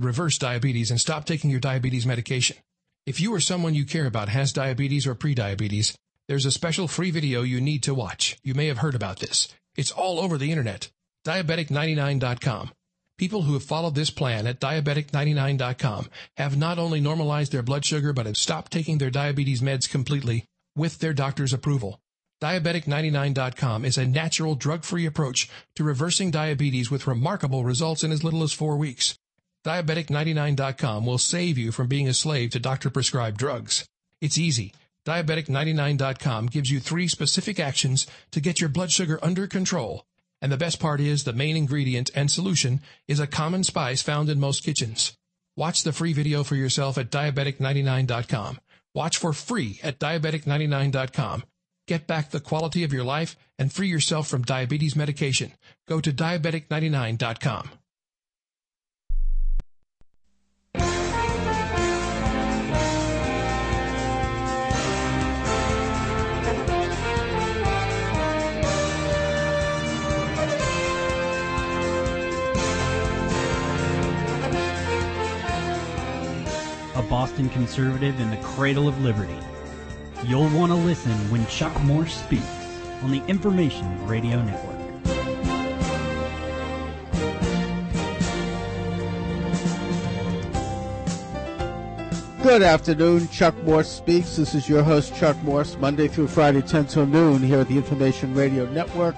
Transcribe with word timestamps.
reverse 0.00 0.38
diabetes 0.38 0.90
and 0.90 1.00
stop 1.00 1.24
taking 1.24 1.50
your 1.50 1.60
diabetes 1.60 2.06
medication. 2.06 2.56
If 3.06 3.20
you 3.20 3.32
or 3.34 3.40
someone 3.40 3.74
you 3.74 3.84
care 3.84 4.06
about 4.06 4.28
has 4.28 4.52
diabetes 4.52 5.06
or 5.06 5.14
prediabetes, 5.14 5.94
there's 6.28 6.44
a 6.44 6.50
special 6.50 6.88
free 6.88 7.10
video 7.10 7.42
you 7.42 7.60
need 7.60 7.82
to 7.84 7.94
watch. 7.94 8.36
You 8.42 8.54
may 8.54 8.66
have 8.66 8.78
heard 8.78 8.94
about 8.94 9.20
this. 9.20 9.48
It's 9.76 9.92
all 9.92 10.18
over 10.18 10.36
the 10.36 10.50
internet. 10.50 10.90
Diabetic99.com. 11.24 12.72
People 13.16 13.42
who 13.42 13.54
have 13.54 13.62
followed 13.62 13.94
this 13.94 14.10
plan 14.10 14.46
at 14.46 14.60
Diabetic99.com 14.60 16.10
have 16.36 16.58
not 16.58 16.78
only 16.78 17.00
normalized 17.00 17.52
their 17.52 17.62
blood 17.62 17.84
sugar 17.84 18.12
but 18.12 18.26
have 18.26 18.36
stopped 18.36 18.72
taking 18.72 18.98
their 18.98 19.10
diabetes 19.10 19.62
meds 19.62 19.88
completely 19.90 20.44
with 20.74 20.98
their 20.98 21.14
doctor's 21.14 21.54
approval. 21.54 21.98
Diabetic99.com 22.42 23.86
is 23.86 23.96
a 23.96 24.06
natural 24.06 24.54
drug-free 24.56 25.06
approach 25.06 25.48
to 25.76 25.84
reversing 25.84 26.30
diabetes 26.30 26.90
with 26.90 27.06
remarkable 27.06 27.64
results 27.64 28.04
in 28.04 28.12
as 28.12 28.22
little 28.22 28.42
as 28.42 28.52
four 28.52 28.76
weeks. 28.76 29.16
Diabetic99.com 29.66 31.04
will 31.04 31.18
save 31.18 31.58
you 31.58 31.72
from 31.72 31.88
being 31.88 32.06
a 32.06 32.14
slave 32.14 32.50
to 32.50 32.60
doctor-prescribed 32.60 33.36
drugs. 33.36 33.84
It's 34.20 34.38
easy. 34.38 34.72
Diabetic99.com 35.04 36.46
gives 36.46 36.70
you 36.70 36.78
three 36.78 37.08
specific 37.08 37.58
actions 37.58 38.06
to 38.30 38.40
get 38.40 38.60
your 38.60 38.68
blood 38.68 38.92
sugar 38.92 39.18
under 39.24 39.48
control. 39.48 40.06
And 40.40 40.52
the 40.52 40.56
best 40.56 40.78
part 40.78 41.00
is 41.00 41.24
the 41.24 41.32
main 41.32 41.56
ingredient 41.56 42.10
and 42.14 42.30
solution 42.30 42.80
is 43.08 43.18
a 43.18 43.26
common 43.26 43.64
spice 43.64 44.02
found 44.02 44.28
in 44.28 44.38
most 44.38 44.62
kitchens. 44.62 45.16
Watch 45.56 45.82
the 45.82 45.92
free 45.92 46.12
video 46.12 46.44
for 46.44 46.54
yourself 46.54 46.96
at 46.96 47.10
Diabetic99.com. 47.10 48.60
Watch 48.94 49.16
for 49.16 49.32
free 49.32 49.80
at 49.82 49.98
Diabetic99.com. 49.98 51.42
Get 51.88 52.06
back 52.06 52.30
the 52.30 52.38
quality 52.38 52.84
of 52.84 52.92
your 52.92 53.04
life 53.04 53.36
and 53.58 53.72
free 53.72 53.88
yourself 53.88 54.28
from 54.28 54.42
diabetes 54.42 54.94
medication. 54.94 55.52
Go 55.88 56.00
to 56.00 56.12
Diabetic99.com. 56.12 57.70
a 76.96 77.02
Boston 77.02 77.50
conservative 77.50 78.18
in 78.20 78.30
the 78.30 78.38
cradle 78.38 78.88
of 78.88 78.98
liberty. 79.02 79.38
You'll 80.24 80.48
want 80.48 80.72
to 80.72 80.76
listen 80.76 81.12
when 81.30 81.46
Chuck 81.46 81.78
Morse 81.82 82.14
speaks 82.14 82.46
on 83.02 83.10
the 83.10 83.22
Information 83.26 84.06
Radio 84.06 84.42
Network. 84.42 84.76
Good 92.42 92.62
afternoon. 92.62 93.28
Chuck 93.28 93.54
Morse 93.64 93.90
speaks. 93.90 94.36
This 94.36 94.54
is 94.54 94.66
your 94.66 94.82
host, 94.82 95.14
Chuck 95.16 95.36
Morse, 95.42 95.76
Monday 95.76 96.08
through 96.08 96.28
Friday, 96.28 96.62
10 96.62 96.86
till 96.86 97.04
noon, 97.04 97.42
here 97.42 97.60
at 97.60 97.68
the 97.68 97.76
Information 97.76 98.34
Radio 98.34 98.64
Network. 98.70 99.16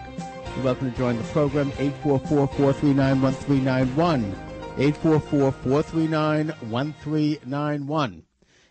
You're 0.57 0.65
welcome 0.65 0.91
to 0.91 0.99
join 0.99 1.17
the 1.17 1.25
program, 1.25 1.69
844 1.79 2.49
439 2.49 3.23
1391. 3.23 4.48
844 4.81 5.51
439 5.51 6.49
1391. 6.71 8.23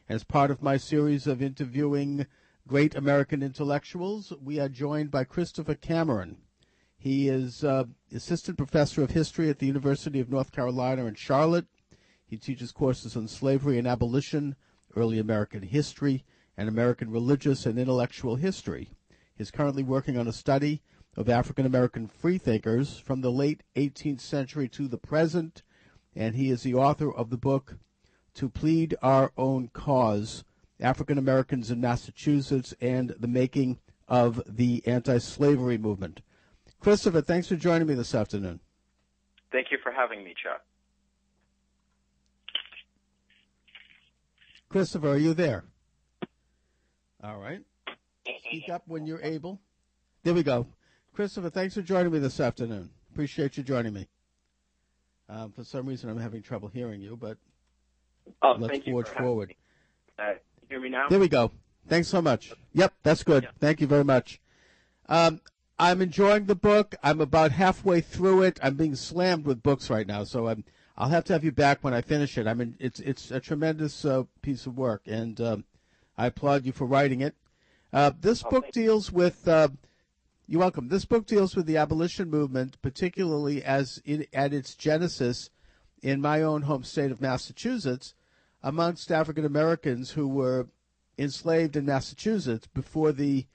As 0.08 0.24
part 0.24 0.50
of 0.52 0.64
my 0.64 0.78
series 0.78 1.28
of 1.28 1.42
interviewing 1.42 2.26
great 2.66 2.96
American 2.96 3.44
intellectuals, 3.44 4.32
we 4.42 4.58
are 4.58 4.70
joined 4.70 5.12
by 5.12 5.26
Christopher 5.26 5.76
Cameron. 5.76 6.38
He 6.98 7.28
is 7.28 7.62
uh, 7.62 7.84
assistant 8.16 8.58
professor 8.58 9.04
of 9.04 9.12
history 9.12 9.50
at 9.50 9.60
the 9.60 9.66
University 9.68 10.22
of 10.22 10.30
North 10.30 10.54
Carolina 10.54 11.08
in 11.08 11.16
Charlotte. 11.16 11.66
He 12.26 12.38
teaches 12.38 12.72
courses 12.72 13.18
on 13.18 13.28
slavery 13.28 13.78
and 13.78 13.86
abolition, 13.86 14.56
early 14.96 15.20
American 15.20 15.62
history, 15.62 16.24
and 16.56 16.70
American 16.70 17.12
religious 17.12 17.66
and 17.66 17.78
intellectual 17.78 18.38
history. 18.38 18.92
He's 19.36 19.52
currently 19.52 19.84
working 19.84 20.18
on 20.18 20.30
a 20.30 20.32
study 20.32 20.82
of 21.18 21.28
African 21.28 21.66
American 21.66 22.08
freethinkers 22.08 22.98
from 22.98 23.20
the 23.20 23.32
late 23.32 23.64
18th 23.76 24.22
century 24.22 24.70
to 24.70 24.88
the 24.88 24.98
present, 24.98 25.64
and 26.18 26.36
he 26.36 26.50
is 26.50 26.64
the 26.64 26.74
author 26.74 27.14
of 27.14 27.30
the 27.30 27.38
book 27.38 27.78
To 28.34 28.50
Plead 28.50 28.96
Our 29.02 29.32
Own 29.38 29.70
Cause 29.72 30.44
African 30.80 31.18
Americans 31.18 31.72
in 31.72 31.80
Massachusetts 31.80 32.74
and 32.82 33.16
the 33.20 33.28
Making 33.28 33.80
of 34.08 34.42
the 34.48 34.82
Anti 34.86 35.20
Slavery 35.20 35.78
Movement. 35.78 36.22
Christopher, 36.80 37.22
thanks 37.22 37.48
for 37.48 37.56
joining 37.56 37.88
me 37.88 37.94
this 37.94 38.16
afternoon. 38.16 38.60
Thank 39.52 39.72
you 39.72 39.78
for 39.82 39.92
having 39.92 40.24
me, 40.24 40.34
Chuck. 40.42 40.62
Christopher, 44.70 45.12
are 45.12 45.18
you 45.18 45.34
there? 45.34 45.64
All 47.24 47.40
right. 47.40 47.62
Speak 48.46 48.70
up 48.70 48.84
when 48.88 49.06
you're 49.06 49.22
able. 49.22 49.62
There 50.24 50.34
we 50.34 50.44
go. 50.44 50.68
Christopher, 51.14 51.50
thanks 51.50 51.76
for 51.76 51.82
joining 51.82 52.12
me 52.12 52.20
this 52.20 52.40
afternoon. 52.40 52.90
Appreciate 53.12 53.58
you 53.58 53.64
joining 53.64 53.94
me. 53.94 54.08
Um, 55.30 55.52
for 55.52 55.64
some 55.64 55.86
reason, 55.86 56.10
I'm 56.10 56.20
having 56.20 56.42
trouble 56.42 56.70
hearing 56.70 57.02
you, 57.02 57.18
but 57.18 57.38
Oh, 58.42 58.56
let's 58.58 58.72
thank 58.72 58.88
you 58.88 58.94
forge 58.94 59.08
for 59.10 59.16
forward. 59.24 59.56
Uh, 60.18 60.34
hear 60.70 60.80
me 60.80 60.90
now? 60.90 61.08
There 61.10 61.20
we 61.20 61.28
go. 61.30 61.52
Thanks 61.88 62.08
so 62.08 62.22
much. 62.22 62.52
Yep, 62.74 62.94
that's 63.04 63.24
good. 63.24 63.44
Yeah. 63.44 63.50
Thank 63.60 63.82
you 63.82 63.88
very 63.88 64.04
much. 64.04 64.42
Um, 65.08 65.42
I'm 65.80 66.02
enjoying 66.02 66.46
the 66.46 66.56
book. 66.56 66.96
I'm 67.04 67.22
about 67.22 67.52
halfway 67.52 68.02
through 68.02 68.44
it. 68.44 68.60
I'm 68.64 68.76
being 68.76 68.96
slammed 68.96 69.46
with 69.46 69.64
books 69.64 69.90
right 69.90 70.08
now, 70.08 70.24
so 70.24 70.48
I'm. 70.48 70.64
I'll 71.00 71.10
have 71.10 71.26
to 71.26 71.34
have 71.34 71.44
you 71.44 71.52
back 71.52 71.84
when 71.84 71.94
I 71.94 72.02
finish 72.02 72.40
it. 72.40 72.48
I 72.48 72.56
mean, 72.56 72.76
it's 72.80 73.00
it's 73.00 73.30
a 73.30 73.40
tremendous 73.40 74.04
uh, 74.04 74.24
piece 74.42 74.66
of 74.66 74.78
work, 74.78 75.04
and 75.06 75.40
um, 75.40 75.66
I 76.18 76.26
applaud 76.28 76.66
you 76.66 76.72
for 76.72 76.86
writing 76.86 77.22
it. 77.22 77.36
Uh, 77.94 78.12
this 78.20 78.44
Oh, 78.44 78.50
book 78.50 78.72
deals 78.72 79.12
with. 79.12 79.48
You're 80.50 80.62
welcome. 80.62 80.88
This 80.88 81.04
book 81.04 81.26
deals 81.26 81.58
with 81.58 81.66
the 81.66 81.76
abolition 81.76 82.30
movement, 82.30 82.82
particularly 82.82 83.62
as 83.62 84.02
it, 84.06 84.30
at 84.34 84.54
its 84.54 84.76
genesis 84.76 85.50
in 86.02 86.22
my 86.22 86.42
own 86.42 86.62
home 86.62 86.86
state 86.86 87.12
of 87.12 87.20
Massachusetts, 87.20 88.14
amongst 88.64 89.12
African 89.12 89.44
Americans 89.44 90.12
who 90.12 90.26
were 90.26 90.68
enslaved 91.18 91.76
in 91.76 91.86
Massachusetts 91.86 92.66
before 92.74 93.12
the 93.12 93.46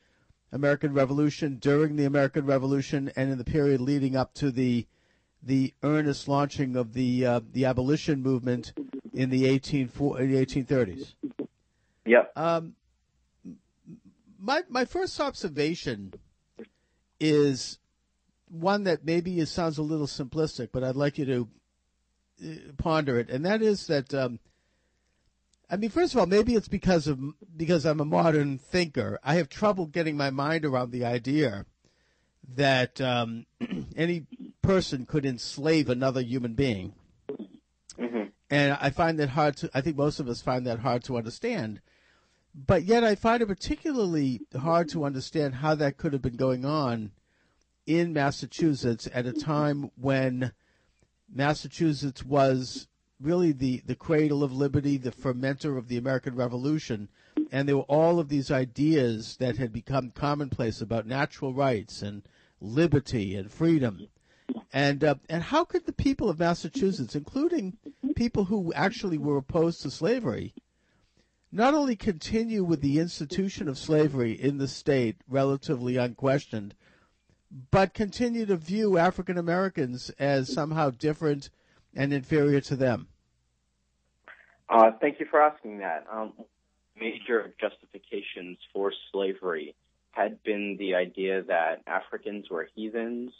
American 0.52 0.92
Revolution, 0.92 1.56
during 1.56 1.96
the 1.96 2.04
American 2.04 2.44
Revolution, 2.44 3.10
and 3.16 3.30
in 3.30 3.38
the 3.38 3.44
period 3.44 3.80
leading 3.80 4.14
up 4.14 4.34
to 4.34 4.50
the 4.50 4.86
the 5.42 5.72
earnest 5.82 6.28
launching 6.28 6.76
of 6.76 6.92
the 6.92 7.24
uh, 7.24 7.40
the 7.54 7.64
abolition 7.64 8.22
movement 8.22 8.74
in 9.14 9.30
the 9.30 9.46
18 9.46 9.90
in 9.98 10.30
the 10.30 10.46
1830s. 10.46 11.14
Yep. 12.04 12.32
Um, 12.36 12.74
my 14.38 14.62
my 14.68 14.84
first 14.84 15.18
observation 15.18 16.12
is 17.22 17.78
one 18.50 18.84
that 18.84 19.04
maybe 19.04 19.38
it 19.38 19.46
sounds 19.46 19.78
a 19.78 19.82
little 19.82 20.06
simplistic, 20.06 20.70
but 20.72 20.84
I'd 20.84 20.96
like 20.96 21.16
you 21.16 21.24
to 21.24 21.48
uh, 22.44 22.72
ponder 22.76 23.18
it, 23.18 23.30
and 23.30 23.46
that 23.46 23.62
is 23.62 23.86
that. 23.86 24.12
Um, 24.12 24.40
I 25.70 25.76
mean, 25.76 25.88
first 25.88 26.12
of 26.12 26.20
all, 26.20 26.26
maybe 26.26 26.54
it's 26.54 26.68
because 26.68 27.06
of 27.06 27.18
because 27.56 27.86
I'm 27.86 28.00
a 28.00 28.04
modern 28.04 28.58
thinker. 28.58 29.18
I 29.24 29.36
have 29.36 29.48
trouble 29.48 29.86
getting 29.86 30.18
my 30.18 30.28
mind 30.28 30.66
around 30.66 30.90
the 30.90 31.04
idea 31.06 31.64
that 32.54 33.00
um, 33.00 33.46
any 33.96 34.26
person 34.60 35.06
could 35.06 35.24
enslave 35.24 35.88
another 35.88 36.20
human 36.20 36.54
being, 36.54 36.92
hmm 37.96 38.24
and 38.50 38.76
I 38.78 38.90
find 38.90 39.18
that 39.18 39.30
hard 39.30 39.56
to. 39.58 39.70
I 39.72 39.80
think 39.80 39.96
most 39.96 40.20
of 40.20 40.28
us 40.28 40.42
find 40.42 40.66
that 40.66 40.80
hard 40.80 41.04
to 41.04 41.16
understand. 41.16 41.80
But 42.54 42.84
yet, 42.84 43.02
I 43.02 43.14
find 43.14 43.42
it 43.42 43.46
particularly 43.46 44.42
hard 44.58 44.88
to 44.90 45.04
understand 45.04 45.56
how 45.56 45.74
that 45.76 45.96
could 45.96 46.12
have 46.12 46.22
been 46.22 46.36
going 46.36 46.64
on 46.64 47.12
in 47.86 48.12
Massachusetts 48.12 49.08
at 49.12 49.26
a 49.26 49.32
time 49.32 49.90
when 49.96 50.52
Massachusetts 51.32 52.24
was 52.24 52.88
really 53.18 53.52
the, 53.52 53.82
the 53.86 53.94
cradle 53.94 54.44
of 54.44 54.52
liberty, 54.52 54.98
the 54.98 55.12
fermenter 55.12 55.78
of 55.78 55.88
the 55.88 55.96
American 55.96 56.34
Revolution, 56.34 57.08
and 57.50 57.68
there 57.68 57.76
were 57.76 57.82
all 57.84 58.18
of 58.18 58.28
these 58.28 58.50
ideas 58.50 59.36
that 59.38 59.56
had 59.56 59.72
become 59.72 60.10
commonplace 60.10 60.80
about 60.80 61.06
natural 61.06 61.54
rights 61.54 62.02
and 62.02 62.22
liberty 62.60 63.34
and 63.34 63.50
freedom. 63.50 64.08
And 64.72 65.02
uh, 65.02 65.14
and 65.28 65.42
how 65.42 65.64
could 65.64 65.86
the 65.86 65.92
people 65.92 66.28
of 66.28 66.38
Massachusetts, 66.38 67.14
including 67.14 67.78
people 68.14 68.44
who 68.44 68.72
actually 68.74 69.16
were 69.16 69.38
opposed 69.38 69.80
to 69.82 69.90
slavery, 69.90 70.52
not 71.52 71.74
only 71.74 71.94
continue 71.94 72.64
with 72.64 72.80
the 72.80 72.98
institution 72.98 73.68
of 73.68 73.78
slavery 73.78 74.32
in 74.32 74.58
the 74.58 74.66
state 74.66 75.16
relatively 75.28 75.96
unquestioned, 75.96 76.74
but 77.70 77.92
continue 77.92 78.46
to 78.46 78.56
view 78.56 78.96
African 78.96 79.36
Americans 79.36 80.10
as 80.18 80.52
somehow 80.52 80.90
different 80.90 81.50
and 81.94 82.12
inferior 82.12 82.60
to 82.62 82.74
them? 82.74 83.08
Uh, 84.68 84.90
thank 85.00 85.20
you 85.20 85.26
for 85.30 85.42
asking 85.42 85.78
that. 85.78 86.06
Um, 86.10 86.32
major 86.98 87.52
justifications 87.60 88.56
for 88.72 88.92
slavery 89.12 89.74
had 90.12 90.42
been 90.42 90.76
the 90.78 90.94
idea 90.94 91.42
that 91.42 91.82
Africans 91.86 92.48
were 92.50 92.68
heathens 92.74 93.32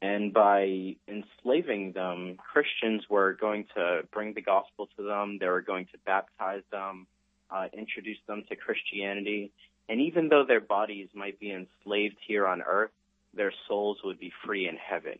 And 0.00 0.32
by 0.32 0.96
enslaving 1.08 1.92
them, 1.92 2.36
Christians 2.36 3.04
were 3.10 3.32
going 3.34 3.66
to 3.74 4.02
bring 4.12 4.34
the 4.34 4.42
gospel 4.42 4.88
to 4.96 5.02
them. 5.02 5.38
They 5.40 5.48
were 5.48 5.62
going 5.62 5.86
to 5.86 5.98
baptize 6.06 6.62
them, 6.70 7.06
uh, 7.50 7.66
introduce 7.72 8.18
them 8.26 8.44
to 8.48 8.56
Christianity. 8.56 9.50
And 9.88 10.00
even 10.00 10.28
though 10.28 10.44
their 10.46 10.60
bodies 10.60 11.08
might 11.14 11.40
be 11.40 11.50
enslaved 11.52 12.16
here 12.26 12.46
on 12.46 12.62
earth, 12.62 12.90
their 13.34 13.52
souls 13.66 13.98
would 14.04 14.18
be 14.18 14.32
free 14.44 14.68
in 14.68 14.76
heaven. 14.76 15.18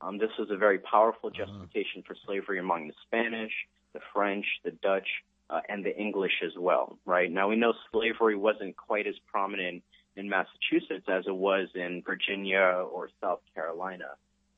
Um, 0.00 0.18
this 0.18 0.30
was 0.38 0.50
a 0.50 0.56
very 0.56 0.78
powerful 0.78 1.30
uh-huh. 1.30 1.44
justification 1.44 2.02
for 2.06 2.16
slavery 2.26 2.58
among 2.58 2.88
the 2.88 2.94
Spanish, 3.06 3.52
the 3.92 4.00
French, 4.12 4.46
the 4.64 4.70
Dutch, 4.70 5.08
uh, 5.50 5.60
and 5.68 5.84
the 5.84 5.96
English 5.96 6.42
as 6.44 6.52
well, 6.56 6.98
right? 7.04 7.30
Now 7.30 7.48
we 7.48 7.56
know 7.56 7.74
slavery 7.90 8.36
wasn't 8.36 8.76
quite 8.76 9.06
as 9.06 9.16
prominent 9.30 9.82
in 10.16 10.28
Massachusetts 10.28 11.06
as 11.08 11.24
it 11.26 11.34
was 11.34 11.68
in 11.74 12.02
Virginia 12.06 12.84
or 12.92 13.10
South 13.20 13.40
Carolina, 13.54 14.10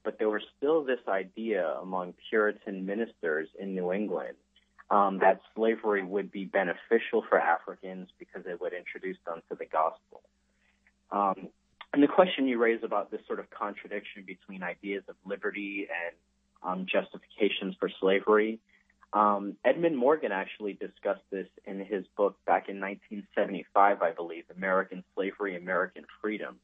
but 0.04 0.18
there 0.18 0.28
was 0.28 0.42
still 0.56 0.84
this 0.84 1.00
idea 1.08 1.76
among 1.80 2.14
Puritan 2.28 2.84
ministers 2.84 3.48
in 3.58 3.74
New 3.74 3.92
England 3.92 4.36
um, 4.90 5.18
that 5.20 5.40
slavery 5.54 6.04
would 6.04 6.30
be 6.30 6.44
beneficial 6.44 7.24
for 7.28 7.38
Africans 7.38 8.08
because 8.18 8.42
it 8.46 8.60
would 8.60 8.72
introduce 8.72 9.16
them 9.26 9.42
to 9.50 9.56
the 9.56 9.66
gospel. 9.66 10.22
Um, 11.10 11.48
and 11.92 12.02
the 12.02 12.08
question 12.08 12.48
you 12.48 12.58
raise 12.58 12.82
about 12.82 13.10
this 13.10 13.20
sort 13.26 13.38
of 13.38 13.50
contradiction 13.50 14.24
between 14.26 14.62
ideas 14.62 15.04
of 15.08 15.16
liberty 15.24 15.88
and 15.90 16.14
um, 16.62 16.86
justifications 16.86 17.74
for 17.78 17.90
slavery, 18.00 18.60
um, 19.12 19.56
Edmund 19.64 19.98
Morgan 19.98 20.32
actually 20.32 20.72
discussed 20.72 21.24
this 21.30 21.48
in 21.66 21.80
his 21.80 22.06
book 22.16 22.36
back 22.46 22.68
in 22.68 22.80
1975, 22.80 24.00
I 24.00 24.12
believe, 24.12 24.44
American 24.56 25.04
Slavery, 25.14 25.56
American 25.56 26.04
Freedom, 26.20 26.56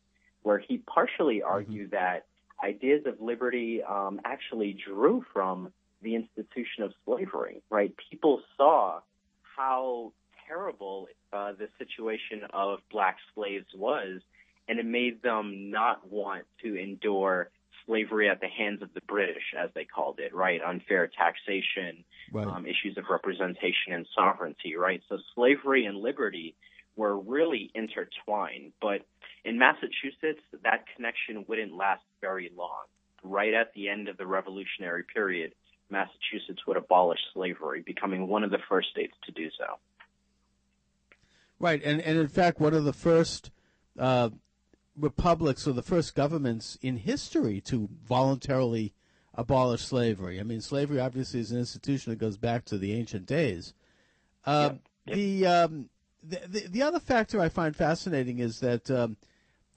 where 0.42 0.58
he 0.58 0.78
partially 0.78 1.40
mm-hmm. 1.40 1.52
argued 1.52 1.90
mm-hmm. 1.90 1.96
that 1.96 2.26
ideas 2.64 3.04
of 3.06 3.20
liberty 3.20 3.82
um, 3.82 4.20
actually 4.24 4.72
drew 4.72 5.24
from 5.32 5.72
the 6.02 6.14
institution 6.14 6.84
of 6.84 6.92
slavery, 7.04 7.62
right? 7.70 7.92
People 8.10 8.42
saw 8.56 9.00
how 9.56 10.12
terrible 10.46 11.08
uh, 11.32 11.52
the 11.52 11.68
situation 11.78 12.42
of 12.52 12.78
black 12.90 13.16
slaves 13.34 13.66
was, 13.74 14.20
and 14.68 14.78
it 14.78 14.86
made 14.86 15.22
them 15.22 15.70
not 15.70 16.10
want 16.10 16.44
to 16.62 16.76
endure 16.76 17.50
slavery 17.86 18.28
at 18.28 18.40
the 18.40 18.48
hands 18.48 18.82
of 18.82 18.92
the 18.94 19.00
British, 19.02 19.54
as 19.58 19.70
they 19.74 19.84
called 19.84 20.20
it, 20.20 20.34
right? 20.34 20.60
Unfair 20.62 21.08
taxation, 21.08 22.04
right. 22.32 22.46
Um, 22.46 22.66
issues 22.66 22.96
of 22.96 23.04
representation 23.10 23.92
and 23.92 24.06
sovereignty, 24.14 24.76
right? 24.76 25.02
So 25.08 25.18
slavery 25.34 25.86
and 25.86 25.98
liberty 25.98 26.54
were 26.96 27.18
really 27.18 27.70
intertwined. 27.74 28.72
But 28.80 29.02
in 29.44 29.58
Massachusetts, 29.58 30.42
that 30.64 30.84
connection 30.94 31.44
wouldn't 31.48 31.74
last 31.74 32.02
very 32.20 32.50
long. 32.56 32.84
Right 33.24 33.54
at 33.54 33.72
the 33.74 33.88
end 33.88 34.08
of 34.08 34.16
the 34.16 34.26
Revolutionary 34.26 35.02
period, 35.02 35.52
Massachusetts 35.90 36.66
would 36.66 36.76
abolish 36.76 37.20
slavery, 37.32 37.82
becoming 37.84 38.28
one 38.28 38.44
of 38.44 38.50
the 38.50 38.58
first 38.68 38.90
states 38.90 39.14
to 39.26 39.32
do 39.32 39.48
so. 39.58 39.78
Right, 41.58 41.82
and, 41.82 42.00
and 42.00 42.18
in 42.18 42.28
fact, 42.28 42.60
one 42.60 42.74
of 42.74 42.84
the 42.84 42.92
first 42.92 43.50
uh, 43.98 44.30
republics 44.96 45.66
or 45.66 45.72
the 45.72 45.82
first 45.82 46.14
governments 46.14 46.78
in 46.82 46.98
history 46.98 47.60
to 47.62 47.88
voluntarily 48.04 48.94
abolish 49.34 49.82
slavery. 49.82 50.38
I 50.38 50.42
mean, 50.42 50.60
slavery 50.60 51.00
obviously 51.00 51.40
is 51.40 51.52
an 51.52 51.58
institution 51.58 52.10
that 52.10 52.18
goes 52.18 52.36
back 52.36 52.64
to 52.66 52.78
the 52.78 52.92
ancient 52.92 53.26
days. 53.26 53.74
Uh, 54.44 54.74
The, 55.06 55.46
um, 55.46 55.88
the, 56.22 56.40
the, 56.46 56.60
the 56.68 56.82
other 56.82 57.00
factor 57.00 57.40
I 57.40 57.48
find 57.48 57.74
fascinating 57.74 58.40
is 58.40 58.60
that 58.60 58.90
um, 58.90 59.16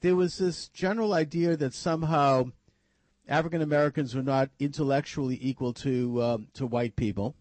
there 0.02 0.14
was 0.14 0.36
this 0.36 0.68
general 0.68 1.14
idea 1.14 1.56
that 1.56 1.72
somehow 1.72 2.52
African 3.28 3.62
Americans 3.62 4.14
were 4.14 4.22
not 4.22 4.50
intellectually 4.58 5.38
equal 5.40 5.72
to 5.74 6.22
um, 6.22 6.48
to 6.54 6.66
white 6.66 6.96
people, 6.96 7.34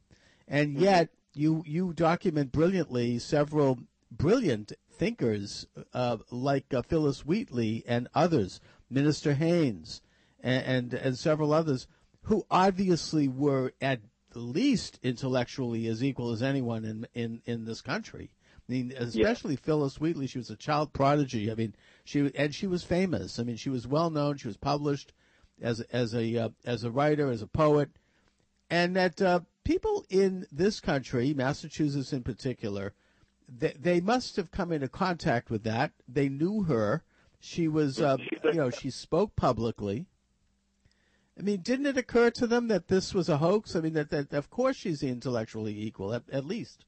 and 0.47 0.75
mm-hmm. 0.75 0.83
yet 0.83 1.09
you 1.33 1.63
you 1.65 1.93
document 1.93 2.51
brilliantly 2.51 3.19
several 3.19 3.79
brilliant 4.11 4.73
thinkers 4.91 5.65
uh, 5.93 6.17
like 6.29 6.73
uh, 6.73 6.81
Phillis 6.81 7.25
Wheatley 7.25 7.83
and 7.87 8.07
others, 8.13 8.59
Minister 8.89 9.33
Haynes, 9.33 10.01
and, 10.41 10.63
and, 10.65 10.93
and 10.93 11.17
several 11.17 11.53
others 11.53 11.87
who 12.23 12.45
obviously 12.51 13.27
were 13.27 13.71
at 13.81 14.01
least 14.35 14.99
intellectually 15.01 15.87
as 15.87 16.03
equal 16.03 16.31
as 16.31 16.43
anyone 16.43 16.85
in 16.85 17.07
in, 17.13 17.41
in 17.45 17.65
this 17.65 17.81
country. 17.81 18.31
I 18.69 18.71
mean, 18.71 18.93
especially 18.95 19.55
yeah. 19.55 19.61
Phillis 19.63 19.99
Wheatley. 19.99 20.27
She 20.27 20.37
was 20.37 20.49
a 20.49 20.55
child 20.55 20.93
prodigy. 20.93 21.51
I 21.51 21.55
mean, 21.55 21.75
she 22.03 22.31
and 22.35 22.53
she 22.53 22.67
was 22.67 22.83
famous. 22.83 23.39
I 23.39 23.43
mean, 23.43 23.57
she 23.57 23.69
was 23.69 23.87
well 23.87 24.09
known. 24.09 24.37
She 24.37 24.47
was 24.47 24.57
published 24.57 25.13
as 25.61 25.81
as 25.91 26.13
a 26.13 26.37
uh, 26.37 26.49
as 26.65 26.83
a 26.83 26.91
writer, 26.91 27.29
as 27.29 27.41
a 27.41 27.47
poet, 27.47 27.89
and 28.69 28.95
that 28.95 29.21
uh, 29.21 29.41
people 29.63 30.05
in 30.09 30.45
this 30.51 30.79
country, 30.79 31.33
Massachusetts 31.33 32.13
in 32.13 32.23
particular, 32.23 32.93
they, 33.47 33.75
they 33.79 34.01
must 34.01 34.35
have 34.35 34.51
come 34.51 34.71
into 34.71 34.87
contact 34.87 35.49
with 35.49 35.63
that. 35.63 35.91
They 36.07 36.29
knew 36.29 36.63
her. 36.63 37.03
She 37.39 37.67
was, 37.67 37.99
uh, 37.99 38.17
you 38.43 38.53
know, 38.53 38.69
she 38.69 38.91
spoke 38.91 39.35
publicly. 39.35 40.05
I 41.37 41.41
mean, 41.41 41.61
didn't 41.61 41.87
it 41.87 41.97
occur 41.97 42.29
to 42.31 42.45
them 42.45 42.67
that 42.67 42.87
this 42.87 43.13
was 43.13 43.29
a 43.29 43.37
hoax? 43.37 43.75
I 43.75 43.81
mean, 43.81 43.93
that, 43.93 44.11
that 44.11 44.33
of 44.33 44.49
course 44.49 44.75
she's 44.75 45.01
intellectually 45.01 45.81
equal, 45.81 46.13
at, 46.13 46.23
at 46.31 46.45
least. 46.45 46.85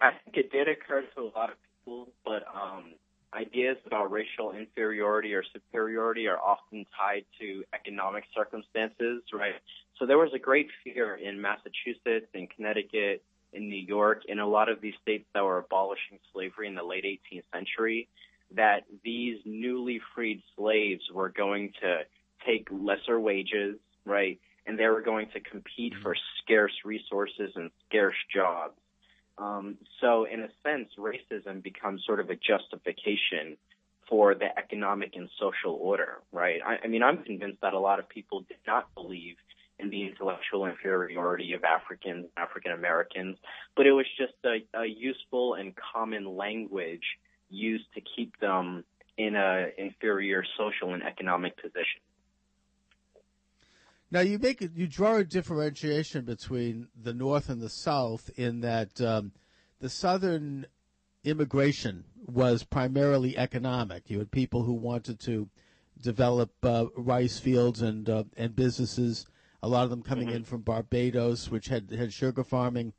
I 0.00 0.10
think 0.24 0.36
it 0.36 0.50
did 0.50 0.66
occur 0.66 1.02
to 1.14 1.20
a 1.20 1.30
lot 1.36 1.50
of 1.50 1.56
people, 1.84 2.08
but 2.24 2.44
um, 2.52 2.94
ideas 3.34 3.76
about 3.86 4.10
racial 4.10 4.52
inferiority 4.52 5.34
or 5.34 5.44
superiority 5.52 6.26
are 6.26 6.38
often 6.38 6.84
tied 6.96 7.24
to 7.40 7.64
economic 7.74 8.24
circumstances, 8.34 9.22
right? 9.32 9.54
So 9.98 10.06
there 10.06 10.18
was 10.18 10.30
a 10.34 10.38
great 10.38 10.68
fear 10.82 11.14
in 11.14 11.40
Massachusetts, 11.40 12.26
in 12.34 12.48
Connecticut, 12.48 13.22
in 13.52 13.68
New 13.68 13.80
York, 13.80 14.22
in 14.28 14.38
a 14.38 14.46
lot 14.46 14.68
of 14.68 14.80
these 14.80 14.94
states 15.02 15.26
that 15.34 15.44
were 15.44 15.58
abolishing 15.58 16.18
slavery 16.32 16.66
in 16.66 16.74
the 16.74 16.82
late 16.82 17.04
18th 17.04 17.44
century, 17.52 18.08
that 18.56 18.84
these 19.04 19.38
newly 19.44 20.00
freed 20.14 20.42
slaves 20.56 21.02
were 21.12 21.28
going 21.28 21.72
to 21.80 22.00
take 22.46 22.68
lesser 22.70 23.20
wages, 23.20 23.76
right? 24.04 24.40
And 24.66 24.78
they 24.78 24.86
were 24.86 25.02
going 25.02 25.28
to 25.34 25.40
compete 25.40 25.92
mm-hmm. 25.92 26.02
for 26.02 26.16
scarce 26.42 26.72
resources 26.84 27.52
and 27.54 27.70
scarce 27.88 28.16
jobs. 28.32 28.74
Um, 29.40 29.78
so, 30.00 30.24
in 30.24 30.40
a 30.40 30.48
sense, 30.62 30.90
racism 30.98 31.62
becomes 31.62 32.04
sort 32.06 32.20
of 32.20 32.28
a 32.28 32.36
justification 32.36 33.56
for 34.08 34.34
the 34.34 34.46
economic 34.58 35.16
and 35.16 35.30
social 35.40 35.78
order, 35.80 36.18
right? 36.32 36.60
I, 36.64 36.78
I 36.84 36.88
mean, 36.88 37.02
I'm 37.02 37.22
convinced 37.22 37.62
that 37.62 37.72
a 37.72 37.78
lot 37.78 37.98
of 37.98 38.08
people 38.08 38.40
did 38.40 38.58
not 38.66 38.92
believe 38.94 39.36
in 39.78 39.88
the 39.88 40.06
intellectual 40.06 40.66
inferiority 40.66 41.54
of 41.54 41.64
Africans, 41.64 42.26
African 42.36 42.72
Americans, 42.72 43.38
but 43.76 43.86
it 43.86 43.92
was 43.92 44.06
just 44.18 44.34
a, 44.44 44.58
a 44.78 44.84
useful 44.84 45.54
and 45.54 45.72
common 45.74 46.36
language 46.36 47.04
used 47.48 47.86
to 47.94 48.02
keep 48.14 48.38
them 48.40 48.84
in 49.16 49.36
a 49.36 49.68
inferior 49.78 50.44
social 50.58 50.92
and 50.92 51.02
economic 51.02 51.56
position. 51.56 52.02
Now 54.10 54.20
you 54.20 54.38
make 54.38 54.60
you 54.74 54.88
draw 54.88 55.16
a 55.16 55.24
differentiation 55.24 56.24
between 56.24 56.88
the 57.00 57.14
North 57.14 57.48
and 57.48 57.60
the 57.60 57.68
South 57.68 58.30
in 58.36 58.60
that 58.60 59.00
um, 59.00 59.32
the 59.80 59.88
Southern 59.88 60.66
immigration 61.22 62.04
was 62.26 62.64
primarily 62.64 63.36
economic. 63.38 64.10
You 64.10 64.18
had 64.18 64.30
people 64.30 64.64
who 64.64 64.72
wanted 64.72 65.20
to 65.20 65.48
develop 66.00 66.50
uh, 66.64 66.86
rice 66.96 67.38
fields 67.38 67.82
and 67.82 68.08
uh, 68.08 68.24
and 68.36 68.56
businesses 68.56 69.26
a 69.62 69.68
lot 69.68 69.84
of 69.84 69.90
them 69.90 70.02
coming 70.02 70.28
mm-hmm. 70.28 70.36
in 70.36 70.44
from 70.44 70.62
Barbados, 70.62 71.50
which 71.50 71.68
had 71.68 71.90
had 71.90 72.12
sugar 72.12 72.42
farming, 72.42 72.94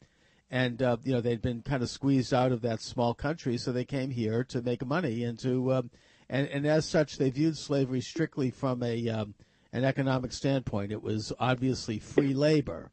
and 0.50 0.82
uh, 0.82 0.98
you 1.04 1.12
know 1.12 1.22
they'd 1.22 1.42
been 1.42 1.62
kind 1.62 1.84
of 1.84 1.90
squeezed 1.90 2.34
out 2.34 2.52
of 2.52 2.62
that 2.62 2.82
small 2.82 3.14
country, 3.14 3.58
so 3.58 3.72
they 3.72 3.86
came 3.86 4.12
here 4.12 4.44
to 4.46 4.62
make 4.62 4.86
money 4.86 5.24
and 5.24 5.40
to 5.40 5.74
um, 5.74 5.92
and 6.30 6.48
and 6.48 6.66
as 6.66 6.86
such 6.86 7.18
they 7.18 7.30
viewed 7.30 7.58
slavery 7.58 8.02
strictly 8.02 8.52
from 8.52 8.84
a 8.84 9.10
um, 9.10 9.34
an 9.74 9.84
economic 9.84 10.34
standpoint. 10.34 10.92
It 10.92 11.02
was 11.02 11.32
obviously 11.40 12.00
free 12.00 12.34
labor, 12.34 12.92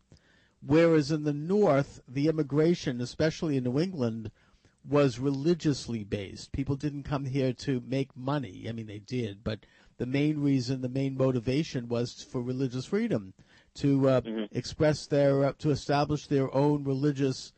whereas 0.65 1.11
in 1.11 1.25
the 1.25 1.33
North, 1.33 2.01
the 2.09 2.29
immigration, 2.29 3.01
especially 3.01 3.57
in 3.57 3.65
New 3.65 3.79
England, 3.79 4.31
was 4.89 5.19
religiously 5.19 6.05
based. 6.05 6.53
People 6.53 6.77
didn't 6.77 7.03
come 7.03 7.27
here 7.27 7.53
to 7.53 7.83
make 7.87 8.17
money. 8.17 8.67
I 8.69 8.73
mean, 8.73 8.87
they 8.87 9.01
did, 9.01 9.45
but 9.45 9.61
the 9.99 10.07
main 10.07 10.41
reason, 10.41 10.81
the 10.81 10.89
main 10.89 11.17
motivation 11.17 11.89
was 11.89 12.23
for 12.23 12.41
religious 12.41 12.87
freedom 12.87 13.35
to 13.75 14.09
uh, 14.09 14.21
mm-hmm. 14.21 14.57
express 14.57 15.07
their 15.07 15.45
uh, 15.45 15.53
to 15.59 15.71
establish 15.71 16.27
their 16.27 16.55
own 16.55 16.85
religious 16.85 17.53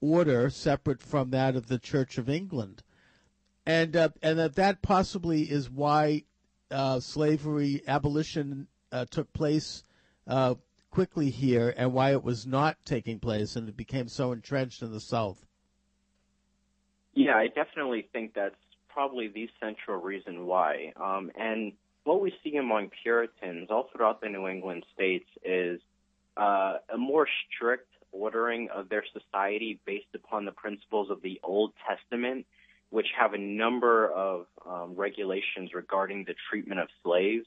order 0.00 0.50
separate 0.50 1.00
from 1.00 1.30
that 1.30 1.54
of 1.54 1.68
the 1.68 1.78
Church 1.78 2.18
of 2.18 2.28
England, 2.28 2.82
and 3.64 3.94
uh, 3.94 4.08
and 4.22 4.38
that 4.38 4.54
that 4.56 4.82
possibly 4.82 5.42
is 5.42 5.70
why 5.70 6.24
uh, 6.72 7.00
slavery 7.00 7.82
abolition 7.86 8.66
uh, 8.90 9.04
took 9.10 9.32
place 9.32 9.82
uh, 10.26 10.54
quickly 10.90 11.30
here, 11.30 11.72
and 11.76 11.92
why 11.92 12.12
it 12.12 12.22
was 12.22 12.46
not 12.46 12.76
taking 12.84 13.18
place, 13.18 13.56
and 13.56 13.68
it 13.68 13.76
became 13.76 14.08
so 14.08 14.32
entrenched 14.32 14.82
in 14.82 14.92
the 14.92 15.00
South. 15.00 15.44
Yeah, 17.14 17.36
I 17.36 17.48
definitely 17.48 18.08
think 18.12 18.34
that's 18.34 18.54
probably 18.88 19.28
the 19.28 19.48
central 19.60 20.00
reason 20.00 20.46
why. 20.46 20.92
Um, 20.96 21.30
and 21.38 21.72
what 22.04 22.20
we 22.20 22.32
see 22.42 22.56
among 22.56 22.90
Puritans 23.02 23.68
all 23.70 23.88
throughout 23.94 24.20
the 24.20 24.28
New 24.28 24.48
England 24.48 24.84
states 24.94 25.28
is 25.44 25.80
uh, 26.36 26.74
a 26.92 26.98
more 26.98 27.26
strict 27.48 27.88
ordering 28.12 28.68
of 28.74 28.88
their 28.88 29.04
society 29.12 29.80
based 29.86 30.14
upon 30.14 30.44
the 30.44 30.52
principles 30.52 31.10
of 31.10 31.22
the 31.22 31.40
Old 31.42 31.72
Testament, 31.88 32.46
which 32.92 33.06
have 33.18 33.32
a 33.32 33.38
number 33.38 34.12
of 34.12 34.44
um, 34.68 34.94
regulations 34.94 35.70
regarding 35.72 36.24
the 36.24 36.34
treatment 36.50 36.78
of 36.78 36.88
slaves. 37.02 37.46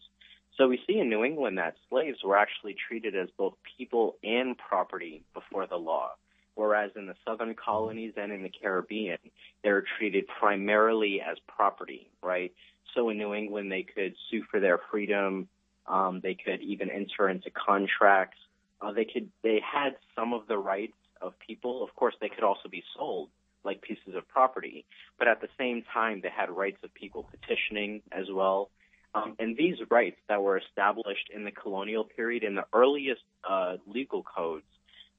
So 0.58 0.68
we 0.68 0.80
see 0.88 0.98
in 0.98 1.08
New 1.08 1.24
England 1.24 1.60
that 1.60 1.76
slaves 1.88 2.18
were 2.24 2.36
actually 2.36 2.76
treated 2.88 3.16
as 3.16 3.30
both 3.38 3.54
people 3.78 4.16
and 4.24 4.58
property 4.58 5.22
before 5.36 5.68
the 5.68 5.76
law, 5.76 6.14
whereas 6.56 6.90
in 6.96 7.06
the 7.06 7.14
southern 7.24 7.54
colonies 7.54 8.14
and 8.18 8.32
in 8.32 8.42
the 8.42 8.50
Caribbean, 8.50 9.20
they 9.64 9.70
were 9.70 9.86
treated 10.00 10.26
primarily 10.28 11.22
as 11.22 11.38
property, 11.48 12.10
right? 12.24 12.52
So 12.96 13.10
in 13.10 13.20
New 13.20 13.36
England, 13.36 13.72
they 13.72 13.84
could 13.84 14.16
sue 14.32 14.44
for 14.50 14.60
their 14.60 14.80
freedom. 14.90 15.48
Um, 15.86 16.22
they 16.24 16.34
could 16.34 16.62
even 16.62 16.90
enter 16.90 17.30
into 17.30 17.52
contracts. 17.52 18.40
Uh, 18.82 18.94
they 18.94 19.06
could 19.06 19.30
they 19.44 19.62
had 19.62 19.96
some 20.16 20.34
of 20.34 20.48
the 20.48 20.58
rights 20.58 20.98
of 21.22 21.38
people. 21.38 21.84
Of 21.84 21.96
course, 21.96 22.16
they 22.20 22.30
could 22.30 22.44
also 22.44 22.68
be 22.68 22.84
sold 22.98 23.30
like 23.66 23.82
pieces 23.82 24.16
of 24.16 24.28
property, 24.28 24.86
but 25.18 25.28
at 25.28 25.42
the 25.42 25.48
same 25.58 25.84
time, 25.94 26.22
they 26.22 26.30
had 26.30 26.50
rights 26.50 26.78
of 26.84 26.94
people 26.94 27.28
petitioning 27.30 28.02
as 28.12 28.26
well. 28.32 28.70
Um, 29.14 29.36
and 29.40 29.56
these 29.56 29.78
rights 29.90 30.18
that 30.28 30.42
were 30.42 30.58
established 30.58 31.30
in 31.34 31.46
the 31.46 31.52
colonial 31.52 32.04
period 32.04 32.44
in 32.44 32.56
the 32.56 32.66
earliest 32.74 33.22
uh, 33.50 33.78
legal 33.88 34.24
codes 34.24 34.66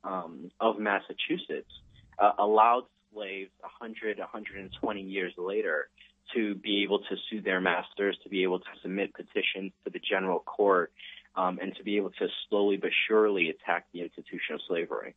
um, 0.05 0.50
of 0.61 0.79
Massachusetts 0.79 1.71
uh, 2.19 2.33
allowed 2.38 2.85
slaves 3.12 3.50
100, 3.61 4.19
120 4.19 5.00
years 5.00 5.33
later 5.38 5.88
to 6.35 6.55
be 6.57 6.83
able 6.83 6.99
to 6.99 7.17
sue 7.31 7.41
their 7.41 7.61
masters, 7.61 8.17
to 8.23 8.29
be 8.29 8.43
able 8.43 8.59
to 8.59 8.67
submit 8.83 9.15
petitions 9.15 9.73
to 9.85 9.91
the 9.91 10.00
general 10.00 10.41
court, 10.41 10.93
um, 11.37 11.59
and 11.61 11.75
to 11.76 11.85
be 11.85 11.97
able 11.97 12.11
to 12.11 12.26
slowly 12.49 12.76
but 12.76 12.91
surely 13.09 13.50
attack 13.50 13.87
the 13.93 14.00
institution 14.00 14.55
of 14.55 14.61
slavery. 14.67 15.15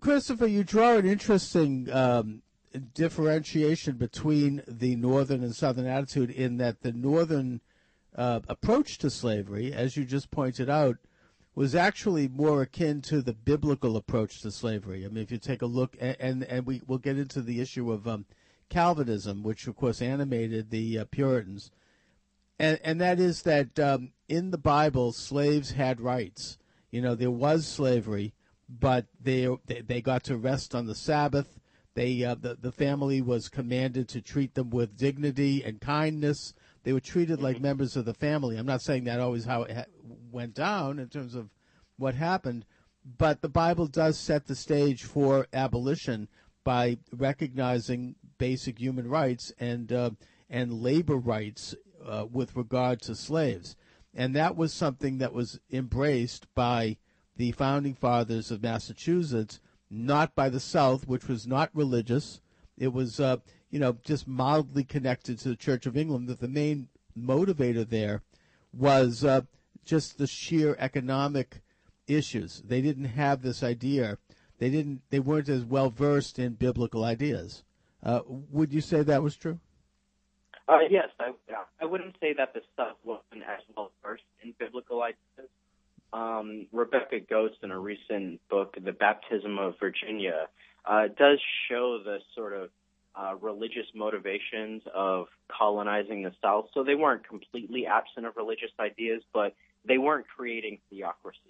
Christopher, 0.00 0.46
you 0.46 0.64
draw 0.64 0.96
an 0.96 1.06
interesting 1.06 1.88
um, 1.90 2.42
differentiation 2.94 3.96
between 3.96 4.62
the 4.66 4.96
northern 4.96 5.42
and 5.42 5.54
southern 5.54 5.86
attitude 5.86 6.30
in 6.30 6.56
that 6.58 6.82
the 6.82 6.92
northern 6.92 7.60
uh, 8.14 8.40
approach 8.48 8.98
to 8.98 9.10
slavery, 9.10 9.72
as 9.72 9.96
you 9.96 10.04
just 10.04 10.30
pointed 10.30 10.68
out, 10.68 10.96
was 11.54 11.74
actually 11.74 12.28
more 12.28 12.62
akin 12.62 13.00
to 13.00 13.22
the 13.22 13.32
biblical 13.32 13.96
approach 13.96 14.40
to 14.40 14.50
slavery. 14.50 15.04
I 15.04 15.08
mean, 15.08 15.22
if 15.22 15.30
you 15.30 15.38
take 15.38 15.62
a 15.62 15.66
look, 15.66 15.96
and 16.00 16.16
and, 16.18 16.44
and 16.44 16.66
we 16.66 16.82
will 16.86 16.98
get 16.98 17.18
into 17.18 17.42
the 17.42 17.60
issue 17.60 17.92
of 17.92 18.08
um, 18.08 18.26
Calvinism, 18.68 19.42
which 19.42 19.66
of 19.66 19.76
course 19.76 20.02
animated 20.02 20.70
the 20.70 20.98
uh, 20.98 21.04
Puritans, 21.04 21.70
and 22.58 22.80
and 22.82 23.00
that 23.00 23.20
is 23.20 23.42
that 23.42 23.78
um, 23.78 24.12
in 24.28 24.50
the 24.50 24.58
Bible, 24.58 25.12
slaves 25.12 25.72
had 25.72 26.00
rights. 26.00 26.58
You 26.90 27.02
know, 27.02 27.14
there 27.14 27.30
was 27.30 27.66
slavery, 27.66 28.34
but 28.80 29.06
they 29.20 29.48
they, 29.66 29.80
they 29.80 30.00
got 30.00 30.24
to 30.24 30.36
rest 30.36 30.74
on 30.74 30.86
the 30.86 30.94
Sabbath. 30.94 31.58
They 31.94 32.24
uh, 32.24 32.34
the 32.34 32.56
the 32.60 32.72
family 32.72 33.20
was 33.20 33.48
commanded 33.48 34.08
to 34.10 34.20
treat 34.20 34.54
them 34.54 34.70
with 34.70 34.96
dignity 34.96 35.62
and 35.64 35.80
kindness. 35.80 36.54
They 36.82 36.92
were 36.92 37.00
treated 37.00 37.40
like 37.40 37.56
mm-hmm. 37.56 37.64
members 37.64 37.96
of 37.96 38.04
the 38.04 38.14
family. 38.14 38.56
I'm 38.56 38.66
not 38.66 38.82
saying 38.82 39.04
that 39.04 39.20
always 39.20 39.44
how 39.44 39.62
it 39.62 39.76
ha- 39.76 39.84
went 40.30 40.54
down 40.54 40.98
in 40.98 41.08
terms 41.08 41.34
of 41.34 41.50
what 41.96 42.14
happened, 42.14 42.66
but 43.04 43.40
the 43.40 43.48
Bible 43.48 43.86
does 43.86 44.18
set 44.18 44.46
the 44.46 44.56
stage 44.56 45.04
for 45.04 45.46
abolition 45.52 46.28
by 46.64 46.98
recognizing 47.12 48.16
basic 48.38 48.78
human 48.78 49.08
rights 49.08 49.52
and 49.58 49.92
uh, 49.92 50.10
and 50.50 50.82
labor 50.82 51.16
rights 51.16 51.74
uh, 52.04 52.26
with 52.30 52.56
regard 52.56 53.00
to 53.02 53.14
slaves, 53.14 53.76
and 54.12 54.34
that 54.34 54.56
was 54.56 54.74
something 54.74 55.18
that 55.18 55.32
was 55.32 55.60
embraced 55.70 56.52
by 56.54 56.96
the 57.36 57.52
founding 57.52 57.94
fathers 57.94 58.50
of 58.50 58.62
Massachusetts, 58.62 59.60
not 59.90 60.34
by 60.34 60.48
the 60.48 60.60
South, 60.60 61.06
which 61.06 61.28
was 61.28 61.46
not 61.46 61.70
religious. 61.74 62.40
It 62.76 62.92
was, 62.92 63.20
uh, 63.20 63.38
you 63.70 63.78
know, 63.78 63.98
just 64.04 64.26
mildly 64.26 64.84
connected 64.84 65.38
to 65.40 65.48
the 65.48 65.56
Church 65.56 65.86
of 65.86 65.96
England. 65.96 66.28
That 66.28 66.40
the 66.40 66.48
main 66.48 66.88
motivator 67.18 67.88
there 67.88 68.22
was 68.72 69.24
uh, 69.24 69.42
just 69.84 70.18
the 70.18 70.26
sheer 70.26 70.76
economic 70.78 71.60
issues. 72.06 72.62
They 72.64 72.80
didn't 72.80 73.04
have 73.04 73.42
this 73.42 73.62
idea. 73.62 74.18
They 74.58 74.70
didn't. 74.70 75.02
They 75.10 75.20
weren't 75.20 75.48
as 75.48 75.64
well 75.64 75.90
versed 75.90 76.38
in 76.38 76.54
biblical 76.54 77.04
ideas. 77.04 77.64
Uh, 78.02 78.20
would 78.26 78.72
you 78.72 78.80
say 78.80 79.02
that 79.02 79.22
was 79.22 79.36
true? 79.36 79.58
Uh, 80.66 80.78
yes, 80.88 81.08
I, 81.20 81.32
I 81.80 81.84
wouldn't 81.84 82.16
say 82.20 82.32
that 82.38 82.54
the 82.54 82.60
South 82.76 82.96
wasn't 83.04 83.42
as 83.42 83.60
well 83.76 83.90
versed 84.02 84.22
in 84.42 84.54
biblical 84.58 85.02
ideas. 85.02 85.18
Um, 86.44 86.66
Rebecca 86.72 87.20
Goetz, 87.20 87.56
in 87.62 87.70
a 87.70 87.78
recent 87.78 88.40
book, 88.48 88.76
The 88.82 88.92
Baptism 88.92 89.58
of 89.58 89.74
Virginia, 89.78 90.48
uh, 90.84 91.08
does 91.16 91.38
show 91.68 91.98
the 92.04 92.18
sort 92.34 92.52
of 92.52 92.70
uh, 93.16 93.34
religious 93.40 93.86
motivations 93.94 94.82
of 94.94 95.26
colonizing 95.48 96.22
the 96.22 96.32
South. 96.42 96.66
So 96.74 96.82
they 96.82 96.94
weren't 96.94 97.26
completely 97.26 97.86
absent 97.86 98.26
of 98.26 98.36
religious 98.36 98.70
ideas, 98.80 99.22
but 99.32 99.54
they 99.84 99.98
weren't 99.98 100.26
creating 100.36 100.78
theocracies, 100.90 101.40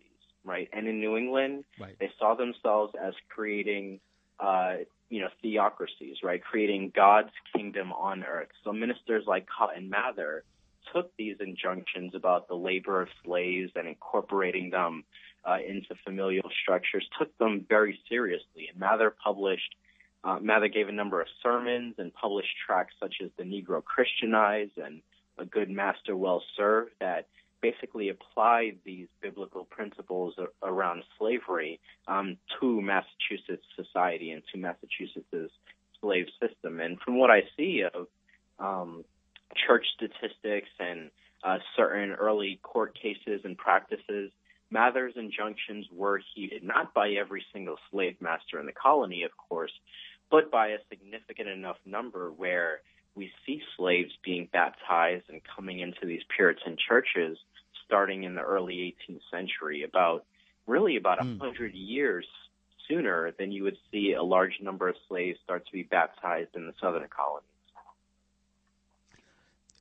right? 0.45 0.69
And 0.73 0.87
in 0.87 1.01
New 1.01 1.17
England, 1.17 1.65
right. 1.81 1.97
they 1.99 2.11
saw 2.19 2.35
themselves 2.35 2.95
as 3.03 3.15
creating 3.29 4.01
uh, 4.39 4.77
you 5.09 5.21
know, 5.21 5.29
theocracies, 5.43 6.19
right? 6.23 6.43
Creating 6.43 6.93
God's 6.95 7.31
kingdom 7.55 7.93
on 7.93 8.25
earth. 8.25 8.49
So 8.65 8.73
ministers 8.73 9.25
like 9.27 9.47
Cotton 9.47 9.89
Mather 9.89 10.45
took 10.93 11.14
these 11.17 11.37
injunctions 11.41 12.14
about 12.14 12.49
the 12.49 12.55
labor 12.55 13.00
of 13.03 13.09
slaves 13.25 13.73
and 13.76 13.88
incorporating 13.88 14.71
them 14.71 15.05
uh, 15.45 15.59
into 15.67 15.95
familial 16.05 16.50
structures, 16.62 17.07
took 17.19 17.37
them 17.38 17.64
very 17.69 17.99
seriously. 18.09 18.69
And 18.71 18.79
Mather 18.79 19.14
published, 19.23 19.75
uh, 20.23 20.38
Mather 20.41 20.69
gave 20.69 20.88
a 20.88 20.93
number 20.93 21.21
of 21.21 21.29
sermons 21.43 21.95
and 21.99 22.12
published 22.14 22.55
tracts 22.67 22.95
such 23.00 23.17
as 23.23 23.31
The 23.37 23.45
Negro 23.45 23.85
Christianized 23.85 24.79
and 24.79 25.00
A 25.38 25.45
Good 25.45 25.71
Master 25.71 26.17
Well 26.17 26.43
Served 26.57 26.93
that 27.00 27.26
basically 27.61 28.11
applied 28.11 28.76
these 28.85 29.07
biblical 29.23 29.64
principles 29.64 30.35
around 30.62 31.03
slavery 31.19 31.81
um, 32.07 32.37
to 32.61 32.83
Massachusetts 32.83 33.64
society 33.75 34.33
and 34.33 34.43
to 34.53 34.59
Massachusetts' 34.59 35.50
slave 35.99 36.26
system. 36.38 36.81
And 36.81 37.00
from 37.00 37.19
what 37.19 37.31
I 37.31 37.45
see 37.57 37.83
of 37.83 38.07
um, 38.59 39.05
church 39.67 39.87
statistics 39.95 40.69
and 40.79 41.11
uh, 41.43 41.59
certain 41.77 42.13
early 42.13 42.59
court 42.63 42.97
cases 43.01 43.43
and 43.45 43.57
practices, 43.57 44.31
Mather's 44.71 45.15
injunctions 45.17 45.87
were 45.93 46.21
heeded, 46.35 46.65
not 46.65 46.95
by 46.95 47.11
every 47.11 47.45
single 47.53 47.77
slave 47.91 48.17
master 48.21 48.59
in 48.59 48.67
the 48.67 48.73
colony, 48.73 49.23
of 49.23 49.31
course, 49.37 49.73
but 50.31 50.51
by 50.51 50.69
a 50.69 50.79
significant 50.89 51.49
enough 51.49 51.77
number 51.85 52.31
where 52.31 52.81
we 53.15 53.31
see 53.47 53.63
slaves 53.77 54.11
being 54.25 54.49
baptized 54.53 55.25
and 55.29 55.41
coming 55.45 55.81
into 55.81 56.07
these 56.07 56.23
Puritan 56.35 56.77
churches 56.89 57.39
starting 57.87 58.25
in 58.25 58.35
the 58.35 58.41
early 58.41 58.97
18th 59.09 59.21
century, 59.31 59.83
about 59.83 60.25
really 60.67 60.97
about 60.97 61.21
a 61.21 61.25
mm. 61.25 61.39
hundred 61.39 61.75
years 61.75 62.27
sooner 62.89 63.33
than 63.39 63.53
you 63.53 63.63
would 63.63 63.77
see 63.91 64.15
a 64.15 64.23
large 64.23 64.59
number 64.61 64.89
of 64.89 64.97
slaves 65.09 65.39
start 65.45 65.65
to 65.67 65.73
be 65.73 65.83
baptized 65.83 66.51
in 66.55 66.67
the 66.67 66.75
southern 66.81 67.07
colonies. 67.09 67.49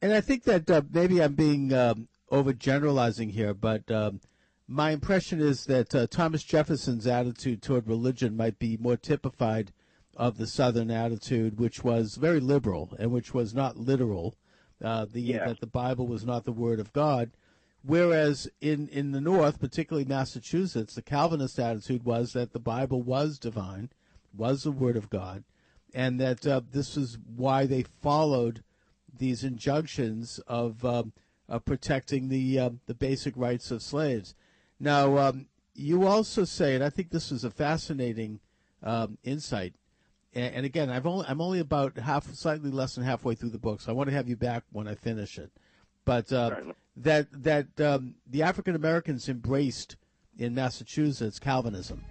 And 0.03 0.11
I 0.11 0.19
think 0.19 0.43
that 0.43 0.69
uh, 0.69 0.81
maybe 0.91 1.23
I'm 1.23 1.33
being 1.33 1.71
um, 1.71 2.09
overgeneralizing 2.29 3.31
here, 3.31 3.53
but 3.53 3.89
um, 3.89 4.19
my 4.67 4.91
impression 4.91 5.39
is 5.39 5.63
that 5.67 5.95
uh, 5.95 6.07
Thomas 6.07 6.43
Jefferson's 6.43 7.07
attitude 7.07 7.61
toward 7.61 7.87
religion 7.87 8.35
might 8.35 8.59
be 8.59 8.75
more 8.75 8.97
typified 8.97 9.71
of 10.17 10.37
the 10.37 10.45
Southern 10.45 10.91
attitude, 10.91 11.57
which 11.57 11.85
was 11.85 12.15
very 12.15 12.41
liberal 12.41 12.93
and 12.99 13.13
which 13.13 13.33
was 13.33 13.53
not 13.53 13.77
literal. 13.77 14.35
Uh, 14.83 15.05
the 15.09 15.21
yeah. 15.21 15.47
that 15.47 15.61
the 15.61 15.67
Bible 15.67 16.05
was 16.05 16.25
not 16.25 16.43
the 16.43 16.51
word 16.51 16.81
of 16.81 16.91
God, 16.91 17.31
Whereas 17.81 18.49
in, 18.59 18.89
in 18.89 19.11
the 19.11 19.21
North, 19.21 19.57
particularly 19.57 20.05
Massachusetts, 20.05 20.95
the 20.95 21.01
Calvinist 21.01 21.59
attitude 21.59 22.03
was 22.03 22.33
that 22.33 22.51
the 22.51 22.59
Bible 22.59 23.01
was 23.01 23.39
divine, 23.39 23.89
was 24.35 24.63
the 24.63 24.71
Word 24.71 24.97
of 24.97 25.09
God, 25.09 25.45
and 25.93 26.19
that 26.19 26.45
uh, 26.45 26.59
this 26.71 26.97
is 26.97 27.17
why 27.35 27.65
they 27.65 27.83
followed 28.01 28.63
these 29.17 29.43
injunctions 29.43 30.39
of, 30.47 30.83
um, 30.83 31.13
of 31.47 31.65
protecting 31.65 32.29
the 32.29 32.59
uh, 32.59 32.69
the 32.85 32.93
basic 32.93 33.35
rights 33.37 33.71
of 33.71 33.81
slaves. 33.81 34.35
Now, 34.79 35.17
um, 35.17 35.47
you 35.75 36.05
also 36.05 36.45
say, 36.45 36.75
and 36.75 36.83
I 36.83 36.89
think 36.89 37.09
this 37.09 37.31
is 37.31 37.43
a 37.43 37.51
fascinating 37.51 38.39
um, 38.81 39.17
insight. 39.23 39.73
And, 40.35 40.55
and, 40.55 40.65
again, 40.65 40.89
I've 40.89 41.05
only 41.05 41.25
I'm 41.27 41.41
only 41.41 41.59
about 41.59 41.97
half, 41.97 42.31
slightly 42.33 42.71
less 42.71 42.95
than 42.95 43.03
halfway 43.03 43.35
through 43.35 43.51
the 43.51 43.59
book, 43.59 43.81
so 43.81 43.91
I 43.91 43.95
want 43.95 44.09
to 44.09 44.15
have 44.15 44.27
you 44.27 44.35
back 44.35 44.63
when 44.71 44.87
I 44.87 44.95
finish 44.95 45.37
it. 45.37 45.51
But 46.05 46.31
uh, 46.33 46.55
that 46.97 47.27
that 47.43 47.79
um, 47.79 48.15
the 48.29 48.43
African 48.43 48.75
Americans 48.75 49.29
embraced 49.29 49.95
in 50.37 50.55
Massachusetts 50.55 51.39
Calvinism, 51.39 52.03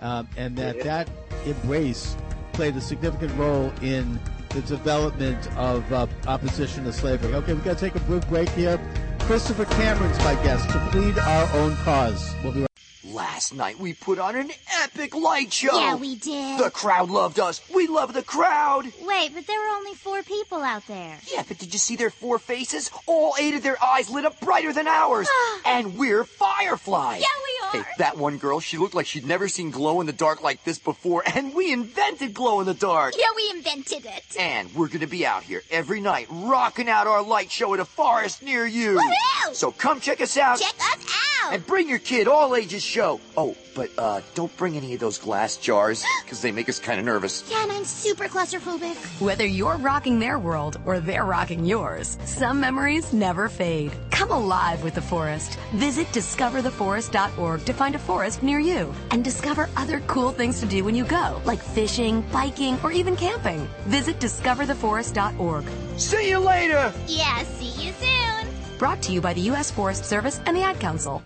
um, 0.00 0.28
and 0.36 0.56
that 0.56 0.80
that 0.82 1.08
embrace 1.44 2.16
played 2.54 2.76
a 2.76 2.80
significant 2.80 3.36
role 3.38 3.70
in 3.82 4.18
the 4.56 4.62
development 4.62 5.54
of 5.58 5.92
uh, 5.92 6.06
opposition 6.26 6.84
to 6.84 6.92
slavery. 6.92 7.34
Okay, 7.34 7.52
we've 7.52 7.64
got 7.64 7.76
to 7.76 7.84
take 7.84 7.94
a 7.94 8.04
brief 8.04 8.26
break 8.28 8.48
here. 8.50 8.80
Christopher 9.20 9.66
Cameron's 9.66 10.18
my 10.20 10.34
guest 10.42 10.68
to 10.70 10.78
plead 10.90 11.18
our 11.18 11.52
own 11.58 11.76
cause. 11.76 12.34
We'll 12.42 12.52
be 12.52 12.60
right 12.60 12.75
Last 13.12 13.54
night 13.54 13.78
we 13.78 13.94
put 13.94 14.18
on 14.18 14.34
an 14.36 14.50
epic 14.82 15.14
light 15.14 15.52
show. 15.52 15.78
Yeah, 15.78 15.94
we 15.96 16.16
did. 16.16 16.58
The 16.58 16.70
crowd 16.70 17.08
loved 17.08 17.38
us. 17.38 17.60
We 17.74 17.86
love 17.86 18.12
the 18.12 18.22
crowd. 18.22 18.86
Wait, 19.06 19.32
but 19.34 19.46
there 19.46 19.60
were 19.60 19.76
only 19.76 19.94
four 19.94 20.22
people 20.22 20.58
out 20.62 20.86
there. 20.88 21.18
Yeah, 21.32 21.44
but 21.46 21.58
did 21.58 21.72
you 21.72 21.78
see 21.78 21.96
their 21.96 22.10
four 22.10 22.38
faces? 22.38 22.90
All 23.06 23.34
eight 23.38 23.54
of 23.54 23.62
their 23.62 23.82
eyes 23.82 24.10
lit 24.10 24.24
up 24.24 24.40
brighter 24.40 24.72
than 24.72 24.88
ours. 24.88 25.28
Ah. 25.30 25.60
and 25.66 25.96
we're 25.96 26.24
fireflies. 26.24 27.20
Yeah, 27.20 27.26
we 27.72 27.80
are. 27.80 27.84
Hey, 27.84 27.90
that 27.98 28.16
one 28.18 28.38
girl, 28.38 28.60
she 28.60 28.76
looked 28.76 28.94
like 28.94 29.06
she'd 29.06 29.26
never 29.26 29.48
seen 29.48 29.70
glow 29.70 30.00
in 30.00 30.06
the 30.06 30.12
dark 30.12 30.42
like 30.42 30.64
this 30.64 30.78
before, 30.78 31.22
and 31.34 31.54
we 31.54 31.72
invented 31.72 32.34
glow 32.34 32.60
in 32.60 32.66
the 32.66 32.74
dark. 32.74 33.14
Yeah, 33.16 33.26
we 33.36 33.50
invented 33.56 34.04
it. 34.04 34.36
And 34.38 34.74
we're 34.74 34.88
gonna 34.88 35.06
be 35.06 35.24
out 35.24 35.42
here 35.44 35.62
every 35.70 36.00
night 36.00 36.26
rocking 36.30 36.88
out 36.88 37.06
our 37.06 37.22
light 37.22 37.50
show 37.50 37.72
at 37.74 37.80
a 37.80 37.84
forest 37.84 38.42
near 38.42 38.66
you. 38.66 38.98
Woohoo! 38.98 39.54
So 39.54 39.70
come 39.70 40.00
check 40.00 40.20
us 40.20 40.36
out. 40.36 40.58
Check 40.58 40.74
us 40.74 41.06
out. 41.44 41.54
And 41.54 41.64
bring 41.66 41.88
your 41.88 42.00
kid, 42.00 42.26
all 42.26 42.56
ages 42.56 42.82
show. 42.96 43.20
Oh, 43.36 43.54
but 43.74 43.90
uh, 43.98 44.22
don't 44.34 44.56
bring 44.56 44.74
any 44.74 44.94
of 44.94 45.00
those 45.00 45.18
glass 45.18 45.58
jars, 45.58 46.02
because 46.24 46.40
they 46.40 46.50
make 46.50 46.68
us 46.70 46.78
kind 46.78 46.98
of 46.98 47.04
nervous. 47.04 47.44
yeah, 47.50 47.62
and 47.62 47.70
I'm 47.70 47.84
super 47.84 48.26
claustrophobic. 48.26 48.96
Whether 49.20 49.46
you're 49.46 49.76
rocking 49.76 50.18
their 50.18 50.38
world 50.38 50.78
or 50.86 50.98
they're 50.98 51.26
rocking 51.26 51.66
yours, 51.66 52.16
some 52.24 52.58
memories 52.58 53.12
never 53.12 53.50
fade. 53.50 53.92
Come 54.10 54.30
alive 54.30 54.82
with 54.82 54.94
the 54.94 55.02
forest. 55.02 55.58
Visit 55.74 56.06
discovertheforest.org 56.06 57.64
to 57.66 57.72
find 57.74 57.94
a 57.94 57.98
forest 57.98 58.42
near 58.42 58.60
you 58.60 58.94
and 59.10 59.22
discover 59.22 59.68
other 59.76 60.00
cool 60.06 60.30
things 60.30 60.58
to 60.60 60.66
do 60.66 60.82
when 60.82 60.94
you 60.94 61.04
go, 61.04 61.42
like 61.44 61.60
fishing, 61.60 62.22
biking, 62.32 62.78
or 62.82 62.92
even 62.92 63.14
camping. 63.14 63.68
Visit 63.84 64.18
discovertheforest.org. 64.20 65.64
See 65.98 66.30
you 66.30 66.38
later! 66.38 66.92
Yeah, 67.06 67.42
see 67.44 67.72
you 67.84 67.92
soon. 67.92 68.78
Brought 68.78 69.02
to 69.02 69.12
you 69.12 69.20
by 69.20 69.34
the 69.34 69.42
U.S. 69.52 69.70
Forest 69.70 70.06
Service 70.06 70.40
and 70.46 70.56
the 70.56 70.62
Ad 70.62 70.80
Council. 70.80 71.22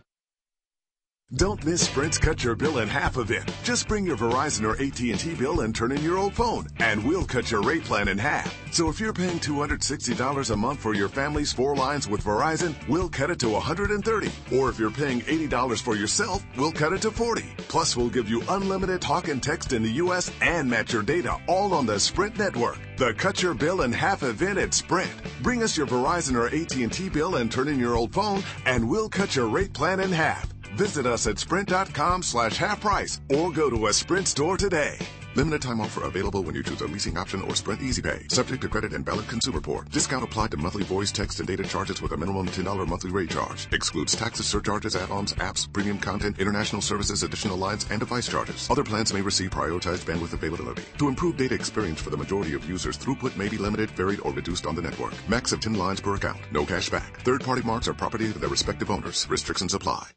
Don't 1.36 1.64
miss 1.64 1.86
Sprint's 1.86 2.18
Cut 2.18 2.42
Your 2.42 2.56
Bill 2.56 2.78
in 2.78 2.88
Half 2.88 3.16
event. 3.16 3.48
Just 3.62 3.86
bring 3.86 4.04
your 4.04 4.16
Verizon 4.16 4.64
or 4.64 4.72
AT&T 4.82 5.34
bill 5.36 5.60
and 5.60 5.72
turn 5.72 5.92
in 5.92 6.02
your 6.02 6.18
old 6.18 6.34
phone, 6.34 6.66
and 6.80 7.04
we'll 7.04 7.24
cut 7.24 7.52
your 7.52 7.62
rate 7.62 7.84
plan 7.84 8.08
in 8.08 8.18
half. 8.18 8.52
So 8.72 8.88
if 8.88 8.98
you're 8.98 9.12
paying 9.12 9.38
$260 9.38 10.50
a 10.50 10.56
month 10.56 10.80
for 10.80 10.92
your 10.92 11.08
family's 11.08 11.52
four 11.52 11.76
lines 11.76 12.08
with 12.08 12.24
Verizon, 12.24 12.74
we'll 12.88 13.08
cut 13.08 13.30
it 13.30 13.38
to 13.40 13.48
130. 13.48 14.32
Or 14.56 14.70
if 14.70 14.80
you're 14.80 14.90
paying 14.90 15.20
$80 15.20 15.80
for 15.80 15.94
yourself, 15.94 16.44
we'll 16.56 16.72
cut 16.72 16.92
it 16.92 17.02
to 17.02 17.12
40. 17.12 17.44
Plus, 17.68 17.96
we'll 17.96 18.10
give 18.10 18.28
you 18.28 18.42
unlimited 18.48 19.00
talk 19.00 19.28
and 19.28 19.40
text 19.40 19.72
in 19.72 19.84
the 19.84 19.92
U.S. 20.02 20.32
and 20.42 20.68
match 20.68 20.92
your 20.92 21.04
data 21.04 21.36
all 21.46 21.72
on 21.74 21.86
the 21.86 22.00
Sprint 22.00 22.40
network. 22.40 22.80
The 22.96 23.14
Cut 23.14 23.40
Your 23.40 23.54
Bill 23.54 23.82
in 23.82 23.92
Half 23.92 24.24
event 24.24 24.58
at 24.58 24.74
Sprint. 24.74 25.12
Bring 25.44 25.62
us 25.62 25.76
your 25.76 25.86
Verizon 25.86 26.34
or 26.34 26.48
AT&T 26.48 27.08
bill 27.10 27.36
and 27.36 27.52
turn 27.52 27.68
in 27.68 27.78
your 27.78 27.94
old 27.94 28.12
phone, 28.12 28.42
and 28.66 28.90
we'll 28.90 29.08
cut 29.08 29.36
your 29.36 29.46
rate 29.46 29.72
plan 29.72 30.00
in 30.00 30.10
half. 30.10 30.59
Visit 30.74 31.06
us 31.06 31.26
at 31.26 31.38
sprint.com 31.38 32.22
slash 32.22 32.56
half 32.56 32.80
price 32.80 33.20
or 33.30 33.50
go 33.52 33.70
to 33.70 33.86
a 33.86 33.92
Sprint 33.92 34.28
store 34.28 34.56
today. 34.56 34.98
Limited 35.36 35.62
time 35.62 35.80
offer 35.80 36.04
available 36.04 36.42
when 36.42 36.56
you 36.56 36.62
choose 36.62 36.80
a 36.80 36.86
leasing 36.88 37.16
option 37.16 37.40
or 37.42 37.54
Sprint 37.54 37.82
Easy 37.82 38.02
Pay. 38.02 38.26
Subject 38.28 38.60
to 38.62 38.68
credit 38.68 38.92
and 38.94 39.06
valid 39.06 39.28
consumer 39.28 39.58
report. 39.58 39.88
Discount 39.88 40.24
applied 40.24 40.50
to 40.50 40.56
monthly 40.56 40.82
voice, 40.82 41.12
text, 41.12 41.38
and 41.38 41.46
data 41.46 41.62
charges 41.62 42.02
with 42.02 42.10
a 42.12 42.16
minimum 42.16 42.48
$10 42.48 42.88
monthly 42.88 43.12
rate 43.12 43.30
charge. 43.30 43.68
Excludes 43.72 44.16
taxes, 44.16 44.46
surcharges, 44.46 44.96
add-ons, 44.96 45.32
apps, 45.34 45.72
premium 45.72 45.98
content, 45.98 46.40
international 46.40 46.82
services, 46.82 47.22
additional 47.22 47.56
lines, 47.56 47.86
and 47.90 48.00
device 48.00 48.26
charges. 48.26 48.68
Other 48.70 48.82
plans 48.82 49.14
may 49.14 49.22
receive 49.22 49.50
prioritized 49.50 50.04
bandwidth 50.04 50.32
availability. 50.32 50.82
To 50.98 51.06
improve 51.06 51.36
data 51.36 51.54
experience 51.54 52.00
for 52.00 52.10
the 52.10 52.16
majority 52.16 52.54
of 52.54 52.68
users, 52.68 52.98
throughput 52.98 53.36
may 53.36 53.48
be 53.48 53.56
limited, 53.56 53.90
varied, 53.92 54.20
or 54.20 54.32
reduced 54.32 54.66
on 54.66 54.74
the 54.74 54.82
network. 54.82 55.14
Max 55.28 55.52
of 55.52 55.60
10 55.60 55.74
lines 55.74 56.00
per 56.00 56.16
account. 56.16 56.40
No 56.50 56.66
cash 56.66 56.90
back. 56.90 57.20
Third-party 57.20 57.62
marks 57.62 57.86
are 57.86 57.94
property 57.94 58.26
of 58.26 58.40
their 58.40 58.50
respective 58.50 58.90
owners. 58.90 59.28
Restrictions 59.30 59.74
apply. 59.74 60.08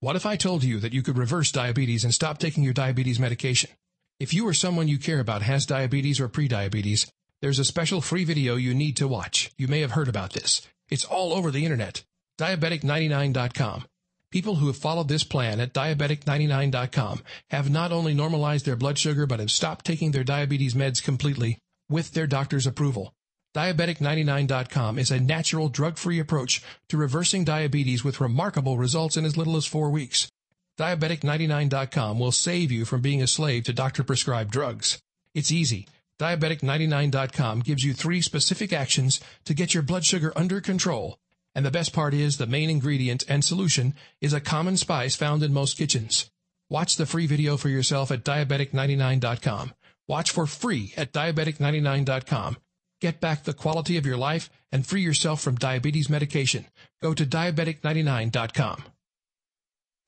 What 0.00 0.14
if 0.14 0.24
I 0.24 0.36
told 0.36 0.62
you 0.62 0.78
that 0.78 0.92
you 0.92 1.02
could 1.02 1.18
reverse 1.18 1.50
diabetes 1.50 2.04
and 2.04 2.14
stop 2.14 2.38
taking 2.38 2.62
your 2.62 2.72
diabetes 2.72 3.18
medication? 3.18 3.70
If 4.20 4.32
you 4.32 4.46
or 4.46 4.54
someone 4.54 4.86
you 4.86 4.96
care 4.96 5.18
about 5.18 5.42
has 5.42 5.66
diabetes 5.66 6.20
or 6.20 6.28
prediabetes, 6.28 7.10
there's 7.40 7.58
a 7.58 7.64
special 7.64 8.00
free 8.00 8.22
video 8.22 8.54
you 8.54 8.74
need 8.74 8.96
to 8.98 9.08
watch. 9.08 9.50
You 9.56 9.66
may 9.66 9.80
have 9.80 9.90
heard 9.90 10.06
about 10.06 10.34
this. 10.34 10.62
It's 10.88 11.04
all 11.04 11.32
over 11.32 11.50
the 11.50 11.64
internet. 11.64 12.04
Diabetic99.com. 12.38 13.86
People 14.30 14.54
who 14.54 14.68
have 14.68 14.76
followed 14.76 15.08
this 15.08 15.24
plan 15.24 15.58
at 15.58 15.74
diabetic99.com 15.74 17.20
have 17.50 17.68
not 17.68 17.90
only 17.90 18.14
normalized 18.14 18.66
their 18.66 18.76
blood 18.76 18.98
sugar 18.98 19.26
but 19.26 19.40
have 19.40 19.50
stopped 19.50 19.84
taking 19.84 20.12
their 20.12 20.22
diabetes 20.22 20.74
meds 20.74 21.02
completely 21.02 21.58
with 21.88 22.12
their 22.12 22.28
doctor's 22.28 22.68
approval. 22.68 23.14
Diabetic99.com 23.58 25.00
is 25.00 25.10
a 25.10 25.18
natural 25.18 25.68
drug-free 25.68 26.20
approach 26.20 26.62
to 26.90 26.96
reversing 26.96 27.42
diabetes 27.42 28.04
with 28.04 28.20
remarkable 28.20 28.78
results 28.78 29.16
in 29.16 29.24
as 29.24 29.36
little 29.36 29.56
as 29.56 29.66
four 29.66 29.90
weeks. 29.90 30.30
Diabetic99.com 30.78 32.20
will 32.20 32.30
save 32.30 32.70
you 32.70 32.84
from 32.84 33.00
being 33.00 33.20
a 33.20 33.26
slave 33.26 33.64
to 33.64 33.72
doctor-prescribed 33.72 34.52
drugs. 34.52 35.02
It's 35.34 35.50
easy. 35.50 35.88
Diabetic99.com 36.20 37.62
gives 37.62 37.82
you 37.82 37.94
three 37.94 38.20
specific 38.20 38.72
actions 38.72 39.18
to 39.44 39.54
get 39.54 39.74
your 39.74 39.82
blood 39.82 40.04
sugar 40.04 40.32
under 40.36 40.60
control. 40.60 41.18
And 41.52 41.66
the 41.66 41.72
best 41.72 41.92
part 41.92 42.14
is 42.14 42.36
the 42.36 42.46
main 42.46 42.70
ingredient 42.70 43.24
and 43.28 43.44
solution 43.44 43.94
is 44.20 44.32
a 44.32 44.40
common 44.40 44.76
spice 44.76 45.16
found 45.16 45.42
in 45.42 45.52
most 45.52 45.76
kitchens. 45.76 46.30
Watch 46.70 46.94
the 46.94 47.06
free 47.06 47.26
video 47.26 47.56
for 47.56 47.70
yourself 47.70 48.12
at 48.12 48.22
Diabetic99.com. 48.22 49.74
Watch 50.06 50.30
for 50.30 50.46
free 50.46 50.94
at 50.96 51.12
Diabetic99.com. 51.12 52.58
Get 53.00 53.20
back 53.20 53.44
the 53.44 53.52
quality 53.52 53.96
of 53.96 54.06
your 54.06 54.16
life 54.16 54.50
and 54.72 54.84
free 54.84 55.02
yourself 55.02 55.40
from 55.40 55.54
diabetes 55.54 56.10
medication. 56.10 56.66
Go 57.00 57.14
to 57.14 57.24
Diabetic99.com. 57.24 58.84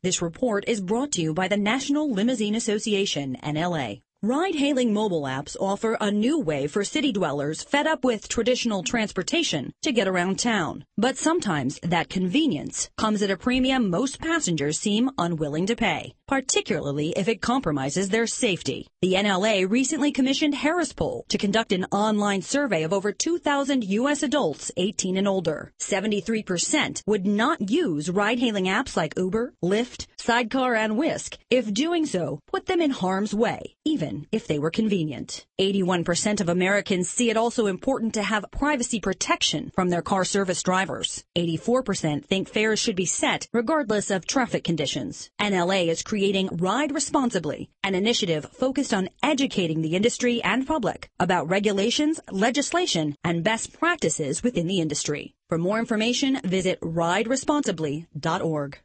This 0.02 0.22
report 0.22 0.64
is 0.66 0.80
brought 0.80 1.12
to 1.12 1.22
you 1.22 1.34
by 1.34 1.46
the 1.46 1.56
National 1.56 2.10
Limousine 2.10 2.54
Association, 2.54 3.36
NLA. 3.42 4.00
Ride-hailing 4.22 4.92
mobile 4.92 5.22
apps 5.22 5.56
offer 5.58 5.96
a 5.98 6.10
new 6.10 6.38
way 6.38 6.66
for 6.66 6.84
city 6.84 7.10
dwellers 7.10 7.62
fed 7.62 7.86
up 7.86 8.04
with 8.04 8.28
traditional 8.28 8.82
transportation 8.82 9.72
to 9.80 9.92
get 9.92 10.06
around 10.08 10.38
town. 10.38 10.84
But 10.98 11.16
sometimes 11.16 11.78
that 11.82 12.10
convenience 12.10 12.90
comes 12.98 13.22
at 13.22 13.30
a 13.30 13.38
premium 13.38 13.88
most 13.88 14.20
passengers 14.20 14.78
seem 14.78 15.10
unwilling 15.16 15.64
to 15.66 15.76
pay, 15.76 16.14
particularly 16.30 17.10
if 17.16 17.26
it 17.26 17.42
compromises 17.42 18.08
their 18.08 18.24
safety. 18.24 18.86
The 19.02 19.14
NLA 19.14 19.68
recently 19.68 20.12
commissioned 20.12 20.54
Harris 20.54 20.92
Poll 20.92 21.24
to 21.28 21.36
conduct 21.36 21.72
an 21.72 21.86
online 21.90 22.40
survey 22.40 22.84
of 22.84 22.92
over 22.92 23.10
2,000 23.10 23.82
U.S. 23.82 24.22
adults 24.22 24.70
18 24.76 25.16
and 25.16 25.26
older. 25.26 25.72
73% 25.80 27.02
would 27.04 27.26
not 27.26 27.68
use 27.68 28.08
ride-hailing 28.08 28.66
apps 28.66 28.96
like 28.96 29.14
Uber, 29.16 29.54
Lyft, 29.60 30.06
Sidecar, 30.18 30.76
and 30.76 30.96
Whisk 30.96 31.36
if 31.50 31.74
doing 31.74 32.06
so 32.06 32.38
put 32.46 32.66
them 32.66 32.80
in 32.80 32.92
harm's 32.92 33.34
way, 33.34 33.74
even 33.84 34.28
if 34.30 34.46
they 34.46 34.60
were 34.60 34.70
convenient. 34.70 35.44
81% 35.60 36.40
of 36.40 36.48
Americans 36.48 37.10
see 37.10 37.30
it 37.30 37.36
also 37.36 37.66
important 37.66 38.14
to 38.14 38.22
have 38.22 38.44
privacy 38.52 39.00
protection 39.00 39.72
from 39.74 39.88
their 39.88 40.00
car 40.00 40.24
service 40.24 40.62
drivers. 40.62 41.24
84% 41.36 42.24
think 42.24 42.48
fares 42.48 42.78
should 42.78 42.96
be 42.96 43.04
set 43.04 43.48
regardless 43.52 44.12
of 44.12 44.26
traffic 44.26 44.62
conditions. 44.62 45.28
NLA 45.40 45.88
is 45.88 46.04
creating 46.04 46.19
Ride 46.52 46.92
Responsibly, 46.92 47.70
an 47.82 47.94
initiative 47.94 48.44
focused 48.52 48.92
on 48.92 49.08
educating 49.22 49.80
the 49.80 49.96
industry 49.96 50.42
and 50.42 50.66
public 50.66 51.08
about 51.18 51.48
regulations, 51.48 52.20
legislation, 52.30 53.16
and 53.24 53.42
best 53.42 53.72
practices 53.72 54.42
within 54.42 54.66
the 54.66 54.80
industry. 54.80 55.34
For 55.48 55.56
more 55.56 55.78
information, 55.78 56.38
visit 56.44 56.78
rideresponsibly.org. 56.82 58.78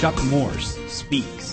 Chuck 0.00 0.24
Morse 0.24 0.78
speaks. 0.88 1.51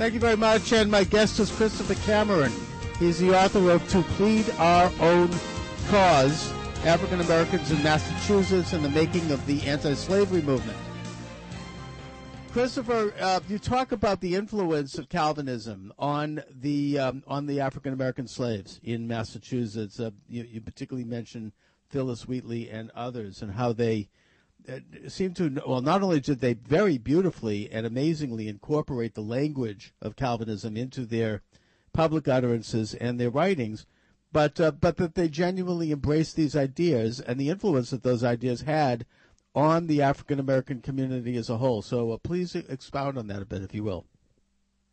Thank 0.00 0.14
you 0.14 0.20
very 0.20 0.38
much. 0.38 0.72
And 0.72 0.90
my 0.90 1.04
guest 1.04 1.38
is 1.40 1.50
Christopher 1.50 1.94
Cameron. 2.06 2.50
He's 2.98 3.18
the 3.18 3.38
author 3.38 3.70
of 3.70 3.86
To 3.90 4.00
Plead 4.00 4.48
Our 4.52 4.90
Own 4.98 5.28
Cause 5.88 6.50
African 6.86 7.20
Americans 7.20 7.70
in 7.70 7.82
Massachusetts 7.82 8.72
and 8.72 8.82
the 8.82 8.88
Making 8.88 9.30
of 9.30 9.44
the 9.44 9.60
Anti 9.60 9.92
Slavery 9.92 10.40
Movement. 10.40 10.78
Christopher, 12.50 13.12
uh, 13.20 13.40
you 13.46 13.58
talk 13.58 13.92
about 13.92 14.22
the 14.22 14.36
influence 14.36 14.96
of 14.96 15.10
Calvinism 15.10 15.92
on 15.98 16.42
the 16.50 16.98
um, 16.98 17.22
on 17.26 17.44
the 17.44 17.60
African 17.60 17.92
American 17.92 18.26
slaves 18.26 18.80
in 18.82 19.06
Massachusetts. 19.06 20.00
Uh, 20.00 20.12
you, 20.30 20.44
you 20.44 20.62
particularly 20.62 21.06
mention 21.06 21.52
Phillis 21.90 22.26
Wheatley 22.26 22.70
and 22.70 22.90
others, 22.94 23.42
and 23.42 23.52
how 23.52 23.74
they 23.74 24.08
seem 25.08 25.34
to 25.34 25.62
well 25.66 25.80
not 25.80 26.02
only 26.02 26.20
did 26.20 26.40
they 26.40 26.54
very 26.54 26.98
beautifully 26.98 27.70
and 27.70 27.86
amazingly 27.86 28.48
incorporate 28.48 29.14
the 29.14 29.20
language 29.20 29.94
of 30.00 30.16
Calvinism 30.16 30.76
into 30.76 31.04
their 31.04 31.42
public 31.92 32.28
utterances 32.28 32.94
and 32.94 33.18
their 33.18 33.30
writings, 33.30 33.86
but 34.32 34.60
uh, 34.60 34.70
but 34.70 34.96
that 34.96 35.14
they 35.14 35.28
genuinely 35.28 35.92
embraced 35.92 36.36
these 36.36 36.56
ideas 36.56 37.20
and 37.20 37.38
the 37.38 37.48
influence 37.48 37.90
that 37.90 38.02
those 38.02 38.22
ideas 38.22 38.62
had 38.62 39.06
on 39.54 39.86
the 39.86 40.02
African 40.02 40.38
American 40.38 40.80
community 40.80 41.36
as 41.36 41.50
a 41.50 41.58
whole. 41.58 41.82
So 41.82 42.12
uh, 42.12 42.18
please 42.18 42.54
expound 42.54 43.18
on 43.18 43.26
that 43.28 43.42
a 43.42 43.46
bit, 43.46 43.62
if 43.62 43.74
you 43.74 43.82
will. 43.82 44.06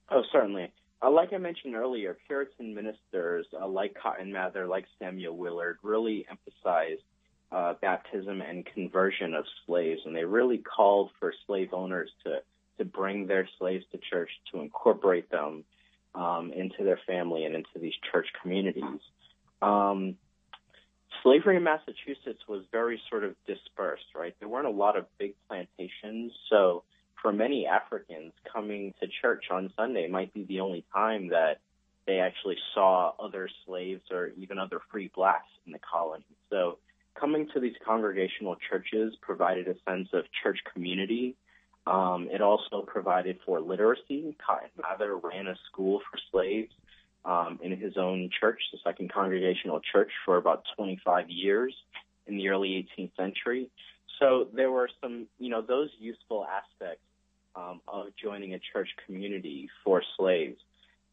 Oh, 0.09 0.23
certainly. 0.31 0.71
Uh, 1.01 1.11
like 1.11 1.31
I 1.31 1.37
mentioned 1.37 1.75
earlier, 1.75 2.17
Puritan 2.25 2.73
ministers 2.73 3.45
uh, 3.59 3.67
like 3.67 3.95
Cotton 4.01 4.31
Mather, 4.31 4.65
like 4.65 4.85
Samuel 4.97 5.37
Willard, 5.37 5.77
really 5.83 6.25
emphasized 6.29 7.03
uh, 7.51 7.73
baptism 7.81 8.41
and 8.41 8.65
conversion 8.65 9.33
of 9.33 9.45
slaves, 9.65 10.01
and 10.05 10.15
they 10.15 10.25
really 10.25 10.57
called 10.57 11.11
for 11.19 11.33
slave 11.45 11.73
owners 11.73 12.09
to 12.25 12.41
to 12.77 12.85
bring 12.85 13.25
their 13.25 13.49
slaves 13.57 13.83
to 13.91 13.97
church, 13.97 14.29
to 14.51 14.61
incorporate 14.61 15.31
them 15.31 15.63
um, 16.13 16.51
into 16.53 16.83
their 16.83 16.99
family 17.07 17.43
and 17.43 17.55
into 17.55 17.79
these 17.81 17.95
church 18.11 18.27
communities. 18.39 18.99
Um, 19.63 20.15
slavery 21.23 21.57
in 21.57 21.63
Massachusetts 21.63 22.41
was 22.47 22.63
very 22.71 23.01
sort 23.09 23.23
of 23.23 23.35
dispersed, 23.47 24.05
right? 24.15 24.35
There 24.39 24.47
weren't 24.47 24.67
a 24.67 24.71
lot 24.71 24.95
of 24.95 25.05
big 25.17 25.33
plantations, 25.47 26.33
so 26.51 26.83
for 27.21 27.33
many 27.33 27.65
Africans, 27.65 28.33
coming 28.51 28.93
to 29.01 29.07
church 29.21 29.45
on 29.49 29.73
Sunday 29.75 30.07
might 30.07 30.33
be 30.33 30.43
the 30.43 30.59
only 30.59 30.85
time 30.93 31.29
that 31.29 31.59
they 32.05 32.19
actually 32.19 32.57
saw 32.73 33.13
other 33.19 33.49
slaves 33.65 34.03
or 34.11 34.31
even 34.37 34.59
other 34.59 34.79
free 34.91 35.11
blacks 35.13 35.49
in 35.65 35.71
the 35.73 35.79
colony. 35.79 36.23
So 36.49 36.77
coming 37.19 37.47
to 37.53 37.59
these 37.59 37.75
congregational 37.85 38.55
churches 38.69 39.15
provided 39.21 39.67
a 39.67 39.75
sense 39.89 40.09
of 40.13 40.25
church 40.43 40.59
community. 40.73 41.35
Um, 41.85 42.27
it 42.31 42.41
also 42.41 42.81
provided 42.85 43.39
for 43.45 43.59
literacy. 43.61 44.35
Cotton 44.45 44.69
Mather 44.81 45.15
ran 45.17 45.47
a 45.47 45.55
school 45.71 45.99
for 45.99 46.19
slaves 46.31 46.71
um, 47.23 47.59
in 47.61 47.77
his 47.77 47.97
own 47.97 48.29
church, 48.39 48.59
the 48.71 48.79
Second 48.83 49.11
Congregational 49.11 49.79
Church, 49.91 50.11
for 50.25 50.37
about 50.37 50.63
25 50.75 51.29
years 51.29 51.73
in 52.27 52.37
the 52.37 52.49
early 52.49 52.87
18th 52.97 53.15
century. 53.15 53.69
So 54.19 54.47
there 54.53 54.71
were 54.71 54.89
some, 55.01 55.27
you 55.39 55.49
know, 55.49 55.61
those 55.61 55.89
useful 55.99 56.45
aspects 56.45 57.03
um, 57.55 57.81
of 57.87 58.07
joining 58.21 58.53
a 58.53 58.59
church 58.73 58.89
community 59.05 59.69
for 59.83 60.03
slaves. 60.17 60.57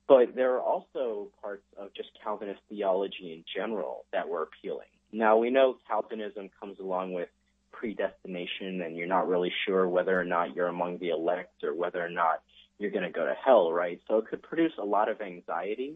But 0.07 0.35
there 0.35 0.55
are 0.57 0.61
also 0.61 1.29
parts 1.41 1.65
of 1.79 1.95
just 1.95 2.11
Calvinist 2.23 2.61
theology 2.69 3.33
in 3.33 3.45
general 3.57 4.05
that 4.13 4.29
were 4.29 4.43
appealing. 4.43 4.87
Now, 5.15 5.37
we 5.37 5.51
know 5.51 5.77
Calvinism 5.87 6.51
comes 6.61 6.81
along 6.81 7.13
with 7.13 7.29
predestination, 7.71 8.83
and 8.83 8.97
you're 8.97 9.07
not 9.07 9.29
really 9.29 9.53
sure 9.65 9.89
whether 9.89 10.19
or 10.19 10.25
not 10.25 10.57
you're 10.57 10.67
among 10.67 10.99
the 10.99 11.11
elect 11.11 11.63
or 11.63 11.75
whether 11.75 12.05
or 12.05 12.11
not 12.11 12.43
you're 12.79 12.91
going 12.91 13.05
to 13.05 13.11
go 13.11 13.25
to 13.25 13.35
hell, 13.35 13.73
right? 13.73 14.01
So 14.09 14.19
it 14.19 14.27
could 14.27 14.43
produce 14.43 14.73
a 14.77 14.85
lot 14.85 15.09
of 15.09 15.21
anxiety, 15.21 15.95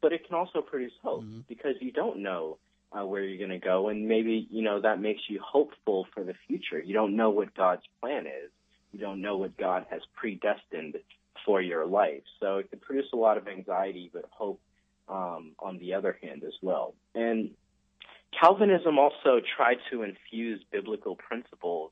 but 0.00 0.12
it 0.12 0.26
can 0.26 0.36
also 0.36 0.60
produce 0.60 0.92
hope 1.02 1.24
mm-hmm. 1.24 1.40
because 1.48 1.74
you 1.80 1.90
don't 1.90 2.22
know 2.22 2.58
uh, 2.92 3.04
where 3.04 3.24
you're 3.24 3.38
going 3.38 3.58
to 3.60 3.64
go, 3.64 3.88
and 3.88 4.06
maybe 4.06 4.46
you 4.50 4.62
know 4.62 4.80
that 4.80 5.00
makes 5.00 5.22
you 5.28 5.40
hopeful 5.44 6.06
for 6.14 6.22
the 6.22 6.34
future. 6.46 6.80
You 6.80 6.94
don't 6.94 7.16
know 7.16 7.30
what 7.30 7.54
God's 7.54 7.82
plan 8.00 8.26
is. 8.26 8.50
You 8.92 9.00
don't 9.00 9.20
know 9.20 9.36
what 9.36 9.56
God 9.56 9.86
has 9.90 10.02
predestined 10.14 10.96
for 11.44 11.60
your 11.60 11.86
life. 11.86 12.22
So 12.40 12.58
it 12.58 12.70
can 12.70 12.80
produce 12.80 13.06
a 13.12 13.16
lot 13.16 13.36
of 13.36 13.48
anxiety, 13.48 14.10
but 14.12 14.24
hope 14.30 14.60
um, 15.08 15.52
on 15.58 15.78
the 15.78 15.94
other 15.94 16.16
hand 16.22 16.42
as 16.44 16.54
well. 16.62 16.94
And 17.14 17.50
Calvinism 18.38 18.98
also 18.98 19.40
tried 19.56 19.78
to 19.90 20.02
infuse 20.02 20.62
biblical 20.70 21.16
principles 21.16 21.90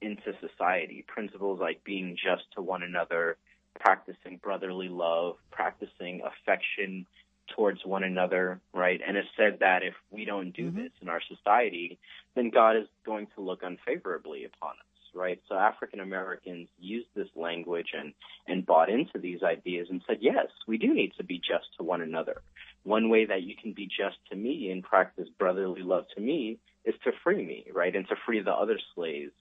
into 0.00 0.32
society, 0.40 1.04
principles 1.06 1.60
like 1.60 1.84
being 1.84 2.16
just 2.16 2.44
to 2.54 2.62
one 2.62 2.82
another, 2.82 3.36
practicing 3.78 4.38
brotherly 4.42 4.88
love, 4.88 5.36
practicing 5.50 6.22
affection 6.22 7.06
towards 7.54 7.84
one 7.84 8.04
another, 8.04 8.60
right? 8.72 9.00
And 9.06 9.16
it 9.16 9.26
said 9.36 9.58
that 9.60 9.82
if 9.82 9.94
we 10.10 10.24
don't 10.24 10.52
do 10.52 10.68
mm-hmm. 10.68 10.82
this 10.82 10.92
in 11.02 11.08
our 11.08 11.20
society, 11.28 11.98
then 12.34 12.50
God 12.50 12.76
is 12.76 12.86
going 13.04 13.26
to 13.34 13.42
look 13.42 13.62
unfavorably 13.62 14.44
upon 14.44 14.70
us 14.70 14.90
right? 15.14 15.40
So 15.48 15.56
African 15.56 16.00
Americans 16.00 16.68
used 16.78 17.08
this 17.14 17.28
language 17.34 17.88
and, 17.98 18.12
and 18.46 18.64
bought 18.64 18.88
into 18.88 19.18
these 19.18 19.42
ideas 19.42 19.88
and 19.90 20.02
said, 20.06 20.18
yes, 20.20 20.46
we 20.66 20.78
do 20.78 20.94
need 20.94 21.12
to 21.18 21.24
be 21.24 21.38
just 21.38 21.66
to 21.76 21.82
one 21.82 22.00
another. 22.00 22.42
One 22.82 23.10
way 23.10 23.26
that 23.26 23.42
you 23.42 23.54
can 23.60 23.72
be 23.72 23.86
just 23.86 24.16
to 24.30 24.36
me 24.36 24.70
and 24.70 24.82
practice 24.82 25.28
brotherly 25.38 25.82
love 25.82 26.06
to 26.16 26.20
me 26.20 26.58
is 26.84 26.94
to 27.04 27.12
free 27.22 27.44
me, 27.44 27.66
right? 27.72 27.94
And 27.94 28.08
to 28.08 28.16
free 28.26 28.40
the 28.40 28.52
other 28.52 28.78
slaves 28.94 29.32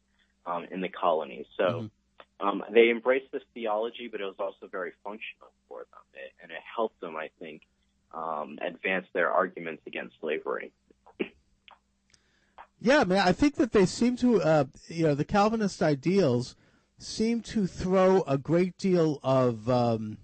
um, 0.45 0.65
in 0.71 0.81
the 0.81 0.89
colony. 0.89 1.45
So 1.57 1.63
mm-hmm. 1.63 2.47
um, 2.47 2.63
they 2.71 2.89
embraced 2.89 3.31
this 3.31 3.43
theology, 3.53 4.09
but 4.11 4.19
it 4.19 4.25
was 4.25 4.35
also 4.39 4.67
very 4.69 4.91
functional 5.03 5.51
for 5.67 5.79
them. 5.79 6.03
It, 6.13 6.33
and 6.41 6.51
it 6.51 6.57
helped 6.75 6.99
them, 6.99 7.15
I 7.15 7.29
think, 7.39 7.61
um, 8.13 8.59
advance 8.61 9.05
their 9.13 9.31
arguments 9.31 9.83
against 9.87 10.15
slavery. 10.19 10.71
Yeah, 12.81 13.03
man, 13.03 13.27
I 13.27 13.33
think 13.33 13.55
that 13.55 13.73
they 13.73 13.85
seem 13.85 14.15
to, 14.17 14.41
uh, 14.41 14.63
you 14.87 15.03
know, 15.03 15.13
the 15.13 15.25
Calvinist 15.25 15.81
ideals 15.81 16.55
seem 16.97 17.41
to 17.41 17.67
throw 17.67 18.21
a 18.21 18.37
great 18.37 18.77
deal 18.77 19.19
of 19.21 19.69
um, 19.69 20.17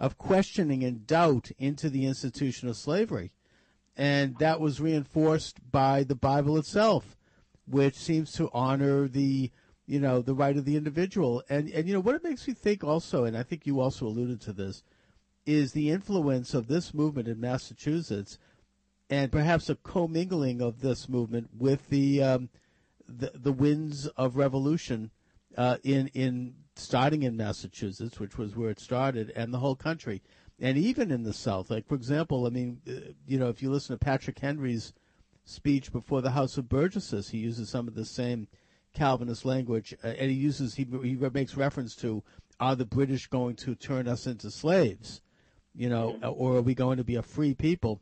of 0.00 0.18
questioning 0.18 0.82
and 0.82 1.06
doubt 1.06 1.52
into 1.58 1.88
the 1.88 2.06
institution 2.06 2.68
of 2.68 2.76
slavery, 2.76 3.30
and 3.96 4.36
that 4.38 4.58
was 4.58 4.80
reinforced 4.80 5.70
by 5.70 6.02
the 6.02 6.14
Bible 6.16 6.56
itself, 6.56 7.16
which 7.68 7.94
seems 7.94 8.32
to 8.32 8.50
honor 8.52 9.06
the, 9.06 9.50
you 9.86 10.00
know, 10.00 10.22
the 10.22 10.34
right 10.34 10.56
of 10.56 10.64
the 10.64 10.76
individual. 10.76 11.44
And 11.50 11.68
and 11.68 11.86
you 11.86 11.92
know 11.92 12.00
what 12.00 12.16
it 12.16 12.24
makes 12.24 12.48
me 12.48 12.54
think 12.54 12.82
also, 12.82 13.24
and 13.24 13.36
I 13.36 13.42
think 13.42 13.66
you 13.66 13.78
also 13.78 14.06
alluded 14.06 14.40
to 14.42 14.52
this, 14.54 14.82
is 15.44 15.72
the 15.72 15.90
influence 15.90 16.54
of 16.54 16.66
this 16.66 16.94
movement 16.94 17.28
in 17.28 17.38
Massachusetts 17.38 18.38
and 19.10 19.32
perhaps 19.32 19.68
a 19.68 19.74
commingling 19.74 20.62
of 20.62 20.80
this 20.80 21.08
movement 21.08 21.50
with 21.58 21.88
the 21.90 22.22
um, 22.22 22.48
the, 23.06 23.32
the 23.34 23.52
winds 23.52 24.06
of 24.06 24.36
revolution 24.36 25.10
uh, 25.58 25.76
in 25.82 26.06
in 26.14 26.54
starting 26.76 27.22
in 27.22 27.36
Massachusetts, 27.36 28.18
which 28.18 28.38
was 28.38 28.56
where 28.56 28.70
it 28.70 28.80
started, 28.80 29.32
and 29.36 29.52
the 29.52 29.58
whole 29.58 29.76
country, 29.76 30.22
and 30.58 30.76
even 30.78 31.10
in 31.10 31.22
the 31.22 31.32
South. 31.32 31.70
Like 31.70 31.86
for 31.86 31.94
example, 31.94 32.46
I 32.46 32.50
mean, 32.50 32.80
uh, 32.88 33.12
you 33.26 33.38
know, 33.38 33.48
if 33.48 33.62
you 33.62 33.70
listen 33.70 33.96
to 33.96 34.04
Patrick 34.04 34.38
Henry's 34.38 34.92
speech 35.44 35.92
before 35.92 36.20
the 36.20 36.30
House 36.30 36.56
of 36.56 36.68
Burgesses, 36.68 37.30
he 37.30 37.38
uses 37.38 37.68
some 37.68 37.88
of 37.88 37.94
the 37.94 38.04
same 38.04 38.48
Calvinist 38.92 39.44
language, 39.44 39.94
uh, 40.02 40.08
and 40.08 40.30
he 40.30 40.36
uses 40.36 40.74
he 40.74 40.86
he 41.02 41.14
makes 41.14 41.56
reference 41.56 41.94
to 41.96 42.22
are 42.58 42.76
the 42.76 42.84
British 42.84 43.26
going 43.26 43.56
to 43.56 43.74
turn 43.74 44.06
us 44.06 44.26
into 44.26 44.50
slaves, 44.50 45.22
you 45.74 45.88
know, 45.88 46.18
mm-hmm. 46.20 46.30
or 46.36 46.56
are 46.56 46.62
we 46.62 46.74
going 46.74 46.98
to 46.98 47.04
be 47.04 47.16
a 47.16 47.22
free 47.22 47.54
people? 47.54 48.00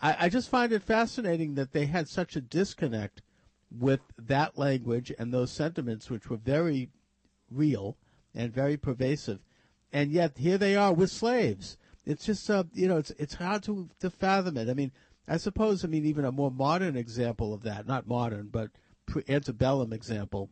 I, 0.00 0.16
I 0.20 0.28
just 0.28 0.50
find 0.50 0.72
it 0.72 0.82
fascinating 0.82 1.54
that 1.54 1.72
they 1.72 1.86
had 1.86 2.08
such 2.08 2.36
a 2.36 2.40
disconnect 2.40 3.22
with 3.70 4.00
that 4.18 4.58
language 4.58 5.12
and 5.18 5.32
those 5.32 5.50
sentiments, 5.50 6.10
which 6.10 6.28
were 6.28 6.36
very 6.36 6.90
real 7.50 7.96
and 8.34 8.52
very 8.52 8.76
pervasive, 8.76 9.40
and 9.92 10.10
yet 10.10 10.38
here 10.38 10.58
they 10.58 10.76
are 10.76 10.92
with 10.92 11.10
slaves. 11.10 11.76
It's 12.06 12.26
just, 12.26 12.50
uh, 12.50 12.64
you 12.74 12.88
know, 12.88 12.98
it's 12.98 13.10
it's 13.12 13.34
hard 13.34 13.62
to 13.64 13.88
to 14.00 14.10
fathom 14.10 14.56
it. 14.56 14.68
I 14.68 14.74
mean, 14.74 14.92
I 15.26 15.38
suppose, 15.38 15.84
I 15.84 15.88
mean, 15.88 16.04
even 16.04 16.24
a 16.24 16.32
more 16.32 16.50
modern 16.50 16.96
example 16.96 17.54
of 17.54 17.62
that, 17.62 17.86
not 17.86 18.06
modern, 18.06 18.48
but 18.48 18.70
antebellum 19.28 19.92
example, 19.92 20.50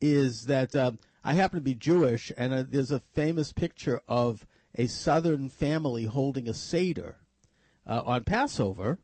is 0.00 0.46
that 0.46 0.74
um, 0.74 0.98
I 1.22 1.34
happen 1.34 1.58
to 1.58 1.64
be 1.64 1.74
Jewish, 1.74 2.32
and 2.36 2.54
uh, 2.54 2.64
there's 2.66 2.90
a 2.90 3.00
famous 3.00 3.52
picture 3.52 4.00
of 4.08 4.46
a 4.74 4.86
Southern 4.86 5.48
family 5.48 6.04
holding 6.04 6.48
a 6.48 6.54
seder 6.54 7.16
uh, 7.86 8.02
on 8.06 8.24
Passover, 8.24 8.98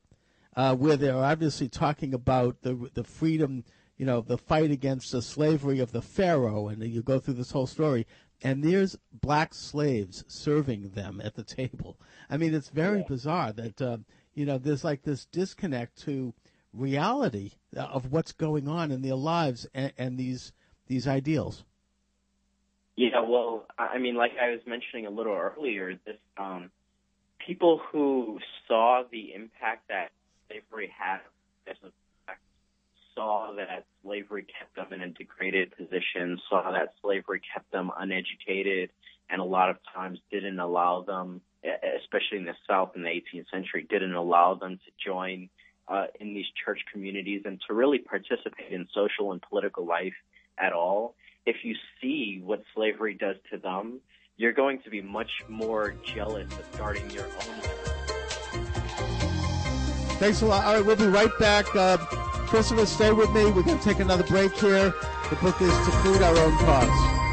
uh, 0.57 0.75
where 0.75 0.97
they're 0.97 1.17
obviously 1.17 1.69
talking 1.69 2.15
about 2.15 2.63
the 2.63 2.91
the 2.95 3.05
freedom, 3.05 3.65
you 3.97 4.05
know, 4.05 4.21
the 4.21 4.39
fight 4.39 4.71
against 4.71 5.13
the 5.13 5.23
slavery 5.23 5.81
of 5.81 5.93
the 5.93 6.03
Pharaoh, 6.03 6.69
and 6.69 6.83
you 6.83 7.03
go 7.03 7.19
through 7.19 7.35
this 7.35 7.53
whole 7.53 7.67
story. 7.67 8.07
And 8.43 8.63
there's 8.63 8.97
black 9.13 9.55
slaves 9.55 10.25
serving 10.29 10.91
them 10.91 11.23
at 11.25 11.35
the 11.35 11.45
table. 11.45 11.99
I 12.29 12.37
mean, 12.37 12.55
it's 12.55 12.69
very 12.69 12.99
yeah. 12.99 13.09
bizarre 13.09 13.53
that 13.53 13.81
uh, 13.81 13.99
you 14.35 14.45
know 14.45 14.59
there's 14.59 14.85
like 14.85 15.03
this 15.03 15.25
disconnect 15.27 16.03
to 16.03 16.35
reality 16.73 17.53
of 17.75 18.13
what's 18.13 18.33
going 18.33 18.69
on 18.69 18.91
in 18.91 19.01
their 19.01 19.15
lives 19.15 19.67
and, 19.73 19.93
and 19.97 20.19
these 20.19 20.53
these 20.87 21.09
ideals. 21.09 21.65
Yeah, 22.97 23.21
well, 23.21 23.67
I 23.79 23.99
mean, 23.99 24.17
like 24.17 24.33
I 24.41 24.51
was 24.51 24.61
mentioning 24.67 25.07
a 25.07 25.11
little 25.11 25.35
earlier, 25.35 25.99
this 26.07 26.17
um, 26.39 26.71
people 27.47 27.81
who 27.93 28.39
saw 28.67 29.03
the 29.11 29.35
impact 29.35 29.89
that 29.89 30.13
slavery 30.49 30.91
had 30.99 31.21
as 31.67 31.77
a 31.85 31.89
saw 33.17 33.53
that 33.57 33.87
slavery 34.05 34.47
kept 34.59 34.77
them 34.77 34.93
in 34.93 35.03
a 35.03 35.13
degraded 35.13 35.77
position, 35.77 36.39
saw 36.49 36.71
that 36.71 36.95
slavery 37.03 37.41
kept 37.53 37.73
them 37.73 37.91
uneducated, 37.99 38.91
and 39.29 39.41
a 39.41 39.45
lot 39.45 39.71
of 39.71 39.79
times 39.93 40.21
didn't 40.31 40.61
allow 40.61 41.03
them, 41.03 41.41
especially 42.01 42.39
in 42.39 42.45
the 42.45 42.55
South 42.69 42.93
in 42.95 43.03
the 43.03 43.09
18th 43.09 43.51
century, 43.51 43.87
didn't 43.89 44.15
allow 44.15 44.55
them 44.55 44.77
to 44.77 45.05
join 45.05 45.49
uh, 45.89 46.07
in 46.21 46.35
these 46.35 46.47
church 46.65 46.81
communities 46.93 47.43
and 47.45 47.61
to 47.67 47.75
really 47.75 47.99
participate 47.99 48.71
in 48.71 48.87
social 48.95 49.33
and 49.33 49.43
political 49.43 49.85
life 49.85 50.15
at 50.59 50.73
all. 50.73 51.15
If 51.47 51.57
you 51.65 51.75
see 52.01 52.41
what 52.45 52.63
slavery 52.75 53.15
does 53.15 53.37
to 53.51 53.59
them, 53.59 54.01
you're 54.37 54.53
going 54.53 54.83
to 54.83 54.91
be 54.91 55.01
much 55.01 55.31
more 55.49 55.95
jealous 56.15 56.47
of 56.51 56.65
starting 56.75 57.11
your 57.11 57.25
own. 57.25 57.63
Thanks 60.19 60.43
a 60.43 60.47
lot. 60.47 60.65
All 60.65 60.75
right, 60.75 60.85
we'll 60.85 60.97
be 60.97 61.07
right 61.07 61.31
back. 61.39 61.75
Uh, 61.75 61.99
Christopher, 62.47 62.87
stay 62.87 63.13
with 63.13 63.31
me. 63.33 63.47
We're 63.47 63.63
going 63.63 63.79
to 63.79 63.85
take 63.85 63.99
another 63.99 64.23
break 64.23 64.53
here. 64.57 64.95
The 65.31 65.37
book 65.37 65.61
is 65.61 65.69
To 65.69 65.91
Plead 66.03 66.23
Our 66.23 66.39
Own 66.39 66.57
Cause. 66.59 67.26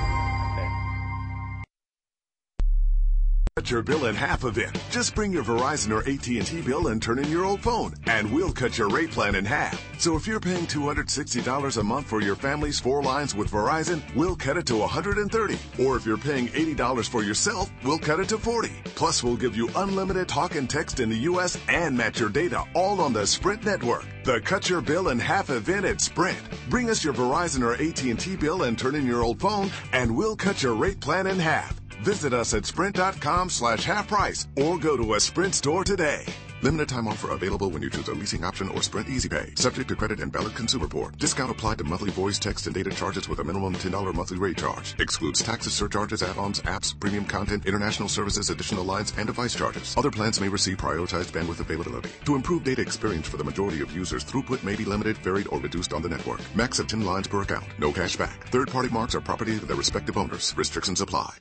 Cut 3.55 3.69
your 3.69 3.83
bill 3.83 4.05
in 4.07 4.15
half 4.15 4.45
event. 4.45 4.75
Just 4.89 5.13
bring 5.13 5.31
your 5.31 5.43
Verizon 5.43 5.91
or 5.91 5.99
AT&T 6.09 6.61
bill 6.63 6.87
and 6.87 6.99
turn 6.99 7.19
in 7.19 7.29
your 7.29 7.45
old 7.45 7.61
phone, 7.61 7.93
and 8.07 8.33
we'll 8.33 8.51
cut 8.51 8.79
your 8.79 8.89
rate 8.89 9.11
plan 9.11 9.35
in 9.35 9.45
half. 9.45 9.79
So 9.99 10.15
if 10.15 10.25
you're 10.25 10.39
paying 10.39 10.65
$260 10.65 11.77
a 11.77 11.83
month 11.83 12.07
for 12.07 12.19
your 12.19 12.35
family's 12.35 12.79
four 12.79 13.03
lines 13.03 13.35
with 13.35 13.51
Verizon, 13.51 14.01
we'll 14.15 14.35
cut 14.35 14.57
it 14.57 14.65
to 14.65 14.77
130. 14.77 15.59
Or 15.85 15.95
if 15.95 16.03
you're 16.03 16.17
paying 16.17 16.47
$80 16.47 17.07
for 17.07 17.23
yourself, 17.23 17.69
we'll 17.83 17.99
cut 17.99 18.19
it 18.19 18.27
to 18.29 18.39
40. 18.39 18.69
Plus, 18.95 19.23
we'll 19.23 19.35
give 19.35 19.55
you 19.55 19.69
unlimited 19.75 20.27
talk 20.27 20.55
and 20.55 20.67
text 20.67 20.99
in 20.99 21.09
the 21.09 21.19
U.S. 21.29 21.55
and 21.69 21.95
match 21.95 22.19
your 22.19 22.29
data 22.29 22.63
all 22.73 22.99
on 23.01 23.13
the 23.13 23.27
Sprint 23.27 23.63
network. 23.63 24.03
The 24.23 24.41
Cut 24.41 24.67
Your 24.67 24.81
Bill 24.81 25.09
in 25.09 25.19
Half 25.19 25.51
event 25.51 25.85
at 25.85 26.01
Sprint. 26.01 26.39
Bring 26.71 26.89
us 26.89 27.03
your 27.03 27.13
Verizon 27.13 27.61
or 27.61 27.73
AT&T 27.73 28.35
bill 28.37 28.63
and 28.63 28.79
turn 28.79 28.95
in 28.95 29.05
your 29.05 29.21
old 29.21 29.39
phone, 29.39 29.69
and 29.91 30.17
we'll 30.17 30.35
cut 30.35 30.63
your 30.63 30.73
rate 30.73 30.99
plan 30.99 31.27
in 31.27 31.37
half. 31.37 31.82
Visit 32.01 32.33
us 32.33 32.53
at 32.53 32.65
sprint.com 32.65 33.49
slash 33.49 33.83
half 33.83 34.07
price 34.07 34.47
or 34.55 34.77
go 34.77 34.97
to 34.97 35.13
a 35.13 35.19
Sprint 35.19 35.55
store 35.55 35.83
today. 35.83 36.25
Limited 36.63 36.87
time 36.87 37.09
offer 37.09 37.31
available 37.31 37.69
when 37.71 37.81
you 37.81 37.89
choose 37.89 38.07
a 38.07 38.13
leasing 38.13 38.45
option 38.45 38.69
or 38.69 38.81
Sprint 38.81 39.09
Easy 39.09 39.27
Pay. 39.27 39.53
Subject 39.55 39.85
to 39.89 39.97
credit 39.97 40.21
and 40.21 40.31
valid 40.31 40.55
consumer 40.55 40.85
report. 40.85 41.17
Discount 41.17 41.51
applied 41.51 41.77
to 41.79 41.83
monthly 41.83 42.09
voice, 42.09 42.39
text, 42.39 42.67
and 42.67 42.73
data 42.73 42.89
charges 42.89 43.27
with 43.27 43.39
a 43.39 43.43
minimum 43.43 43.75
$10 43.75 44.13
monthly 44.13 44.37
rate 44.37 44.57
charge. 44.57 44.95
Excludes 44.97 45.41
taxes, 45.41 45.73
surcharges, 45.73 46.23
add-ons, 46.23 46.61
apps, 46.61 46.97
premium 46.97 47.25
content, 47.25 47.65
international 47.65 48.07
services, 48.07 48.49
additional 48.49 48.85
lines, 48.85 49.11
and 49.17 49.27
device 49.27 49.53
charges. 49.53 49.93
Other 49.97 50.09
plans 50.09 50.39
may 50.39 50.47
receive 50.47 50.77
prioritized 50.77 51.33
bandwidth 51.33 51.59
availability. 51.59 52.11
To 52.23 52.35
improve 52.35 52.63
data 52.63 52.81
experience 52.81 53.27
for 53.27 53.35
the 53.35 53.43
majority 53.43 53.81
of 53.81 53.93
users, 53.93 54.23
throughput 54.23 54.63
may 54.63 54.77
be 54.77 54.85
limited, 54.85 55.17
varied, 55.17 55.47
or 55.49 55.59
reduced 55.59 55.91
on 55.91 56.01
the 56.01 56.07
network. 56.07 56.39
Max 56.55 56.79
of 56.79 56.87
10 56.87 57.01
lines 57.01 57.27
per 57.27 57.41
account. 57.41 57.65
No 57.77 57.91
cash 57.91 58.15
back. 58.15 58.47
Third-party 58.51 58.87
marks 58.87 59.15
are 59.15 59.21
property 59.21 59.57
of 59.57 59.67
their 59.67 59.75
respective 59.75 60.17
owners. 60.17 60.53
Restrictions 60.55 61.01
apply. 61.01 61.33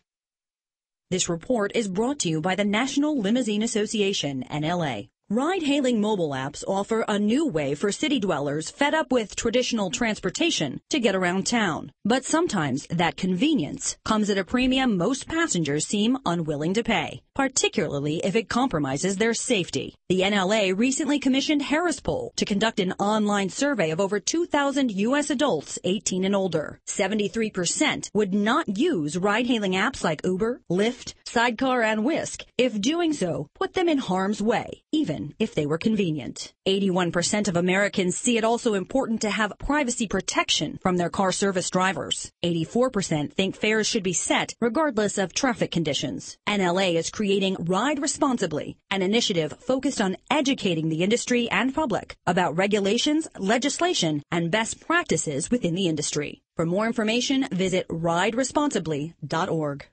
This 1.12 1.28
report 1.28 1.72
is 1.74 1.88
brought 1.88 2.20
to 2.20 2.30
you 2.30 2.40
by 2.40 2.54
the 2.54 2.64
National 2.64 3.20
Limousine 3.20 3.62
Association, 3.62 4.46
NLA. 4.50 5.10
Ride 5.34 5.62
hailing 5.62 5.98
mobile 5.98 6.32
apps 6.32 6.62
offer 6.68 7.06
a 7.08 7.18
new 7.18 7.48
way 7.48 7.74
for 7.74 7.90
city 7.90 8.20
dwellers 8.20 8.68
fed 8.68 8.92
up 8.92 9.10
with 9.10 9.34
traditional 9.34 9.90
transportation 9.90 10.78
to 10.90 11.00
get 11.00 11.14
around 11.14 11.46
town. 11.46 11.90
But 12.04 12.26
sometimes 12.26 12.86
that 12.88 13.16
convenience 13.16 13.96
comes 14.04 14.28
at 14.28 14.36
a 14.36 14.44
premium 14.44 14.98
most 14.98 15.26
passengers 15.26 15.86
seem 15.86 16.18
unwilling 16.26 16.74
to 16.74 16.84
pay, 16.84 17.22
particularly 17.34 18.20
if 18.22 18.36
it 18.36 18.50
compromises 18.50 19.16
their 19.16 19.32
safety. 19.32 19.94
The 20.10 20.20
NLA 20.20 20.76
recently 20.76 21.18
commissioned 21.18 21.62
Harris 21.62 21.98
Poll 21.98 22.34
to 22.36 22.44
conduct 22.44 22.78
an 22.78 22.92
online 22.98 23.48
survey 23.48 23.90
of 23.90 24.00
over 24.00 24.20
2,000 24.20 24.92
U.S. 24.92 25.30
adults 25.30 25.78
18 25.82 26.26
and 26.26 26.36
older. 26.36 26.78
73% 26.86 28.10
would 28.12 28.34
not 28.34 28.76
use 28.76 29.16
ride 29.16 29.46
hailing 29.46 29.72
apps 29.72 30.04
like 30.04 30.26
Uber, 30.26 30.60
Lyft, 30.70 31.14
Sidecar, 31.24 31.80
and 31.80 32.04
Whisk 32.04 32.44
if 32.58 32.78
doing 32.78 33.14
so 33.14 33.48
put 33.54 33.72
them 33.72 33.88
in 33.88 33.96
harm's 33.96 34.42
way, 34.42 34.82
even 34.92 35.21
if 35.38 35.54
they 35.54 35.66
were 35.66 35.78
convenient. 35.78 36.52
81% 36.66 37.48
of 37.48 37.56
Americans 37.56 38.16
see 38.16 38.36
it 38.36 38.44
also 38.44 38.74
important 38.74 39.20
to 39.22 39.30
have 39.30 39.58
privacy 39.58 40.06
protection 40.06 40.78
from 40.82 40.96
their 40.96 41.10
car 41.10 41.32
service 41.32 41.70
drivers. 41.70 42.30
84% 42.44 43.32
think 43.32 43.56
fares 43.56 43.86
should 43.86 44.02
be 44.02 44.12
set 44.12 44.54
regardless 44.60 45.18
of 45.18 45.34
traffic 45.34 45.70
conditions. 45.70 46.36
NLA 46.48 46.94
is 46.94 47.10
creating 47.10 47.56
Ride 47.60 48.00
Responsibly, 48.00 48.76
an 48.90 49.02
initiative 49.02 49.52
focused 49.58 50.00
on 50.00 50.16
educating 50.30 50.88
the 50.88 51.02
industry 51.02 51.50
and 51.50 51.74
public 51.74 52.16
about 52.26 52.56
regulations, 52.56 53.28
legislation, 53.38 54.22
and 54.30 54.50
best 54.50 54.80
practices 54.86 55.50
within 55.50 55.74
the 55.74 55.88
industry. 55.88 56.42
For 56.56 56.66
more 56.66 56.86
information, 56.86 57.48
visit 57.50 57.88
rideresponsibly.org. 57.88 59.86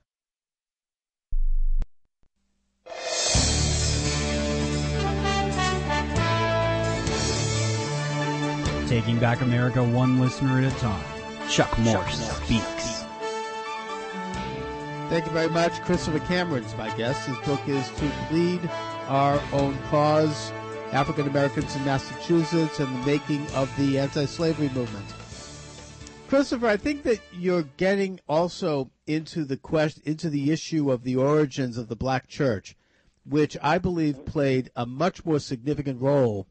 Taking 8.90 9.20
back 9.20 9.42
America 9.42 9.84
one 9.84 10.20
listener 10.20 10.58
at 10.58 10.64
a 10.64 10.76
time. 10.80 11.06
Chuck 11.48 11.78
Morse 11.78 12.28
speaks. 12.38 13.04
Thank 15.10 15.28
you 15.28 15.32
very 15.32 15.50
much. 15.52 15.80
Christopher 15.82 16.18
Cameron's 16.22 16.76
my 16.76 16.90
guest. 16.98 17.28
His 17.28 17.38
book 17.46 17.62
is 17.68 17.88
To 17.88 18.12
Plead 18.30 18.68
Our 19.08 19.40
Own 19.54 19.78
Cause 19.92 20.52
African 20.92 21.28
Americans 21.28 21.76
in 21.76 21.86
Massachusetts 21.86 22.80
and 22.80 22.92
the 22.92 23.06
Making 23.06 23.46
of 23.52 23.72
the 23.78 24.00
Anti 24.00 24.26
Slavery 24.26 24.70
Movement. 24.70 25.06
Christopher, 26.28 26.66
I 26.66 26.78
think 26.78 27.04
that 27.04 27.20
you're 27.32 27.70
getting 27.78 28.20
also 28.28 28.90
into 29.06 29.46
the 29.46 29.58
question, 29.58 30.02
into 30.08 30.32
the 30.32 30.50
issue 30.52 30.92
of 30.92 31.04
the 31.04 31.16
origins 31.16 31.78
of 31.78 31.90
the 31.90 31.96
black 31.96 32.28
church, 32.28 32.76
which 33.24 33.56
I 33.62 33.78
believe 33.78 34.26
played 34.26 34.72
a 34.76 34.88
much 34.88 35.24
more 35.26 35.38
significant 35.38 36.02
role 36.02 36.48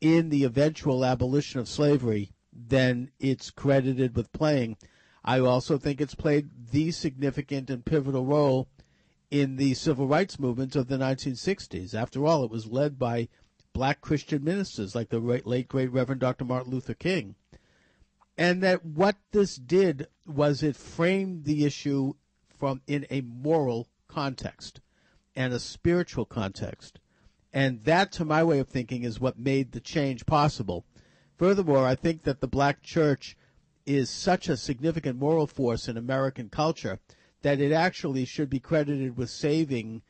in 0.00 0.28
the 0.28 0.44
eventual 0.44 1.04
abolition 1.04 1.60
of 1.60 1.68
slavery 1.68 2.32
than 2.52 3.10
it's 3.18 3.50
credited 3.50 4.16
with 4.16 4.32
playing. 4.32 4.76
I 5.24 5.40
also 5.40 5.78
think 5.78 6.00
it's 6.00 6.14
played 6.14 6.50
the 6.70 6.90
significant 6.90 7.70
and 7.70 7.84
pivotal 7.84 8.24
role 8.24 8.68
in 9.30 9.56
the 9.56 9.74
civil 9.74 10.06
rights 10.06 10.38
movement 10.38 10.74
of 10.74 10.88
the 10.88 10.96
1960s. 10.96 11.94
After 11.94 12.24
all, 12.26 12.44
it 12.44 12.50
was 12.50 12.66
led 12.66 12.98
by 12.98 13.28
black 13.72 14.00
Christian 14.00 14.42
ministers 14.42 14.94
like 14.94 15.10
the 15.10 15.18
late 15.18 15.68
great 15.68 15.92
Reverend 15.92 16.20
Dr. 16.20 16.44
Martin 16.44 16.72
Luther 16.72 16.94
King. 16.94 17.34
And 18.36 18.62
that 18.62 18.84
what 18.84 19.16
this 19.32 19.56
did 19.56 20.06
was 20.26 20.62
it 20.62 20.76
framed 20.76 21.44
the 21.44 21.64
issue 21.64 22.14
from 22.48 22.80
in 22.86 23.06
a 23.10 23.20
moral 23.20 23.88
context 24.06 24.80
and 25.36 25.52
a 25.52 25.58
spiritual 25.58 26.24
context. 26.24 26.98
And 27.52 27.84
that, 27.84 28.12
to 28.12 28.24
my 28.24 28.44
way 28.44 28.58
of 28.58 28.68
thinking, 28.68 29.04
is 29.04 29.20
what 29.20 29.38
made 29.38 29.72
the 29.72 29.80
change 29.80 30.26
possible. 30.26 30.84
Furthermore, 31.36 31.86
I 31.86 31.94
think 31.94 32.24
that 32.24 32.40
the 32.40 32.48
black 32.48 32.82
church 32.82 33.36
is 33.86 34.10
such 34.10 34.48
a 34.48 34.56
significant 34.56 35.18
moral 35.18 35.46
force 35.46 35.88
in 35.88 35.96
American 35.96 36.50
culture 36.50 36.98
that 37.42 37.60
it 37.60 37.72
actually 37.72 38.24
should 38.24 38.50
be 38.50 38.60
credited 38.60 39.16
with 39.16 39.30
saving 39.30 40.02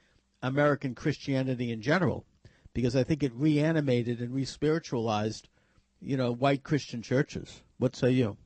American 0.42 0.94
Christianity 0.94 1.70
in 1.70 1.82
general, 1.82 2.24
because 2.72 2.96
I 2.96 3.04
think 3.04 3.22
it 3.22 3.32
reanimated 3.34 4.20
and 4.20 4.34
re-spiritualized, 4.34 5.48
you 6.00 6.16
know, 6.16 6.32
white 6.32 6.62
Christian 6.62 7.02
churches. 7.02 7.62
What 7.78 7.94
say 7.94 8.10
you? 8.10 8.36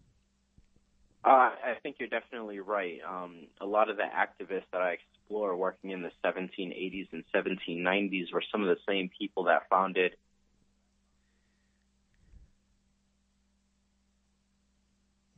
Uh, 1.25 1.51
I 1.65 1.77
think 1.83 1.97
you're 2.01 2.09
definitely 2.09 2.59
right. 2.59 2.99
Um, 3.09 3.47
a 3.61 3.67
lot 3.67 3.89
of 3.89 3.97
the 3.97 4.03
activists 4.03 4.65
that 4.73 4.83
I 4.83 4.99
explore 5.23 5.57
working 5.57 5.91
in 5.91 6.03
the 6.03 6.11
1780s 6.25 7.09
and 7.13 7.25
1790s 7.35 8.33
were 8.33 8.43
some 8.51 8.63
of 8.63 8.69
the 8.69 8.79
same 8.87 9.11
people 9.19 9.45
that 9.45 9.69
founded 9.69 10.13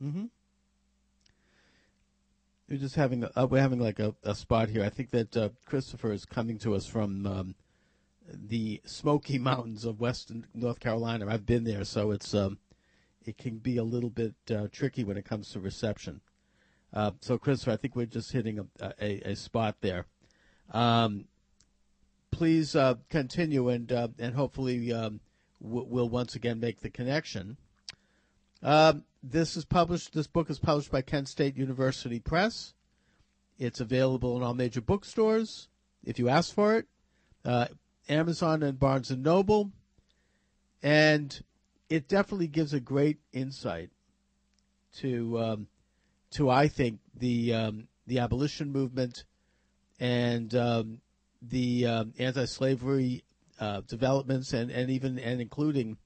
Mm-hmm. 0.03 0.25
We're 2.69 2.77
just 2.77 2.95
having 2.95 3.23
uh, 3.23 3.47
we're 3.49 3.61
having 3.61 3.79
like 3.79 3.99
a, 3.99 4.13
a, 4.23 4.35
spot 4.35 4.69
here. 4.69 4.83
I 4.83 4.89
think 4.89 5.11
that 5.11 5.37
uh, 5.37 5.49
Christopher 5.65 6.11
is 6.11 6.25
coming 6.25 6.57
to 6.59 6.75
us 6.75 6.85
from 6.85 7.25
um, 7.25 7.55
the 8.27 8.81
Smoky 8.85 9.39
Mountains 9.39 9.85
of 9.85 9.99
Western 9.99 10.47
North 10.53 10.79
Carolina. 10.79 11.27
I've 11.29 11.45
been 11.45 11.63
there, 11.63 11.85
so 11.85 12.11
it's 12.11 12.33
um, 12.33 12.59
it 13.23 13.37
can 13.37 13.57
be 13.57 13.77
a 13.77 13.83
little 13.83 14.09
bit 14.09 14.35
uh, 14.51 14.67
tricky 14.71 15.03
when 15.03 15.17
it 15.17 15.25
comes 15.25 15.49
to 15.51 15.59
reception. 15.59 16.21
Uh, 16.95 17.11
so, 17.19 17.37
Christopher, 17.37 17.71
I 17.71 17.77
think 17.77 17.95
we're 17.95 18.05
just 18.05 18.31
hitting 18.31 18.59
a, 18.59 18.93
a, 19.01 19.31
a 19.31 19.35
spot 19.35 19.75
there. 19.81 20.05
Um, 20.71 21.25
please 22.31 22.75
uh, 22.75 22.95
continue, 23.09 23.67
and 23.69 23.91
uh, 23.91 24.07
and 24.17 24.33
hopefully 24.33 24.93
um, 24.93 25.19
we'll 25.59 26.09
once 26.09 26.35
again 26.35 26.59
make 26.59 26.79
the 26.79 26.89
connection. 26.89 27.57
Um, 28.63 29.03
this 29.21 29.57
is 29.57 29.65
published. 29.65 30.13
This 30.13 30.27
book 30.27 30.49
is 30.49 30.57
published 30.57 30.91
by 30.91 31.01
Kent 31.01 31.27
State 31.27 31.57
University 31.57 32.19
Press. 32.19 32.73
It's 33.59 33.79
available 33.79 34.37
in 34.37 34.43
all 34.43 34.53
major 34.53 34.81
bookstores 34.81 35.67
if 36.03 36.19
you 36.19 36.29
ask 36.29 36.53
for 36.53 36.75
it. 36.75 36.87
Uh, 37.43 37.67
Amazon 38.07 38.63
and 38.63 38.79
Barnes 38.79 39.11
and 39.11 39.23
Noble, 39.23 39.71
and 40.81 41.43
it 41.89 42.07
definitely 42.07 42.47
gives 42.47 42.73
a 42.73 42.79
great 42.79 43.17
insight 43.33 43.89
to 44.97 45.39
um, 45.39 45.67
to 46.35 46.49
I 46.49 46.67
think 46.67 46.99
the 47.17 47.53
um, 47.53 47.87
the 48.07 48.19
abolition 48.19 48.71
movement 48.71 49.23
and 49.99 50.53
um, 50.55 51.01
the 51.41 51.85
um, 51.85 52.13
anti-slavery 52.19 53.23
uh, 53.59 53.81
developments 53.87 54.53
and, 54.53 54.69
and 54.71 54.89
even 54.89 55.17
and 55.19 55.41
including 55.41 55.97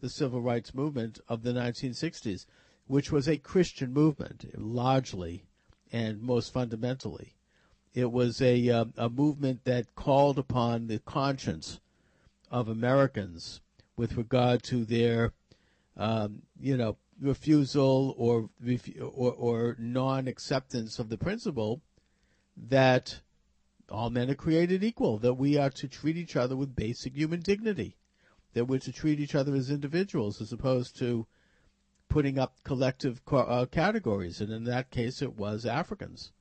the 0.00 0.08
civil 0.08 0.40
rights 0.40 0.74
movement 0.74 1.20
of 1.28 1.42
the 1.42 1.52
1960s 1.52 2.46
which 2.86 3.10
was 3.10 3.28
a 3.28 3.38
Christian 3.38 3.92
movement, 3.92 4.44
largely 4.54 5.44
and 5.92 6.20
most 6.20 6.52
fundamentally. 6.52 7.34
It 7.94 8.10
was 8.10 8.40
a, 8.40 8.68
uh, 8.68 8.84
a 8.96 9.08
movement 9.08 9.64
that 9.64 9.94
called 9.94 10.38
upon 10.38 10.86
the 10.86 10.98
conscience 10.98 11.80
of 12.50 12.68
Americans 12.68 13.60
with 13.96 14.16
regard 14.16 14.62
to 14.64 14.84
their, 14.84 15.32
um, 15.96 16.42
you 16.60 16.76
know, 16.76 16.96
refusal 17.22 18.14
or 18.18 18.50
or, 19.00 19.32
or 19.32 19.76
non 19.78 20.26
acceptance 20.26 20.98
of 20.98 21.08
the 21.08 21.18
principle 21.18 21.80
that 22.56 23.20
all 23.88 24.10
men 24.10 24.30
are 24.30 24.34
created 24.34 24.82
equal, 24.82 25.18
that 25.18 25.34
we 25.34 25.56
are 25.56 25.70
to 25.70 25.88
treat 25.88 26.16
each 26.16 26.36
other 26.36 26.56
with 26.56 26.76
basic 26.76 27.14
human 27.14 27.40
dignity, 27.40 27.96
that 28.54 28.64
we're 28.64 28.78
to 28.80 28.92
treat 28.92 29.20
each 29.20 29.34
other 29.34 29.54
as 29.54 29.70
individuals 29.70 30.40
as 30.40 30.52
opposed 30.52 30.96
to 30.98 31.26
putting 32.08 32.38
up 32.38 32.56
collective 32.64 33.22
uh, 33.30 33.66
categories, 33.70 34.40
and 34.40 34.52
in 34.52 34.64
that 34.64 34.90
case, 34.90 35.22
it 35.22 35.34
was 35.36 35.64
Africans. 35.64 36.32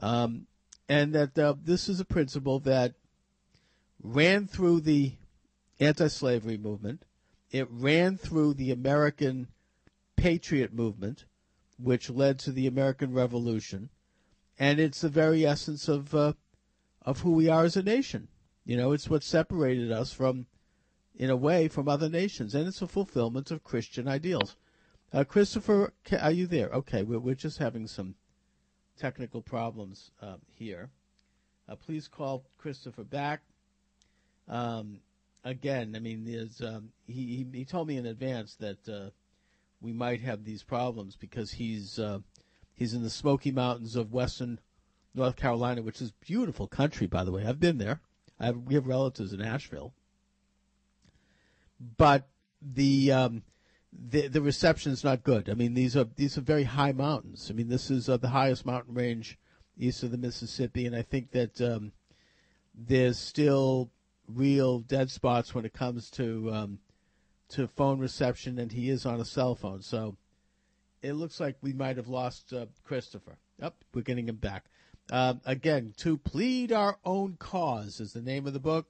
Um, 0.00 0.46
and 0.88 1.12
that 1.14 1.38
uh, 1.38 1.54
this 1.62 1.88
is 1.88 1.98
a 1.98 2.04
principle 2.04 2.60
that 2.60 2.94
ran 4.02 4.46
through 4.46 4.80
the 4.80 5.14
anti-slavery 5.80 6.58
movement. 6.58 7.04
It 7.50 7.68
ran 7.70 8.16
through 8.16 8.54
the 8.54 8.70
American 8.70 9.48
patriot 10.16 10.72
movement, 10.72 11.24
which 11.78 12.10
led 12.10 12.38
to 12.40 12.52
the 12.52 12.66
American 12.66 13.12
Revolution, 13.12 13.90
and 14.58 14.78
it's 14.78 15.00
the 15.00 15.08
very 15.08 15.44
essence 15.46 15.88
of 15.88 16.14
uh, 16.14 16.32
of 17.02 17.20
who 17.20 17.32
we 17.32 17.48
are 17.48 17.64
as 17.64 17.76
a 17.76 17.82
nation. 17.82 18.28
You 18.64 18.76
know, 18.76 18.92
it's 18.92 19.10
what 19.10 19.22
separated 19.22 19.92
us 19.92 20.12
from, 20.12 20.46
in 21.14 21.28
a 21.28 21.36
way, 21.36 21.68
from 21.68 21.88
other 21.88 22.08
nations, 22.08 22.54
and 22.54 22.66
it's 22.66 22.80
a 22.80 22.86
fulfillment 22.86 23.50
of 23.50 23.62
Christian 23.62 24.08
ideals. 24.08 24.56
Uh, 25.12 25.22
Christopher, 25.22 25.92
are 26.18 26.32
you 26.32 26.46
there? 26.46 26.70
Okay, 26.70 27.02
we're, 27.02 27.18
we're 27.18 27.34
just 27.34 27.58
having 27.58 27.86
some 27.86 28.14
technical 28.98 29.42
problems 29.42 30.10
uh, 30.22 30.36
here. 30.48 30.90
Please 31.84 32.08
call 32.08 32.44
Christopher 32.58 33.04
back. 33.04 33.40
Um, 34.48 34.98
again, 35.44 35.94
I 35.96 35.98
mean, 35.98 36.24
there's, 36.24 36.60
um, 36.60 36.90
he, 37.06 37.46
he, 37.52 37.58
he 37.58 37.64
told 37.64 37.88
me 37.88 37.96
in 37.96 38.06
advance 38.06 38.56
that 38.56 38.88
uh, 38.88 39.10
we 39.84 39.92
might 39.92 40.22
have 40.22 40.44
these 40.44 40.62
problems 40.62 41.14
because 41.14 41.52
he's 41.52 41.98
uh, 41.98 42.20
he's 42.72 42.94
in 42.94 43.02
the 43.02 43.10
Smoky 43.10 43.52
Mountains 43.52 43.94
of 43.94 44.12
western 44.12 44.58
North 45.14 45.36
Carolina, 45.36 45.82
which 45.82 46.00
is 46.00 46.10
beautiful 46.10 46.66
country, 46.66 47.06
by 47.06 47.22
the 47.22 47.30
way. 47.30 47.44
I've 47.46 47.60
been 47.60 47.78
there. 47.78 48.00
Have, 48.40 48.56
we 48.56 48.74
have 48.74 48.86
relatives 48.86 49.32
in 49.32 49.40
Asheville, 49.40 49.92
but 51.96 52.28
the 52.60 53.12
um, 53.12 53.42
the 53.92 54.26
the 54.28 54.40
reception 54.40 54.90
is 54.90 55.04
not 55.04 55.22
good. 55.22 55.48
I 55.48 55.54
mean, 55.54 55.74
these 55.74 55.96
are 55.96 56.08
these 56.16 56.36
are 56.38 56.40
very 56.42 56.64
high 56.64 56.92
mountains. 56.92 57.48
I 57.50 57.54
mean, 57.54 57.68
this 57.68 57.90
is 57.90 58.08
uh, 58.08 58.16
the 58.16 58.30
highest 58.30 58.66
mountain 58.66 58.94
range 58.94 59.38
east 59.78 60.02
of 60.02 60.10
the 60.10 60.18
Mississippi, 60.18 60.86
and 60.86 60.96
I 60.96 61.02
think 61.02 61.30
that 61.32 61.60
um, 61.60 61.92
there's 62.74 63.18
still 63.18 63.90
real 64.26 64.80
dead 64.80 65.10
spots 65.10 65.54
when 65.54 65.64
it 65.64 65.74
comes 65.74 66.10
to 66.12 66.50
um, 66.52 66.78
to 67.50 67.66
phone 67.66 67.98
reception, 67.98 68.58
and 68.58 68.72
he 68.72 68.90
is 68.90 69.06
on 69.06 69.20
a 69.20 69.24
cell 69.24 69.54
phone. 69.54 69.82
So 69.82 70.16
it 71.02 71.12
looks 71.12 71.40
like 71.40 71.56
we 71.60 71.72
might 71.72 71.96
have 71.96 72.08
lost 72.08 72.52
uh, 72.52 72.66
Christopher. 72.84 73.36
Up, 73.62 73.76
oh, 73.80 73.86
we're 73.94 74.02
getting 74.02 74.28
him 74.28 74.36
back. 74.36 74.64
Uh, 75.12 75.34
again, 75.44 75.92
to 75.98 76.16
plead 76.16 76.72
our 76.72 76.98
own 77.04 77.36
cause 77.38 78.00
is 78.00 78.12
the 78.12 78.22
name 78.22 78.46
of 78.46 78.52
the 78.52 78.60
book. 78.60 78.86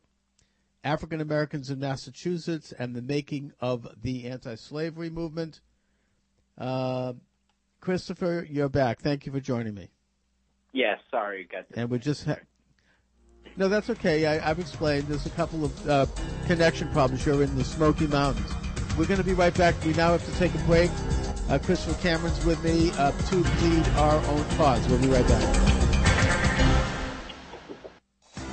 African 0.85 1.21
Americans 1.21 1.71
in 1.71 1.81
Massachusetts 1.81 2.73
and 2.79 2.95
the 2.95 3.03
Making 3.03 3.53
of 3.59 3.89
the 4.03 4.27
Anti-Slavery 4.27 5.11
Movement. 5.11 5.61
Uh, 6.59 7.15
Christopher, 7.81 8.47
you're 8.49 8.69
back. 8.69 9.01
Thank 9.01 9.27
you 9.27 9.33
for 9.33 9.41
joining 9.41 9.75
me. 9.75 9.91
Yes, 10.73 10.99
yeah, 11.01 11.19
sorry, 11.19 11.49
got 11.51 11.65
And 11.75 11.91
we 11.91 11.99
just 11.99 12.27
ha- 12.27 12.37
no, 13.57 13.69
that's 13.69 13.91
okay. 13.91 14.27
I, 14.27 14.39
have 14.39 14.59
explained. 14.59 15.05
There's 15.09 15.27
a 15.27 15.31
couple 15.31 15.65
of 15.65 15.89
uh, 15.89 16.07
connection 16.47 16.91
problems. 16.91 17.25
You're 17.25 17.43
in 17.43 17.57
the 17.57 17.65
Smoky 17.65 18.07
Mountains. 18.07 18.53
We're 18.99 19.07
going 19.07 19.19
to 19.19 19.25
be 19.25 19.35
right 19.35 19.57
back. 19.57 19.75
We 19.85 19.93
now 19.93 20.13
have 20.13 20.25
to 20.25 20.39
take 20.39 20.55
a 20.55 20.59
break. 20.65 20.91
Uh, 21.49 21.59
Christopher 21.59 22.01
Cameron's 22.01 22.45
with 22.45 22.63
me 22.65 22.91
uh, 22.93 23.11
to 23.11 23.43
plead 23.43 23.89
our 23.97 24.17
own 24.27 24.45
cause. 24.57 24.87
We'll 24.89 25.01
be 25.01 25.09
right 25.09 25.27
back. 25.29 25.75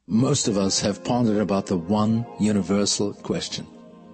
Most 0.07 0.47
of 0.47 0.57
us 0.57 0.79
have 0.81 1.03
pondered 1.03 1.41
about 1.41 1.65
the 1.65 1.77
one 1.77 2.25
universal 2.39 3.13
question. 3.13 3.67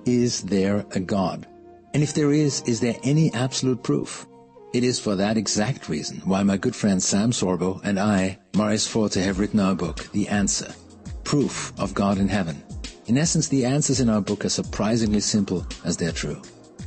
Is 0.06 0.44
there 0.44 0.86
a 0.92 1.00
God? 1.00 1.46
And 1.94 2.04
if 2.04 2.14
there 2.14 2.32
is, 2.32 2.62
is 2.64 2.80
there 2.80 2.96
any 3.04 3.34
absolute 3.34 3.84
proof? 3.84 4.28
It 4.74 4.84
is 4.84 5.00
for 5.00 5.16
that 5.16 5.38
exact 5.38 5.90
reason 5.90 6.22
why 6.26 6.44
my 6.44 6.56
good 6.58 6.76
friend 6.76 7.02
Sam 7.02 7.32
Sorbo 7.32 7.82
and 7.84 8.00
I, 8.00 8.38
Marius 8.56 8.86
Forte, 8.86 9.20
have 9.22 9.40
written 9.40 9.60
our 9.60 9.74
book, 9.74 10.12
The 10.12 10.28
Answer, 10.28 10.72
Proof 11.24 11.74
of 11.80 11.96
God 11.96 12.20
in 12.20 12.28
Heaven. 12.28 12.62
In 13.08 13.18
essence, 13.18 13.48
the 13.48 13.66
answers 13.66 14.00
in 14.00 14.10
our 14.10 14.22
book 14.22 14.46
are 14.46 14.50
surprisingly 14.50 15.20
simple 15.20 15.66
as 15.84 15.98
they're 15.98 16.12
true. 16.12 16.40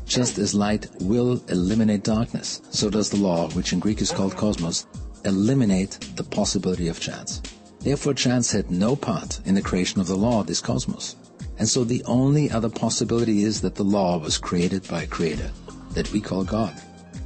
Just 0.07 0.39
as 0.39 0.55
light 0.55 0.87
will 1.01 1.43
eliminate 1.49 2.05
darkness, 2.05 2.63
so 2.71 2.89
does 2.89 3.11
the 3.11 3.17
law, 3.17 3.49
which 3.51 3.73
in 3.73 3.81
Greek 3.81 4.01
is 4.01 4.13
called 4.13 4.37
cosmos, 4.37 4.87
eliminate 5.25 5.99
the 6.15 6.25
possibility 6.25 6.87
of 6.87 7.01
chance. 7.01 7.43
Therefore, 7.81 8.15
chance 8.15 8.53
had 8.53 8.71
no 8.71 8.95
part 8.95 9.41
in 9.45 9.57
the 9.57 9.63
creation 9.63 10.01
of 10.01 10.07
the 10.07 10.17
law 10.17 10.41
of 10.41 10.47
this 10.47 10.61
cosmos. 10.61 11.17
And 11.59 11.69
so 11.69 11.85
the 11.85 12.03
only 12.05 12.51
other 12.51 12.69
possibility 12.69 13.45
is 13.45 13.61
that 13.61 13.75
the 13.75 13.85
law 13.85 14.19
was 14.19 14.39
created 14.39 14.87
by 14.89 15.03
a 15.03 15.07
creator 15.07 15.51
that 15.93 16.11
we 16.13 16.21
call 16.21 16.45
God. 16.45 16.81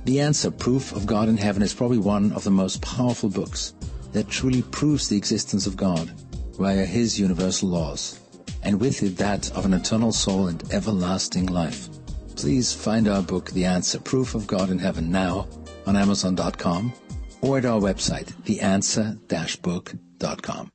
The 0.04 0.20
answer, 0.20 0.50
Proof 0.50 0.92
of 0.92 1.06
God 1.06 1.28
in 1.28 1.36
Heaven, 1.36 1.62
is 1.62 1.74
probably 1.74 1.98
one 1.98 2.32
of 2.32 2.44
the 2.44 2.50
most 2.50 2.82
powerful 2.82 3.28
books 3.28 3.74
that 4.12 4.28
truly 4.28 4.62
proves 4.62 5.08
the 5.08 5.16
existence 5.16 5.66
of 5.66 5.76
God 5.76 6.10
via 6.58 6.84
His 6.84 7.18
universal 7.18 7.68
laws, 7.68 8.20
and 8.62 8.80
with 8.80 9.02
it 9.02 9.16
that 9.18 9.50
of 9.52 9.64
an 9.64 9.74
eternal 9.74 10.12
soul 10.12 10.48
and 10.48 10.62
everlasting 10.72 11.46
life. 11.46 11.88
Please 12.36 12.72
find 12.72 13.08
our 13.08 13.22
book, 13.22 13.50
The 13.50 13.64
Answer, 13.64 13.98
Proof 14.00 14.34
of 14.34 14.46
God 14.46 14.70
in 14.70 14.78
Heaven, 14.78 15.10
now 15.10 15.48
on 15.86 15.96
Amazon.com 15.96 16.92
or 17.40 17.58
at 17.58 17.64
our 17.64 17.80
website, 17.80 18.32
theanswer-book.com 18.44 19.96
com. 20.18 20.70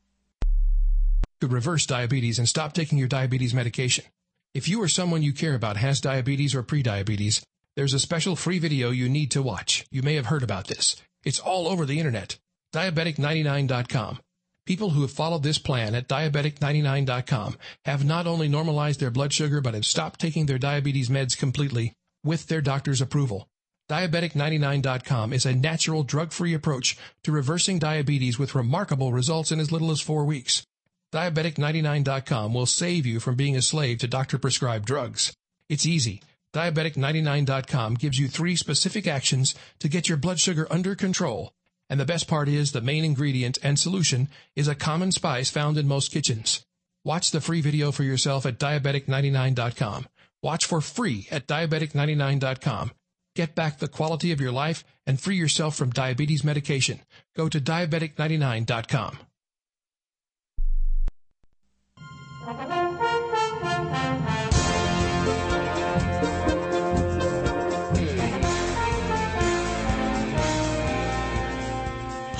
Could 1.41 1.53
reverse 1.53 1.87
diabetes 1.87 2.37
and 2.37 2.47
stop 2.47 2.71
taking 2.71 2.99
your 2.99 3.07
diabetes 3.07 3.51
medication. 3.51 4.05
If 4.53 4.69
you 4.69 4.79
or 4.79 4.87
someone 4.87 5.23
you 5.23 5.33
care 5.33 5.55
about 5.55 5.75
has 5.75 5.99
diabetes 5.99 6.53
or 6.53 6.61
prediabetes, 6.61 7.41
there's 7.75 7.95
a 7.95 7.99
special 7.99 8.35
free 8.35 8.59
video 8.59 8.91
you 8.91 9.09
need 9.09 9.31
to 9.31 9.41
watch. 9.41 9.83
You 9.89 10.03
may 10.03 10.13
have 10.13 10.27
heard 10.27 10.43
about 10.43 10.67
this. 10.67 11.01
It's 11.23 11.39
all 11.39 11.67
over 11.67 11.87
the 11.87 11.97
internet. 11.97 12.37
Diabetic99.com. 12.75 14.19
People 14.67 14.91
who 14.91 15.01
have 15.01 15.09
followed 15.09 15.41
this 15.41 15.57
plan 15.57 15.95
at 15.95 16.07
diabetic99.com 16.07 17.57
have 17.85 18.05
not 18.05 18.27
only 18.27 18.47
normalized 18.47 18.99
their 18.99 19.09
blood 19.09 19.33
sugar 19.33 19.61
but 19.61 19.73
have 19.73 19.85
stopped 19.85 20.19
taking 20.19 20.45
their 20.45 20.59
diabetes 20.59 21.09
meds 21.09 21.35
completely 21.35 21.93
with 22.23 22.45
their 22.49 22.61
doctor's 22.61 23.01
approval. 23.01 23.47
Diabetic99.com 23.89 25.33
is 25.33 25.47
a 25.47 25.55
natural 25.55 26.03
drug-free 26.03 26.53
approach 26.53 26.99
to 27.23 27.31
reversing 27.31 27.79
diabetes 27.79 28.37
with 28.37 28.53
remarkable 28.53 29.11
results 29.11 29.51
in 29.51 29.59
as 29.59 29.71
little 29.71 29.89
as 29.89 30.01
four 30.01 30.23
weeks. 30.23 30.67
Diabetic99.com 31.13 32.53
will 32.53 32.65
save 32.65 33.05
you 33.05 33.19
from 33.19 33.35
being 33.35 33.55
a 33.55 33.61
slave 33.61 33.99
to 33.99 34.07
doctor-prescribed 34.07 34.85
drugs. 34.85 35.33
It's 35.69 35.85
easy. 35.85 36.21
Diabetic99.com 36.53 37.95
gives 37.95 38.19
you 38.19 38.27
three 38.27 38.55
specific 38.55 39.07
actions 39.07 39.55
to 39.79 39.89
get 39.89 40.09
your 40.09 40.17
blood 40.17 40.39
sugar 40.39 40.67
under 40.69 40.95
control. 40.95 41.53
And 41.89 41.99
the 41.99 42.05
best 42.05 42.27
part 42.27 42.47
is 42.47 42.71
the 42.71 42.81
main 42.81 43.03
ingredient 43.03 43.57
and 43.61 43.77
solution 43.77 44.29
is 44.55 44.67
a 44.67 44.75
common 44.75 45.11
spice 45.11 45.49
found 45.49 45.77
in 45.77 45.87
most 45.87 46.11
kitchens. 46.11 46.65
Watch 47.03 47.31
the 47.31 47.41
free 47.41 47.61
video 47.61 47.91
for 47.91 48.03
yourself 48.03 48.45
at 48.45 48.59
Diabetic99.com 48.59 50.07
Watch 50.43 50.65
for 50.65 50.81
free 50.81 51.27
at 51.29 51.47
diabetic99.com. 51.47 52.91
Get 53.35 53.55
back 53.55 53.77
the 53.77 53.87
quality 53.87 54.31
of 54.31 54.41
your 54.41 54.51
life 54.51 54.83
and 55.05 55.19
free 55.19 55.35
yourself 55.35 55.75
from 55.75 55.91
diabetes 55.91 56.43
medication. 56.43 56.99
Go 57.35 57.47
to 57.47 57.61
diabetic99.com. 57.61 59.17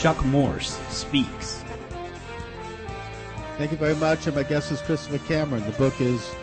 Chuck 0.02 0.26
Morse 0.26 0.80
speaks. 0.90 1.64
Thank 3.58 3.70
you 3.70 3.78
very 3.78 3.94
much. 3.94 4.26
And 4.26 4.36
my 4.36 4.42
guest 4.42 4.72
is 4.72 4.82
Christopher 4.82 5.20
Cameron. 5.28 5.64
The 5.66 5.72
book 5.74 6.02
is 6.02 6.34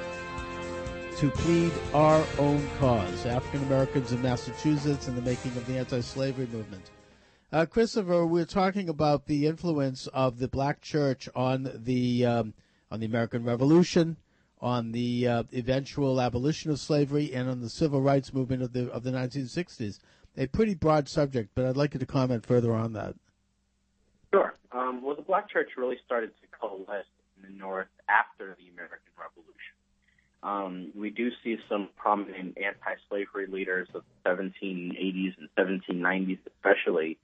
To 1.17 1.29
Plead 1.29 1.73
Our 1.93 2.25
Own 2.39 2.65
Cause 2.79 3.27
African 3.27 3.67
Americans 3.67 4.13
in 4.13 4.23
Massachusetts 4.23 5.09
and 5.09 5.19
the 5.19 5.23
Making 5.23 5.57
of 5.57 5.67
the 5.67 5.77
Anti 5.77 5.99
Slavery 6.03 6.47
Movement. 6.53 6.91
Uh, 7.51 7.67
Christopher, 7.67 8.25
we're 8.25 8.45
talking 8.45 8.89
about 8.89 9.27
the 9.27 9.47
influence 9.47 10.07
of 10.09 10.39
the 10.39 10.47
black 10.47 10.81
church 10.81 11.29
on 11.35 11.73
the, 11.75 12.25
um, 12.25 12.55
on 12.91 13.01
the 13.01 13.07
American 13.07 13.45
Revolution, 13.45 14.17
on 14.61 14.93
the 14.93 15.27
uh, 15.27 15.43
eventual 15.53 16.21
abolition 16.21 16.71
of 16.71 16.81
slavery, 16.81 17.33
and 17.33 17.49
on 17.49 17.61
the 17.61 17.69
civil 17.69 18.01
rights 18.01 18.33
movement 18.33 18.63
of 18.63 18.73
the, 18.73 18.91
of 18.91 19.03
the 19.03 19.11
1960s. 19.11 20.01
A 20.37 20.47
pretty 20.47 20.75
broad 20.75 21.09
subject, 21.09 21.51
but 21.55 21.65
I'd 21.65 21.77
like 21.77 21.95
you 21.95 22.01
to 22.01 22.07
comment 22.07 22.47
further 22.47 22.73
on 22.73 22.93
that. 22.93 23.15
Sure. 24.33 24.55
Um, 24.73 25.03
well, 25.03 25.17
the 25.17 25.23
black 25.23 25.51
church 25.51 25.71
really 25.77 25.97
started 26.05 26.31
to 26.41 26.47
coalesce 26.59 27.07
in 27.37 27.51
the 27.51 27.59
North 27.59 27.89
after 28.09 28.57
the 28.59 28.69
American 28.73 28.99
Revolution. 29.19 29.59
Um, 30.43 30.93
we 30.95 31.11
do 31.11 31.31
see 31.43 31.57
some 31.69 31.89
prominent 31.97 32.59
anti-slavery 32.59 33.47
leaders 33.47 33.89
of 33.95 34.03
the 34.25 34.31
1780s 34.31 35.35
and 35.39 35.49
1790s, 35.59 36.39
especially, 36.47 37.19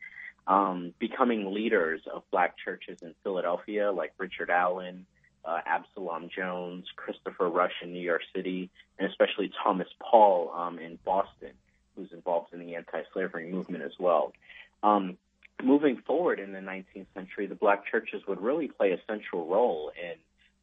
um, 0.46 0.92
becoming 0.98 1.54
leaders 1.54 2.00
of 2.12 2.22
black 2.30 2.56
churches 2.62 2.98
in 3.02 3.14
Philadelphia, 3.22 3.92
like 3.92 4.12
Richard 4.18 4.50
Allen, 4.50 5.06
uh, 5.44 5.60
Absalom 5.66 6.28
Jones, 6.34 6.86
Christopher 6.96 7.48
Rush 7.48 7.74
in 7.82 7.92
New 7.92 8.00
York 8.00 8.22
City, 8.34 8.70
and 8.98 9.08
especially 9.08 9.52
Thomas 9.62 9.88
Paul 10.00 10.52
um, 10.54 10.78
in 10.78 10.98
Boston, 11.04 11.52
who's 11.96 12.12
involved 12.12 12.52
in 12.52 12.60
the 12.60 12.74
anti-slavery 12.74 13.50
movement 13.50 13.84
as 13.84 13.92
well. 13.98 14.32
Um, 14.82 15.18
moving 15.62 15.98
forward 16.06 16.40
in 16.40 16.52
the 16.52 16.60
19th 16.60 17.06
century, 17.14 17.46
the 17.46 17.54
black 17.54 17.86
churches 17.90 18.22
would 18.26 18.40
really 18.40 18.68
play 18.68 18.92
a 18.92 19.00
central 19.06 19.46
role 19.46 19.92
in 20.00 20.14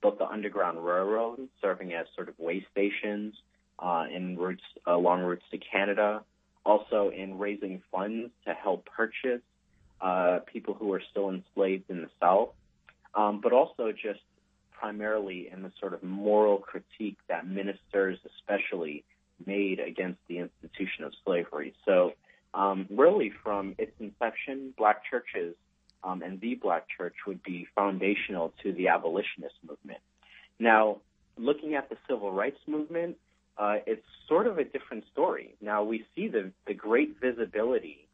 both 0.01 0.17
the 0.17 0.27
Underground 0.27 0.83
Railroad, 0.83 1.47
serving 1.61 1.93
as 1.93 2.07
sort 2.15 2.27
of 2.27 2.37
way 2.39 2.65
stations 2.71 3.35
uh, 3.79 4.05
in 4.11 4.37
routes 4.37 4.63
along 4.85 5.21
routes 5.21 5.43
to 5.51 5.57
Canada, 5.57 6.23
also 6.65 7.09
in 7.09 7.37
raising 7.37 7.81
funds 7.91 8.31
to 8.45 8.53
help 8.53 8.85
purchase 8.85 9.41
uh, 10.01 10.39
people 10.51 10.73
who 10.73 10.91
are 10.93 11.01
still 11.11 11.29
enslaved 11.29 11.89
in 11.89 12.01
the 12.01 12.09
South, 12.19 12.49
um, 13.13 13.39
but 13.41 13.53
also 13.53 13.91
just 13.91 14.19
primarily 14.81 15.47
in 15.53 15.61
the 15.61 15.71
sort 15.79 15.93
of 15.93 16.01
moral 16.01 16.57
critique 16.57 17.17
that 17.29 17.47
ministers, 17.47 18.17
especially, 18.25 19.03
made 19.45 19.79
against 19.79 20.19
the 20.27 20.39
institution 20.39 21.03
of 21.03 21.13
slavery. 21.23 21.73
So 21.85 22.13
um, 22.55 22.87
really 22.89 23.31
from 23.43 23.75
its 23.77 23.91
inception, 23.99 24.73
black 24.75 25.03
churches 25.09 25.53
um, 26.03 26.23
and 26.23 26.41
the 26.41 26.55
black 26.55 26.87
church 26.97 27.13
would 27.27 27.43
be 27.43 27.67
foundational 27.75 28.53
to 28.63 28.73
the 28.73 28.87
abolitionist 28.87 29.55
movement. 29.67 29.99
Now, 30.57 30.97
looking 31.37 31.75
at 31.75 31.89
the 31.89 31.97
civil 32.09 32.31
rights 32.31 32.59
movement, 32.65 33.17
uh, 33.59 33.77
it's 33.85 34.05
sort 34.27 34.47
of 34.47 34.57
a 34.57 34.63
different 34.63 35.03
story. 35.11 35.53
Now, 35.61 35.83
we 35.83 36.05
see 36.15 36.27
the, 36.27 36.51
the 36.65 36.73
great 36.73 37.17
visibility 37.21 38.07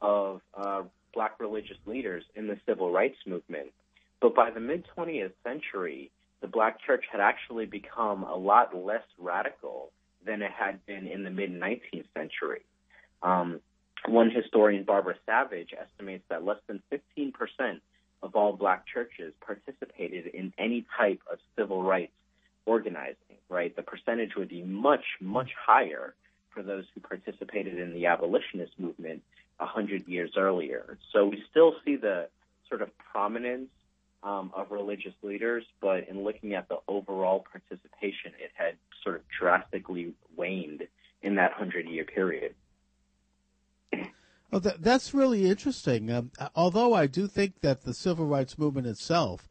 of 0.00 0.40
uh, 0.54 0.84
black 1.12 1.38
religious 1.38 1.76
leaders 1.84 2.24
in 2.34 2.46
the 2.46 2.58
civil 2.66 2.90
rights 2.90 3.18
movement, 3.26 3.72
but 4.22 4.34
by 4.34 4.50
the 4.50 4.60
mid 4.60 4.84
20th 4.96 5.32
century, 5.42 6.10
the 6.44 6.48
black 6.48 6.78
church 6.84 7.06
had 7.10 7.22
actually 7.22 7.64
become 7.64 8.22
a 8.22 8.36
lot 8.36 8.76
less 8.76 9.02
radical 9.18 9.90
than 10.26 10.42
it 10.42 10.50
had 10.50 10.84
been 10.84 11.06
in 11.06 11.24
the 11.24 11.30
mid 11.30 11.50
19th 11.50 12.04
century. 12.14 12.60
Um, 13.22 13.60
one 14.06 14.30
historian, 14.30 14.84
Barbara 14.84 15.14
Savage, 15.24 15.70
estimates 15.72 16.22
that 16.28 16.44
less 16.44 16.58
than 16.66 16.82
15% 16.92 17.32
of 18.22 18.36
all 18.36 18.52
black 18.52 18.84
churches 18.86 19.32
participated 19.40 20.26
in 20.34 20.52
any 20.58 20.84
type 20.98 21.22
of 21.32 21.38
civil 21.56 21.82
rights 21.82 22.12
organizing, 22.66 23.38
right? 23.48 23.74
The 23.74 23.82
percentage 23.82 24.36
would 24.36 24.50
be 24.50 24.62
much, 24.62 25.04
much 25.22 25.48
higher 25.58 26.14
for 26.50 26.62
those 26.62 26.84
who 26.94 27.00
participated 27.00 27.78
in 27.78 27.94
the 27.94 28.04
abolitionist 28.04 28.78
movement 28.78 29.22
a 29.60 29.64
hundred 29.64 30.06
years 30.06 30.32
earlier. 30.36 30.98
So 31.10 31.24
we 31.24 31.42
still 31.50 31.76
see 31.86 31.96
the 31.96 32.28
sort 32.68 32.82
of 32.82 32.90
prominence 32.98 33.70
um, 34.24 34.50
of 34.54 34.70
religious 34.70 35.12
leaders, 35.22 35.64
but 35.80 36.08
in 36.08 36.24
looking 36.24 36.54
at 36.54 36.68
the 36.68 36.78
overall 36.88 37.44
participation, 37.50 38.32
it 38.40 38.50
had 38.54 38.74
sort 39.02 39.16
of 39.16 39.22
drastically 39.38 40.14
waned 40.36 40.84
in 41.22 41.34
that 41.36 41.52
hundred 41.52 41.86
year 41.88 42.04
period. 42.04 42.54
Well, 44.50 44.60
that, 44.60 44.82
that's 44.82 45.12
really 45.12 45.48
interesting. 45.48 46.10
Um, 46.10 46.30
although 46.54 46.94
I 46.94 47.06
do 47.06 47.26
think 47.26 47.60
that 47.60 47.82
the 47.82 47.92
civil 47.92 48.26
rights 48.26 48.56
movement 48.56 48.86
itself, 48.86 49.48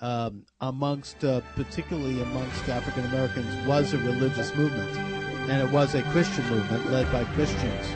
um, 0.00 0.44
amongst 0.60 1.24
uh, 1.24 1.42
particularly 1.54 2.20
amongst 2.20 2.68
African 2.68 3.04
Americans, 3.06 3.66
was 3.66 3.92
a 3.92 3.98
religious 3.98 4.54
movement, 4.54 4.96
and 5.50 5.62
it 5.62 5.72
was 5.72 5.94
a 5.94 6.02
Christian 6.04 6.48
movement 6.48 6.90
led 6.90 7.10
by 7.12 7.24
Christians. 7.34 7.86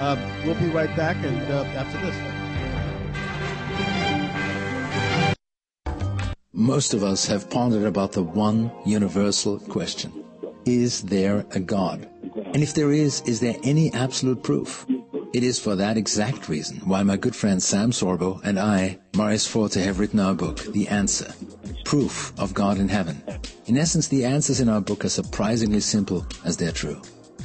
Um, 0.00 0.18
we'll 0.44 0.56
be 0.56 0.68
right 0.68 0.94
back, 0.96 1.16
and 1.24 1.52
uh, 1.52 1.62
after 1.78 2.00
this. 2.00 2.39
Most 6.52 6.94
of 6.94 7.04
us 7.04 7.26
have 7.26 7.48
pondered 7.48 7.84
about 7.84 8.10
the 8.10 8.24
one 8.24 8.72
universal 8.84 9.60
question 9.60 10.24
Is 10.64 11.02
there 11.02 11.46
a 11.52 11.60
God? 11.60 12.08
And 12.34 12.60
if 12.60 12.74
there 12.74 12.90
is, 12.92 13.20
is 13.20 13.38
there 13.38 13.54
any 13.62 13.92
absolute 13.92 14.42
proof? 14.42 14.84
It 15.32 15.44
is 15.44 15.60
for 15.60 15.76
that 15.76 15.96
exact 15.96 16.48
reason 16.48 16.78
why 16.78 17.04
my 17.04 17.16
good 17.16 17.36
friend 17.36 17.62
Sam 17.62 17.92
Sorbo 17.92 18.40
and 18.42 18.58
I, 18.58 18.98
Marius 19.14 19.46
Forte, 19.46 19.80
have 19.80 20.00
written 20.00 20.18
our 20.18 20.34
book, 20.34 20.58
The 20.72 20.88
Answer 20.88 21.32
Proof 21.84 22.32
of 22.36 22.52
God 22.52 22.78
in 22.78 22.88
Heaven. 22.88 23.22
In 23.66 23.78
essence, 23.78 24.08
the 24.08 24.24
answers 24.24 24.58
in 24.58 24.68
our 24.68 24.80
book 24.80 25.04
are 25.04 25.08
surprisingly 25.08 25.78
simple 25.78 26.26
as 26.44 26.56
they're 26.56 26.72
true. 26.72 27.00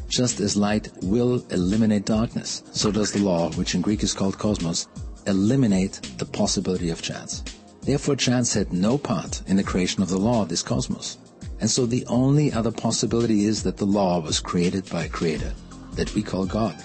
Just 0.10 0.40
as 0.40 0.58
light 0.58 0.90
will 1.04 1.46
eliminate 1.52 2.06
darkness, 2.06 2.64
so 2.72 2.92
does 2.92 3.12
the 3.12 3.20
law, 3.20 3.52
which 3.52 3.76
in 3.76 3.82
Greek 3.82 4.02
is 4.02 4.14
called 4.16 4.40
cosmos, 4.40 4.88
eliminate 5.28 6.02
the 6.18 6.26
possibility 6.26 6.90
of 6.90 7.04
chance. 7.04 7.44
Therefore, 7.86 8.16
chance 8.16 8.54
had 8.54 8.74
no 8.74 8.98
part 8.98 9.44
in 9.46 9.58
the 9.58 9.64
creation 9.64 10.02
of 10.02 10.10
the 10.10 10.18
law 10.18 10.42
of 10.42 10.50
this 10.50 10.64
cosmos. 10.64 11.18
And 11.62 11.70
so 11.70 11.86
the 11.86 12.06
only 12.08 12.52
other 12.52 12.72
possibility 12.72 13.46
is 13.46 13.62
that 13.64 13.78
the 13.78 13.86
law 13.86 14.20
was 14.20 14.40
created 14.40 14.90
by 14.90 15.04
a 15.04 15.10
creator 15.10 15.54
that 15.94 16.14
we 16.16 16.24
call 16.24 16.46
God. 16.46 16.76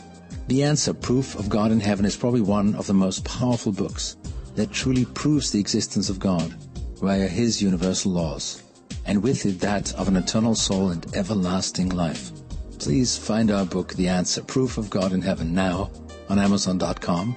The 0.49 0.63
Answer, 0.63 0.93
Proof 0.93 1.37
of 1.37 1.49
God 1.49 1.73
in 1.73 1.81
Heaven, 1.81 2.05
is 2.05 2.17
probably 2.17 2.43
one 2.43 2.75
of 2.75 2.87
the 2.87 2.95
most 2.95 3.25
powerful 3.25 3.73
books 3.73 4.17
that 4.57 4.73
truly 4.73 5.07
proves 5.07 5.51
the 5.51 5.61
existence 5.61 6.11
of 6.11 6.19
God 6.19 6.55
via 7.01 7.27
His 7.27 7.63
universal 7.63 8.13
laws, 8.13 8.63
and 9.07 9.23
with 9.23 9.47
it 9.47 9.59
that 9.61 9.95
of 9.95 10.07
an 10.07 10.17
eternal 10.17 10.55
soul 10.55 10.91
and 10.91 11.07
everlasting 11.17 11.89
life. 11.89 12.31
Please 12.79 13.17
find 13.17 13.51
our 13.51 13.65
book, 13.65 13.95
The 13.95 14.09
Answer, 14.09 14.43
Proof 14.43 14.77
of 14.77 14.91
God 14.91 15.13
in 15.13 15.23
Heaven, 15.23 15.55
now 15.55 15.91
on 16.29 16.39
Amazon.com 16.39 17.37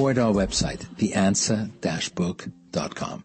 or 0.00 0.10
at 0.10 0.18
our 0.18 0.32
website, 0.32 0.86
theanswer-book.com. 0.96 3.24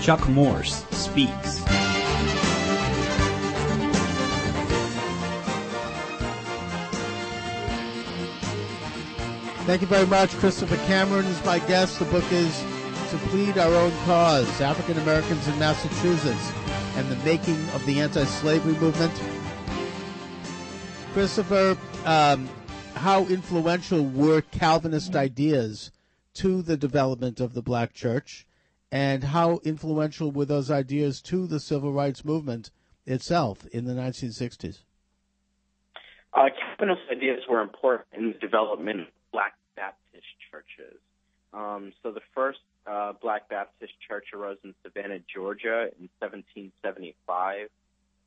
Chuck 0.00 0.28
Morse 0.28 0.84
speaks. 0.90 1.60
Thank 9.64 9.82
you 9.82 9.86
very 9.86 10.06
much. 10.06 10.30
Christopher 10.38 10.76
Cameron 10.86 11.24
is 11.26 11.44
my 11.44 11.60
guest. 11.60 12.00
The 12.00 12.04
book 12.06 12.24
is 12.32 12.58
To 13.10 13.18
Plead 13.28 13.58
Our 13.58 13.72
Own 13.72 13.92
Cause 14.04 14.60
African 14.60 14.98
Americans 15.02 15.46
in 15.46 15.56
Massachusetts 15.58 16.52
and 16.96 17.08
the 17.08 17.16
Making 17.24 17.68
of 17.70 17.86
the 17.86 18.00
Anti 18.00 18.24
Slavery 18.24 18.74
Movement. 18.74 19.12
Christopher, 21.12 21.76
um, 22.06 22.48
how 22.94 23.26
influential 23.26 24.04
were 24.04 24.40
Calvinist 24.40 25.16
ideas 25.16 25.90
to 26.34 26.62
the 26.62 26.76
development 26.76 27.40
of 27.40 27.54
the 27.54 27.62
black 27.62 27.92
church, 27.92 28.46
and 28.90 29.24
how 29.24 29.60
influential 29.64 30.30
were 30.30 30.44
those 30.44 30.70
ideas 30.70 31.20
to 31.22 31.46
the 31.46 31.60
civil 31.60 31.92
rights 31.92 32.24
movement 32.24 32.70
itself 33.06 33.66
in 33.66 33.84
the 33.84 33.94
1960s? 33.94 34.78
Uh, 36.34 36.48
Calvinist 36.58 37.02
ideas 37.10 37.42
were 37.48 37.60
important 37.60 38.08
in 38.12 38.32
the 38.32 38.38
development 38.38 39.00
of 39.00 39.06
Black 39.32 39.54
Baptist 39.76 40.24
churches. 40.50 40.98
Um, 41.52 41.92
so 42.02 42.10
the 42.12 42.22
first 42.34 42.60
uh, 42.86 43.12
Black 43.20 43.48
Baptist 43.48 43.92
church 44.08 44.28
arose 44.34 44.56
in 44.64 44.74
Savannah, 44.82 45.18
Georgia 45.32 45.88
in 45.98 46.08
1775. 46.20 47.68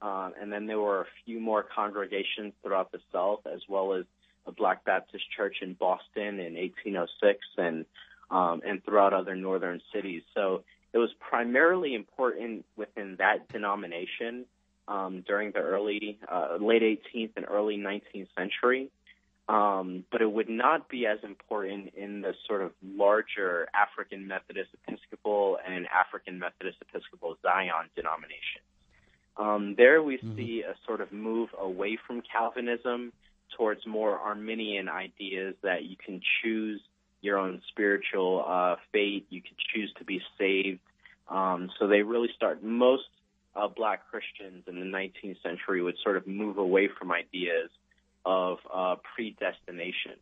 um, 0.01 0.33
and 0.39 0.51
then 0.51 0.67
there 0.67 0.79
were 0.79 1.01
a 1.01 1.07
few 1.25 1.39
more 1.39 1.63
congregations 1.63 2.53
throughout 2.61 2.91
the 2.91 2.99
South, 3.11 3.47
as 3.51 3.61
well 3.67 3.93
as 3.93 4.05
a 4.47 4.51
Black 4.51 4.83
Baptist 4.85 5.25
church 5.35 5.57
in 5.61 5.73
Boston 5.73 6.39
in 6.39 6.55
1806, 6.55 7.39
and 7.57 7.85
um, 8.31 8.61
and 8.65 8.83
throughout 8.83 9.13
other 9.13 9.35
northern 9.35 9.81
cities. 9.93 10.23
So 10.33 10.63
it 10.93 10.97
was 10.97 11.09
primarily 11.19 11.93
important 11.93 12.65
within 12.75 13.17
that 13.19 13.49
denomination 13.49 14.45
um, 14.87 15.23
during 15.27 15.51
the 15.51 15.59
early, 15.59 16.17
uh, 16.31 16.57
late 16.59 16.81
18th 16.81 17.31
and 17.35 17.45
early 17.49 17.77
19th 17.77 18.27
century. 18.37 18.89
Um, 19.47 20.05
but 20.11 20.23
it 20.23 20.31
would 20.31 20.49
not 20.49 20.89
be 20.89 21.05
as 21.05 21.19
important 21.21 21.93
in 21.95 22.21
the 22.21 22.33
sort 22.47 22.63
of 22.63 22.71
larger 22.83 23.67
African 23.75 24.27
Methodist 24.27 24.69
Episcopal 24.87 25.59
and 25.67 25.85
African 25.87 26.39
Methodist 26.39 26.77
Episcopal 26.81 27.37
Zion 27.43 27.89
denominations. 27.95 28.65
Um, 29.37 29.75
there 29.77 30.01
we 30.01 30.17
mm-hmm. 30.17 30.35
see 30.35 30.63
a 30.63 30.73
sort 30.87 31.01
of 31.01 31.11
move 31.11 31.49
away 31.59 31.99
from 32.07 32.21
Calvinism 32.21 33.13
towards 33.57 33.85
more 33.85 34.19
Arminian 34.19 34.89
ideas 34.89 35.55
that 35.61 35.83
you 35.83 35.95
can 36.03 36.21
choose 36.41 36.81
your 37.21 37.37
own 37.37 37.61
spiritual 37.69 38.43
uh, 38.47 38.75
fate, 38.91 39.25
you 39.29 39.41
can 39.41 39.55
choose 39.73 39.91
to 39.97 40.03
be 40.03 40.21
saved. 40.37 40.79
Um, 41.27 41.71
so 41.79 41.87
they 41.87 42.01
really 42.01 42.29
start 42.35 42.63
most 42.63 43.05
uh, 43.55 43.67
black 43.67 44.09
Christians 44.09 44.63
in 44.67 44.79
the 44.79 44.85
19th 44.85 45.41
century 45.41 45.81
would 45.81 45.95
sort 46.03 46.17
of 46.17 46.27
move 46.27 46.57
away 46.57 46.87
from 46.87 47.11
ideas 47.11 47.69
of 48.25 48.57
uh, 48.73 48.95
predestination. 49.15 50.17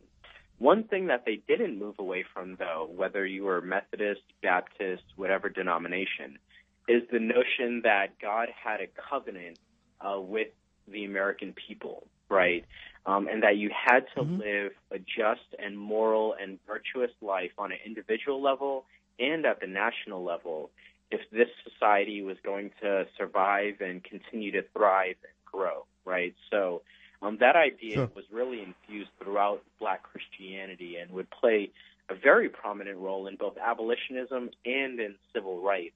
One 0.58 0.84
thing 0.84 1.08
that 1.08 1.24
they 1.26 1.40
didn't 1.48 1.78
move 1.78 1.96
away 1.98 2.24
from, 2.32 2.56
though, 2.56 2.88
whether 2.94 3.26
you 3.26 3.44
were 3.44 3.60
Methodist, 3.60 4.22
Baptist, 4.42 5.02
whatever 5.16 5.48
denomination, 5.48 6.38
is 6.86 7.02
the 7.10 7.18
notion 7.18 7.82
that 7.82 8.18
God 8.20 8.48
had 8.62 8.80
a 8.80 8.86
covenant 9.10 9.58
uh, 10.00 10.20
with 10.20 10.48
the 10.86 11.04
American 11.04 11.54
people, 11.54 12.06
right? 12.28 12.64
Um, 13.06 13.28
and 13.28 13.42
that 13.42 13.58
you 13.58 13.70
had 13.70 14.06
to 14.14 14.22
mm-hmm. 14.22 14.38
live 14.38 14.72
a 14.90 14.98
just 14.98 15.54
and 15.58 15.78
moral 15.78 16.34
and 16.40 16.58
virtuous 16.66 17.10
life 17.20 17.50
on 17.58 17.70
an 17.70 17.78
individual 17.84 18.40
level 18.40 18.86
and 19.18 19.44
at 19.44 19.60
the 19.60 19.66
national 19.66 20.24
level 20.24 20.70
if 21.10 21.20
this 21.30 21.48
society 21.62 22.22
was 22.22 22.36
going 22.42 22.70
to 22.80 23.06
survive 23.16 23.80
and 23.80 24.02
continue 24.02 24.50
to 24.52 24.62
thrive 24.74 25.16
and 25.22 25.32
grow, 25.44 25.84
right? 26.04 26.34
So 26.50 26.82
um, 27.22 27.38
that 27.40 27.56
idea 27.56 27.94
sure. 27.94 28.10
was 28.14 28.24
really 28.32 28.62
infused 28.62 29.10
throughout 29.22 29.62
Black 29.78 30.02
Christianity 30.02 30.96
and 30.96 31.10
would 31.12 31.30
play 31.30 31.70
a 32.08 32.14
very 32.14 32.48
prominent 32.48 32.98
role 32.98 33.26
in 33.26 33.36
both 33.36 33.56
abolitionism 33.56 34.50
and 34.64 35.00
in 35.00 35.14
civil 35.32 35.60
rights 35.60 35.94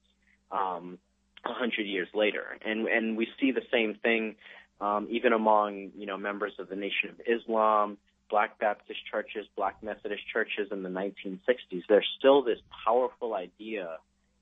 um, 0.51 0.97
a 1.45 1.53
hundred 1.53 1.85
years 1.85 2.07
later. 2.13 2.57
And 2.65 2.87
and 2.87 3.15
we 3.15 3.27
see 3.39 3.51
the 3.51 3.61
same 3.71 3.95
thing 3.95 4.35
um, 4.81 5.07
even 5.09 5.33
among 5.33 5.91
you 5.97 6.05
know 6.05 6.17
members 6.17 6.53
of 6.59 6.69
the 6.69 6.75
Nation 6.75 7.09
of 7.09 7.21
Islam, 7.27 7.97
Black 8.29 8.59
Baptist 8.59 8.99
churches, 9.11 9.45
Black 9.55 9.81
Methodist 9.83 10.23
churches 10.31 10.69
in 10.71 10.83
the 10.83 10.89
1960s. 10.89 11.83
There's 11.87 12.07
still 12.17 12.43
this 12.43 12.59
powerful 12.85 13.33
idea 13.33 13.97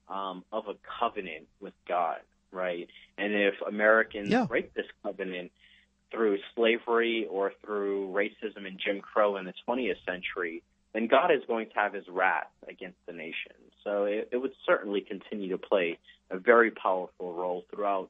um, 0.09 0.43
of 0.51 0.67
a 0.67 0.75
covenant 0.99 1.47
with 1.59 1.73
God, 1.87 2.19
right? 2.51 2.87
And 3.17 3.33
if 3.33 3.55
Americans 3.67 4.29
yeah. 4.29 4.45
break 4.45 4.73
this 4.73 4.85
covenant 5.03 5.51
through 6.11 6.37
slavery 6.55 7.27
or 7.29 7.53
through 7.65 8.09
racism 8.09 8.65
and 8.65 8.79
Jim 8.83 9.01
Crow 9.01 9.37
in 9.37 9.45
the 9.45 9.53
20th 9.67 9.97
century, 10.05 10.63
then 10.93 11.07
God 11.07 11.31
is 11.31 11.41
going 11.47 11.67
to 11.67 11.73
have 11.75 11.93
his 11.93 12.07
wrath 12.07 12.47
against 12.67 12.97
the 13.05 13.13
nation. 13.13 13.53
So 13.83 14.05
it, 14.05 14.29
it 14.31 14.37
would 14.37 14.53
certainly 14.65 15.01
continue 15.01 15.49
to 15.49 15.57
play 15.57 15.97
a 16.29 16.37
very 16.37 16.71
powerful 16.71 17.33
role 17.33 17.65
throughout 17.73 18.09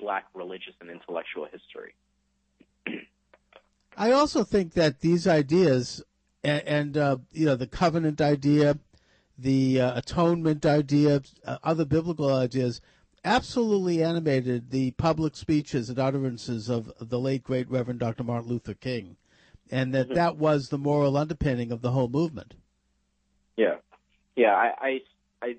black 0.00 0.26
religious 0.34 0.74
and 0.80 0.90
intellectual 0.90 1.46
history. 1.50 1.94
I 3.96 4.12
also 4.12 4.44
think 4.44 4.72
that 4.74 5.00
these 5.00 5.26
ideas 5.26 6.02
and, 6.42 6.62
and 6.62 6.96
uh, 6.96 7.16
you 7.32 7.46
know 7.46 7.56
the 7.56 7.66
covenant 7.66 8.20
idea 8.20 8.78
the 9.40 9.80
uh, 9.80 9.98
atonement 9.98 10.66
idea, 10.66 11.22
uh, 11.46 11.58
other 11.64 11.84
biblical 11.84 12.32
ideas, 12.32 12.80
absolutely 13.24 14.02
animated 14.02 14.70
the 14.70 14.90
public 14.92 15.34
speeches 15.34 15.88
and 15.88 15.98
utterances 15.98 16.68
of 16.68 16.92
the 17.00 17.18
late 17.18 17.42
great 17.42 17.70
Reverend 17.70 18.00
Dr. 18.00 18.22
Martin 18.22 18.50
Luther 18.50 18.74
King, 18.74 19.16
and 19.70 19.94
that 19.94 20.06
mm-hmm. 20.06 20.14
that 20.14 20.36
was 20.36 20.68
the 20.68 20.78
moral 20.78 21.16
underpinning 21.16 21.72
of 21.72 21.80
the 21.80 21.92
whole 21.92 22.08
movement. 22.08 22.54
Yeah, 23.56 23.76
yeah. 24.36 24.54
I, 24.54 24.72
I, 24.80 25.00
I 25.42 25.56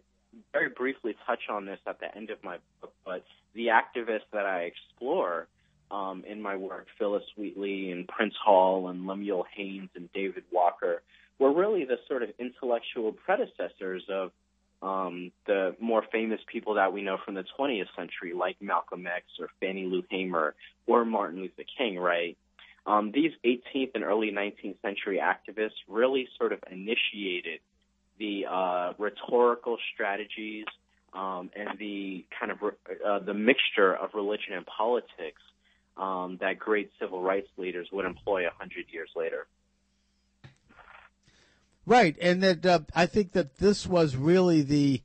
very 0.54 0.70
briefly 0.70 1.16
touch 1.26 1.50
on 1.50 1.66
this 1.66 1.80
at 1.88 2.00
the 2.00 2.16
end 2.16 2.30
of 2.30 2.44
my 2.44 2.58
book, 2.82 2.94
but 3.04 3.26
the 3.54 3.68
activists 3.68 4.30
that 4.34 4.46
I 4.46 4.64
explore 4.64 5.48
um, 5.92 6.24
in 6.28 6.42
my 6.42 6.56
work, 6.56 6.88
Phillis 6.98 7.24
Wheatley 7.36 7.92
and 7.92 8.08
Prince 8.08 8.34
Hall 8.44 8.88
and 8.88 9.06
Lemuel 9.08 9.46
Haynes 9.56 9.90
and 9.96 10.12
David 10.14 10.44
Walker, 10.52 11.02
were 11.38 11.52
really 11.52 11.86
the 11.86 11.98
sort 12.08 12.24
of 12.24 12.30
intellectual 12.40 13.12
predecessors 13.12 14.04
of 14.10 14.32
um, 14.82 15.32
the 15.46 15.76
more 15.80 16.04
famous 16.12 16.40
people 16.48 16.76
that 16.76 16.92
we 16.92 17.02
know 17.04 17.18
from 17.24 17.36
the 17.36 17.46
20th 17.60 17.88
century, 17.96 18.34
like 18.34 18.58
Malcolm 18.62 19.06
X 19.06 19.26
or 19.40 19.50
Fannie 19.60 19.86
Lou 19.86 20.04
Hamer 20.10 20.56
or 20.88 21.06
Martin 21.06 21.42
Luther 21.42 21.64
King, 21.78 22.00
right? 22.00 22.38
Um, 22.86 23.12
these 23.12 23.32
18th 23.46 23.92
and 23.94 24.04
early 24.04 24.32
19th 24.32 24.82
century 24.82 25.22
activists 25.22 25.78
really 25.88 26.28
sort 26.38 26.52
of 26.52 26.60
initiated 26.72 27.60
the 28.18 28.48
uh, 28.50 28.94
rhetorical 28.98 29.78
strategies 29.94 30.66
um, 31.14 31.50
and 31.56 31.78
the 31.80 32.26
kind 32.40 32.52
of 32.52 32.58
uh, 32.64 33.20
the 33.20 33.34
mixture 33.34 33.94
of 33.94 34.12
religion 34.14 34.54
and 34.54 34.66
politics 34.66 35.42
um, 35.98 36.38
that 36.42 36.58
great 36.58 36.92
civil 37.00 37.22
rights 37.22 37.50
leaders 37.58 37.88
would 37.92 38.06
employ 38.06 38.48
a 38.48 38.52
hundred 38.58 38.86
years 38.92 39.10
later. 39.16 39.48
Right, 41.86 42.16
and 42.22 42.42
that 42.44 42.66
uh, 42.66 42.80
I 42.96 43.06
think 43.06 43.34
that 43.34 43.58
this 43.58 43.88
was 43.88 44.16
really 44.16 44.62
the 44.62 45.02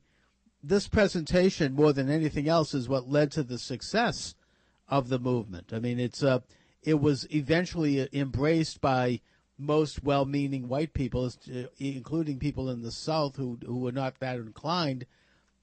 this 0.63 0.87
presentation 0.87 1.73
more 1.73 1.93
than 1.93 2.09
anything 2.09 2.47
else 2.47 2.73
is 2.73 2.89
what 2.89 3.09
led 3.09 3.31
to 3.31 3.43
the 3.43 3.57
success 3.57 4.35
of 4.87 5.09
the 5.09 5.19
movement. 5.19 5.71
I 5.73 5.79
mean, 5.79 5.99
it's 5.99 6.23
uh, 6.23 6.39
it 6.83 7.01
was 7.01 7.27
eventually 7.31 8.07
embraced 8.13 8.79
by 8.79 9.21
most 9.57 10.03
well-meaning 10.03 10.67
white 10.67 10.93
people, 10.93 11.25
uh, 11.25 11.63
including 11.79 12.37
people 12.37 12.69
in 12.69 12.83
the 12.83 12.91
South 12.91 13.35
who 13.35 13.57
who 13.65 13.79
were 13.79 13.91
not 13.91 14.19
that 14.19 14.37
inclined, 14.37 15.05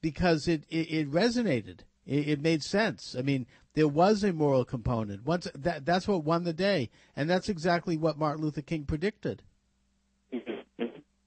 because 0.05 0.47
it 0.47 0.65
it, 0.69 0.91
it 0.91 1.11
resonated. 1.11 1.79
It, 2.05 2.27
it, 2.27 2.39
made 2.39 2.61
sense. 2.61 3.15
I 3.17 3.23
mean, 3.23 3.47
there 3.73 3.87
was 3.87 4.23
a 4.23 4.31
moral 4.31 4.63
component. 4.63 5.25
Once 5.25 5.47
that 5.55 5.83
that's 5.83 6.07
what 6.07 6.23
won 6.23 6.43
the 6.43 6.53
day, 6.53 6.91
and 7.15 7.27
that's 7.27 7.49
exactly 7.49 7.97
what 7.97 8.15
Martin 8.15 8.43
Luther 8.43 8.61
King 8.61 8.83
predicted. 8.85 9.41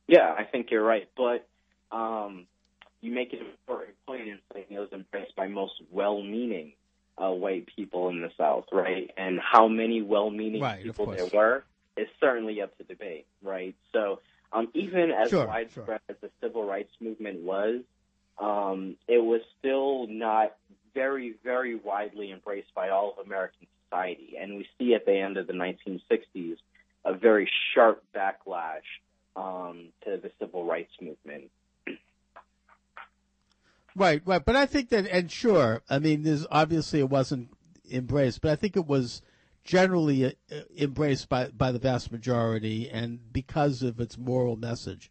Yeah, 0.07 0.33
I 0.33 0.45
think 0.45 0.71
you're 0.71 0.85
right. 0.85 1.09
But 1.17 1.49
um, 1.91 2.47
you 3.01 3.13
make 3.13 3.33
an 3.33 3.41
important 3.41 3.97
point 4.07 4.29
in 4.29 4.39
saying 4.55 4.67
it 4.71 4.79
was 4.79 4.93
embraced 4.93 5.35
by 5.35 5.49
most 5.49 5.75
well-meaning 5.91 6.75
uh, 7.21 7.31
white 7.31 7.69
people 7.75 8.11
in 8.11 8.23
the 8.23 8.31
South, 8.39 8.67
right? 8.71 9.11
And 9.17 9.41
how 9.41 9.67
many 9.67 10.03
well-meaning 10.03 10.63
right, 10.63 10.85
people 10.85 11.07
there 11.07 11.27
were 11.35 11.65
is 11.97 12.07
certainly 12.21 12.63
up 12.63 12.79
to 12.79 12.85
debate, 12.85 13.27
right? 13.43 13.75
So 13.93 14.21
um, 14.53 14.69
even 14.73 15.11
as 15.11 15.31
sure, 15.31 15.49
widespread 15.49 15.87
sure. 15.87 16.01
as 16.09 16.17
the 16.21 16.31
civil 16.41 16.65
rights 16.65 16.93
movement 17.01 17.41
was, 17.41 17.81
um, 18.41 18.97
it 19.07 19.23
was 19.23 19.41
still 19.59 20.07
not 20.07 20.55
very, 20.95 21.35
very 21.45 21.75
widely 21.75 22.33
embraced 22.33 22.75
by 22.75 22.91
all 22.91 23.15
of 23.19 23.27
American 23.27 23.67
society. 23.85 24.37
And 24.41 24.57
we 24.57 24.67
see 24.79 24.95
at 24.95 25.07
the 25.07 25.17
end 25.17 25.37
of 25.37 25.47
the 25.47 25.53
1960s 25.53 26.57
a 27.05 27.15
very 27.15 27.51
sharp 27.75 28.03
backlash 28.15 28.83
um, 29.37 29.89
to 30.05 30.17
the 30.17 30.31
civil 30.39 30.65
rights 30.65 30.93
movement. 31.01 31.51
Right, 33.95 34.23
right. 34.25 34.45
But 34.45 34.57
I 34.57 34.67
think 34.67 34.91
that, 34.91 35.07
and 35.07 35.31
sure, 35.31 35.83
I 35.91 35.99
mean, 35.99 36.23
there's 36.23 36.47
obviously 36.51 37.01
it 37.01 37.11
wasn't 37.11 37.49
embraced, 37.91 38.41
but 38.41 38.53
I 38.53 38.57
think 38.57 38.77
it 38.77 38.87
was 38.87 39.23
generally 39.65 40.27
uh, 40.27 40.31
embraced 40.77 41.29
by, 41.29 41.49
by 41.49 41.73
the 41.73 41.79
vast 41.79 42.13
majority 42.13 42.89
and 42.89 43.33
because 43.33 43.83
of 43.83 44.01
its 44.01 44.17
moral 44.17 44.57
message. 44.57 45.11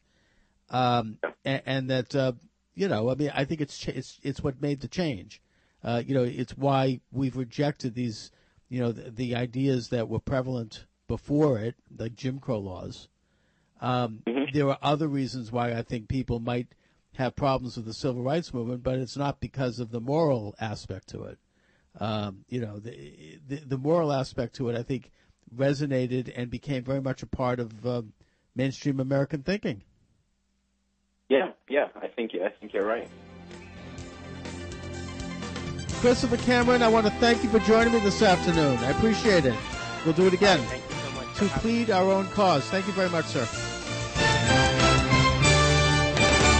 Um, 0.69 1.17
and, 1.43 1.61
and, 1.65 1.89
that, 1.89 2.15
uh, 2.15 2.33
you 2.77 2.87
know, 2.87 3.09
I 3.09 3.15
mean, 3.15 3.31
I 3.33 3.43
think 3.43 3.59
it's, 3.59 3.87
it's, 3.87 4.19
it's 4.23 4.43
what 4.43 4.61
made 4.61 4.81
the 4.81 4.87
change. 4.87 5.41
Uh, 5.83 6.01
you 6.05 6.13
know, 6.13 6.23
it's 6.23 6.55
why 6.57 7.01
we've 7.11 7.35
rejected 7.35 7.95
these, 7.95 8.31
you 8.69 8.79
know, 8.79 8.91
the, 8.91 9.11
the 9.11 9.35
ideas 9.35 9.89
that 9.89 10.07
were 10.07 10.19
prevalent 10.19 10.85
before 11.07 11.59
it, 11.59 11.75
like 11.97 12.15
Jim 12.15 12.39
Crow 12.39 12.59
laws, 12.59 13.09
um, 13.81 14.23
mm-hmm. 14.25 14.51
There 14.53 14.69
are 14.69 14.77
other 14.81 15.07
reasons 15.07 15.51
why 15.51 15.73
I 15.73 15.81
think 15.81 16.07
people 16.07 16.39
might 16.39 16.67
have 17.15 17.35
problems 17.35 17.75
with 17.75 17.85
the 17.85 17.93
civil 17.93 18.21
rights 18.21 18.53
movement, 18.53 18.83
but 18.83 18.99
it's 18.99 19.17
not 19.17 19.39
because 19.39 19.79
of 19.79 19.91
the 19.91 20.01
moral 20.01 20.55
aspect 20.59 21.09
to 21.09 21.23
it. 21.23 21.37
Um, 21.99 22.45
you 22.47 22.61
know, 22.61 22.79
the, 22.79 23.39
the, 23.47 23.55
the 23.57 23.77
moral 23.77 24.13
aspect 24.13 24.55
to 24.55 24.69
it, 24.69 24.77
I 24.77 24.83
think, 24.83 25.11
resonated 25.55 26.31
and 26.35 26.49
became 26.49 26.83
very 26.83 27.01
much 27.01 27.23
a 27.23 27.27
part 27.27 27.59
of 27.59 27.85
um, 27.85 28.13
mainstream 28.55 28.99
American 28.99 29.41
thinking. 29.41 29.83
Yeah, 31.29 31.51
yeah, 31.69 31.87
I 32.01 32.07
think 32.07 32.31
I 32.35 32.49
think 32.49 32.73
you're 32.73 32.85
right. 32.85 33.07
Christopher 35.99 36.37
Cameron, 36.37 36.83
I 36.83 36.87
want 36.87 37.07
to 37.07 37.11
thank 37.13 37.43
you 37.43 37.49
for 37.49 37.59
joining 37.59 37.91
me 37.91 37.99
this 37.99 38.21
afternoon. 38.21 38.77
I 38.77 38.91
appreciate 38.91 39.45
it. 39.45 39.55
We'll 40.05 40.13
do 40.13 40.27
it 40.27 40.33
again. 40.33 40.59
Thank 40.59 40.83
you 40.89 40.95
so 40.95 41.11
much. 41.25 41.37
To 41.37 41.59
plead 41.59 41.89
our 41.89 42.11
own 42.11 42.27
cause. 42.27 42.63
Thank 42.65 42.85
you 42.87 42.93
very 42.93 43.09
much, 43.09 43.25
sir. 43.25 43.47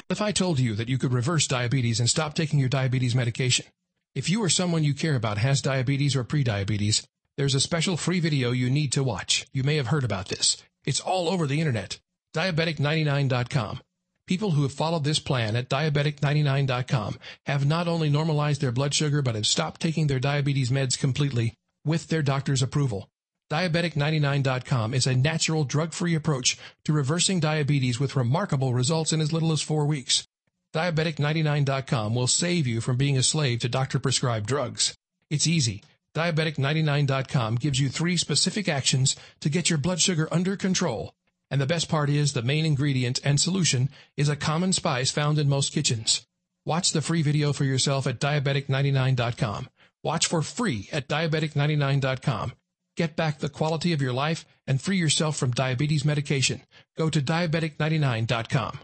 If 0.10 0.22
I 0.22 0.32
told 0.32 0.60
you 0.60 0.74
that 0.76 0.90
you 0.90 0.98
could 0.98 1.14
reverse 1.14 1.48
diabetes 1.48 2.00
and 2.00 2.10
stop 2.10 2.34
taking 2.34 2.60
your 2.60 2.70
diabetes 2.70 3.14
medication, 3.14 3.68
if 4.16 4.30
you 4.30 4.44
or 4.44 4.50
someone 4.50 4.84
you 4.84 4.96
care 4.96 5.16
about 5.16 5.38
has 5.38 5.62
diabetes 5.62 6.16
or 6.16 6.24
prediabetes, 6.24 7.06
there's 7.38 7.54
a 7.54 7.60
special 7.60 7.96
free 7.96 8.20
video 8.20 8.52
you 8.52 8.70
need 8.70 8.92
to 8.94 9.04
watch. 9.04 9.46
You 9.54 9.64
may 9.64 9.76
have 9.76 9.88
heard 9.88 10.04
about 10.04 10.30
this. 10.30 10.58
It's 10.86 11.00
all 11.00 11.30
over 11.30 11.46
the 11.46 11.60
internet. 11.60 12.00
Diabetic99.com. 12.34 13.82
People 14.28 14.52
who 14.52 14.64
have 14.64 14.74
followed 14.74 15.06
this 15.06 15.20
plan 15.20 15.56
at 15.56 15.70
diabetic99.com 15.70 17.18
have 17.46 17.66
not 17.66 17.88
only 17.88 18.10
normalized 18.10 18.60
their 18.60 18.74
blood 18.74 18.94
sugar 18.94 19.22
but 19.22 19.36
have 19.36 19.48
stopped 19.48 19.80
taking 19.80 20.08
their 20.08 20.20
diabetes 20.20 20.70
meds 20.70 21.00
completely 21.00 21.54
with 21.86 22.10
their 22.10 22.22
doctor's 22.22 22.62
approval. 22.62 23.08
Diabetic99.com 23.50 24.94
is 24.94 25.08
a 25.08 25.16
natural 25.16 25.64
drug-free 25.64 26.14
approach 26.14 26.58
to 26.84 26.92
reversing 26.92 27.40
diabetes 27.40 28.02
with 28.02 28.18
remarkable 28.18 28.74
results 28.74 29.14
in 29.14 29.22
as 29.22 29.32
little 29.32 29.54
as 29.54 29.62
four 29.62 29.86
weeks. 29.86 30.28
Diabetic99.com 30.74 32.14
will 32.14 32.28
save 32.28 32.68
you 32.68 32.82
from 32.82 32.98
being 32.98 33.18
a 33.18 33.24
slave 33.24 33.60
to 33.60 33.70
doctor-prescribed 33.70 34.46
drugs. 34.46 34.94
It's 35.30 35.48
easy. 35.48 35.82
Diabetic99.com 36.14 37.56
gives 37.56 37.80
you 37.80 37.88
three 37.88 38.18
specific 38.18 38.68
actions 38.68 39.16
to 39.40 39.50
get 39.50 39.70
your 39.70 39.80
blood 39.80 40.02
sugar 40.02 40.28
under 40.30 40.58
control. 40.58 41.14
And 41.50 41.62
the 41.62 41.66
best 41.66 41.88
part 41.90 42.10
is 42.10 42.34
the 42.34 42.42
main 42.42 42.66
ingredient 42.66 43.20
and 43.24 43.40
solution 43.40 43.90
is 44.16 44.30
a 44.30 44.36
common 44.36 44.74
spice 44.74 45.12
found 45.12 45.40
in 45.40 45.48
most 45.48 45.72
kitchens. 45.72 46.26
Watch 46.66 46.92
the 46.92 47.02
free 47.02 47.22
video 47.22 47.54
for 47.54 47.64
yourself 47.64 48.06
at 48.08 48.20
diabetic99.com. 48.20 49.70
Watch 50.04 50.28
for 50.28 50.42
free 50.42 50.90
at 50.92 51.08
diabetic99.com. 51.08 52.54
Get 52.98 53.16
back 53.16 53.40
the 53.40 53.50
quality 53.50 53.94
of 53.94 54.02
your 54.02 54.12
life 54.12 54.46
and 54.66 54.82
free 54.82 54.98
yourself 54.98 55.38
from 55.38 55.52
diabetes 55.52 56.04
medication. 56.04 56.62
Go 56.98 57.10
to 57.10 57.22
diabetic99.com. 57.22 58.80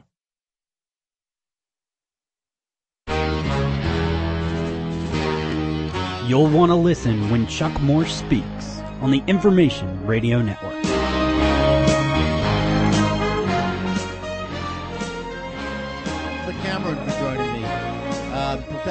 You'll 6.28 6.49
want 6.49 6.70
to 6.70 6.76
listen 6.76 7.30
when 7.30 7.47
Chuck 7.47 7.82
Morse 7.82 8.14
speaks 8.14 8.80
on 9.01 9.11
the 9.11 9.22
Information 9.28 10.05
Radio 10.07 10.41
Network. 10.41 10.82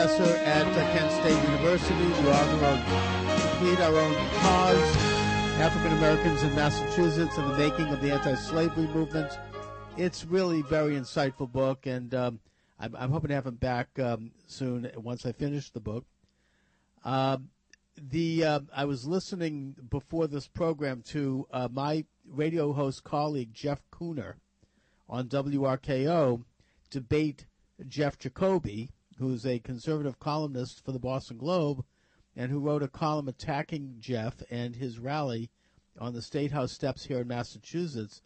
Professor 0.02 0.36
at 0.38 0.66
uh, 0.66 0.98
Kent 0.98 1.12
State 1.12 1.48
University, 1.52 1.94
the 1.94 2.32
author 2.32 2.66
of 2.66 3.40
To 3.40 3.56
Plead 3.58 3.78
Our 3.78 3.96
Own 3.96 4.14
Cause, 4.40 4.96
African 5.60 5.96
Americans 5.96 6.42
in 6.42 6.52
Massachusetts 6.56 7.38
and 7.38 7.48
the 7.48 7.56
Making 7.56 7.86
of 7.86 8.00
the 8.00 8.10
Anti-Slavery 8.10 8.88
Movement. 8.88 9.30
It's 9.96 10.24
really 10.24 10.62
very 10.62 10.94
insightful 10.94 11.48
book, 11.48 11.86
and 11.86 12.12
um, 12.16 12.40
I'm, 12.80 12.96
I'm 12.96 13.10
hoping 13.12 13.28
to 13.28 13.34
have 13.36 13.46
him 13.46 13.54
back 13.54 13.96
um, 14.00 14.32
soon 14.48 14.90
once 14.96 15.24
I 15.24 15.30
finish 15.30 15.70
the 15.70 15.78
book. 15.78 16.04
Um, 17.04 17.50
the 17.96 18.44
uh, 18.44 18.60
I 18.74 18.86
was 18.86 19.06
listening 19.06 19.76
before 19.88 20.26
this 20.26 20.48
program 20.48 21.02
to 21.10 21.46
uh, 21.52 21.68
my 21.70 22.06
radio 22.28 22.72
host 22.72 23.04
colleague 23.04 23.54
Jeff 23.54 23.80
Kuhner 23.92 24.34
on 25.08 25.28
WRKO 25.28 26.42
debate 26.90 27.46
Jeff 27.86 28.18
Jacoby, 28.18 28.90
who's 29.22 29.46
a 29.46 29.60
conservative 29.60 30.18
columnist 30.18 30.84
for 30.84 30.90
the 30.90 30.98
Boston 30.98 31.38
Globe, 31.38 31.84
and 32.34 32.50
who 32.50 32.58
wrote 32.58 32.82
a 32.82 32.88
column 32.88 33.28
attacking 33.28 33.96
Jeff 34.00 34.42
and 34.50 34.74
his 34.74 34.98
rally 34.98 35.48
on 35.98 36.12
the 36.12 36.22
State 36.22 36.50
House 36.50 36.72
steps 36.72 37.04
here 37.04 37.20
in 37.20 37.28
Massachusetts, 37.28 38.20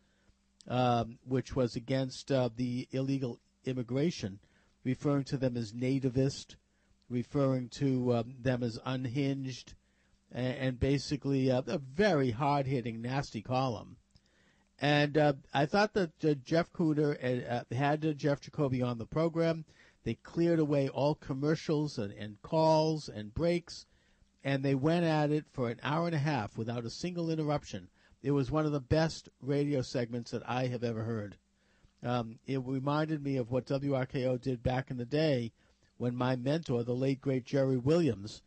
um, 0.69 1.19
which 1.25 1.55
was 1.55 1.77
against 1.77 2.33
uh, 2.33 2.49
the 2.57 2.89
illegal 2.93 3.39
immigration, 3.65 4.39
referring 4.85 5.25
to 5.25 5.37
them 5.37 5.57
as 5.57 5.73
nativist, 5.73 6.57
referring 7.11 7.69
to 7.69 8.17
um, 8.17 8.35
them 8.41 8.63
as 8.63 8.79
unhinged, 8.85 9.75
and, 10.33 10.57
and 10.57 10.81
basically 10.81 11.51
uh, 11.51 11.63
a 11.67 11.79
very 11.79 12.31
hard 12.31 12.67
hitting, 12.67 13.03
nasty 13.03 13.43
column. 13.43 13.97
And 14.79 15.17
uh, 15.17 15.35
I 15.55 15.67
thought 15.67 15.95
that 15.95 16.25
uh, 16.25 16.35
Jeff 16.35 16.73
Kuhner 16.73 17.17
uh, 17.51 17.75
had 17.75 18.05
uh, 18.05 18.13
Jeff 18.13 18.41
Jacoby 18.41 18.83
on 18.83 18.99
the 18.99 19.07
program. 19.07 19.65
They 20.07 20.15
cleared 20.15 20.61
away 20.61 20.89
all 20.89 21.17
commercials 21.17 21.99
and, 21.99 22.13
and 22.13 22.41
calls 22.41 23.09
and 23.09 23.35
breaks, 23.35 23.87
and 24.45 24.63
they 24.63 24.77
went 24.77 25.05
at 25.05 25.33
it 25.33 25.47
for 25.51 25.69
an 25.69 25.81
hour 25.83 26.07
and 26.07 26.15
a 26.15 26.19
half 26.21 26.57
without 26.57 26.85
a 26.85 26.91
single 26.91 27.29
interruption. 27.29 27.89
It 28.23 28.31
was 28.31 28.49
one 28.49 28.65
of 28.65 28.71
the 28.71 28.79
best 28.79 29.29
radio 29.41 29.83
segments 29.83 30.31
that 30.31 30.49
I 30.49 30.69
have 30.69 30.85
ever 30.85 31.03
heard. 31.03 31.39
Um, 32.05 32.39
it 32.47 32.63
reminded 32.65 33.21
me 33.21 33.37
of 33.37 33.51
what 33.51 33.67
WRKO 33.67 34.41
did 34.41 34.63
back 34.63 34.93
in 34.93 34.97
the 34.97 35.05
day 35.05 35.53
when 35.97 36.15
my 36.15 36.37
mentor, 36.37 36.85
the 36.85 36.95
late 36.95 37.21
great 37.21 37.45
Jerry 37.45 37.77
Williams, 37.77 38.43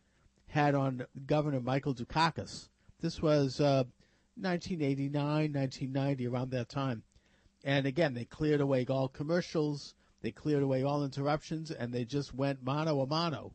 had 0.48 0.76
on 0.76 1.08
Governor 1.26 1.60
Michael 1.60 1.94
Dukakis. 1.94 2.70
This 3.02 3.22
was 3.22 3.60
uh, 3.60 3.84
1989, 4.38 5.52
1990, 5.52 6.26
around 6.26 6.52
that 6.52 6.70
time. 6.70 7.04
And 7.66 7.86
again, 7.86 8.14
they 8.14 8.24
cleared 8.24 8.62
away 8.62 8.86
all 8.86 9.10
commercials, 9.10 9.94
they 10.22 10.32
cleared 10.32 10.64
away 10.64 10.84
all 10.84 11.04
interruptions, 11.04 11.72
and 11.72 11.94
they 11.94 12.06
just 12.06 12.34
went 12.34 12.64
mano 12.64 13.02
a 13.02 13.08
mano. 13.08 13.54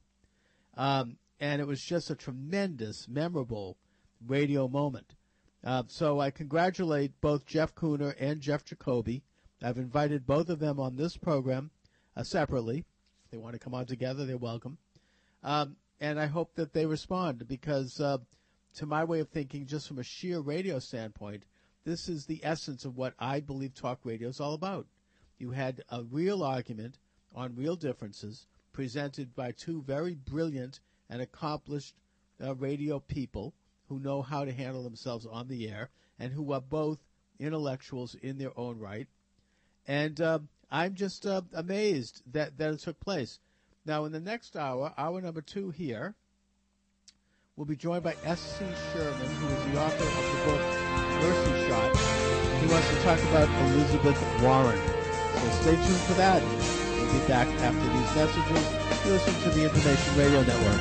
Um, 0.77 1.19
and 1.41 1.61
it 1.61 1.67
was 1.67 1.83
just 1.83 2.11
a 2.11 2.15
tremendous, 2.15 3.07
memorable 3.09 3.77
radio 4.27 4.69
moment. 4.69 5.15
Uh, 5.63 5.83
so 5.89 6.21
I 6.21 6.31
congratulate 6.31 7.21
both 7.21 7.47
Jeff 7.47 7.75
Kuhner 7.75 8.15
and 8.19 8.41
Jeff 8.41 8.65
Jacoby. 8.65 9.23
I've 9.63 9.79
invited 9.79 10.27
both 10.27 10.49
of 10.49 10.59
them 10.59 10.79
on 10.79 10.97
this 10.97 11.17
program 11.17 11.71
uh, 12.17 12.23
separately. 12.23 12.85
If 13.25 13.31
they 13.31 13.39
want 13.39 13.55
to 13.55 13.59
come 13.59 13.75
on 13.75 13.87
together, 13.87 14.27
they're 14.27 14.37
welcome. 14.37 14.79
Um, 15.43 15.77
and 16.01 16.21
I 16.21 16.27
hope 16.27 16.55
that 16.57 16.73
they 16.73 16.87
respond 16.87 17.47
because, 17.49 18.01
uh, 18.01 18.19
to 18.77 18.87
my 18.87 19.05
way 19.05 19.21
of 19.21 19.29
thinking, 19.29 19.67
just 19.67 19.89
from 19.89 19.99
a 19.99 20.03
sheer 20.03 20.41
radio 20.41 20.79
standpoint, 20.79 21.45
this 21.85 22.09
is 22.09 22.27
the 22.27 22.41
essence 22.43 22.85
of 22.85 22.97
what 22.97 23.15
I 23.19 23.41
believe 23.41 23.75
talk 23.75 24.01
radio 24.05 24.29
is 24.29 24.41
all 24.41 24.55
about. 24.55 24.87
You 25.45 25.51
had 25.51 25.85
a 25.91 26.03
real 26.03 26.43
argument 26.43 26.97
on 27.35 27.55
real 27.55 27.77
differences 27.77 28.47
presented 28.73 29.37
by 29.37 29.53
two 29.53 29.83
very 29.83 30.15
brilliant 30.15 30.81
and 31.11 31.21
accomplished 31.21 31.95
uh, 32.43 32.55
radio 32.55 32.99
people 32.99 33.53
who 33.91 33.99
know 33.99 34.23
how 34.23 34.47
to 34.47 34.53
handle 34.53 34.83
themselves 34.83 35.27
on 35.27 35.49
the 35.49 35.69
air 35.69 35.91
and 36.19 36.33
who 36.33 36.51
are 36.55 36.63
both 36.63 36.99
intellectuals 37.39 38.15
in 38.15 38.39
their 38.39 38.59
own 38.59 38.79
right. 38.79 39.07
And 39.87 40.19
uh, 40.19 40.39
I'm 40.71 40.95
just 40.95 41.27
uh, 41.27 41.43
amazed 41.53 42.23
that, 42.33 42.57
that 42.57 42.73
it 42.73 42.81
took 42.81 42.99
place. 42.99 43.39
Now, 43.85 44.07
in 44.07 44.13
the 44.13 44.21
next 44.21 44.57
hour, 44.57 44.95
hour 44.97 45.21
number 45.21 45.43
two 45.43 45.69
here, 45.69 46.15
we'll 47.55 47.67
be 47.67 47.77
joined 47.77 48.05
by 48.05 48.17
S.C. 48.25 48.65
Sherman, 48.95 49.31
who 49.37 49.47
is 49.49 49.65
the 49.67 49.79
author 49.79 50.05
of 50.05 50.25
the 50.25 50.45
book 50.47 50.63
Mercy 51.21 51.69
Shot. 51.69 51.97
He 52.63 52.67
wants 52.73 52.89
to 52.89 53.03
talk 53.03 53.21
about 53.25 53.73
Elizabeth 53.73 54.43
Warren. 54.43 54.94
Stay 55.65 55.77
tuned 55.77 55.97
for 56.01 56.13
that. 56.21 56.43
We'll 56.43 57.21
be 57.21 57.27
back 57.27 57.49
after 57.65 57.87
these 57.89 58.15
messages. 58.15 58.65
You 59.07 59.13
Listen 59.13 59.35
to 59.45 59.49
the 59.49 59.65
Information 59.65 60.17
Radio 60.19 60.43
Network. 60.43 60.81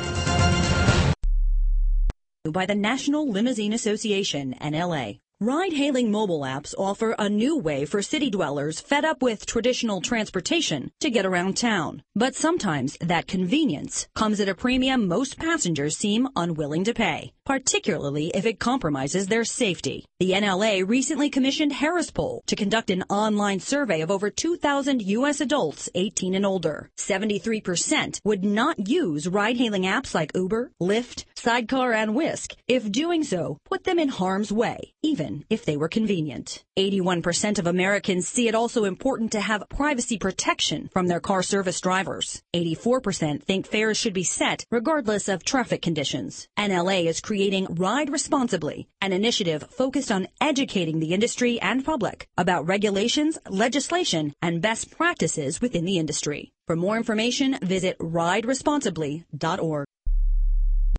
By 2.52 2.66
the 2.66 2.76
National 2.76 3.32
Limousine 3.32 3.72
Association, 3.72 4.56
NLA. 4.60 5.22
Ride 5.46 5.74
hailing 5.74 6.10
mobile 6.10 6.40
apps 6.44 6.74
offer 6.78 7.18
a 7.20 7.28
new 7.28 7.58
way 7.58 7.84
for 7.84 8.02
city 8.02 8.30
dwellers 8.30 8.80
fed 8.80 9.04
up 9.04 9.22
with 9.22 9.46
traditional 9.46 10.00
transportation 10.00 10.90
to 11.02 11.10
get 11.10 11.26
around 11.26 11.58
town. 11.58 12.02
But 12.16 12.34
sometimes 12.34 12.98
that 13.02 13.28
convenience 13.28 14.08
comes 14.16 14.40
at 14.40 14.48
a 14.48 14.56
premium 14.56 15.06
most 15.06 15.38
passengers 15.38 15.98
seem 15.98 16.30
unwilling 16.38 16.86
to 16.86 16.94
pay, 16.94 17.34
particularly 17.46 18.32
if 18.34 18.46
it 18.46 18.58
compromises 18.58 19.28
their 19.28 19.44
safety. 19.44 20.06
The 20.22 20.32
NLA 20.32 20.88
recently 20.88 21.30
commissioned 21.30 21.74
Harris 21.74 22.10
Poll 22.10 22.42
to 22.48 22.56
conduct 22.56 22.90
an 22.90 23.04
online 23.10 23.60
survey 23.60 24.00
of 24.00 24.12
over 24.12 24.30
2,000 24.30 25.02
U.S. 25.02 25.42
adults 25.42 25.90
18 25.94 26.36
and 26.36 26.46
older. 26.46 26.90
73% 26.98 28.22
would 28.24 28.46
not 28.46 28.88
use 28.88 29.28
ride 29.28 29.58
hailing 29.58 29.84
apps 29.84 30.16
like 30.16 30.32
Uber, 30.34 30.72
Lyft, 30.82 31.26
Sidecar, 31.44 31.92
and 31.92 32.16
Whisk 32.16 32.56
if 32.70 32.90
doing 32.90 33.22
so 33.26 33.58
put 33.66 33.84
them 33.84 34.00
in 34.00 34.08
harm's 34.08 34.50
way, 34.50 34.94
even 35.02 35.44
if 35.50 35.66
they 35.66 35.76
were 35.76 35.90
convenient. 35.90 36.64
81% 36.80 37.60
of 37.60 37.68
Americans 37.68 38.30
see 38.30 38.48
it 38.48 38.56
also 38.56 38.86
important 38.86 39.34
to 39.34 39.42
have 39.42 39.68
privacy 39.68 40.18
protection 40.18 40.88
from 40.94 41.08
their 41.08 41.20
car 41.20 41.44
service 41.44 41.82
drivers. 41.82 42.42
84% 42.56 43.44
think 43.44 43.68
fares 43.68 43.98
should 43.98 44.14
be 44.14 44.24
set 44.24 44.64
regardless 44.72 45.28
of 45.28 45.44
traffic 45.44 45.82
conditions. 45.82 46.48
NLA 46.58 47.08
is 47.08 47.20
creating 47.20 47.76
Ride 47.76 48.10
Responsibly, 48.10 48.88
an 49.02 49.12
initiative 49.12 49.66
focused 49.70 50.14
on 50.14 50.30
educating 50.40 51.02
the 51.02 51.14
industry 51.14 51.60
and 51.60 51.84
public 51.84 52.30
about 52.38 52.68
regulations, 52.68 53.38
legislation, 53.50 54.34
and 54.42 54.62
best 54.62 54.92
practices 54.92 55.60
within 55.60 55.84
the 55.84 55.98
industry. 55.98 56.54
For 56.68 56.78
more 56.78 56.96
information, 56.96 57.60
visit 57.62 58.00
rideresponsibly.org. 58.00 59.88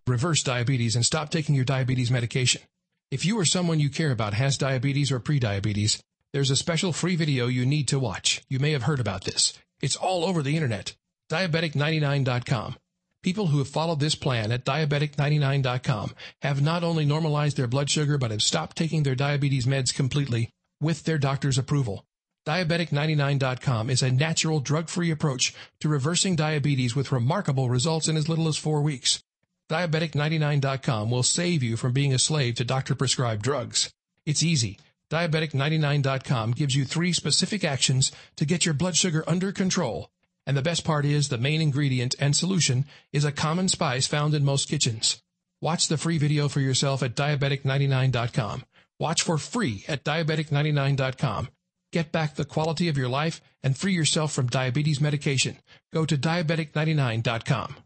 reverse 0.06 0.42
diabetes 0.42 0.96
and 0.96 1.04
stop 1.04 1.30
taking 1.30 1.54
your 1.54 1.64
diabetes 1.64 2.10
medication. 2.10 2.62
If 3.10 3.24
you 3.24 3.38
or 3.38 3.44
someone 3.44 3.80
you 3.80 3.90
care 3.90 4.10
about 4.10 4.34
has 4.34 4.58
diabetes 4.58 5.10
or 5.10 5.20
prediabetes, 5.20 6.00
there's 6.32 6.50
a 6.50 6.56
special 6.56 6.92
free 6.92 7.16
video 7.16 7.46
you 7.46 7.64
need 7.64 7.88
to 7.88 7.98
watch. 7.98 8.42
You 8.48 8.58
may 8.58 8.72
have 8.72 8.82
heard 8.82 9.00
about 9.00 9.24
this. 9.24 9.58
It's 9.80 9.96
all 9.96 10.24
over 10.24 10.42
the 10.42 10.56
internet. 10.56 10.94
Diabetic99.com. 11.30 12.76
People 13.22 13.46
who 13.46 13.58
have 13.58 13.68
followed 13.68 14.00
this 14.00 14.14
plan 14.14 14.52
at 14.52 14.66
diabetic99.com 14.66 16.14
have 16.42 16.60
not 16.60 16.84
only 16.84 17.06
normalized 17.06 17.56
their 17.56 17.66
blood 17.66 17.88
sugar 17.88 18.18
but 18.18 18.30
have 18.30 18.42
stopped 18.42 18.76
taking 18.76 19.02
their 19.02 19.14
diabetes 19.14 19.64
meds 19.64 19.94
completely 19.94 20.50
with 20.80 21.04
their 21.04 21.16
doctor's 21.16 21.56
approval. 21.56 22.04
Diabetic99.com 22.46 23.88
is 23.88 24.02
a 24.02 24.10
natural 24.12 24.60
drug-free 24.60 25.10
approach 25.10 25.54
to 25.80 25.88
reversing 25.88 26.36
diabetes 26.36 26.94
with 26.94 27.12
remarkable 27.12 27.70
results 27.70 28.06
in 28.06 28.18
as 28.18 28.28
little 28.28 28.48
as 28.48 28.58
four 28.58 28.82
weeks. 28.82 29.23
Diabetic99.com 29.70 31.10
will 31.10 31.22
save 31.22 31.62
you 31.62 31.76
from 31.76 31.92
being 31.92 32.12
a 32.12 32.18
slave 32.18 32.56
to 32.56 32.64
doctor-prescribed 32.64 33.42
drugs. 33.42 33.90
It's 34.26 34.42
easy. 34.42 34.78
Diabetic99.com 35.10 36.52
gives 36.52 36.74
you 36.74 36.84
three 36.84 37.12
specific 37.12 37.64
actions 37.64 38.12
to 38.36 38.44
get 38.44 38.64
your 38.64 38.74
blood 38.74 38.96
sugar 38.96 39.24
under 39.26 39.52
control. 39.52 40.10
And 40.46 40.56
the 40.56 40.62
best 40.62 40.84
part 40.84 41.04
is 41.04 41.28
the 41.28 41.38
main 41.38 41.62
ingredient 41.62 42.14
and 42.18 42.36
solution 42.36 42.84
is 43.12 43.24
a 43.24 43.32
common 43.32 43.68
spice 43.68 44.06
found 44.06 44.34
in 44.34 44.44
most 44.44 44.68
kitchens. 44.68 45.22
Watch 45.60 45.88
the 45.88 45.96
free 45.96 46.18
video 46.18 46.48
for 46.48 46.60
yourself 46.60 47.02
at 47.02 47.14
diabetic99.com. 47.14 48.64
Watch 48.98 49.22
for 49.22 49.38
free 49.38 49.84
at 49.88 50.04
diabetic99.com. 50.04 51.48
Get 51.90 52.12
back 52.12 52.34
the 52.34 52.44
quality 52.44 52.88
of 52.88 52.98
your 52.98 53.08
life 53.08 53.40
and 53.62 53.76
free 53.76 53.92
yourself 53.92 54.32
from 54.32 54.48
diabetes 54.48 55.00
medication. 55.00 55.56
Go 55.92 56.04
to 56.04 56.18
diabetic99.com. 56.18 57.76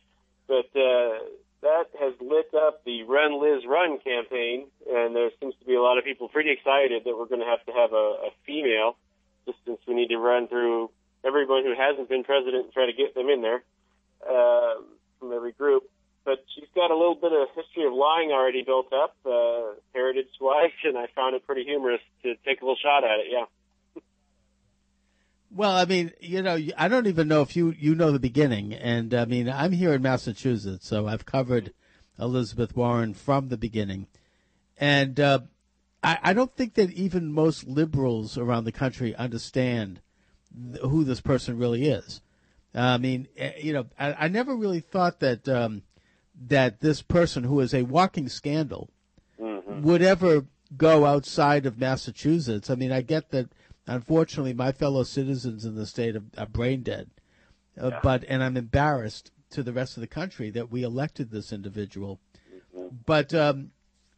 but 0.47 0.67
uh, 0.79 1.19
that 1.61 1.85
has 1.99 2.13
lit 2.21 2.53
up 2.53 2.83
the 2.85 3.03
Run 3.03 3.41
Liz 3.41 3.65
Run 3.67 3.99
campaign, 3.99 4.67
and 4.89 5.15
there 5.15 5.29
seems 5.39 5.55
to 5.59 5.65
be 5.65 5.75
a 5.75 5.81
lot 5.81 5.97
of 5.97 6.03
people 6.03 6.27
pretty 6.27 6.51
excited 6.51 7.03
that 7.05 7.17
we're 7.17 7.25
going 7.25 7.41
to 7.41 7.47
have 7.47 7.63
to 7.65 7.71
have 7.71 7.93
a, 7.93 8.27
a 8.27 8.29
female, 8.45 8.95
just 9.45 9.57
since 9.65 9.79
we 9.87 9.93
need 9.93 10.09
to 10.09 10.17
run 10.17 10.47
through 10.47 10.89
everyone 11.25 11.63
who 11.63 11.73
hasn't 11.75 12.09
been 12.09 12.23
president 12.23 12.65
and 12.65 12.73
try 12.73 12.85
to 12.85 12.93
get 12.93 13.15
them 13.15 13.29
in 13.29 13.41
there 13.41 13.63
uh, 14.23 14.75
from 15.19 15.33
every 15.33 15.51
group. 15.51 15.83
But 16.25 16.43
she's 16.53 16.69
got 16.75 16.91
a 16.91 16.97
little 16.97 17.15
bit 17.15 17.31
of 17.31 17.47
history 17.55 17.85
of 17.85 17.93
lying 17.93 18.31
already 18.31 18.61
built 18.61 18.91
up, 18.93 19.15
uh, 19.25 19.79
heritage-wise, 20.17 20.71
and 20.83 20.97
I 20.97 21.07
found 21.15 21.35
it 21.35 21.45
pretty 21.45 21.63
humorous 21.63 22.01
to 22.23 22.35
take 22.45 22.61
a 22.61 22.65
little 22.65 22.77
shot 22.81 23.03
at 23.03 23.19
it. 23.19 23.27
Yeah. 23.31 23.45
Well, 25.49 25.71
I 25.71 25.85
mean, 25.85 26.11
you 26.19 26.41
know, 26.41 26.57
I 26.77 26.87
don't 26.87 27.07
even 27.07 27.27
know 27.27 27.41
if 27.41 27.55
you 27.55 27.73
you 27.77 27.95
know 27.95 28.11
the 28.11 28.19
beginning, 28.19 28.73
and 28.73 29.13
I 29.13 29.25
mean, 29.25 29.49
I'm 29.49 29.71
here 29.71 29.93
in 29.93 30.01
Massachusetts, 30.01 30.87
so 30.87 31.07
I've 31.07 31.25
covered 31.25 31.73
Elizabeth 32.19 32.75
Warren 32.75 33.13
from 33.13 33.47
the 33.47 33.57
beginning, 33.57 34.07
and 34.77 35.17
uh, 35.19 35.39
I, 36.03 36.19
I 36.21 36.33
don't 36.33 36.53
think 36.53 36.73
that 36.73 36.91
even 36.91 37.31
most 37.31 37.65
liberals 37.65 38.37
around 38.37 38.65
the 38.65 38.73
country 38.73 39.15
understand 39.15 40.01
who 40.81 41.05
this 41.05 41.21
person 41.21 41.57
really 41.57 41.87
is. 41.87 42.21
I 42.75 42.97
mean, 42.97 43.27
eh, 43.37 43.53
you 43.61 43.73
know, 43.73 43.85
I, 43.97 44.13
I 44.13 44.27
never 44.27 44.53
really 44.53 44.81
thought 44.81 45.21
that 45.21 45.47
um, 45.47 45.83
that 46.47 46.81
this 46.81 47.01
person, 47.01 47.45
who 47.45 47.61
is 47.61 47.73
a 47.73 47.83
walking 47.83 48.27
scandal, 48.27 48.89
would 49.81 50.01
ever 50.01 50.45
go 50.75 51.05
outside 51.05 51.65
of 51.65 51.79
Massachusetts. 51.79 52.69
I 52.69 52.75
mean, 52.75 52.91
I 52.91 53.01
get 53.01 53.29
that. 53.31 53.49
Unfortunately, 53.85 54.53
my 54.53 54.73
fellow 54.73 55.03
citizens 55.03 55.63
in 55.63 55.75
the 55.75 55.85
state 55.85 56.15
are, 56.17 56.23
are 56.37 56.45
brain 56.45 56.83
dead, 56.83 57.09
uh, 57.81 57.89
yeah. 57.89 57.99
but 58.03 58.25
and 58.27 58.43
I'm 58.43 58.57
embarrassed 58.57 59.31
to 59.51 59.63
the 59.63 59.71
rest 59.71 59.95
of 59.95 60.01
the 60.01 60.07
country 60.07 60.49
that 60.51 60.69
we 60.69 60.83
elected 60.83 61.31
this 61.31 61.53
individual. 61.53 62.19
Mm-hmm. 62.75 62.97
But 63.05 63.33
um, 63.33 63.71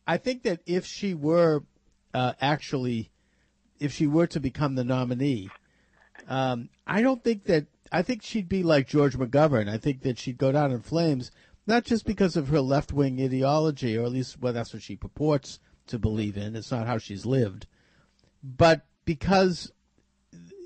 I 0.07 0.18
think 0.18 0.41
that 0.43 0.62
if 0.66 0.88
she 0.88 1.14
were 1.14 1.64
uh, 2.16 2.34
actually, 2.41 3.12
if 3.80 3.93
she 3.93 4.07
were 4.07 4.28
to 4.28 4.39
become 4.39 4.74
the 4.74 4.84
nominee, 4.84 5.49
um, 6.28 6.70
I 6.88 7.01
don't 7.01 7.24
think 7.24 7.45
that. 7.45 7.68
I 7.91 8.03
think 8.03 8.22
she'd 8.22 8.47
be 8.47 8.62
like 8.62 8.88
George 8.88 9.18
McGovern. 9.18 9.68
I 9.68 9.78
think 9.80 10.03
that 10.03 10.20
she'd 10.20 10.38
go 10.38 10.51
down 10.51 10.72
in 10.72 10.82
flames, 10.82 11.32
not 11.70 11.86
just 11.86 12.05
because 12.05 12.36
of 12.36 12.49
her 12.49 12.59
left 12.59 12.91
wing 12.91 13.22
ideology, 13.22 13.97
or 13.97 14.03
at 14.03 14.11
least 14.11 14.39
well, 14.41 14.53
that's 14.53 14.74
what 14.74 14.84
she 14.84 14.95
purports 14.95 15.59
to 15.88 15.97
believe 15.97 16.38
in. 16.38 16.55
It's 16.55 16.72
not 16.72 16.88
how 16.88 16.97
she's 16.97 17.26
lived, 17.26 17.67
but 18.43 18.86
because 19.05 19.72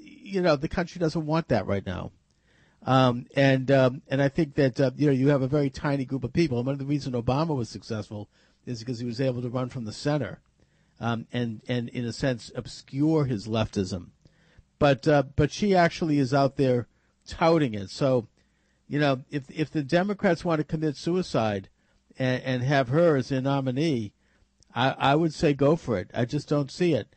you 0.02 0.42
know 0.42 0.56
the 0.56 0.68
country 0.68 1.00
doesn't 1.00 1.26
want 1.26 1.50
that 1.50 1.68
right 1.68 1.86
now. 1.86 2.12
Um, 2.86 3.28
and 3.36 3.70
um, 3.70 4.02
and 4.08 4.22
I 4.22 4.30
think 4.30 4.56
that 4.56 4.80
uh, 4.80 4.92
you 4.96 5.08
know 5.08 5.14
you 5.14 5.30
have 5.30 5.42
a 5.42 5.48
very 5.48 5.70
tiny 5.70 6.06
group 6.06 6.24
of 6.24 6.34
people. 6.34 6.58
And 6.58 6.66
one 6.66 6.74
of 6.74 6.80
the 6.80 6.86
reasons 6.86 7.16
Obama 7.16 7.56
was 7.56 7.70
successful 7.70 8.30
is 8.66 8.80
because 8.80 9.00
he 9.00 9.06
was 9.06 9.22
able 9.22 9.42
to 9.42 9.50
run 9.50 9.70
from 9.70 9.86
the 9.86 9.94
center, 9.94 10.42
um, 11.00 11.28
and 11.32 11.62
and 11.68 11.90
in 11.90 12.06
a 12.06 12.14
sense 12.14 12.52
obscure 12.56 13.26
his 13.26 13.48
leftism 13.48 14.08
but 14.84 15.08
uh, 15.08 15.24
but 15.38 15.50
she 15.50 15.74
actually 15.74 16.20
is 16.20 16.34
out 16.34 16.58
there 16.58 16.88
touting 17.26 17.74
it. 17.74 17.90
So, 17.90 18.28
you 18.88 19.00
know, 19.00 19.24
if 19.30 19.50
if 19.50 19.72
the 19.72 19.84
Democrats 19.84 20.46
want 20.46 20.60
to 20.60 20.64
commit 20.64 20.98
suicide 20.98 21.70
and, 22.18 22.42
and 22.44 22.64
have 22.64 22.90
her 22.90 23.16
as 23.16 23.30
their 23.30 23.42
nominee, 23.42 24.14
I, 24.76 24.92
I 24.92 25.16
would 25.16 25.34
say 25.34 25.54
go 25.54 25.76
for 25.76 25.98
it. 25.98 26.12
I 26.14 26.26
just 26.26 26.48
don't 26.50 26.72
see 26.72 26.94
it. 26.94 27.16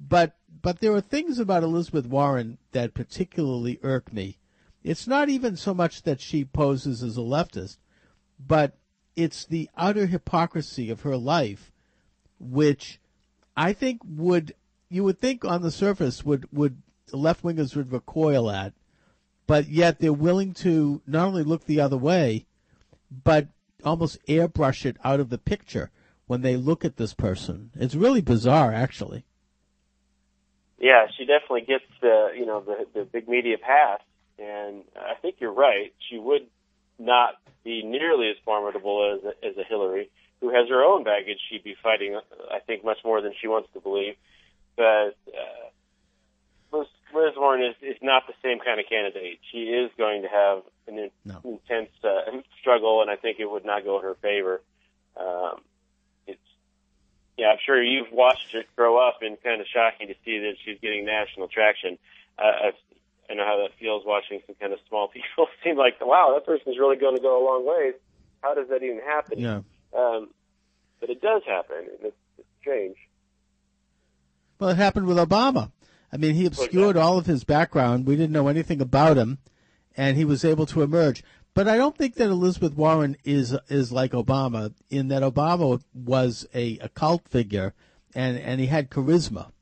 But 0.00 0.36
but 0.62 0.80
there 0.80 0.92
are 0.92 1.00
things 1.00 1.38
about 1.38 1.62
Elizabeth 1.62 2.06
Warren 2.06 2.58
that 2.72 2.94
particularly 2.94 3.78
irk 3.82 4.12
me. 4.12 4.38
It's 4.82 5.06
not 5.06 5.28
even 5.28 5.56
so 5.56 5.74
much 5.74 6.02
that 6.02 6.20
she 6.20 6.44
poses 6.44 7.02
as 7.02 7.16
a 7.16 7.20
leftist, 7.20 7.78
but 8.38 8.78
it's 9.16 9.44
the 9.44 9.68
utter 9.76 10.06
hypocrisy 10.06 10.90
of 10.90 11.00
her 11.00 11.16
life, 11.16 11.72
which 12.38 13.00
I 13.56 13.72
think 13.72 14.00
would 14.04 14.54
you 14.88 15.04
would 15.04 15.20
think 15.20 15.44
on 15.44 15.62
the 15.62 15.70
surface 15.70 16.24
would 16.24 16.46
would 16.52 16.82
left 17.12 17.42
wingers 17.42 17.74
would 17.74 17.92
recoil 17.92 18.50
at, 18.50 18.74
but 19.46 19.68
yet 19.68 19.98
they're 19.98 20.12
willing 20.12 20.52
to 20.54 21.00
not 21.06 21.28
only 21.28 21.42
look 21.42 21.64
the 21.64 21.80
other 21.80 21.96
way, 21.96 22.46
but 23.24 23.48
almost 23.84 24.18
airbrush 24.26 24.84
it 24.84 24.96
out 25.04 25.20
of 25.20 25.30
the 25.30 25.38
picture 25.38 25.90
when 26.26 26.42
they 26.42 26.56
look 26.56 26.84
at 26.84 26.96
this 26.96 27.14
person. 27.14 27.70
It's 27.76 27.94
really 27.94 28.20
bizarre, 28.20 28.72
actually. 28.72 29.24
Yeah, 30.78 31.06
she 31.16 31.24
definitely 31.24 31.62
gets 31.62 31.84
the 32.02 32.32
you 32.36 32.44
know 32.44 32.60
the 32.60 32.86
the 32.92 33.04
big 33.04 33.28
media 33.28 33.56
pass, 33.56 34.00
and 34.38 34.82
I 34.94 35.14
think 35.22 35.36
you're 35.38 35.52
right. 35.52 35.94
She 36.10 36.18
would 36.18 36.46
not 36.98 37.36
be 37.64 37.82
nearly 37.82 38.28
as 38.30 38.36
formidable 38.44 39.16
as 39.16 39.24
a, 39.24 39.46
as 39.46 39.56
a 39.56 39.64
Hillary, 39.64 40.10
who 40.40 40.50
has 40.50 40.68
her 40.68 40.84
own 40.84 41.02
baggage. 41.04 41.38
She'd 41.48 41.64
be 41.64 41.76
fighting, 41.82 42.18
I 42.50 42.58
think, 42.60 42.84
much 42.84 42.98
more 43.04 43.22
than 43.22 43.32
she 43.40 43.48
wants 43.48 43.68
to 43.72 43.80
believe. 43.80 44.16
But 44.76 45.16
uh, 45.28 45.65
Warren 47.12 47.62
is, 47.62 47.74
is 47.82 47.96
not 48.02 48.26
the 48.26 48.34
same 48.42 48.58
kind 48.58 48.80
of 48.80 48.86
candidate. 48.88 49.40
She 49.52 49.64
is 49.64 49.90
going 49.96 50.22
to 50.22 50.28
have 50.28 50.62
an 50.88 50.98
in, 50.98 51.10
no. 51.24 51.40
intense 51.44 51.90
uh, 52.04 52.30
struggle, 52.60 53.02
and 53.02 53.10
I 53.10 53.16
think 53.16 53.38
it 53.38 53.50
would 53.50 53.64
not 53.64 53.84
go 53.84 53.98
in 53.98 54.04
her 54.04 54.14
favor. 54.20 54.60
Um, 55.16 55.60
it's 56.26 56.40
yeah, 57.38 57.48
I'm 57.48 57.58
sure 57.64 57.82
you've 57.82 58.12
watched 58.12 58.54
it 58.54 58.66
grow 58.76 58.98
up, 58.98 59.18
and 59.22 59.40
kind 59.42 59.60
of 59.60 59.66
shocking 59.66 60.08
to 60.08 60.14
see 60.24 60.38
that 60.40 60.54
she's 60.64 60.78
getting 60.80 61.04
national 61.04 61.48
traction. 61.48 61.98
Uh, 62.38 62.72
I 63.28 63.34
know 63.34 63.44
how 63.44 63.62
that 63.62 63.78
feels 63.78 64.04
watching 64.04 64.40
some 64.46 64.56
kind 64.60 64.72
of 64.72 64.78
small 64.88 65.08
people 65.14 65.48
seem 65.64 65.76
like, 65.76 66.00
wow, 66.00 66.32
that 66.34 66.46
person's 66.46 66.78
really 66.78 66.96
going 66.96 67.16
to 67.16 67.22
go 67.22 67.42
a 67.42 67.44
long 67.44 67.66
way. 67.66 67.92
How 68.42 68.54
does 68.54 68.68
that 68.68 68.82
even 68.82 69.00
happen? 69.00 69.38
Yeah. 69.38 69.60
Um, 69.96 70.30
but 71.00 71.10
it 71.10 71.20
does 71.20 71.42
happen, 71.46 71.76
and 71.78 71.98
it's, 72.02 72.16
it's 72.38 72.48
strange. 72.60 72.96
Well, 74.58 74.70
it 74.70 74.76
happened 74.76 75.06
with 75.06 75.18
Obama. 75.18 75.70
I 76.12 76.16
mean, 76.16 76.34
he 76.34 76.46
obscured 76.46 76.96
all 76.96 77.18
of 77.18 77.26
his 77.26 77.44
background. 77.44 78.06
We 78.06 78.16
didn't 78.16 78.32
know 78.32 78.48
anything 78.48 78.80
about 78.80 79.16
him, 79.16 79.38
and 79.96 80.16
he 80.16 80.24
was 80.24 80.44
able 80.44 80.66
to 80.66 80.82
emerge. 80.82 81.22
But 81.54 81.68
I 81.68 81.76
don't 81.76 81.96
think 81.96 82.16
that 82.16 82.28
Elizabeth 82.28 82.74
Warren 82.74 83.16
is 83.24 83.56
is 83.68 83.90
like 83.90 84.12
Obama 84.12 84.74
in 84.90 85.08
that 85.08 85.22
Obama 85.22 85.80
was 85.94 86.46
a, 86.54 86.78
a 86.78 86.88
cult 86.90 87.26
figure, 87.28 87.72
and 88.14 88.38
and 88.38 88.60
he 88.60 88.66
had 88.66 88.90
charisma 88.90 89.52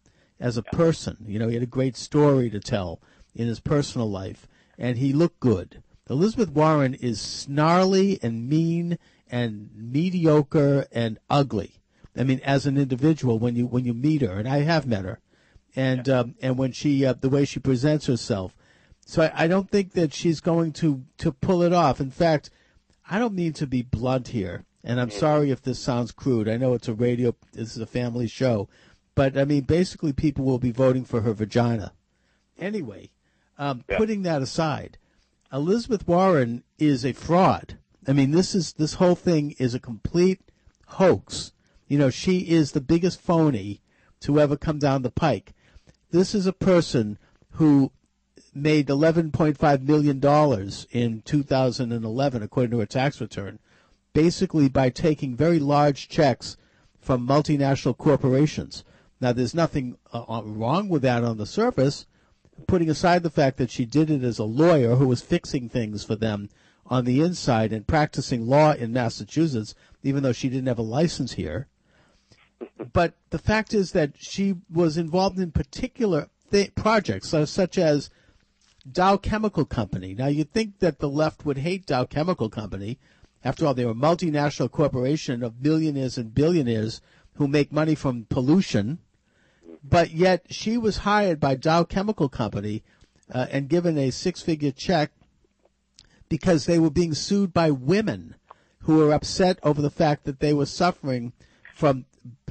as 0.40 0.56
a 0.56 0.62
person. 0.62 1.18
You 1.26 1.38
know, 1.38 1.48
he 1.48 1.54
had 1.54 1.62
a 1.62 1.66
great 1.66 1.96
story 1.96 2.50
to 2.50 2.60
tell 2.60 3.00
in 3.34 3.46
his 3.46 3.60
personal 3.60 4.10
life, 4.10 4.48
and 4.76 4.98
he 4.98 5.12
looked 5.12 5.40
good. 5.40 5.82
Elizabeth 6.10 6.50
Warren 6.50 6.94
is 6.94 7.20
snarly 7.20 8.18
and 8.22 8.48
mean 8.48 8.98
and 9.30 9.70
mediocre 9.74 10.86
and 10.92 11.18
ugly. 11.30 11.80
I 12.16 12.24
mean, 12.24 12.40
as 12.44 12.66
an 12.66 12.76
individual, 12.76 13.38
when 13.38 13.56
you 13.56 13.66
when 13.66 13.84
you 13.84 13.94
meet 13.94 14.22
her, 14.22 14.38
and 14.38 14.48
I 14.48 14.58
have 14.58 14.86
met 14.86 15.04
her, 15.04 15.20
and 15.76 16.08
um, 16.08 16.34
and 16.40 16.58
when 16.58 16.72
she 16.72 17.04
uh, 17.04 17.14
the 17.14 17.28
way 17.28 17.44
she 17.44 17.60
presents 17.60 18.06
herself, 18.06 18.54
so 19.06 19.22
I, 19.22 19.44
I 19.44 19.46
don't 19.48 19.70
think 19.70 19.92
that 19.92 20.12
she's 20.12 20.40
going 20.40 20.72
to 20.74 21.04
to 21.18 21.32
pull 21.32 21.62
it 21.62 21.72
off. 21.72 22.00
In 22.00 22.10
fact, 22.10 22.50
I 23.08 23.18
don't 23.18 23.34
mean 23.34 23.52
to 23.54 23.66
be 23.66 23.82
blunt 23.82 24.28
here, 24.28 24.64
and 24.82 25.00
I'm 25.00 25.10
sorry 25.10 25.50
if 25.50 25.62
this 25.62 25.78
sounds 25.78 26.12
crude. 26.12 26.48
I 26.48 26.56
know 26.56 26.74
it's 26.74 26.88
a 26.88 26.94
radio, 26.94 27.34
this 27.52 27.76
is 27.76 27.82
a 27.82 27.86
family 27.86 28.28
show, 28.28 28.68
but 29.14 29.36
I 29.36 29.44
mean, 29.44 29.62
basically, 29.62 30.12
people 30.12 30.44
will 30.44 30.58
be 30.58 30.70
voting 30.70 31.04
for 31.04 31.22
her 31.22 31.32
vagina. 31.32 31.92
Anyway, 32.58 33.10
um, 33.58 33.84
putting 33.88 34.22
that 34.22 34.42
aside, 34.42 34.98
Elizabeth 35.52 36.06
Warren 36.06 36.64
is 36.78 37.04
a 37.04 37.12
fraud. 37.12 37.78
I 38.06 38.12
mean, 38.12 38.30
this 38.32 38.54
is 38.54 38.74
this 38.74 38.94
whole 38.94 39.14
thing 39.14 39.54
is 39.58 39.74
a 39.74 39.80
complete 39.80 40.40
hoax. 40.86 41.52
You 41.88 41.98
know, 41.98 42.10
she 42.10 42.40
is 42.40 42.72
the 42.72 42.80
biggest 42.80 43.20
phony 43.20 43.80
to 44.20 44.40
ever 44.40 44.56
come 44.56 44.78
down 44.78 45.02
the 45.02 45.10
pike. 45.10 45.52
This 46.14 46.32
is 46.32 46.46
a 46.46 46.52
person 46.52 47.18
who 47.54 47.90
made 48.54 48.86
$11.5 48.86 49.82
million 49.82 50.70
in 50.92 51.22
2011, 51.22 52.42
according 52.44 52.70
to 52.70 52.78
her 52.78 52.86
tax 52.86 53.20
return, 53.20 53.58
basically 54.12 54.68
by 54.68 54.90
taking 54.90 55.34
very 55.34 55.58
large 55.58 56.08
checks 56.08 56.56
from 57.00 57.26
multinational 57.26 57.98
corporations. 57.98 58.84
Now, 59.20 59.32
there's 59.32 59.56
nothing 59.56 59.98
uh, 60.12 60.42
wrong 60.44 60.88
with 60.88 61.02
that 61.02 61.24
on 61.24 61.36
the 61.36 61.46
surface, 61.46 62.06
putting 62.68 62.88
aside 62.88 63.24
the 63.24 63.28
fact 63.28 63.56
that 63.56 63.72
she 63.72 63.84
did 63.84 64.08
it 64.08 64.22
as 64.22 64.38
a 64.38 64.44
lawyer 64.44 64.94
who 64.94 65.08
was 65.08 65.20
fixing 65.20 65.68
things 65.68 66.04
for 66.04 66.14
them 66.14 66.48
on 66.86 67.06
the 67.06 67.22
inside 67.22 67.72
and 67.72 67.88
practicing 67.88 68.46
law 68.46 68.72
in 68.72 68.92
Massachusetts, 68.92 69.74
even 70.04 70.22
though 70.22 70.32
she 70.32 70.48
didn't 70.48 70.68
have 70.68 70.78
a 70.78 70.82
license 70.82 71.32
here. 71.32 71.66
But 72.92 73.14
the 73.30 73.38
fact 73.38 73.74
is 73.74 73.92
that 73.92 74.12
she 74.18 74.54
was 74.70 74.96
involved 74.96 75.38
in 75.38 75.50
particular 75.50 76.28
th- 76.50 76.74
projects, 76.74 77.34
uh, 77.34 77.46
such 77.46 77.78
as 77.78 78.10
Dow 78.90 79.16
Chemical 79.16 79.64
Company. 79.64 80.14
Now, 80.14 80.26
you'd 80.26 80.52
think 80.52 80.78
that 80.80 80.98
the 80.98 81.08
left 81.08 81.44
would 81.44 81.58
hate 81.58 81.86
Dow 81.86 82.04
Chemical 82.04 82.50
Company. 82.50 82.98
After 83.42 83.66
all, 83.66 83.74
they're 83.74 83.90
a 83.90 83.94
multinational 83.94 84.70
corporation 84.70 85.42
of 85.42 85.62
millionaires 85.62 86.18
and 86.18 86.34
billionaires 86.34 87.00
who 87.34 87.48
make 87.48 87.72
money 87.72 87.94
from 87.94 88.26
pollution. 88.28 88.98
But 89.82 90.12
yet, 90.12 90.46
she 90.50 90.78
was 90.78 90.98
hired 90.98 91.40
by 91.40 91.56
Dow 91.56 91.84
Chemical 91.84 92.28
Company 92.28 92.82
uh, 93.32 93.46
and 93.50 93.68
given 93.68 93.98
a 93.98 94.10
six-figure 94.10 94.72
check 94.72 95.12
because 96.28 96.66
they 96.66 96.78
were 96.78 96.90
being 96.90 97.14
sued 97.14 97.52
by 97.52 97.70
women 97.70 98.34
who 98.80 98.96
were 98.96 99.12
upset 99.12 99.58
over 99.62 99.80
the 99.80 99.90
fact 99.90 100.24
that 100.24 100.40
they 100.40 100.52
were 100.52 100.66
suffering 100.66 101.32
from 101.74 102.04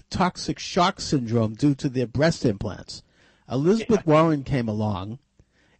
toxic 0.09 0.59
shock 0.59 1.01
syndrome 1.01 1.55
due 1.55 1.76
to 1.76 1.89
their 1.89 2.07
breast 2.07 2.45
implants. 2.45 3.03
Elizabeth 3.49 4.05
Warren 4.05 4.43
came 4.43 4.67
along 4.67 5.19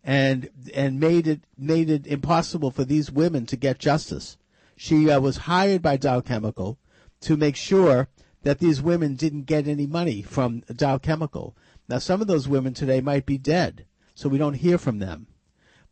and 0.04 0.50
and 0.74 1.00
made 1.00 1.28
it 1.28 1.42
made 1.58 1.90
it 1.90 2.06
impossible 2.06 2.72
for 2.72 2.84
these 2.84 3.12
women 3.12 3.46
to 3.46 3.56
get 3.56 3.80
justice. 3.80 4.38
She 4.76 5.10
uh, 5.10 5.20
was 5.20 5.38
hired 5.38 5.82
by 5.82 5.98
Dow 5.98 6.20
Chemical 6.22 6.78
to 7.22 7.38
make 7.38 7.56
sure 7.56 8.10
that 8.42 8.60
these 8.60 8.82
women 8.82 9.16
didn't 9.16 9.44
get 9.44 9.68
any 9.68 9.88
money 9.88 10.22
from 10.22 10.64
Dow 10.76 10.98
Chemical. 10.98 11.56
Now, 11.88 12.00
some 12.00 12.22
of 12.22 12.28
those 12.28 12.48
women 12.48 12.74
today 12.74 13.02
might 13.02 13.26
be 13.26 13.38
dead, 13.38 13.86
so 14.14 14.28
we 14.28 14.38
don't 14.38 14.56
hear 14.56 14.78
from 14.78 15.00
them. 15.00 15.28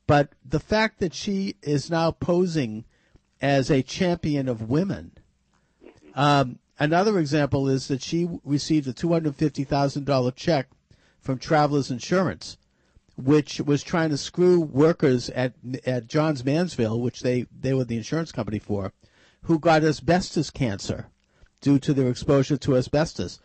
But 0.08 0.34
the 0.44 0.60
fact 0.60 1.00
that 1.00 1.14
she 1.14 1.56
is 1.62 1.90
now 1.90 2.12
posing 2.12 2.86
as 3.42 3.72
a 3.72 3.82
champion 3.82 4.48
of 4.48 4.70
women. 4.70 5.12
Um, 6.14 6.60
another 6.80 7.20
example 7.20 7.68
is 7.68 7.88
that 7.88 8.02
she 8.02 8.30
received 8.44 8.88
a 8.88 8.94
$250,000 8.94 10.36
check 10.36 10.68
from 11.20 11.38
Travelers 11.38 11.92
Insurance, 11.92 12.58
which 13.16 13.62
was 13.62 13.84
trying 13.84 14.10
to 14.10 14.18
screw 14.18 14.60
workers 14.60 15.30
at 15.30 15.54
at 15.86 16.08
Johns 16.08 16.44
Manville, 16.44 17.00
which 17.00 17.22
they, 17.22 17.46
they 17.58 17.74
were 17.74 17.84
the 17.84 17.98
insurance 17.98 18.32
company 18.32 18.60
for, 18.60 18.94
who 19.44 19.60
got 19.60 19.84
asbestos 19.84 20.50
cancer 20.50 21.08
due 21.62 21.80
to 21.80 21.94
their 21.94 22.10
exposure 22.10 22.58
to 22.58 22.76
asbestos. 22.76 23.40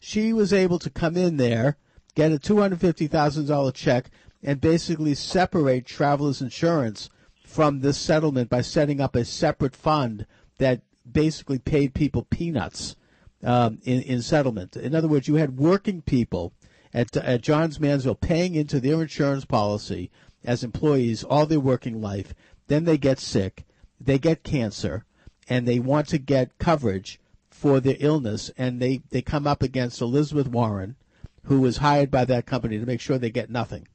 She 0.00 0.32
was 0.32 0.52
able 0.52 0.78
to 0.80 0.90
come 0.90 1.16
in 1.16 1.36
there, 1.36 1.76
get 2.14 2.32
a 2.32 2.38
$250,000 2.38 3.74
check, 3.74 4.10
and 4.42 4.60
basically 4.60 5.14
separate 5.14 5.86
Travelers 5.86 6.42
Insurance 6.42 7.08
from 7.46 7.80
this 7.80 7.98
settlement 7.98 8.50
by 8.50 8.62
setting 8.62 9.00
up 9.00 9.14
a 9.14 9.24
separate 9.24 9.76
fund 9.76 10.26
that 10.58 10.80
basically 11.10 11.58
paid 11.58 11.94
people 11.94 12.22
peanuts 12.22 12.96
um, 13.42 13.78
in, 13.84 14.02
in 14.02 14.22
settlement. 14.22 14.76
In 14.76 14.94
other 14.94 15.08
words, 15.08 15.28
you 15.28 15.36
had 15.36 15.58
working 15.58 16.02
people 16.02 16.52
at, 16.94 17.16
at 17.16 17.42
Johns 17.42 17.80
Manville 17.80 18.14
paying 18.14 18.54
into 18.54 18.80
their 18.80 19.02
insurance 19.02 19.44
policy 19.44 20.10
as 20.44 20.64
employees 20.64 21.24
all 21.24 21.46
their 21.46 21.60
working 21.60 22.00
life. 22.00 22.34
Then 22.68 22.84
they 22.84 22.98
get 22.98 23.18
sick, 23.18 23.64
they 24.00 24.18
get 24.18 24.44
cancer, 24.44 25.04
and 25.48 25.66
they 25.66 25.78
want 25.78 26.08
to 26.08 26.18
get 26.18 26.58
coverage 26.58 27.20
for 27.50 27.80
their 27.80 27.96
illness, 28.00 28.50
and 28.56 28.80
they, 28.80 29.02
they 29.10 29.22
come 29.22 29.46
up 29.46 29.62
against 29.62 30.00
Elizabeth 30.00 30.48
Warren, 30.48 30.96
who 31.44 31.60
was 31.60 31.78
hired 31.78 32.10
by 32.10 32.24
that 32.24 32.46
company 32.46 32.78
to 32.78 32.86
make 32.86 33.00
sure 33.00 33.18
they 33.18 33.30
get 33.30 33.50
nothing. 33.50 33.86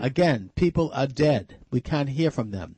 Again, 0.00 0.50
people 0.54 0.90
are 0.94 1.06
dead. 1.06 1.56
We 1.70 1.80
can't 1.80 2.10
hear 2.10 2.30
from 2.30 2.50
them. 2.50 2.76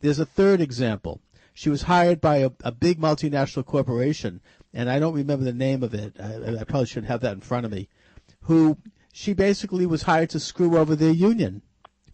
There's 0.00 0.18
a 0.18 0.26
third 0.26 0.60
example. 0.60 1.20
She 1.62 1.70
was 1.70 1.82
hired 1.82 2.20
by 2.20 2.38
a, 2.38 2.50
a 2.64 2.72
big 2.72 2.98
multinational 3.00 3.64
corporation, 3.64 4.40
and 4.74 4.90
I 4.90 4.98
don't 4.98 5.14
remember 5.14 5.44
the 5.44 5.52
name 5.52 5.84
of 5.84 5.94
it. 5.94 6.16
I, 6.18 6.58
I 6.58 6.64
probably 6.64 6.86
shouldn't 6.86 7.06
have 7.06 7.20
that 7.20 7.34
in 7.34 7.40
front 7.40 7.64
of 7.64 7.70
me. 7.70 7.88
Who 8.40 8.78
she 9.12 9.32
basically 9.32 9.86
was 9.86 10.02
hired 10.02 10.30
to 10.30 10.40
screw 10.40 10.76
over 10.76 10.96
their 10.96 11.12
union. 11.12 11.62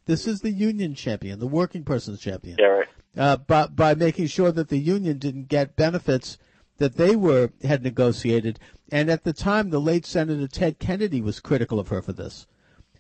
This 0.05 0.26
is 0.26 0.40
the 0.40 0.51
union 0.51 0.94
champion, 0.94 1.38
the 1.38 1.46
working 1.46 1.82
person's 1.82 2.20
champion. 2.20 2.59
Yeah, 2.59 2.66
right. 2.66 2.88
Uh, 3.16 3.36
by, 3.38 3.68
by 3.68 3.94
making 3.94 4.26
sure 4.26 4.53
that 4.53 4.68
the 4.68 4.76
union 4.76 5.16
didn't 5.16 5.49
get 5.49 5.76
benefits 5.76 6.36
that 6.76 6.96
they 6.99 7.16
were 7.16 7.51
had 7.64 7.82
negotiated. 7.82 8.59
And 8.92 9.09
at 9.09 9.24
the 9.24 9.32
time, 9.32 9.70
the 9.70 9.80
late 9.80 10.05
Senator 10.05 10.46
Ted 10.46 10.78
Kennedy 10.78 11.22
was 11.22 11.40
critical 11.40 11.80
of 11.80 11.88
her 11.88 12.03
for 12.03 12.12
this. 12.12 12.46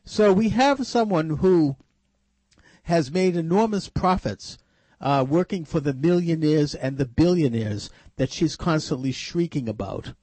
So 0.06 0.32
we 0.32 0.48
have 0.48 0.86
someone 0.86 1.28
who 1.28 1.76
has 2.84 3.12
made 3.12 3.36
enormous 3.36 3.90
profits 3.90 4.56
uh, 5.00 5.24
working 5.28 5.64
for 5.64 5.80
the 5.80 5.94
millionaires 5.94 6.74
and 6.74 6.98
the 6.98 7.06
billionaires 7.06 7.90
that 8.16 8.32
she's 8.32 8.56
constantly 8.56 9.12
shrieking 9.12 9.68
about. 9.68 10.14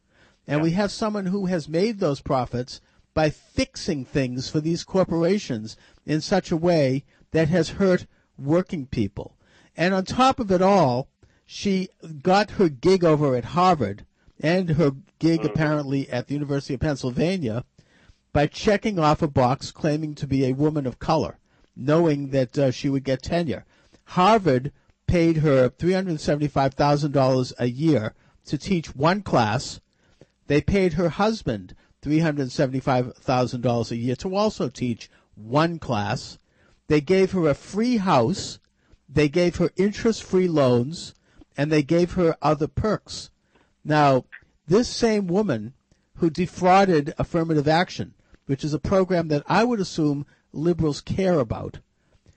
And 0.48 0.62
we 0.62 0.72
have 0.72 0.92
someone 0.92 1.28
who 1.28 1.48
has 1.48 1.70
made 1.70 2.00
those 2.00 2.22
profits 2.22 2.82
by 3.14 3.30
fixing 3.30 4.06
things 4.06 4.50
for 4.50 4.60
these 4.60 4.84
corporations 4.84 5.78
in 6.06 6.22
such 6.22 6.52
a 6.52 6.58
way 6.58 7.06
that 7.32 7.48
has 7.50 7.70
hurt 7.70 8.06
working 8.38 8.86
people. 8.86 9.38
And 9.78 9.94
on 9.94 10.06
top 10.06 10.40
of 10.40 10.52
it 10.52 10.62
all, 10.62 11.08
she 11.46 11.90
got 12.22 12.52
her 12.52 12.70
gig 12.70 13.04
over 13.04 13.36
at 13.36 13.46
Harvard 13.46 14.06
and 14.40 14.72
her 14.72 14.92
gig 15.20 15.46
apparently 15.46 16.10
at 16.10 16.28
the 16.28 16.34
University 16.34 16.74
of 16.74 16.82
Pennsylvania 16.82 17.64
by 18.34 18.48
checking 18.48 19.00
off 19.00 19.22
a 19.22 19.28
box 19.28 19.72
claiming 19.72 20.14
to 20.16 20.28
be 20.28 20.46
a 20.46 20.54
woman 20.54 20.86
of 20.86 21.00
color, 21.00 21.40
knowing 21.76 22.32
that 22.32 22.58
uh, 22.58 22.72
she 22.72 22.90
would 22.90 23.04
get 23.04 23.22
tenure. 23.22 23.66
Harvard 24.10 24.72
paid 25.08 25.38
her 25.38 25.70
$375,000 25.70 27.54
a 27.60 27.66
year 27.68 28.14
to 28.46 28.58
teach 28.58 28.96
one 28.96 29.22
class. 29.22 29.80
They 30.48 30.62
paid 30.62 30.94
her 30.94 31.10
husband 31.10 31.76
$375,000 32.02 33.92
a 33.92 33.96
year 33.96 34.16
to 34.16 34.36
also 34.36 34.70
teach 34.70 35.10
one 35.36 35.80
class. 35.80 36.38
They 36.88 37.02
gave 37.02 37.32
her 37.32 37.50
a 37.50 37.56
free 37.56 37.98
house. 37.98 38.60
They 39.10 39.28
gave 39.28 39.58
her 39.58 39.72
interest 39.76 40.24
free 40.24 40.48
loans 40.48 41.14
and 41.58 41.72
they 41.72 41.84
gave 41.84 42.14
her 42.14 42.36
other 42.42 42.68
perks. 42.68 43.32
Now, 43.84 44.26
this 44.68 44.90
same 44.90 45.28
woman 45.28 45.74
who 46.16 46.30
defrauded 46.30 47.14
affirmative 47.18 47.68
action, 47.68 48.14
which 48.46 48.64
is 48.64 48.74
a 48.74 48.80
program 48.80 49.28
that 49.30 49.44
I 49.48 49.64
would 49.64 49.80
assume 49.80 50.26
liberals 50.52 51.02
care 51.02 51.40
about, 51.40 51.80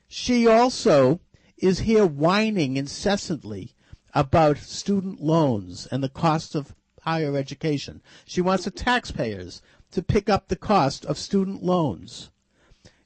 she 0.08 0.46
also 0.46 1.20
is 1.60 1.80
here 1.80 2.06
whining 2.06 2.76
incessantly 2.76 3.74
about 4.14 4.58
student 4.58 5.20
loans 5.20 5.86
and 5.90 6.02
the 6.02 6.08
cost 6.08 6.54
of 6.54 6.74
higher 7.02 7.36
education. 7.36 8.02
She 8.24 8.40
wants 8.40 8.64
the 8.64 8.70
taxpayers 8.70 9.62
to 9.92 10.02
pick 10.02 10.28
up 10.28 10.48
the 10.48 10.56
cost 10.56 11.04
of 11.06 11.18
student 11.18 11.62
loans. 11.62 12.30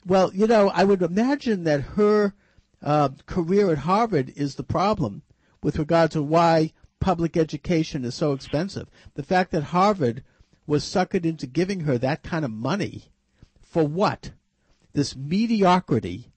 Well, 0.04 0.32
you 0.34 0.46
know, 0.46 0.70
I 0.70 0.84
would 0.84 1.02
imagine 1.02 1.64
that 1.64 1.82
her 1.96 2.34
uh, 2.82 3.10
career 3.26 3.70
at 3.70 3.78
Harvard 3.78 4.32
is 4.34 4.56
the 4.56 4.64
problem 4.64 5.22
with 5.62 5.78
regard 5.78 6.10
to 6.12 6.22
why 6.22 6.72
public 6.98 7.36
education 7.36 8.04
is 8.04 8.14
so 8.14 8.32
expensive. 8.32 8.88
The 9.14 9.22
fact 9.22 9.52
that 9.52 9.64
Harvard 9.64 10.24
was 10.66 10.84
suckered 10.84 11.24
into 11.24 11.46
giving 11.46 11.80
her 11.80 11.98
that 11.98 12.22
kind 12.22 12.44
of 12.44 12.50
money 12.50 13.04
for 13.62 13.86
what? 13.86 14.32
This 14.92 15.16
mediocrity, 15.16 16.31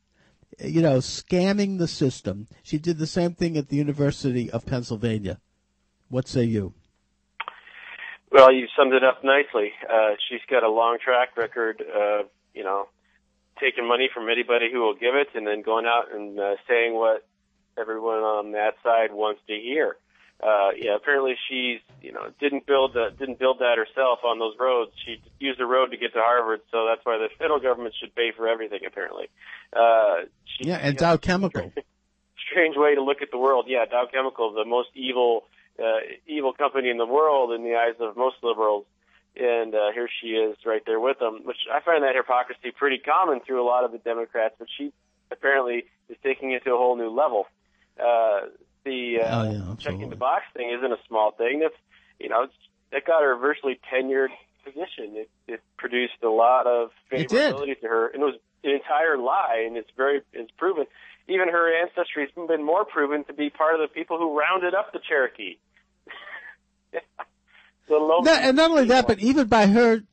you 0.60 0.82
know, 0.82 0.98
scamming 0.98 1.78
the 1.78 1.88
system. 1.88 2.48
She 2.64 2.78
did 2.78 2.98
the 2.98 3.08
same 3.08 3.34
thing 3.34 3.58
at 3.58 3.70
the 3.70 3.76
University 3.76 4.50
of 4.50 4.66
Pennsylvania. 4.66 5.40
What 6.10 6.28
say 6.28 6.44
you? 6.44 6.74
Well, 8.32 8.52
you 8.52 8.68
summed 8.78 8.94
it 8.94 9.04
up 9.04 9.24
nicely. 9.24 9.72
Uh, 9.90 10.16
she's 10.30 10.42
got 10.50 10.64
a 10.64 10.70
long 10.70 10.98
track 11.04 11.38
record 11.38 11.82
of, 11.82 12.26
you 12.54 12.64
know, 12.64 12.88
taking 13.60 13.88
money 13.88 14.10
from 14.14 14.30
anybody 14.30 14.70
who 14.72 14.82
will 14.82 14.96
give 14.96 15.16
it 15.16 15.30
and 15.36 15.48
then 15.48 15.62
going 15.62 15.86
out 15.86 16.14
and 16.14 16.40
uh, 16.40 16.56
saying 16.68 16.94
what 16.94 17.26
everyone 17.78 18.20
on 18.20 18.52
that 18.52 18.76
side 18.84 19.14
wants 19.14 19.42
to 19.48 19.54
hear. 19.54 19.96
Uh, 20.46 20.70
yeah, 20.78 20.96
apparently 20.96 21.34
she's, 21.50 21.80
you 22.04 22.12
know, 22.12 22.30
didn't 22.40 22.68
build 22.68 22.96
uh, 22.96 23.10
didn't 23.18 23.40
build 23.40 23.60
that 23.60 23.78
herself 23.80 24.20
on 24.24 24.38
those 24.38 24.54
roads. 24.60 24.92
She 25.04 25.20
used 25.40 25.60
the 25.60 25.66
road 25.66 25.90
to 25.90 25.98
get 25.98 26.14
to 26.14 26.20
Harvard, 26.20 26.62
so 26.72 26.86
that's 26.86 27.04
why 27.04 27.18
the 27.18 27.30
federal 27.40 27.60
government 27.60 27.96
should 28.00 28.14
pay 28.14 28.32
for 28.36 28.48
everything. 28.48 28.82
Apparently, 28.86 29.28
uh, 29.74 30.30
she, 30.46 30.70
yeah, 30.70 30.76
and 30.76 30.98
Dow 30.98 31.18
Chemical. 31.18 31.74
Strange 32.52 32.78
way 32.78 32.94
to 32.94 33.02
look 33.02 33.24
at 33.24 33.32
the 33.32 33.40
world. 33.40 33.66
Yeah, 33.68 33.86
Dow 33.86 34.06
Chemical, 34.12 34.54
the 34.54 34.66
most 34.66 34.90
evil 34.94 35.46
uh, 35.80 36.06
evil 36.28 36.54
company 36.54 36.92
in 36.92 36.98
the 36.98 37.08
world 37.08 37.52
in 37.52 37.64
the 37.64 37.74
eyes 37.74 37.96
of 38.00 38.16
most 38.16 38.36
liberals, 38.44 38.86
and 39.36 39.74
uh, 39.74 39.94
here 39.96 40.08
she 40.22 40.28
is 40.28 40.58
right 40.64 40.84
there 40.86 41.00
with 41.00 41.18
them. 41.18 41.42
Which 41.44 41.66
I 41.74 41.80
find 41.80 42.04
that 42.04 42.16
hypocrisy 42.16 42.70
pretty 42.70 43.00
common 43.00 43.40
through 43.40 43.64
a 43.64 43.66
lot 43.66 43.84
of 43.84 43.92
the 43.92 43.98
Democrats, 43.98 44.54
but 44.60 44.68
she 44.78 44.94
apparently 45.32 45.86
is 46.08 46.18
taking 46.22 46.52
it 46.52 46.64
to 46.66 46.76
a 46.76 46.78
whole 46.78 46.96
new 46.96 47.10
level. 47.10 47.48
Uh, 48.00 48.42
the 48.86 49.18
uh, 49.22 49.42
oh, 49.42 49.52
yeah, 49.52 49.76
checking 49.80 50.10
the 50.10 50.16
box 50.16 50.44
thing 50.56 50.74
isn't 50.78 50.92
a 50.92 50.98
small 51.08 51.32
thing. 51.32 51.60
That's 51.60 51.76
you 52.20 52.30
know, 52.30 52.44
it's, 52.44 52.54
that 52.92 53.06
got 53.06 53.24
her 53.24 53.34
a 53.34 53.38
virtually 53.38 53.80
tenured 53.92 54.30
position. 54.64 55.16
It, 55.16 55.30
it 55.48 55.62
produced 55.78 56.24
a 56.24 56.30
lot 56.30 56.68
of 56.68 56.92
favorability 57.12 57.80
to 57.82 57.88
her, 57.88 58.08
and 58.08 58.22
it 58.22 58.26
was 58.26 58.36
an 58.64 58.72
entire 58.72 59.18
lie, 59.18 59.64
and 59.66 59.76
it's 59.76 59.90
very 59.98 60.22
it's 60.34 60.52
proven. 60.58 60.86
Even 61.28 61.50
her 61.50 61.82
ancestry 61.82 62.28
has 62.28 62.48
been 62.48 62.64
more 62.64 62.86
proven 62.86 63.24
to 63.26 63.34
be 63.34 63.50
part 63.50 63.76
of 63.76 63.82
the 63.82 63.94
people 63.94 64.18
who 64.18 64.38
rounded 64.38 64.76
up 64.76 64.94
the 64.94 65.00
Cherokee. 65.00 65.58
the 66.92 67.96
low 67.96 68.20
No, 68.20 68.34
and 68.34 68.56
not 68.56 68.72
only 68.72 68.86
that, 68.86 69.08
but 69.08 69.20
even 69.20 69.48
by 69.48 69.68
her, 69.68 70.04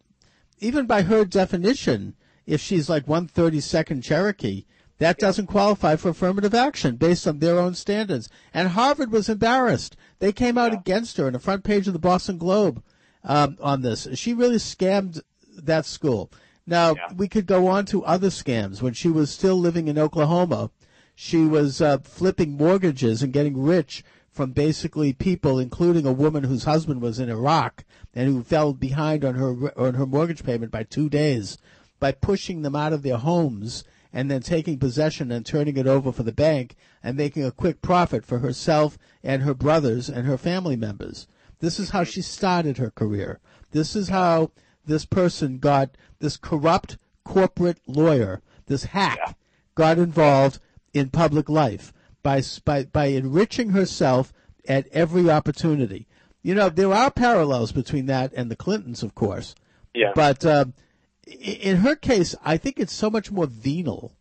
even 0.59 0.87
by 0.87 1.03
her 1.03 1.25
definition, 1.25 2.15
if 2.47 2.61
she's 2.61 2.89
like 2.89 3.07
one 3.07 3.29
thirty 3.29 3.61
second 3.61 4.03
Cherokee, 4.03 4.65
that 5.03 5.19
doesn't 5.19 5.47
qualify 5.47 5.97
for 5.97 6.11
affirmative 6.11 6.55
action 6.55 6.97
based 6.97 7.27
on 7.27 7.39
their 7.39 7.59
own 7.59 7.75
standards. 7.75 8.29
And 8.55 8.69
Harvard 8.69 9.11
was 9.11 9.29
embarrassed. 9.29 9.97
They 10.19 10.33
came 10.33 10.57
out 10.57 10.73
against 10.73 11.17
her 11.17 11.27
in 11.27 11.33
the 11.33 11.39
front 11.39 11.65
page 11.65 11.87
of 11.87 11.93
the 11.93 11.99
Boston 11.99 12.39
Globe 12.39 12.83
um, 13.25 13.57
on 13.61 13.83
this. 13.83 14.07
She 14.15 14.33
really 14.33 14.57
scammed 14.57 15.21
that 15.57 15.87
school. 15.87 16.31
Now 16.67 16.95
we 17.17 17.27
could 17.27 17.47
go 17.47 17.67
on 17.67 17.87
to 17.87 18.05
other 18.05 18.29
scams. 18.29 18.81
When 18.81 18.93
she 18.93 19.09
was 19.09 19.31
still 19.31 19.57
living 19.57 19.89
in 19.89 19.99
Oklahoma, 19.99 20.71
she 21.15 21.45
was 21.45 21.81
uh, 21.81 21.99
flipping 21.99 22.57
mortgages 22.57 23.23
and 23.23 23.33
getting 23.33 23.61
rich 23.61 24.05
from 24.31 24.53
basically 24.53 25.13
people, 25.13 25.59
including 25.59 26.07
a 26.07 26.13
woman 26.13 26.45
whose 26.45 26.65
husband 26.65 27.03
was 27.03 27.19
in 27.19 27.29
Iraq 27.29 27.85
and 28.15 28.29
who 28.29 28.43
fell 28.43 28.73
behind 28.73 29.25
on 29.25 29.35
her 29.35 29.79
on 29.79 29.95
her 29.95 30.07
mortgage 30.07 30.45
payment 30.45 30.71
by 30.71 30.85
two 30.85 31.09
days, 31.09 31.59
by 31.99 32.13
pushing 32.13 32.63
them 32.63 32.77
out 32.77 32.93
of 32.93 33.03
their 33.03 33.19
homes 33.19 33.85
and 34.13 34.31
then 34.31 34.43
taking 34.43 34.79
possession 34.79 35.31
and 35.33 35.45
turning 35.47 35.77
it 35.77 35.87
over 35.87 36.13
for 36.13 36.23
the 36.23 36.33
bank 36.33 36.75
and 37.03 37.17
making 37.17 37.45
a 37.45 37.51
quick 37.51 37.81
profit 37.83 38.25
for 38.25 38.39
herself 38.41 38.99
and 39.23 39.43
her 39.43 39.55
brothers 39.55 40.09
and 40.09 40.27
her 40.27 40.37
family 40.37 40.77
members. 40.77 41.27
This 41.61 41.79
is 41.79 41.91
how 41.91 42.05
she 42.05 42.23
started 42.23 42.79
her 42.79 42.91
career. 42.91 43.41
This 43.71 43.95
is 43.97 44.09
how 44.11 44.51
this 44.85 45.05
person 45.07 45.59
got 45.59 45.97
this 46.19 46.37
corrupt 46.37 46.99
corporate 47.25 47.79
lawyer, 47.87 48.43
this 48.67 48.85
hack, 48.85 49.37
got 49.75 49.99
involved 49.99 50.59
in 50.93 51.09
public 51.09 51.49
life 51.49 51.93
by 52.23 52.43
by 52.65 52.85
by 52.85 53.07
enriching 53.07 53.71
herself 53.71 54.33
at 54.69 54.87
every 54.89 55.31
opportunity. 55.31 56.07
You 56.43 56.55
know, 56.57 56.69
there 56.69 56.93
are 56.93 57.11
parallels 57.11 57.73
between 57.73 58.07
that 58.07 58.33
and 58.35 58.51
the 58.51 58.57
Clintons, 58.57 59.03
of 59.03 59.15
course. 59.15 59.55
Yeah. 59.95 60.11
But 60.15 60.45
um, 60.45 60.75
i- 60.75 60.92
in 61.41 61.79
her 61.79 61.97
case, 61.97 62.35
I 62.45 62.57
think 62.57 62.79
it's 62.79 62.93
so 62.93 63.11
much 63.11 63.31
more 63.31 63.47
venal 63.47 64.13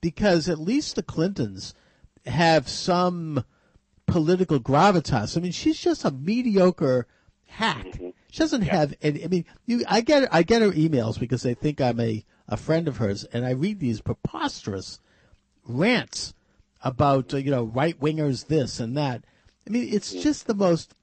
because 0.00 0.48
at 0.48 0.58
least 0.58 0.96
the 0.96 1.02
Clintons 1.02 1.74
have 2.26 2.68
some 2.68 3.44
political 4.06 4.60
gravitas. 4.60 5.36
I 5.36 5.40
mean, 5.40 5.52
she's 5.52 5.78
just 5.78 6.04
a 6.04 6.10
mediocre 6.10 7.06
hack. 7.46 8.00
She 8.30 8.38
doesn't 8.38 8.62
have 8.62 8.94
any. 9.02 9.24
I 9.24 9.28
mean, 9.28 9.44
you. 9.66 9.84
I 9.88 10.00
get 10.00 10.32
I 10.32 10.42
get 10.42 10.62
her 10.62 10.70
emails 10.70 11.18
because 11.18 11.42
they 11.42 11.54
think 11.54 11.80
I'm 11.80 12.00
a 12.00 12.24
a 12.48 12.56
friend 12.56 12.88
of 12.88 12.98
hers, 12.98 13.24
and 13.24 13.44
I 13.44 13.50
read 13.50 13.80
these 13.80 14.00
preposterous 14.00 15.00
rants 15.64 16.34
about 16.82 17.34
uh, 17.34 17.38
you 17.38 17.50
know 17.50 17.64
right 17.64 17.98
wingers 17.98 18.46
this 18.46 18.80
and 18.80 18.96
that. 18.96 19.24
I 19.66 19.70
mean, 19.70 19.88
it's 19.92 20.12
just 20.12 20.46
the 20.46 20.54
most 20.54 20.94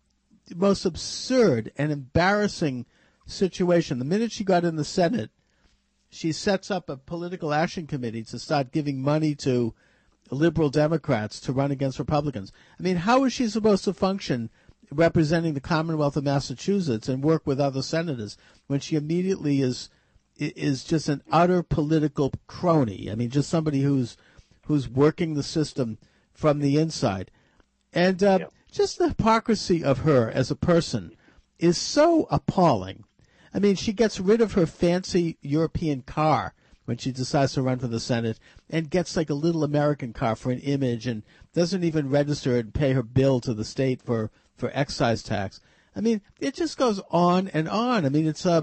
most 0.55 0.86
absurd 0.86 1.72
and 1.78 1.91
embarrassing 1.91 2.86
situation. 3.26 3.99
The 3.99 4.05
minute 4.05 4.32
she 4.32 4.43
got 4.43 4.63
in 4.63 4.78
the 4.78 4.86
Senate, 4.86 5.32
she 6.18 6.32
sets 6.32 6.72
up 6.72 6.89
a 6.89 6.97
political 6.97 7.53
action 7.53 7.86
committee 7.86 8.24
to 8.24 8.39
start 8.39 8.72
giving 8.72 9.01
money 9.01 9.36
to 9.36 9.74
liberal 10.32 10.70
Democrats 10.70 11.39
to 11.39 11.53
run 11.53 11.70
against 11.70 11.99
Republicans. 11.99 12.51
I 12.80 12.84
mean, 12.84 12.97
how 12.97 13.24
is 13.24 13.34
she 13.34 13.47
supposed 13.47 13.84
to 13.84 13.93
function 13.93 14.49
representing 14.91 15.53
the 15.53 15.61
Commonwealth 15.61 16.18
of 16.18 16.24
Massachusetts 16.24 17.07
and 17.07 17.24
work 17.24 17.45
with 17.45 17.59
other 17.59 17.84
senators 17.84 18.36
when 18.65 18.80
she 18.80 18.95
immediately 18.95 19.61
is 19.61 19.89
is 20.39 20.84
just 20.84 21.07
an 21.07 21.22
utter 21.32 21.61
political 21.61 22.32
crony? 22.47 23.11
I 23.11 23.15
mean, 23.15 23.30
just 23.30 23.49
somebody 23.49 23.84
who's 23.84 24.18
who's 24.65 24.89
working 24.89 25.36
the 25.36 25.43
system 25.43 25.99
from 26.34 26.59
the 26.59 26.78
inside. 26.78 27.30
And 27.93 28.24
uh, 28.24 28.49
just 28.72 28.97
the 28.97 29.09
hypocrisy 29.09 29.84
of 29.84 29.99
her 29.99 30.32
as 30.32 30.49
a 30.49 30.55
person 30.55 31.15
is 31.59 31.78
so 31.78 32.28
appalling. 32.32 33.03
I 33.54 33.60
mean, 33.60 33.76
she 33.76 33.93
gets 33.93 34.20
rid 34.20 34.41
of 34.41 34.54
her 34.54 34.66
fancy 34.66 35.38
European 35.41 36.02
car 36.02 36.54
when 36.86 36.98
she 36.98 37.12
decides 37.12 37.54
to 37.54 37.62
run 37.62 37.80
for 37.80 37.88
the 37.88 38.00
Senate 38.00 38.39
and 38.70 38.89
gets 38.89 39.18
like 39.18 39.30
a 39.30 39.34
little 39.36 39.64
American 39.64 40.14
car 40.14 40.36
for 40.36 40.52
an 40.52 40.60
image 40.60 41.06
and 41.06 41.24
doesn't 41.54 41.84
even 41.84 42.10
register 42.10 42.58
and 42.58 42.74
pay 42.74 42.93
her 42.93 43.04
bill 43.04 43.39
to 43.41 43.54
the 43.54 43.66
state 43.66 44.02
for, 44.02 44.32
for 44.56 44.72
excise 44.74 45.22
tax. 45.22 45.60
I 45.95 46.02
mean, 46.02 46.22
it 46.39 46.54
just 46.54 46.78
goes 46.78 47.02
on 47.10 47.48
and 47.50 47.68
on. 47.68 48.06
I 48.06 48.10
mean, 48.10 48.28
it's 48.28 48.45
uh, 48.45 48.62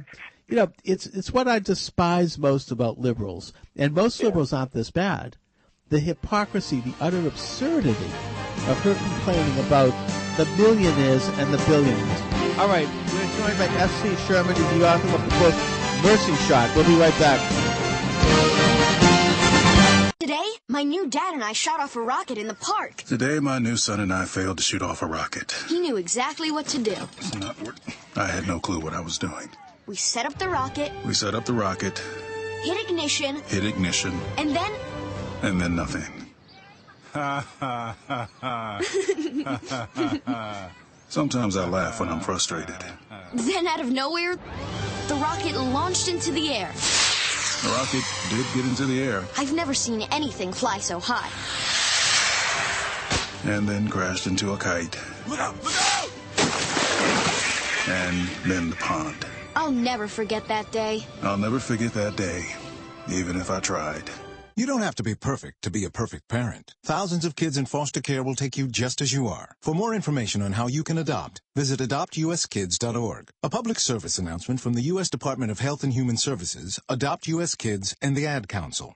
you 0.49 0.57
know, 0.57 0.70
it's 0.85 1.07
it's 1.07 1.32
what 1.32 1.49
I 1.49 1.59
despise 1.59 2.39
most 2.39 2.70
about 2.70 3.01
liberals, 3.01 3.53
and 3.76 3.93
most 3.93 4.22
liberals 4.22 4.53
aren't 4.53 4.72
this 4.72 4.91
bad. 4.91 5.37
The 5.89 6.01
hypocrisy, 6.01 6.80
the 6.80 6.95
utter 7.01 7.26
absurdity 7.26 8.11
of 8.68 8.78
her 8.82 8.95
complaining 8.95 9.59
about 9.66 9.93
the 10.37 10.47
millionaires 10.57 11.26
and 11.28 11.53
the 11.53 11.59
billionaires. 11.66 12.43
All 12.57 12.68
right, 12.68 12.86
we're 13.12 13.36
joined 13.38 13.59
by 13.59 13.66
S.C. 13.66 14.14
Sherman, 14.26 14.55
who's 14.55 14.78
the 14.78 14.88
author 14.88 15.09
of 15.09 15.22
the 15.24 15.30
book 15.40 15.55
Mercy 16.05 16.34
Shot. 16.46 16.70
We'll 16.76 16.86
be 16.86 16.94
right 16.96 17.16
back. 17.18 17.40
Today, 20.20 20.46
my 20.68 20.84
new 20.84 21.09
dad 21.09 21.34
and 21.34 21.42
I 21.42 21.52
shot 21.52 21.80
off 21.80 21.96
a 21.96 22.00
rocket 22.00 22.38
in 22.38 22.46
the 22.46 22.55
park. 22.55 22.98
Today, 22.98 23.40
my 23.40 23.59
new 23.59 23.76
son 23.76 23.98
and 23.98 24.12
I 24.12 24.24
failed 24.24 24.59
to 24.59 24.62
shoot 24.62 24.82
off 24.82 25.02
a 25.02 25.07
rocket. 25.07 25.52
He 25.68 25.80
knew 25.80 25.96
exactly 25.96 26.52
what 26.52 26.66
to 26.68 26.78
do. 26.78 26.94
It's 27.18 27.34
not 27.34 27.61
work. 27.62 27.74
I 28.14 28.26
had 28.26 28.46
no 28.46 28.61
clue 28.61 28.78
what 28.78 28.94
I 28.94 29.00
was 29.00 29.18
doing. 29.18 29.50
We 29.86 29.96
set 29.96 30.24
up 30.24 30.38
the 30.38 30.48
rocket, 30.48 30.92
We 31.05 31.12
set 31.12 31.34
up 31.34 31.44
the 31.46 31.52
rocket, 31.52 31.98
hit 32.62 32.88
ignition, 32.88 33.36
hit 33.48 33.64
ignition, 33.64 34.18
and 34.38 34.55
then. 34.55 34.70
and 35.42 35.61
then 35.61 35.74
nothing. 35.74 36.30
Ha 37.12 37.44
ha 37.61 37.96
ha 38.07 38.28
ha. 38.40 38.80
Ha, 38.80 39.61
ha, 39.68 39.88
ha, 39.94 40.18
ha. 40.26 40.70
Sometimes 41.15 41.57
I 41.57 41.65
laugh 41.69 42.01
when 42.01 42.09
I'm 42.09 42.19
frustrated. 42.19 42.75
then 43.35 43.69
out 43.69 43.79
of 43.79 43.89
nowhere, 43.89 44.35
the 45.07 45.15
rocket 45.15 45.55
launched 45.55 46.09
into 46.09 46.33
the 46.33 46.53
air. 46.53 46.73
The 47.62 47.69
rocket 47.69 48.03
did 48.31 48.45
get 48.53 48.65
into 48.65 48.85
the 48.85 49.01
air 49.01 49.23
I've 49.39 49.53
never 49.53 49.75
seen 49.75 50.03
anything 50.11 50.53
fly 50.53 50.79
so 50.79 50.99
high. 51.01 51.31
and 53.49 53.69
then 53.69 53.87
crashed 53.87 54.27
into 54.27 54.55
a 54.55 54.57
kite. 54.57 54.99
Look 55.29 55.39
out! 55.39 55.55
Look 55.62 55.75
out! 55.77 56.11
And 57.87 58.29
then 58.45 58.71
the 58.71 58.77
pond. 58.81 59.25
I'll 59.55 59.71
never 59.71 60.09
forget 60.09 60.49
that 60.49 60.69
day. 60.73 61.07
I'll 61.23 61.39
never 61.39 61.61
forget 61.61 61.95
that 61.95 62.17
day, 62.17 62.45
even 63.09 63.37
if 63.37 63.53
I 63.53 63.61
tried. 63.61 64.11
You 64.57 64.66
don't 64.66 64.82
have 64.82 64.94
to 64.96 65.02
be 65.02 65.16
perfect 65.16 65.62
to 65.62 65.70
be 65.70 65.82
a 65.82 65.90
perfect 65.90 66.28
parent. 66.28 66.76
Thousands 66.84 67.24
of 67.24 67.34
kids 67.34 67.57
in 67.57 67.66
foster 67.66 68.00
care 68.00 68.22
will 68.22 68.36
take 68.36 68.57
you 68.57 68.68
just 68.68 69.00
as 69.00 69.12
you 69.12 69.26
are. 69.26 69.57
For 69.61 69.74
more 69.74 69.92
information 69.92 70.42
on 70.42 70.52
how 70.52 70.68
you 70.68 70.84
can 70.84 70.96
adopt, 70.96 71.42
visit 71.57 71.80
adoptuskids.org. 71.80 73.30
A 73.42 73.50
public 73.50 73.80
service 73.80 74.16
announcement 74.16 74.61
from 74.61 74.74
the 74.74 74.82
U.S. 74.92 75.11
Department 75.11 75.50
of 75.50 75.59
Health 75.59 75.82
and 75.82 75.92
Human 75.92 76.16
Services, 76.16 76.78
Adopt 76.88 77.26
U.S. 77.26 77.57
Kids, 77.57 77.96
and 78.00 78.16
the 78.16 78.26
Ad 78.28 78.46
Council. 78.46 78.94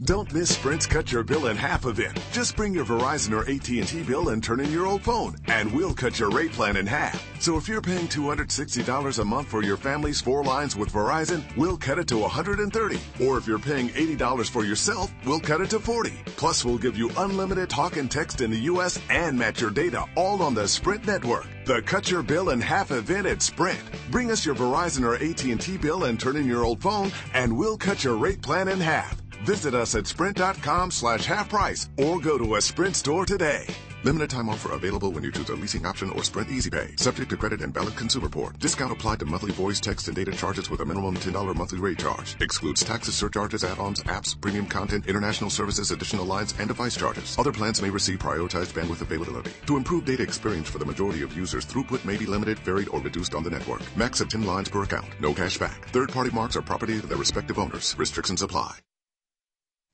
Don't 0.00 0.32
miss 0.32 0.54
Sprint's 0.54 0.86
Cut 0.86 1.12
Your 1.12 1.22
Bill 1.22 1.46
in 1.46 1.56
Half 1.56 1.84
event. 1.84 2.18
Just 2.32 2.56
bring 2.56 2.72
your 2.72 2.86
Verizon 2.86 3.32
or 3.32 3.48
AT&T 3.48 4.02
bill 4.04 4.30
and 4.30 4.42
turn 4.42 4.58
in 4.58 4.72
your 4.72 4.86
old 4.86 5.02
phone, 5.02 5.36
and 5.46 5.70
we'll 5.70 5.92
cut 5.92 6.18
your 6.18 6.30
rate 6.30 6.50
plan 6.50 6.76
in 6.76 6.86
half. 6.86 7.22
So 7.40 7.58
if 7.58 7.68
you're 7.68 7.82
paying 7.82 8.08
$260 8.08 9.18
a 9.18 9.24
month 9.24 9.48
for 9.48 9.62
your 9.62 9.76
family's 9.76 10.20
four 10.20 10.42
lines 10.44 10.74
with 10.74 10.90
Verizon, 10.90 11.44
we'll 11.58 11.76
cut 11.76 11.98
it 11.98 12.08
to 12.08 12.16
130. 12.16 13.00
Or 13.22 13.36
if 13.36 13.46
you're 13.46 13.58
paying 13.58 13.90
$80 13.90 14.48
for 14.48 14.64
yourself, 14.64 15.12
we'll 15.26 15.38
cut 15.40 15.60
it 15.60 15.68
to 15.70 15.78
40. 15.78 16.10
Plus, 16.36 16.64
we'll 16.64 16.78
give 16.78 16.96
you 16.96 17.10
unlimited 17.18 17.68
talk 17.68 17.98
and 17.98 18.10
text 18.10 18.40
in 18.40 18.50
the 18.50 18.60
U.S. 18.60 18.98
and 19.10 19.38
match 19.38 19.60
your 19.60 19.70
data 19.70 20.06
all 20.16 20.42
on 20.42 20.54
the 20.54 20.66
Sprint 20.66 21.06
network. 21.06 21.46
The 21.66 21.82
Cut 21.82 22.10
Your 22.10 22.22
Bill 22.22 22.48
in 22.48 22.62
Half 22.62 22.92
event 22.92 23.26
at 23.26 23.42
Sprint. 23.42 23.78
Bring 24.10 24.30
us 24.30 24.44
your 24.44 24.54
Verizon 24.54 25.04
or 25.04 25.16
AT&T 25.16 25.76
bill 25.76 26.04
and 26.04 26.18
turn 26.18 26.36
in 26.36 26.46
your 26.46 26.64
old 26.64 26.80
phone, 26.80 27.12
and 27.34 27.54
we'll 27.54 27.76
cut 27.76 28.02
your 28.02 28.16
rate 28.16 28.40
plan 28.40 28.68
in 28.68 28.80
half. 28.80 29.22
Visit 29.44 29.74
us 29.74 29.94
at 29.94 30.06
sprint.com 30.06 30.90
slash 30.90 31.26
half 31.26 31.48
price 31.48 31.88
or 31.98 32.20
go 32.20 32.38
to 32.38 32.54
a 32.56 32.60
Sprint 32.60 32.96
store 32.96 33.26
today. 33.26 33.66
Limited 34.04 34.30
time 34.30 34.48
offer 34.48 34.72
available 34.72 35.12
when 35.12 35.22
you 35.22 35.30
choose 35.30 35.48
a 35.48 35.54
leasing 35.54 35.86
option 35.86 36.10
or 36.10 36.24
Sprint 36.24 36.50
Easy 36.50 36.70
Pay. 36.70 36.96
Subject 36.96 37.30
to 37.30 37.36
credit 37.36 37.60
and 37.60 37.72
valid 37.72 37.94
consumer 37.94 38.28
port. 38.28 38.58
Discount 38.58 38.92
applied 38.92 39.20
to 39.20 39.26
monthly 39.26 39.52
voice, 39.52 39.80
text, 39.80 40.08
and 40.08 40.16
data 40.16 40.32
charges 40.32 40.68
with 40.70 40.80
a 40.80 40.84
minimum 40.84 41.16
$10 41.16 41.54
monthly 41.56 41.78
rate 41.78 41.98
charge. 41.98 42.36
Excludes 42.40 42.82
taxes, 42.82 43.14
surcharges, 43.14 43.62
add-ons, 43.62 44.02
apps, 44.04 44.40
premium 44.40 44.66
content, 44.66 45.06
international 45.06 45.50
services, 45.50 45.92
additional 45.92 46.24
lines, 46.24 46.54
and 46.58 46.66
device 46.66 46.96
charges. 46.96 47.36
Other 47.38 47.52
plans 47.52 47.80
may 47.80 47.90
receive 47.90 48.18
prioritized 48.18 48.72
bandwidth 48.72 49.02
availability. 49.02 49.52
To 49.66 49.76
improve 49.76 50.04
data 50.04 50.22
experience 50.24 50.68
for 50.68 50.78
the 50.78 50.86
majority 50.86 51.22
of 51.22 51.36
users, 51.36 51.64
throughput 51.64 52.04
may 52.04 52.16
be 52.16 52.26
limited, 52.26 52.58
varied, 52.60 52.88
or 52.88 53.00
reduced 53.00 53.34
on 53.34 53.44
the 53.44 53.50
network. 53.50 53.82
Max 53.96 54.20
of 54.20 54.28
10 54.28 54.44
lines 54.44 54.68
per 54.68 54.82
account. 54.82 55.08
No 55.20 55.32
cash 55.32 55.58
back. 55.58 55.88
Third-party 55.90 56.30
marks 56.30 56.56
are 56.56 56.62
property 56.62 56.96
of 56.98 57.08
their 57.08 57.18
respective 57.18 57.58
owners. 57.58 57.96
Restrictions 57.96 58.42
apply. 58.42 58.78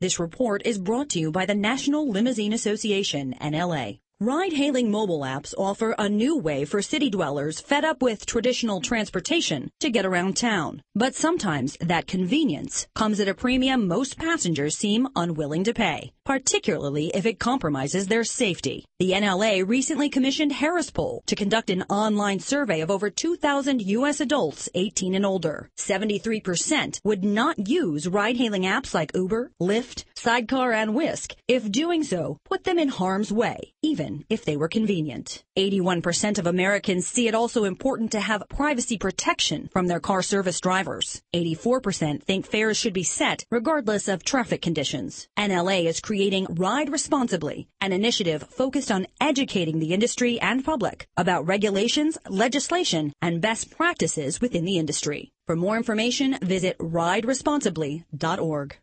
This 0.01 0.21
report 0.21 0.63
is 0.65 0.79
brought 0.79 1.09
to 1.11 1.19
you 1.19 1.33
by 1.33 1.45
the 1.45 1.57
National 1.57 2.09
Limousine 2.09 2.53
Association, 2.53 3.35
NLA. 3.41 3.99
Ride-hailing 4.21 4.91
mobile 4.91 5.21
apps 5.21 5.55
offer 5.57 5.95
a 5.97 6.09
new 6.09 6.37
way 6.37 6.65
for 6.65 6.83
city 6.83 7.09
dwellers 7.09 7.61
fed 7.61 7.85
up 7.85 8.03
with 8.03 8.27
traditional 8.27 8.81
transportation 8.81 9.71
to 9.79 9.91
get 9.91 10.05
around 10.05 10.37
town. 10.37 10.83
But 10.97 11.15
sometimes 11.15 11.77
that 11.81 12.09
convenience 12.09 12.89
comes 12.97 13.21
at 13.21 13.29
a 13.29 13.35
premium 13.35 13.87
most 13.87 14.19
passengers 14.19 14.77
seem 14.77 15.07
unwilling 15.15 15.63
to 15.63 15.73
pay, 15.73 16.11
particularly 16.25 17.13
if 17.15 17.27
it 17.27 17.39
compromises 17.39 18.09
their 18.09 18.25
safety. 18.25 18.85
The 18.99 19.13
NLA 19.13 19.65
recently 19.69 20.09
commissioned 20.09 20.51
Harris 20.51 20.91
Poll 20.91 21.23
to 21.27 21.37
conduct 21.37 21.71
an 21.71 21.85
online 21.85 22.41
survey 22.41 22.81
of 22.81 22.91
over 22.91 23.11
2,000 23.11 23.83
U.S. 23.83 24.19
adults 24.19 24.69
18 24.75 25.15
and 25.15 25.25
older. 25.25 25.71
73% 25.79 26.99
would 27.05 27.23
not 27.23 27.69
use 27.69 28.09
ride-hailing 28.09 28.65
apps 28.65 28.93
like 28.93 29.15
Uber, 29.15 29.53
Lyft, 29.63 30.07
Sidecar, 30.17 30.73
and 30.73 30.97
Whisk 30.97 31.37
if 31.47 31.71
doing 31.71 32.03
so 32.03 32.37
put 32.45 32.65
them 32.65 32.81
in 32.81 32.89
harm's 32.89 33.33
way, 33.33 33.73
even 33.81 34.08
if 34.29 34.45
they 34.45 34.57
were 34.57 34.69
convenient. 34.69 35.45
81% 35.57 36.39
of 36.39 36.47
Americans 36.47 37.07
see 37.07 37.29
it 37.29 37.35
also 37.35 37.65
important 37.65 38.13
to 38.13 38.21
have 38.21 38.49
privacy 38.49 38.97
protection 38.99 39.69
from 39.73 39.87
their 39.87 40.01
car 40.01 40.23
service 40.23 40.61
drivers. 40.61 41.23
84% 41.35 42.23
think 42.23 42.47
fares 42.47 42.77
should 42.77 42.93
be 42.93 43.03
set 43.03 43.45
regardless 43.51 44.09
of 44.09 44.25
traffic 44.25 44.63
conditions. 44.63 45.29
NLA 45.39 45.87
is 45.87 46.01
creating 46.01 46.47
Ride 46.51 46.91
Responsibly, 46.91 47.69
an 47.81 47.93
initiative 47.93 48.43
focused 48.43 48.91
on 48.91 49.07
educating 49.21 49.79
the 49.79 49.93
industry 49.93 50.41
and 50.41 50.65
public 50.65 51.07
about 51.17 51.47
regulations, 51.47 52.19
legislation, 52.29 53.13
and 53.21 53.41
best 53.41 53.71
practices 53.71 54.41
within 54.41 54.65
the 54.65 54.79
industry. 54.79 55.33
For 55.47 55.57
more 55.57 55.77
information, 55.77 56.39
visit 56.43 56.77
rideresponsibly.org. 56.79 58.77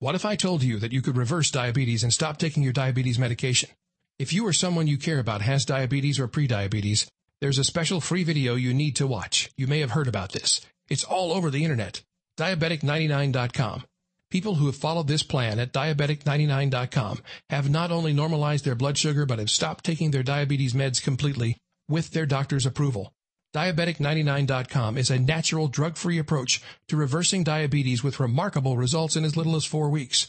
What 0.00 0.14
if 0.14 0.24
I 0.24 0.36
told 0.36 0.62
you 0.62 0.78
that 0.78 0.92
you 0.92 1.02
could 1.02 1.16
reverse 1.16 1.50
diabetes 1.50 2.04
and 2.04 2.12
stop 2.12 2.38
taking 2.38 2.62
your 2.62 2.72
diabetes 2.72 3.18
medication? 3.18 3.70
If 4.18 4.32
you 4.32 4.44
or 4.44 4.52
someone 4.52 4.88
you 4.88 4.98
care 4.98 5.20
about 5.20 5.42
has 5.42 5.64
diabetes 5.64 6.18
or 6.18 6.26
prediabetes, 6.26 7.06
there's 7.40 7.58
a 7.58 7.62
special 7.62 8.00
free 8.00 8.24
video 8.24 8.56
you 8.56 8.74
need 8.74 8.96
to 8.96 9.06
watch. 9.06 9.48
You 9.56 9.68
may 9.68 9.78
have 9.78 9.92
heard 9.92 10.08
about 10.08 10.32
this. 10.32 10.60
It's 10.88 11.04
all 11.04 11.30
over 11.30 11.50
the 11.50 11.62
internet. 11.62 12.02
Diabetic99.com. 12.36 13.84
People 14.28 14.56
who 14.56 14.66
have 14.66 14.74
followed 14.74 15.06
this 15.06 15.22
plan 15.22 15.60
at 15.60 15.72
Diabetic99.com 15.72 17.20
have 17.48 17.70
not 17.70 17.92
only 17.92 18.12
normalized 18.12 18.64
their 18.64 18.74
blood 18.74 18.98
sugar 18.98 19.24
but 19.24 19.38
have 19.38 19.50
stopped 19.50 19.84
taking 19.84 20.10
their 20.10 20.24
diabetes 20.24 20.72
meds 20.72 21.00
completely 21.00 21.56
with 21.88 22.10
their 22.10 22.26
doctor's 22.26 22.66
approval. 22.66 23.12
Diabetic99.com 23.54 24.98
is 24.98 25.10
a 25.10 25.18
natural 25.20 25.68
drug-free 25.68 26.18
approach 26.18 26.60
to 26.88 26.96
reversing 26.96 27.44
diabetes 27.44 28.02
with 28.02 28.18
remarkable 28.18 28.76
results 28.76 29.14
in 29.14 29.24
as 29.24 29.36
little 29.36 29.54
as 29.54 29.64
four 29.64 29.88
weeks. 29.88 30.28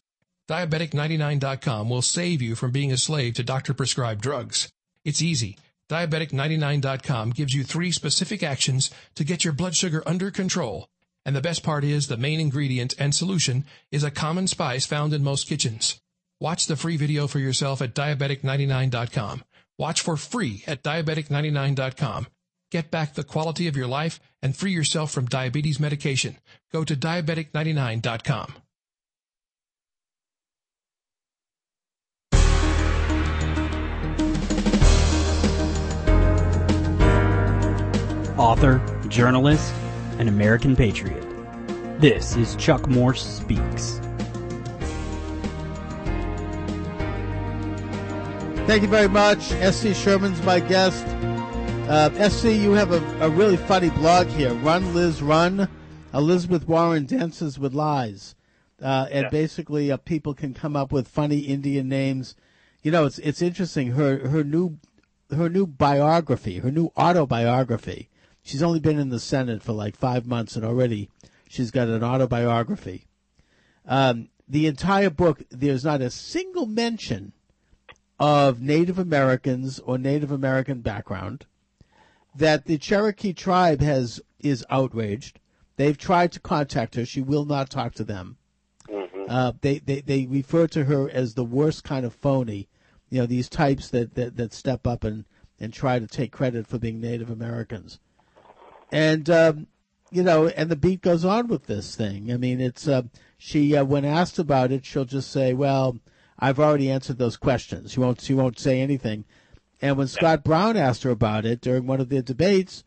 Diabetic99.com 0.50 1.90
will 1.90 2.02
save 2.02 2.42
you 2.42 2.56
from 2.56 2.72
being 2.72 2.92
a 2.92 2.98
slave 2.98 3.36
to 3.36 3.44
doctor-prescribed 3.44 4.20
drugs. 4.20 4.72
It's 5.06 5.22
easy. 5.22 5.60
Diabetic99.com 5.90 7.32
gives 7.32 7.54
you 7.54 7.64
three 7.64 7.92
specific 7.92 8.42
actions 8.42 8.90
to 9.14 9.24
get 9.24 9.44
your 9.44 9.54
blood 9.54 9.76
sugar 9.76 10.02
under 10.08 10.32
control. 10.32 10.90
And 11.24 11.36
the 11.36 11.42
best 11.42 11.62
part 11.62 11.84
is 11.84 12.08
the 12.08 12.18
main 12.18 12.40
ingredient 12.40 12.96
and 12.98 13.14
solution 13.14 13.66
is 13.92 14.04
a 14.04 14.10
common 14.10 14.48
spice 14.48 14.88
found 14.88 15.14
in 15.14 15.24
most 15.24 15.48
kitchens. 15.48 16.02
Watch 16.40 16.66
the 16.66 16.76
free 16.76 16.98
video 16.98 17.28
for 17.28 17.38
yourself 17.38 17.80
at 17.80 17.94
Diabetic99.com. 17.94 19.44
Watch 19.78 20.02
for 20.02 20.18
free 20.18 20.64
at 20.66 20.84
Diabetic99.com. 20.84 22.26
Get 22.72 22.90
back 22.90 23.14
the 23.14 23.24
quality 23.24 23.68
of 23.68 23.78
your 23.78 23.88
life 23.88 24.20
and 24.42 24.56
free 24.56 24.72
yourself 24.72 25.12
from 25.12 25.26
diabetes 25.26 25.80
medication. 25.80 26.38
Go 26.72 26.84
to 26.84 26.96
Diabetic99.com. 26.96 28.54
author, 38.40 38.82
journalist, 39.10 39.74
and 40.18 40.30
American 40.30 40.76
patriot. 40.76 41.24
This 42.00 42.36
is 42.38 42.56
Chuck 42.56 42.88
Morse 42.88 43.22
Speaks. 43.22 44.00
Thank 48.66 48.84
you 48.84 48.88
very 48.88 49.10
much. 49.10 49.52
S.C. 49.54 49.94
Sherman's 49.94 50.42
my 50.44 50.60
guest. 50.60 51.06
Uh, 51.90 52.12
S.C., 52.18 52.54
you 52.54 52.72
have 52.74 52.92
a, 52.92 53.26
a 53.26 53.30
really 53.30 53.58
funny 53.58 53.90
blog 53.90 54.28
here. 54.28 54.54
Run, 54.56 54.94
Liz, 54.94 55.22
Run. 55.24 55.68
Elizabeth 56.14 56.68
Warren 56.68 57.06
dances 57.06 57.58
with 57.60 57.74
lies. 57.74 58.36
Uh, 58.82 59.08
and 59.12 59.24
Yeah. 59.24 59.30
basically, 59.30 59.92
uh, 59.92 59.98
people 59.98 60.34
can 60.34 60.54
come 60.54 60.76
up 60.76 60.92
with 60.92 61.08
funny 61.08 61.40
Indian 61.40 61.90
names. 61.90 62.36
You 62.84 62.92
know, 62.92 63.06
it's 63.06 63.20
it's 63.20 63.42
interesting. 63.42 63.92
Her 63.92 64.30
her 64.30 64.44
new 64.44 64.78
her 65.36 65.50
new 65.50 65.68
biography, 65.68 66.60
her 66.60 66.72
new 66.72 66.92
autobiography. 66.98 68.09
She's 68.50 68.64
only 68.64 68.80
been 68.80 68.98
in 68.98 69.10
the 69.10 69.20
Senate 69.20 69.62
for 69.62 69.74
like 69.74 69.96
five 69.96 70.26
months, 70.26 70.56
and 70.56 70.66
already 70.66 71.12
she's 71.48 71.70
got 71.70 71.88
an 71.88 72.04
autobiography. 72.04 73.06
Um, 73.86 74.30
the 74.48 74.66
entire 74.66 75.12
book, 75.12 75.44
there's 75.52 75.86
not 75.86 76.02
a 76.02 76.10
single 76.10 76.66
mention 76.66 77.34
of 78.20 78.60
Native 78.60 78.98
Americans 78.98 79.78
or 79.78 80.00
Native 80.00 80.32
American 80.32 80.82
background. 80.82 81.46
That 82.34 82.66
the 82.66 82.80
Cherokee 82.80 83.34
tribe 83.34 83.82
has 83.82 84.20
is 84.40 84.66
outraged. 84.72 85.40
They've 85.76 85.96
tried 85.96 86.32
to 86.32 86.40
contact 86.40 86.96
her. 86.96 87.06
She 87.06 87.22
will 87.22 87.46
not 87.46 87.70
talk 87.70 87.94
to 87.94 88.04
them. 88.04 88.38
Mm-hmm. 88.88 89.26
Uh, 89.30 89.52
they, 89.62 89.78
they 89.78 90.02
they 90.02 90.26
refer 90.26 90.66
to 90.70 90.86
her 90.86 91.08
as 91.08 91.36
the 91.36 91.46
worst 91.46 91.84
kind 91.84 92.04
of 92.04 92.16
phony. 92.16 92.68
You 93.12 93.20
know, 93.20 93.26
these 93.28 93.48
types 93.48 93.90
that, 93.90 94.16
that, 94.16 94.38
that 94.38 94.54
step 94.54 94.88
up 94.88 95.04
and, 95.04 95.26
and 95.60 95.72
try 95.72 96.00
to 96.00 96.08
take 96.08 96.32
credit 96.32 96.66
for 96.66 96.80
being 96.80 97.00
Native 97.00 97.30
Americans. 97.30 98.00
And 98.92 99.30
um, 99.30 99.68
you 100.12 100.24
know, 100.24 100.48
and 100.48 100.70
the 100.70 100.76
beat 100.76 101.02
goes 101.02 101.24
on 101.24 101.48
with 101.48 101.66
this 101.66 101.96
thing. 101.96 102.32
I 102.32 102.38
mean, 102.38 102.60
it's 102.60 102.88
uh, 102.88 103.04
she 103.38 103.76
uh, 103.76 103.84
when 103.84 104.06
asked 104.06 104.40
about 104.40 104.72
it, 104.72 104.86
she'll 104.86 105.06
just 105.06 105.32
say, 105.32 105.54
"Well, 105.54 106.00
I've 106.40 106.60
already 106.60 106.90
answered 106.90 107.18
those 107.18 107.38
questions." 107.38 107.92
She 107.92 108.00
won't 108.00 108.22
she 108.22 108.34
won't 108.34 108.60
say 108.60 108.82
anything. 108.82 109.26
And 109.82 109.98
when 109.98 110.08
Scott 110.08 110.44
Brown 110.44 110.76
asked 110.76 111.04
her 111.04 111.10
about 111.10 111.46
it 111.46 111.62
during 111.62 111.88
one 111.88 112.02
of 112.02 112.10
the 112.10 112.22
debates, 112.22 112.84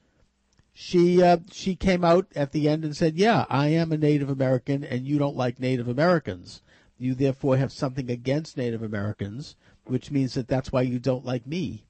she 0.73 1.23
uh, 1.23 1.39
she 1.51 1.77
came 1.77 2.05
out 2.05 2.27
at 2.35 2.53
the 2.53 2.69
end 2.69 2.85
and 2.85 2.97
said, 2.97 3.17
"Yeah, 3.17 3.47
I 3.49 3.69
am 3.69 3.93
a 3.93 3.97
Native 3.97 4.29
American, 4.29 4.85
and 4.85 5.07
you 5.07 5.19
don't 5.19 5.37
like 5.37 5.61
Native 5.61 5.89
Americans. 5.89 6.63
You 6.99 7.15
therefore 7.15 7.57
have 7.57 7.73
something 7.73 8.11
against 8.11 8.57
Native 8.57 8.83
Americans, 8.83 9.57
which 9.85 10.11
means 10.11 10.35
that 10.35 10.49
that's 10.49 10.73
why 10.73 10.83
you 10.83 10.99
don't 10.99 11.25
like 11.25 11.47
me." 11.47 11.85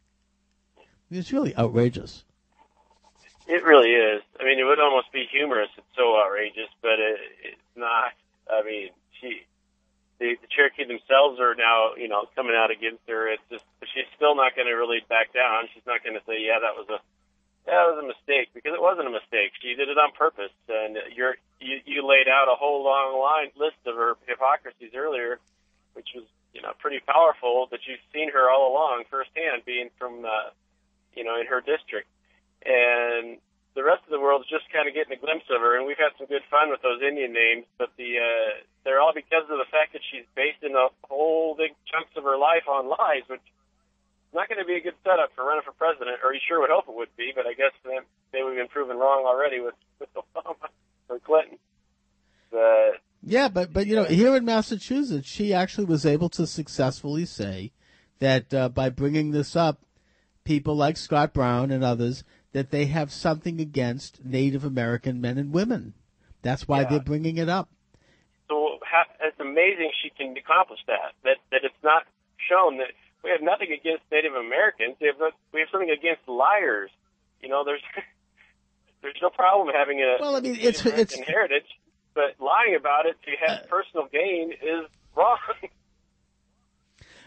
It's 1.11 1.33
really 1.33 1.57
outrageous. 1.57 2.25
It 3.47 3.65
really 3.65 3.91
is. 3.91 4.23
I 4.39 4.45
mean, 4.45 4.59
it 4.59 4.65
would 4.65 4.79
almost 4.79 5.11
be 5.13 5.27
humorous. 5.31 5.69
It's 5.77 5.95
so 5.97 6.15
outrageous, 6.15 6.71
but 6.81 6.99
it, 7.03 7.19
it's 7.43 7.71
not. 7.75 8.15
I 8.47 8.63
mean, 8.63 8.91
she, 9.19 9.43
the, 10.19 10.39
the 10.39 10.47
Cherokee 10.47 10.87
themselves 10.87 11.41
are 11.41 11.55
now, 11.55 11.99
you 11.99 12.07
know, 12.07 12.27
coming 12.37 12.55
out 12.55 12.71
against 12.71 13.03
her. 13.09 13.27
It's 13.27 13.43
just 13.51 13.65
she's 13.91 14.07
still 14.15 14.37
not 14.37 14.55
going 14.55 14.69
to 14.69 14.75
really 14.79 15.03
back 15.09 15.35
down. 15.35 15.67
She's 15.75 15.87
not 15.87 16.05
going 16.05 16.15
to 16.15 16.23
say, 16.23 16.39
"Yeah, 16.39 16.63
that 16.63 16.79
was 16.79 16.87
a 16.87 17.03
that 17.67 17.83
was 17.91 17.99
a 17.99 18.07
mistake," 18.07 18.55
because 18.55 18.75
it 18.75 18.83
wasn't 18.83 19.11
a 19.11 19.15
mistake. 19.15 19.59
She 19.59 19.75
did 19.75 19.91
it 19.91 19.99
on 19.99 20.15
purpose, 20.15 20.55
and 20.71 20.99
you're 21.11 21.35
you, 21.59 21.83
you 21.83 22.07
laid 22.07 22.31
out 22.31 22.47
a 22.47 22.55
whole 22.55 22.87
long 22.87 23.19
line 23.19 23.51
list 23.59 23.83
of 23.87 23.97
her 23.99 24.15
hypocrisies 24.31 24.95
earlier, 24.95 25.43
which 25.95 26.15
was 26.15 26.25
you 26.55 26.63
know 26.63 26.71
pretty 26.79 27.03
powerful. 27.03 27.67
That 27.75 27.83
you've 27.91 28.03
seen 28.15 28.31
her 28.31 28.47
all 28.47 28.71
along 28.71 29.11
firsthand, 29.11 29.67
being 29.67 29.91
from 29.99 30.23
uh, 30.23 30.55
you 31.19 31.27
know 31.27 31.35
in 31.43 31.51
her 31.51 31.59
district 31.59 32.07
and 32.65 33.39
the 33.75 33.85
rest 33.85 34.05
of 34.05 34.13
the 34.13 34.21
world's 34.21 34.49
just 34.49 34.69
kind 34.69 34.85
of 34.85 34.93
getting 34.93 35.17
a 35.17 35.21
glimpse 35.21 35.49
of 35.49 35.61
her. 35.61 35.77
And 35.77 35.87
we've 35.87 36.01
had 36.01 36.13
some 36.21 36.29
good 36.29 36.45
fun 36.53 36.69
with 36.69 36.85
those 36.85 37.01
Indian 37.01 37.33
names, 37.33 37.65
but 37.81 37.89
the 37.97 38.21
uh, 38.21 38.51
they're 38.85 39.01
all 39.01 39.17
because 39.17 39.49
of 39.49 39.57
the 39.57 39.69
fact 39.73 39.97
that 39.97 40.05
she's 40.13 40.29
basing 40.37 40.77
a 40.77 40.93
whole 41.09 41.57
big 41.57 41.73
chunks 41.89 42.13
of 42.17 42.25
her 42.25 42.37
life 42.37 42.69
on 42.69 42.89
lies, 42.89 43.25
which 43.29 43.45
is 43.45 44.33
not 44.37 44.49
going 44.49 44.61
to 44.61 44.69
be 44.69 44.77
a 44.77 44.85
good 44.85 44.99
setup 45.01 45.33
for 45.33 45.45
running 45.45 45.65
for 45.65 45.73
president, 45.73 46.21
or 46.21 46.35
you 46.37 46.41
sure 46.45 46.61
would 46.61 46.73
hope 46.73 46.89
it 46.89 46.97
would 46.97 47.13
be. 47.17 47.33
But 47.35 47.49
I 47.49 47.57
guess 47.57 47.73
they 47.85 48.43
we've 48.45 48.61
been 48.61 48.69
proven 48.69 49.01
wrong 49.01 49.25
already 49.25 49.61
with 49.61 49.79
with 49.99 50.13
Obama 50.21 50.69
or 51.09 51.19
Clinton. 51.21 51.59
Yeah, 53.25 53.49
but 53.49 53.73
but 53.73 53.87
you 53.87 53.97
know, 53.97 54.05
here 54.05 54.37
in 54.37 54.45
Massachusetts, 54.45 55.29
she 55.29 55.55
actually 55.55 55.87
was 55.87 56.05
able 56.05 56.29
to 56.31 56.47
successfully 56.47 57.25
say 57.25 57.73
that 58.19 58.53
uh, 58.53 58.69
by 58.69 58.91
bringing 58.91 59.31
this 59.31 59.57
up, 59.57 59.81
people 60.45 60.77
like 60.77 60.97
Scott 60.97 61.33
Brown 61.33 61.71
and 61.71 61.85
others 61.85 62.25
that 62.53 62.71
they 62.71 62.87
have 62.87 63.11
something 63.13 63.61
against 63.61 64.25
Native 64.25 64.65
American 64.65 65.21
men 65.21 65.39
and 65.39 65.53
women. 65.53 65.95
That's 66.43 66.67
why 66.69 66.83
Yeah. 66.83 66.89
they're 66.91 67.01
bringing 67.01 67.39
it 67.39 67.49
up. 67.49 67.69
So 68.49 68.79
it's 69.21 69.41
amazing 69.41 69.91
she 70.03 70.11
can 70.11 70.37
accomplish 70.37 70.81
that. 70.87 71.13
That 71.25 71.37
that 71.51 71.65
it's 71.65 71.83
not 71.83 72.05
shown 72.49 72.79
that 72.79 72.89
we 73.25 73.31
have 73.31 73.41
nothing 73.41 73.71
against 73.73 74.03
Native 74.11 74.35
Americans. 74.35 74.97
We 75.01 75.07
have 75.07 75.17
we 75.53 75.61
have 75.61 75.69
something 75.71 75.91
against 75.91 76.27
liars. 76.29 76.91
You 77.41 77.49
know, 77.49 77.65
there's 77.65 77.83
there's 79.03 79.17
no 79.23 79.31
problem 79.31 79.75
having 79.75 80.01
a 80.01 80.17
Well, 80.21 80.37
I 80.37 80.41
mean, 80.41 80.53
Native 80.53 80.67
it's- 80.69 80.85
American 80.85 81.21
it's- 81.23 81.29
heritage, 81.29 81.71
but 82.15 82.35
lying 82.41 82.75
about 82.77 83.07
it 83.07 83.17
to 83.25 83.31
have 83.47 83.63
uh, 83.65 83.67
personal 83.69 84.07
gain 84.13 84.53
is 84.53 84.87
wrong. 85.17 85.39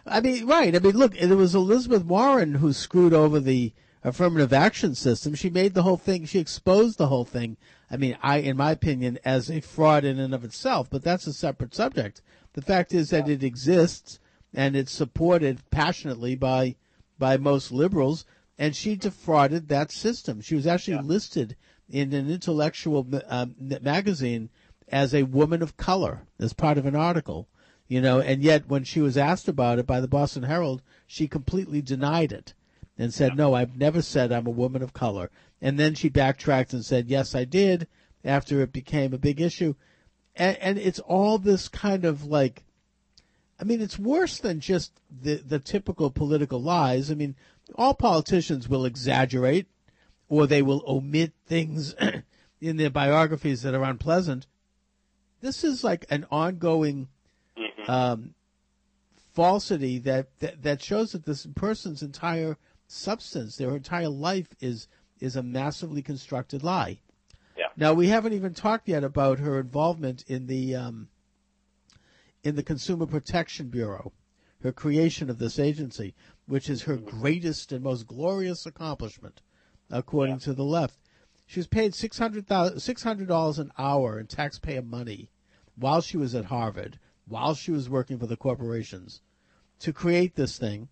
I 0.08 0.22
mean, 0.22 0.46
right. 0.46 0.76
I 0.76 0.80
mean, 0.80 0.96
look, 0.96 1.16
it 1.16 1.34
was 1.34 1.56
Elizabeth 1.56 2.04
Warren 2.06 2.56
who 2.56 2.74
screwed 2.74 3.14
over 3.14 3.40
the 3.40 3.74
affirmative 4.06 4.54
action 4.54 4.96
system. 4.96 5.34
She 5.36 5.50
made 5.50 5.74
the 5.74 5.84
whole 5.84 5.98
thing, 5.98 6.26
she 6.26 6.40
exposed 6.40 6.98
the 6.98 7.08
whole 7.08 7.26
thing. 7.26 7.58
I 7.90 7.98
mean, 7.98 8.18
I, 8.22 8.38
in 8.38 8.56
my 8.56 8.72
opinion, 8.72 9.20
as 9.26 9.50
a 9.50 9.60
fraud 9.60 10.06
in 10.06 10.20
and 10.20 10.34
of 10.34 10.44
itself, 10.44 10.90
but 10.90 11.04
that's 11.04 11.28
a 11.28 11.34
separate 11.34 11.74
subject. 11.74 12.22
The 12.54 12.62
fact 12.62 12.94
is 12.94 13.10
that 13.10 13.28
it 13.28 13.44
exists 13.44 14.20
and 14.54 14.76
it's 14.76 14.92
supported 14.92 15.70
passionately 15.72 16.36
by, 16.36 16.76
by 17.20 17.38
most 17.38 17.72
liberals, 17.72 18.26
and 18.58 18.76
she 18.76 18.96
defrauded 18.96 19.68
that 19.68 19.92
system. 19.92 20.40
She 20.40 20.56
was 20.56 20.68
actually 20.68 21.02
listed 21.02 21.58
in 21.90 22.14
an 22.14 22.30
intellectual 22.30 23.06
uh, 23.28 23.48
magazine 23.60 24.50
as 24.88 25.14
a 25.14 25.24
woman 25.24 25.62
of 25.62 25.78
color 25.78 26.22
as 26.40 26.54
part 26.54 26.78
of 26.78 26.86
an 26.86 26.96
article 26.96 27.50
you 27.88 28.02
know, 28.02 28.20
and 28.20 28.42
yet 28.42 28.68
when 28.68 28.84
she 28.84 29.00
was 29.00 29.16
asked 29.16 29.48
about 29.48 29.78
it 29.78 29.86
by 29.86 30.02
the 30.02 30.08
Boston 30.08 30.42
Herald, 30.44 30.82
she 31.06 31.28
completely 31.28 31.84
denied 31.84 32.32
it 32.32 32.56
and 32.98 33.14
said, 33.14 33.36
no, 33.36 33.54
I've 33.54 33.78
never 33.78 34.02
said 34.02 34.32
I'm 34.32 34.48
a 34.48 34.52
woman 34.52 34.82
of 34.82 34.94
color. 34.94 35.30
And 35.62 35.80
then 35.80 35.96
she 35.96 36.10
backtracked 36.10 36.74
and 36.74 36.86
said, 36.86 37.08
yes, 37.08 37.36
I 37.36 37.46
did 37.46 37.88
after 38.24 38.62
it 38.62 38.74
became 38.74 39.14
a 39.14 39.18
big 39.18 39.42
issue. 39.42 39.76
And, 40.36 40.58
and 40.58 40.78
it's 40.78 41.00
all 41.00 41.38
this 41.38 41.68
kind 41.68 42.06
of 42.06 42.26
like, 42.26 42.64
I 43.60 43.64
mean, 43.64 43.82
it's 43.82 44.00
worse 44.00 44.38
than 44.38 44.60
just 44.60 45.00
the, 45.10 45.36
the 45.36 45.60
typical 45.60 46.10
political 46.10 46.62
lies. 46.62 47.12
I 47.12 47.16
mean, 47.16 47.36
all 47.76 47.94
politicians 47.94 48.68
will 48.68 48.86
exaggerate 48.86 49.68
or 50.28 50.48
they 50.48 50.62
will 50.62 50.84
omit 50.88 51.34
things 51.46 51.96
in 52.62 52.78
their 52.78 52.90
biographies 52.90 53.62
that 53.62 53.76
are 53.76 53.84
unpleasant. 53.84 54.48
This 55.42 55.64
is 55.64 55.84
like 55.84 56.06
an 56.10 56.26
ongoing 56.32 57.08
um, 57.88 58.34
falsity 59.34 60.00
that, 60.00 60.28
that 60.40 60.64
that 60.64 60.82
shows 60.82 61.12
that 61.12 61.26
this 61.26 61.46
person's 61.56 62.02
entire 62.02 62.58
substance, 62.88 63.56
their 63.56 63.76
entire 63.76 64.10
life, 64.10 64.50
is 64.60 64.88
is 65.20 65.36
a 65.36 65.44
massively 65.44 66.02
constructed 66.02 66.64
lie. 66.64 67.00
Yeah. 67.58 67.68
Now 67.78 67.94
we 67.94 68.08
haven't 68.08 68.34
even 68.34 68.54
talked 68.54 68.88
yet 68.88 69.04
about 69.04 69.40
her 69.40 69.60
involvement 69.60 70.24
in 70.28 70.48
the 70.48 70.76
um, 70.76 71.08
in 72.44 72.56
the 72.56 72.64
Consumer 72.64 73.06
Protection 73.06 73.70
Bureau, 73.70 74.12
her 74.62 74.72
creation 74.72 75.30
of 75.30 75.40
this 75.40 75.58
agency, 75.58 76.14
which 76.48 76.70
is 76.70 76.84
her 76.84 76.98
greatest 76.98 77.72
and 77.72 77.84
most 77.84 78.08
glorious 78.08 78.66
accomplishment, 78.66 79.42
according 79.90 80.40
to 80.40 80.54
the 80.54 80.64
left. 80.64 80.98
She 81.48 81.60
was 81.60 81.68
paid 81.68 81.96
six 81.96 82.18
hundred 82.18 82.48
dollars 82.48 83.60
an 83.60 83.72
hour 83.78 84.20
in 84.20 84.28
taxpayer 84.28 84.82
money 84.82 85.30
while 85.76 86.02
she 86.02 86.18
was 86.18 86.34
at 86.36 86.46
Harvard, 86.46 87.00
while 87.28 87.54
she 87.54 87.72
was 87.72 87.90
working 87.90 88.18
for 88.18 88.28
the 88.28 88.38
corporations, 88.38 89.22
to 89.80 89.94
create 89.94 90.36
this 90.36 90.58
thing. 90.58 90.90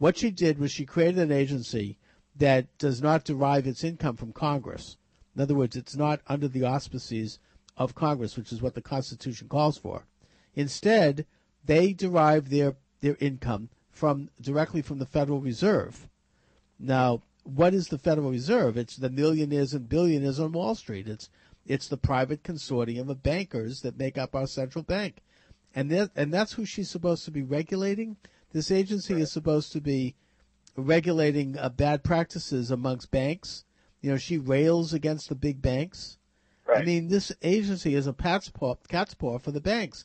What 0.00 0.16
she 0.16 0.30
did 0.30 0.58
was 0.58 0.72
she 0.72 0.86
created 0.86 1.18
an 1.18 1.30
agency 1.30 1.98
that 2.34 2.78
does 2.78 3.02
not 3.02 3.22
derive 3.22 3.66
its 3.66 3.84
income 3.84 4.16
from 4.16 4.32
Congress. 4.32 4.96
In 5.36 5.42
other 5.42 5.54
words, 5.54 5.76
it's 5.76 5.94
not 5.94 6.22
under 6.26 6.48
the 6.48 6.64
auspices 6.64 7.38
of 7.76 7.94
Congress, 7.94 8.34
which 8.34 8.50
is 8.50 8.62
what 8.62 8.74
the 8.74 8.80
Constitution 8.80 9.46
calls 9.46 9.76
for. 9.76 10.06
Instead, 10.54 11.26
they 11.66 11.92
derive 11.92 12.48
their, 12.48 12.76
their 13.02 13.18
income 13.20 13.68
from 13.90 14.30
directly 14.40 14.80
from 14.80 15.00
the 15.00 15.04
Federal 15.04 15.42
Reserve. 15.42 16.08
Now, 16.78 17.20
what 17.44 17.74
is 17.74 17.88
the 17.88 17.98
Federal 17.98 18.30
Reserve? 18.30 18.78
It's 18.78 18.96
the 18.96 19.10
millionaires 19.10 19.74
and 19.74 19.86
billionaires 19.86 20.40
on 20.40 20.52
Wall 20.52 20.74
Street. 20.74 21.08
It's 21.08 21.28
it's 21.66 21.88
the 21.88 21.98
private 21.98 22.42
consortium 22.42 23.10
of 23.10 23.22
bankers 23.22 23.82
that 23.82 23.98
make 23.98 24.16
up 24.16 24.34
our 24.34 24.46
central 24.46 24.82
bank, 24.82 25.18
and 25.74 25.90
that, 25.90 26.10
and 26.16 26.32
that's 26.32 26.54
who 26.54 26.64
she's 26.64 26.88
supposed 26.88 27.26
to 27.26 27.30
be 27.30 27.42
regulating. 27.42 28.16
This 28.52 28.70
agency 28.70 29.14
is 29.14 29.30
supposed 29.30 29.72
to 29.72 29.80
be 29.80 30.14
regulating 30.76 31.56
uh, 31.58 31.68
bad 31.68 32.02
practices 32.02 32.70
amongst 32.70 33.10
banks. 33.10 33.64
You 34.00 34.10
know, 34.10 34.16
she 34.16 34.38
rails 34.38 34.92
against 34.92 35.28
the 35.28 35.34
big 35.34 35.60
banks. 35.62 36.18
I 36.68 36.82
mean, 36.84 37.08
this 37.08 37.32
agency 37.42 37.94
is 37.94 38.06
a 38.06 38.12
cat's 38.12 38.48
paw, 38.48 38.76
cat's 38.88 39.14
paw 39.14 39.38
for 39.38 39.50
the 39.50 39.60
banks. 39.60 40.04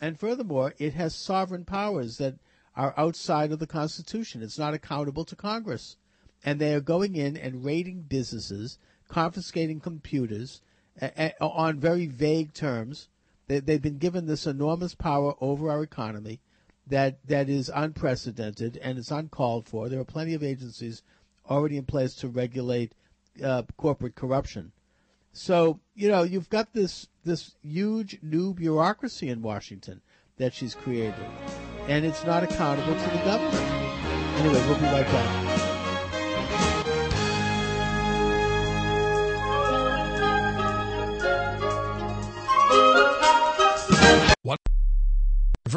And 0.00 0.18
furthermore, 0.18 0.74
it 0.78 0.94
has 0.94 1.14
sovereign 1.14 1.64
powers 1.64 2.18
that 2.18 2.36
are 2.76 2.94
outside 2.96 3.52
of 3.52 3.58
the 3.58 3.66
Constitution. 3.66 4.42
It's 4.42 4.58
not 4.58 4.74
accountable 4.74 5.24
to 5.26 5.36
Congress. 5.36 5.96
And 6.44 6.60
they 6.60 6.72
are 6.74 6.80
going 6.80 7.16
in 7.16 7.36
and 7.36 7.64
raiding 7.64 8.02
businesses, 8.02 8.78
confiscating 9.08 9.80
computers 9.80 10.60
a- 11.00 11.32
a- 11.40 11.44
on 11.44 11.80
very 11.80 12.06
vague 12.06 12.54
terms. 12.54 13.08
They, 13.48 13.60
they've 13.60 13.82
been 13.82 13.98
given 13.98 14.26
this 14.26 14.46
enormous 14.46 14.94
power 14.94 15.34
over 15.40 15.70
our 15.70 15.82
economy 15.82 16.40
that, 16.88 17.26
that 17.26 17.48
is 17.48 17.70
unprecedented 17.74 18.78
and 18.82 18.98
it's 18.98 19.10
uncalled 19.10 19.68
for. 19.68 19.88
There 19.88 20.00
are 20.00 20.04
plenty 20.04 20.34
of 20.34 20.42
agencies 20.42 21.02
already 21.48 21.76
in 21.76 21.84
place 21.84 22.14
to 22.16 22.28
regulate 22.28 22.92
uh, 23.42 23.62
corporate 23.76 24.14
corruption. 24.14 24.72
So 25.32 25.78
you 25.94 26.08
know 26.08 26.24
you've 26.24 26.50
got 26.50 26.72
this 26.72 27.06
this 27.24 27.54
huge 27.62 28.18
new 28.22 28.54
bureaucracy 28.54 29.28
in 29.28 29.42
Washington 29.42 30.00
that 30.36 30.54
she's 30.54 30.74
created, 30.74 31.14
and 31.86 32.04
it's 32.04 32.24
not 32.24 32.42
accountable 32.42 32.94
to 32.94 33.10
the 33.10 33.24
government. 33.24 33.54
Anyway, 34.40 34.66
we'll 34.66 34.78
be 34.78 34.84
right 34.84 35.06
back. 35.06 35.47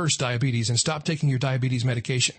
Reverse 0.01 0.17
diabetes 0.17 0.67
and 0.67 0.79
stop 0.79 1.03
taking 1.03 1.29
your 1.29 1.37
diabetes 1.37 1.85
medication. 1.85 2.33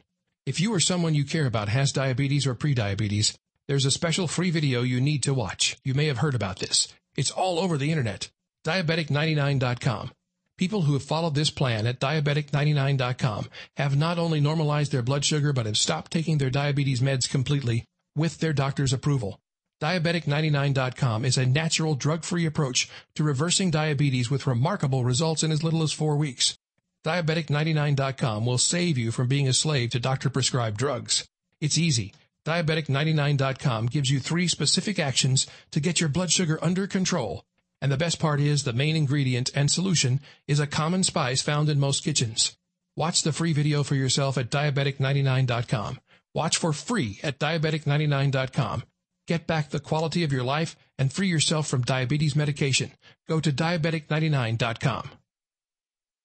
If 0.47 0.61
you 0.61 0.75
or 0.75 0.81
someone 0.81 1.15
you 1.15 1.25
care 1.25 1.47
about 1.47 1.69
has 1.69 1.93
diabetes 1.93 2.45
or 2.45 2.57
prediabetes, 2.57 3.37
there's 3.69 3.85
a 3.85 3.91
special 3.93 4.27
free 4.27 4.51
video 4.51 4.83
you 4.83 5.01
need 5.01 5.23
to 5.23 5.33
watch. 5.33 5.77
You 5.85 5.95
may 5.95 6.07
have 6.07 6.19
heard 6.19 6.35
about 6.35 6.59
this. 6.59 6.93
It's 7.17 7.31
all 7.31 7.61
over 7.61 7.79
the 7.79 7.93
internet. 7.93 8.31
Diabetic99.com. 8.67 10.11
People 10.59 10.83
who 10.83 10.95
have 10.95 11.05
followed 11.05 11.37
this 11.37 11.51
plan 11.51 11.87
at 11.87 12.01
diabetic99.com 12.01 13.49
have 13.77 13.97
not 13.97 14.19
only 14.19 14.41
normalized 14.41 14.91
their 14.91 15.03
blood 15.03 15.25
sugar 15.25 15.53
but 15.53 15.67
have 15.67 15.79
stopped 15.79 16.11
taking 16.11 16.39
their 16.39 16.51
diabetes 16.51 17.01
meds 17.01 17.31
completely 17.31 17.85
with 18.17 18.39
their 18.39 18.53
doctor's 18.53 18.93
approval. 18.93 19.39
Diabetic99.com 19.81 21.25
is 21.25 21.39
a 21.39 21.47
natural 21.47 21.95
drug-free 21.95 22.45
approach 22.45 22.91
to 23.15 23.23
reversing 23.23 23.71
diabetes 23.71 24.33
with 24.33 24.49
remarkable 24.49 25.05
results 25.05 25.45
in 25.45 25.53
as 25.53 25.63
little 25.63 25.85
as 25.85 25.93
four 25.93 26.17
weeks. 26.17 26.57
Diabetic99.com 27.05 28.47
will 28.47 28.59
save 28.59 28.97
you 28.97 29.11
from 29.11 29.27
being 29.29 29.49
a 29.49 29.53
slave 29.53 29.91
to 29.91 30.01
doctor-prescribed 30.01 30.77
drugs. 30.77 31.29
It's 31.61 31.79
easy. 31.79 32.13
Diabetic99.com 32.45 33.87
gives 33.87 34.11
you 34.11 34.21
three 34.21 34.49
specific 34.49 34.99
actions 34.99 35.47
to 35.71 35.81
get 35.81 36.01
your 36.01 36.09
blood 36.09 36.31
sugar 36.31 36.59
under 36.63 36.87
control. 36.87 37.45
And 37.81 37.91
the 37.91 37.97
best 37.97 38.21
part 38.21 38.41
is 38.41 38.63
the 38.63 38.73
main 38.73 38.95
ingredient 38.95 39.51
and 39.55 39.71
solution 39.71 40.21
is 40.47 40.61
a 40.61 40.67
common 40.67 41.03
spice 41.03 41.43
found 41.43 41.69
in 41.69 41.81
most 41.81 42.05
kitchens. 42.05 42.57
Watch 42.97 43.23
the 43.23 43.33
free 43.33 43.53
video 43.53 43.83
for 43.83 43.95
yourself 43.95 44.39
at 44.39 44.51
diabetic99.com. 44.51 46.01
Watch 46.35 46.57
for 46.57 46.73
free 46.73 47.19
at 47.23 47.39
diabetic99.com. 47.39 48.85
Get 49.27 49.47
back 49.47 49.71
the 49.71 49.81
quality 49.81 50.25
of 50.25 50.33
your 50.33 50.45
life 50.45 50.77
and 50.99 51.13
free 51.13 51.29
yourself 51.29 51.67
from 51.67 51.83
diabetes 51.83 52.37
medication. 52.37 52.93
Go 53.29 53.41
to 53.41 53.53
diabetic99.com. 53.53 55.11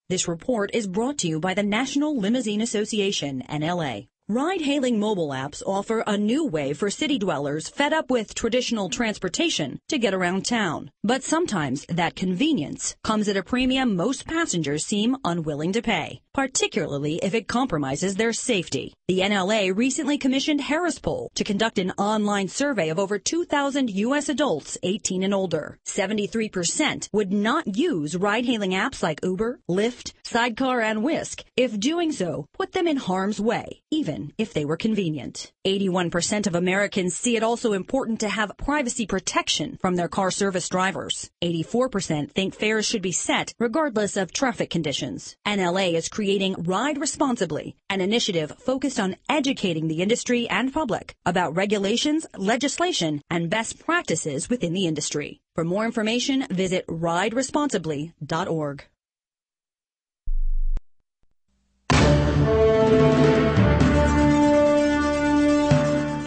This 0.10 0.26
report 0.30 0.72
is 0.74 0.88
brought 0.88 1.18
to 1.18 1.28
you 1.28 1.38
by 1.38 1.54
the 1.54 1.64
National 1.64 2.18
Limousine 2.18 2.62
Association, 2.62 3.44
NLA. 3.50 4.08
Ride-hailing 4.30 5.00
mobile 5.00 5.30
apps 5.30 5.64
offer 5.66 6.04
a 6.06 6.18
new 6.18 6.46
way 6.46 6.74
for 6.74 6.90
city 6.90 7.18
dwellers 7.18 7.70
fed 7.70 7.94
up 7.94 8.12
with 8.12 8.36
traditional 8.36 8.90
transportation 8.90 9.80
to 9.88 9.98
get 9.98 10.14
around 10.14 10.46
town. 10.46 10.92
But 11.02 11.24
sometimes 11.24 11.86
that 11.88 12.18
convenience 12.18 12.98
comes 13.06 13.30
at 13.30 13.38
a 13.38 13.42
premium 13.42 13.96
most 13.96 14.28
passengers 14.28 14.86
seem 14.86 15.16
unwilling 15.24 15.72
to 15.72 15.82
pay, 15.82 16.20
particularly 16.34 17.20
if 17.24 17.34
it 17.34 17.48
compromises 17.48 18.16
their 18.16 18.34
safety. 18.34 18.94
The 19.08 19.20
NLA 19.20 19.74
recently 19.74 20.18
commissioned 20.18 20.60
Harris 20.60 21.00
Poll 21.00 21.32
to 21.36 21.46
conduct 21.46 21.80
an 21.80 21.92
online 21.92 22.50
survey 22.50 22.90
of 22.90 23.00
over 23.00 23.18
2,000 23.18 23.90
U.S. 23.92 24.28
adults 24.28 24.78
18 24.84 25.24
and 25.24 25.34
older. 25.34 25.78
73% 25.86 27.08
would 27.14 27.32
not 27.32 27.78
use 27.78 28.18
ride-hailing 28.18 28.72
apps 28.72 29.02
like 29.02 29.24
Uber, 29.24 29.62
Lyft, 29.70 30.12
Sidecar, 30.28 30.82
and 30.82 31.04
Whisk 31.04 31.46
if 31.56 31.80
doing 31.80 32.12
so 32.12 32.48
put 32.52 32.74
them 32.74 32.86
in 32.86 32.98
harm's 32.98 33.40
way, 33.40 33.82
even 33.90 34.34
if 34.38 34.54
they 34.54 34.66
were 34.66 34.76
convenient. 34.76 35.54
81% 35.66 36.48
of 36.48 36.54
Americans 36.54 37.16
see 37.16 37.38
it 37.38 37.44
also 37.44 37.72
important 37.72 38.20
to 38.20 38.28
have 38.28 38.58
privacy 38.58 39.06
protection 39.06 39.78
from 39.80 39.96
their 39.96 40.10
car 40.10 40.30
service 40.30 40.68
drivers. 40.68 41.30
84% 41.42 42.30
think 42.32 42.54
fares 42.54 42.86
should 42.86 43.02
be 43.02 43.14
set 43.14 43.54
regardless 43.58 44.18
of 44.18 44.34
traffic 44.34 44.70
conditions. 44.70 45.38
NLA 45.48 45.94
is 45.94 46.10
creating 46.10 46.56
Ride 46.64 46.98
Responsibly, 46.98 47.78
an 47.90 48.02
initiative 48.02 48.52
focused 48.60 49.00
on 49.00 49.16
educating 49.30 49.88
the 49.88 50.02
industry 50.02 50.50
and 50.50 50.74
public 50.74 51.16
about 51.26 51.56
regulations, 51.56 52.26
legislation, 52.38 53.22
and 53.30 53.50
best 53.50 53.80
practices 53.80 54.50
within 54.50 54.74
the 54.74 54.88
industry. 54.88 55.40
For 55.56 55.64
more 55.64 55.86
information, 55.86 56.46
visit 56.50 56.86
rideresponsibly.org. 56.88 58.84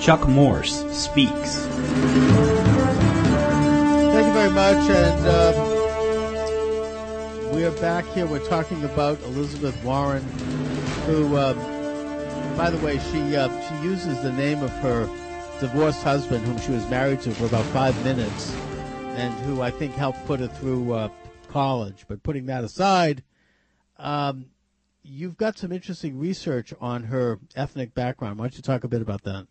Chuck 0.01 0.27
Morse 0.27 0.83
speaks. 0.97 1.67
Thank 4.07 4.27
you 4.27 4.33
very 4.33 4.51
much. 4.51 4.91
And 4.91 5.29
um, 5.29 5.55
we 7.55 7.65
are 7.65 7.71
back 7.73 8.07
here. 8.07 8.25
We're 8.25 8.39
talking 8.39 8.83
about 8.85 9.21
Elizabeth 9.25 9.77
Warren, 9.85 10.23
who, 11.05 11.37
um, 11.37 11.59
by 12.57 12.71
the 12.71 12.79
way, 12.79 12.99
she 13.13 13.37
uh, 13.37 13.51
she 13.69 13.75
uses 13.85 14.23
the 14.23 14.33
name 14.33 14.63
of 14.63 14.71
her 14.79 15.07
divorced 15.61 16.03
husband, 16.03 16.47
whom 16.47 16.59
she 16.61 16.73
was 16.73 16.89
married 16.89 17.21
to 17.21 17.33
for 17.33 17.45
about 17.45 17.67
five 17.67 18.03
minutes, 18.03 18.55
and 19.17 19.35
who 19.41 19.61
I 19.61 19.71
think 19.71 19.95
helped 19.95 20.25
put 20.25 20.41
her 20.41 20.49
through 20.49 20.95
uh, 20.95 21.11
college. 21.49 22.07
But 22.09 22.23
putting 22.23 22.47
that 22.47 22.65
aside, 22.65 23.23
um, 23.99 24.47
you've 25.03 25.37
got 25.37 25.59
some 25.59 25.73
interesting 25.73 26.19
research 26.19 26.73
on 26.81 27.03
her 27.05 27.39
ethnic 27.55 27.95
background. 27.95 28.39
Why 28.39 28.47
don't 28.47 28.57
you 28.57 28.63
talk 28.63 28.85
a 28.85 28.89
bit 28.89 29.03
about 29.03 29.25
that? 29.25 29.47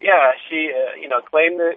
Yeah, 0.00 0.32
she 0.48 0.72
uh, 0.72 1.00
you 1.00 1.08
know 1.08 1.20
claimed 1.20 1.58
the 1.58 1.74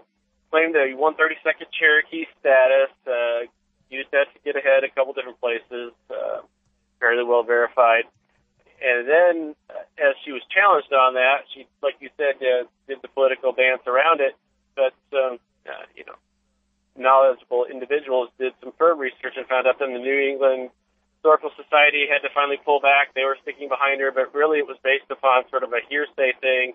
claimed 0.52 0.76
the 0.76 0.96
132nd 0.98 1.70
Cherokee 1.72 2.26
status. 2.40 2.92
Uh, 3.06 3.48
used 3.90 4.12
that 4.12 4.30
to 4.34 4.40
get 4.46 4.56
ahead 4.56 4.84
a 4.84 4.90
couple 4.90 5.14
different 5.14 5.40
places. 5.42 5.94
Uh, 6.10 6.42
fairly 7.00 7.24
well 7.24 7.44
verified. 7.44 8.06
And 8.80 9.08
then, 9.08 9.56
uh, 9.70 9.84
as 10.00 10.16
she 10.24 10.32
was 10.32 10.42
challenged 10.48 10.94
on 10.94 11.16
that, 11.16 11.44
she, 11.54 11.68
like 11.84 11.96
you 12.00 12.10
said, 12.16 12.40
uh, 12.40 12.64
did 12.88 13.02
the 13.02 13.10
political 13.10 13.52
dance 13.52 13.82
around 13.88 14.22
it. 14.22 14.36
But 14.76 14.96
um, 15.12 15.40
uh, 15.68 15.84
you 15.96 16.06
know, 16.06 16.16
knowledgeable 16.96 17.66
individuals 17.66 18.30
did 18.40 18.54
some 18.64 18.72
firm 18.78 19.00
research 19.00 19.36
and 19.36 19.48
found 19.48 19.68
out 19.68 19.80
that 19.80 19.88
the 19.88 20.00
New 20.00 20.20
England 20.20 20.70
Historical 21.20 21.52
Society 21.60 22.08
had 22.08 22.24
to 22.24 22.32
finally 22.34 22.60
pull 22.64 22.80
back. 22.80 23.12
They 23.16 23.28
were 23.28 23.36
sticking 23.42 23.68
behind 23.68 24.00
her, 24.00 24.12
but 24.12 24.34
really 24.34 24.60
it 24.60 24.68
was 24.68 24.78
based 24.84 25.12
upon 25.12 25.44
sort 25.50 25.64
of 25.64 25.74
a 25.74 25.84
hearsay 25.90 26.32
thing 26.40 26.74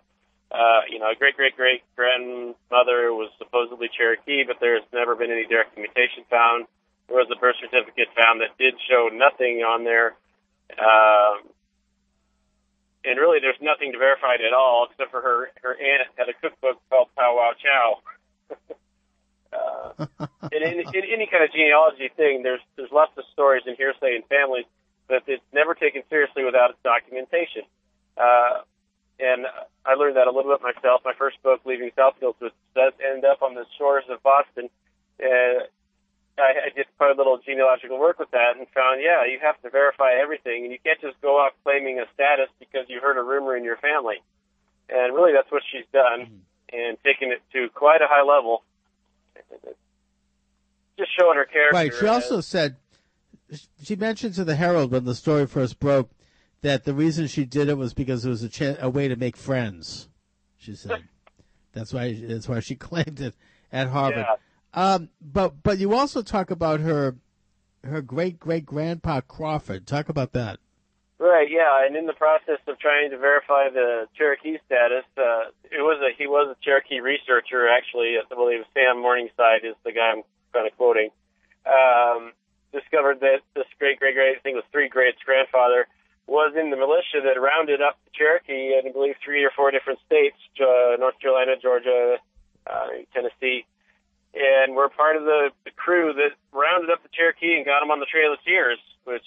uh, 0.55 0.87
you 0.89 1.01
know, 1.01 1.11
a 1.11 1.17
great 1.19 1.35
great 1.35 1.57
great 1.57 1.83
grandmother 1.97 3.11
was 3.11 3.31
supposedly 3.39 3.91
Cherokee, 3.91 4.45
but 4.47 4.59
there's 4.61 4.87
never 4.93 5.17
been 5.17 5.33
any 5.33 5.47
direct 5.47 5.75
communication 5.75 6.23
found. 6.31 6.67
There 7.09 7.19
was 7.19 7.27
a 7.35 7.39
birth 7.39 7.57
certificate 7.59 8.09
found 8.15 8.41
that 8.41 8.57
did 8.57 8.75
show 8.89 9.11
nothing 9.13 9.67
on 9.67 9.83
there. 9.83 10.15
Um, 10.79 11.51
and 13.05 13.19
really, 13.19 13.43
there's 13.43 13.61
nothing 13.61 13.93
to 13.93 13.99
verify 13.99 14.39
it 14.39 14.47
at 14.47 14.55
all, 14.55 14.87
except 14.89 15.11
for 15.11 15.21
her 15.21 15.51
her 15.63 15.75
aunt 15.75 16.07
had 16.15 16.31
a 16.31 16.35
cookbook 16.39 16.79
called 16.89 17.09
Pow 17.19 17.35
Wow 17.35 17.53
Chow. 17.59 17.89
uh, 19.59 20.07
in, 20.55 20.63
in, 20.63 20.79
in 20.87 21.03
any 21.11 21.27
kind 21.27 21.43
of 21.43 21.51
genealogy 21.51 22.15
thing, 22.17 22.47
there's 22.47 22.63
there's 22.77 22.93
lots 22.93 23.11
of 23.19 23.25
stories 23.33 23.65
and 23.67 23.77
hearsay 23.77 24.15
in 24.15 24.23
families, 24.31 24.71
but 25.09 25.27
it's 25.27 25.43
never 25.53 25.75
taken 25.75 26.03
seriously 26.09 26.45
without 26.45 26.71
its 26.71 26.79
documentation. 26.87 27.67
Uh, 28.17 28.63
and 29.21 29.47
I 29.85 29.95
learned 29.95 30.17
that 30.17 30.27
a 30.27 30.33
little 30.33 30.53
bit 30.53 30.63
myself. 30.63 31.03
My 31.05 31.15
first 31.17 31.43
book, 31.43 31.61
Leaving 31.65 31.91
Southfields, 31.97 32.41
was 32.41 32.53
does 32.75 32.93
end 33.01 33.25
up 33.25 33.43
on 33.43 33.55
the 33.55 33.65
shores 33.79 34.05
of 34.11 34.23
Boston. 34.23 34.69
And 35.21 35.63
I, 36.39 36.67
I 36.67 36.69
did 36.75 36.87
quite 36.99 37.13
a 37.13 37.17
little 37.17 37.39
genealogical 37.39 37.99
work 37.99 38.19
with 38.19 38.31
that 38.33 38.57
and 38.59 38.67
found, 38.75 39.01
yeah, 39.01 39.25
you 39.25 39.39
have 39.41 39.61
to 39.63 39.71
verify 39.71 40.15
everything, 40.21 40.65
and 40.65 40.73
you 40.73 40.79
can't 40.83 41.01
just 41.01 41.21
go 41.21 41.41
out 41.41 41.53
claiming 41.63 42.01
a 42.01 42.07
status 42.15 42.49
because 42.59 42.87
you 42.89 43.01
heard 43.01 43.17
a 43.17 43.23
rumor 43.23 43.57
in 43.57 43.63
your 43.63 43.77
family. 43.77 44.17
And 44.89 45.15
really, 45.15 45.33
that's 45.33 45.51
what 45.51 45.63
she's 45.71 45.87
done, 45.93 46.21
mm-hmm. 46.27 46.77
and 46.77 46.99
taken 47.05 47.31
it 47.31 47.41
to 47.53 47.69
quite 47.73 48.03
a 48.03 48.07
high 48.09 48.25
level. 48.25 48.63
Just 50.99 51.11
showing 51.19 51.37
her 51.37 51.45
character. 51.45 51.75
Right. 51.75 51.93
She 51.95 52.07
also 52.07 52.41
said 52.41 52.77
she 53.83 53.97
mentioned 53.97 54.35
to 54.35 54.45
the 54.45 54.57
Herald 54.57 54.91
when 54.91 55.05
the 55.05 55.15
story 55.15 55.47
first 55.47 55.79
broke 55.79 56.11
that 56.65 56.85
the 56.85 56.95
reason 56.95 57.27
she 57.27 57.45
did 57.45 57.69
it 57.69 57.77
was 57.77 57.93
because 57.93 58.25
it 58.25 58.31
was 58.31 58.43
a, 58.43 58.49
ch- 58.49 58.79
a 58.81 58.89
way 58.89 59.07
to 59.07 59.17
make 59.17 59.37
friends. 59.37 60.09
She 60.57 60.75
said 60.75 61.05
that's 61.73 61.93
why 61.93 62.19
that's 62.19 62.49
why 62.49 62.61
she 62.61 62.75
claimed 62.89 63.21
it 63.21 63.35
at 63.71 63.89
Harvard. 63.89 64.27
Yeah. 64.27 64.37
Um, 64.73 65.11
but 65.21 65.63
but 65.63 65.79
you 65.79 65.95
also 65.95 66.23
talk 66.23 66.51
about 66.51 66.81
her 66.81 67.17
her 67.85 68.01
great 68.01 68.41
great 68.41 68.65
grandpa 68.65 69.21
Crawford. 69.21 69.87
Talk 69.87 70.09
about 70.09 70.33
that. 70.33 70.59
Right, 71.19 71.49
yeah, 71.49 71.87
and 71.87 71.97
in 71.97 72.07
the 72.07 72.13
process 72.13 72.59
of 72.67 72.79
trying 72.81 73.11
to 73.11 73.19
verify 73.19 73.71
the 73.71 74.09
Cherokee 74.17 74.59
status, 74.67 75.05
uh, 75.17 75.53
it 75.71 75.85
was 75.85 76.01
a 76.01 76.17
he 76.17 76.27
was 76.27 76.49
a 76.51 76.65
Cherokee 76.65 77.01
researcher 77.01 77.69
actually. 77.69 78.17
I 78.19 78.35
believe 78.35 78.65
Sam 78.73 79.03
Morningside 79.03 79.65
is 79.65 79.77
the 79.85 79.93
guy 79.93 80.17
I'm 80.17 80.23
kind 80.55 80.67
of 80.67 80.75
quoting. 80.79 81.11
Um, 81.67 82.33
discovered 82.73 83.21
that 83.21 83.45
this 83.55 83.69
great 83.79 84.01
great 84.01 84.15
great 84.15 84.39
I 84.39 84.41
think 84.41 84.55
it 84.55 84.65
was 84.65 84.73
three 84.73 84.89
greats 84.89 85.19
grandfather 85.25 85.87
was 86.27 86.55
in 86.57 86.71
the 86.71 86.77
militia 86.77 87.21
that 87.23 87.41
rounded 87.41 87.83
up 87.83 87.99
the 88.05 88.11
Cherokee 88.15 88.73
in, 88.73 88.89
I 88.89 88.93
believe, 88.93 89.17
three 89.23 89.45
or 89.45 89.51
four 89.55 89.71
different 89.71 90.01
states, 90.07 90.37
uh, 90.61 90.97
North 90.99 91.21
Carolina, 91.21 91.53
Georgia, 91.61 92.17
uh, 92.67 92.89
Tennessee. 93.13 93.67
And 94.35 94.75
we're 94.75 94.89
part 94.89 95.17
of 95.17 95.25
the, 95.25 95.51
the 95.65 95.71
crew 95.71 96.13
that 96.15 96.33
rounded 96.51 96.91
up 96.91 97.03
the 97.03 97.13
Cherokee 97.13 97.57
and 97.57 97.65
got 97.65 97.81
them 97.81 97.91
on 97.91 98.01
the 98.01 98.07
Trail 98.07 98.33
of 98.33 98.43
Tears, 98.43 98.81
which 99.05 99.27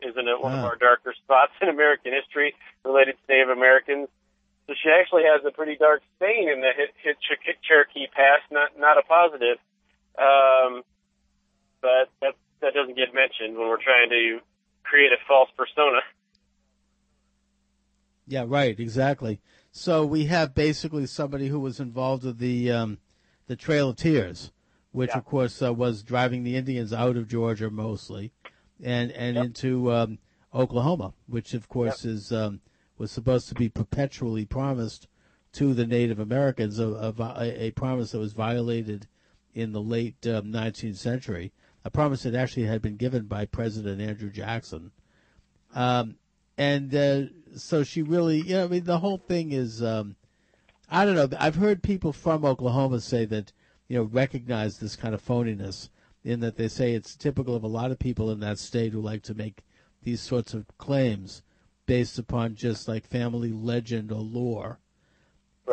is 0.00 0.16
in 0.16 0.26
a, 0.26 0.40
one 0.40 0.56
of 0.58 0.64
our 0.64 0.76
darker 0.76 1.14
spots 1.14 1.52
in 1.60 1.68
American 1.68 2.12
history 2.12 2.54
related 2.84 3.14
to 3.20 3.32
Native 3.32 3.50
Americans. 3.50 4.08
So 4.66 4.74
she 4.74 4.90
actually 4.90 5.24
has 5.24 5.44
a 5.44 5.50
pretty 5.50 5.76
dark 5.76 6.02
stain 6.16 6.48
in 6.48 6.60
the 6.60 6.72
hit, 6.76 6.90
hit 7.02 7.16
Cherokee 7.62 8.06
past, 8.12 8.44
not 8.50 8.78
not 8.78 8.98
a 8.98 9.02
positive. 9.02 9.56
Um, 10.18 10.82
but 11.80 12.10
that 12.20 12.34
that 12.60 12.74
doesn't 12.74 12.96
get 12.96 13.14
mentioned 13.14 13.56
when 13.56 13.68
we're 13.68 13.82
trying 13.82 14.10
to 14.10 14.40
create 14.84 15.12
a 15.12 15.20
false 15.26 15.48
persona. 15.56 16.02
Yeah, 18.28 18.44
right, 18.46 18.78
exactly. 18.78 19.40
So 19.72 20.04
we 20.04 20.26
have 20.26 20.54
basically 20.54 21.06
somebody 21.06 21.48
who 21.48 21.60
was 21.60 21.80
involved 21.80 22.24
with 22.24 22.38
the 22.38 22.70
um, 22.70 22.98
the 23.46 23.56
Trail 23.56 23.90
of 23.90 23.96
Tears, 23.96 24.52
which 24.92 25.10
Yeah. 25.10 25.18
of 25.18 25.24
course 25.24 25.62
uh, 25.62 25.72
was 25.72 26.02
driving 26.02 26.42
the 26.44 26.56
Indians 26.56 26.92
out 26.92 27.16
of 27.16 27.26
Georgia 27.28 27.70
mostly, 27.70 28.32
and 28.82 29.10
and 29.12 29.36
into 29.36 29.90
um, 29.92 30.18
Oklahoma, 30.54 31.14
which 31.26 31.54
of 31.54 31.68
course 31.68 32.04
is 32.04 32.30
um, 32.32 32.60
was 32.98 33.10
supposed 33.10 33.48
to 33.48 33.54
be 33.54 33.68
perpetually 33.68 34.44
promised 34.44 35.08
to 35.52 35.72
the 35.72 35.86
Native 35.86 36.18
Americans, 36.18 36.78
a, 36.78 36.86
a, 36.86 37.64
a 37.66 37.70
promise 37.70 38.12
that 38.12 38.18
was 38.18 38.34
violated 38.34 39.06
in 39.54 39.72
the 39.72 39.80
late 39.80 40.26
um, 40.26 40.52
19th 40.52 40.96
century, 40.96 41.52
a 41.84 41.90
promise 41.90 42.24
that 42.24 42.34
actually 42.34 42.64
had 42.66 42.82
been 42.82 42.96
given 42.96 43.24
by 43.24 43.46
President 43.46 44.00
Andrew 44.00 44.30
Jackson. 44.30 44.90
Um, 45.74 46.16
and 46.58 46.94
uh, 46.94 47.22
so 47.56 47.84
she 47.84 48.02
really, 48.02 48.40
you 48.40 48.54
know, 48.54 48.64
I 48.64 48.68
mean, 48.68 48.84
the 48.84 48.98
whole 48.98 49.18
thing 49.18 49.52
is, 49.52 49.82
um, 49.82 50.16
I 50.90 51.04
don't 51.04 51.14
know. 51.14 51.28
I've 51.38 51.56
heard 51.56 51.82
people 51.82 52.12
from 52.12 52.44
Oklahoma 52.44 53.00
say 53.00 53.24
that, 53.26 53.52
you 53.88 53.98
know, 53.98 54.04
recognize 54.04 54.78
this 54.78 54.96
kind 54.96 55.14
of 55.14 55.24
phoniness 55.24 55.88
in 56.24 56.40
that 56.40 56.56
they 56.56 56.68
say 56.68 56.92
it's 56.92 57.16
typical 57.16 57.54
of 57.54 57.62
a 57.62 57.68
lot 57.68 57.90
of 57.90 57.98
people 57.98 58.30
in 58.30 58.40
that 58.40 58.58
state 58.58 58.92
who 58.92 59.00
like 59.00 59.22
to 59.22 59.34
make 59.34 59.62
these 60.02 60.20
sorts 60.20 60.54
of 60.54 60.66
claims 60.78 61.42
based 61.86 62.18
upon 62.18 62.54
just 62.54 62.88
like 62.88 63.06
family 63.06 63.50
legend 63.50 64.12
or 64.12 64.20
lore. 64.20 64.78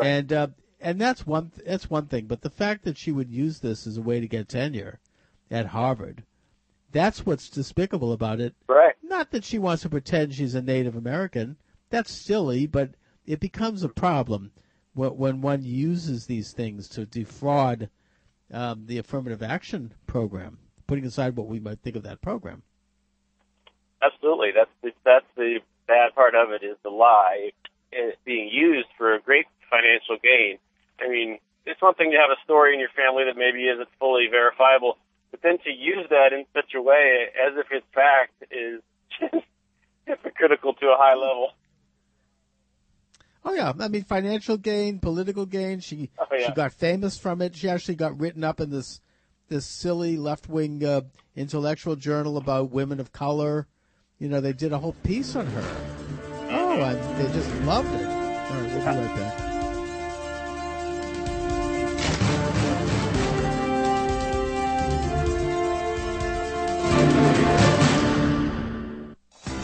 And 0.00 0.32
uh, 0.32 0.48
and 0.80 1.00
that's 1.00 1.26
one 1.26 1.52
that's 1.64 1.88
one 1.88 2.06
thing. 2.06 2.26
But 2.26 2.42
the 2.42 2.50
fact 2.50 2.84
that 2.84 2.98
she 2.98 3.12
would 3.12 3.30
use 3.30 3.60
this 3.60 3.86
as 3.86 3.96
a 3.96 4.02
way 4.02 4.20
to 4.20 4.28
get 4.28 4.48
tenure 4.48 5.00
at 5.50 5.66
Harvard, 5.66 6.24
that's 6.92 7.24
what's 7.24 7.48
despicable 7.48 8.12
about 8.12 8.40
it. 8.40 8.54
Right. 8.68 8.94
Not 9.02 9.30
that 9.30 9.44
she 9.44 9.58
wants 9.58 9.82
to 9.82 9.88
pretend 9.88 10.34
she's 10.34 10.54
a 10.54 10.62
Native 10.62 10.96
American. 10.96 11.56
That's 11.96 12.12
silly, 12.12 12.66
but 12.66 12.90
it 13.24 13.40
becomes 13.40 13.82
a 13.82 13.88
problem 13.88 14.52
when, 14.92 15.40
one 15.40 15.62
uses 15.64 16.26
these 16.26 16.52
things 16.52 16.90
to 16.90 17.06
defraud 17.06 17.88
um, 18.52 18.84
the 18.84 18.98
affirmative 18.98 19.42
action 19.42 19.94
program. 20.06 20.58
Putting 20.86 21.06
aside 21.06 21.38
what 21.38 21.46
we 21.46 21.58
might 21.58 21.80
think 21.80 21.96
of 21.96 22.02
that 22.02 22.20
program. 22.20 22.62
Absolutely. 24.02 24.50
That's 24.54 24.68
the, 24.82 24.90
that's 25.06 25.24
the 25.38 25.60
bad 25.86 26.14
part 26.14 26.34
of 26.34 26.50
it 26.50 26.62
is 26.62 26.76
the 26.82 26.90
lie 26.90 27.52
It's 27.90 28.18
being 28.26 28.50
used 28.52 28.88
for 28.98 29.14
a 29.14 29.20
great 29.22 29.46
financial 29.70 30.18
gain. 30.22 30.58
I 31.00 31.08
mean, 31.08 31.38
it's 31.64 31.80
one 31.80 31.94
thing 31.94 32.10
to 32.10 32.18
have 32.18 32.28
a 32.30 32.44
story 32.44 32.74
in 32.74 32.78
your 32.78 32.92
family 32.94 33.24
that 33.24 33.38
maybe 33.38 33.64
isn't 33.64 33.88
fully 33.98 34.26
verifiable, 34.30 34.98
but 35.30 35.40
then 35.40 35.56
to 35.64 35.70
use 35.70 36.06
that 36.10 36.34
in 36.34 36.44
such 36.52 36.74
a 36.76 36.82
way 36.82 37.28
as 37.32 37.56
if 37.56 37.68
it's 37.70 37.86
fact 37.94 38.34
is 38.52 38.82
hypocritical 40.06 40.74
to 40.74 40.88
a 40.88 40.96
high 40.98 41.14
level. 41.14 41.52
Oh 43.48 43.54
yeah, 43.54 43.72
I 43.78 43.86
mean 43.86 44.02
financial 44.02 44.56
gain, 44.56 44.98
political 44.98 45.46
gain. 45.46 45.78
She 45.78 46.10
Oh, 46.18 46.26
yeah. 46.32 46.48
she 46.48 46.52
got 46.52 46.72
famous 46.72 47.16
from 47.16 47.40
it. 47.40 47.54
She 47.54 47.68
actually 47.68 47.94
got 47.94 48.18
written 48.18 48.42
up 48.42 48.60
in 48.60 48.70
this 48.70 49.00
this 49.48 49.64
silly 49.64 50.16
left 50.16 50.48
wing 50.48 50.84
uh, 50.84 51.02
intellectual 51.36 51.94
journal 51.94 52.36
about 52.36 52.72
women 52.72 52.98
of 52.98 53.12
color. 53.12 53.68
You 54.18 54.28
know, 54.28 54.40
they 54.40 54.52
did 54.52 54.72
a 54.72 54.78
whole 54.78 54.96
piece 55.04 55.36
on 55.36 55.46
her. 55.46 55.76
Oh, 56.50 56.82
I, 56.82 56.94
they 56.94 57.32
just 57.32 57.48
loved 57.62 57.94
it. 57.94 58.06
All 58.06 58.12
right, 58.12 58.62
we'll 58.62 58.80
be 58.80 58.84
right 58.84 59.16
back. 59.16 59.45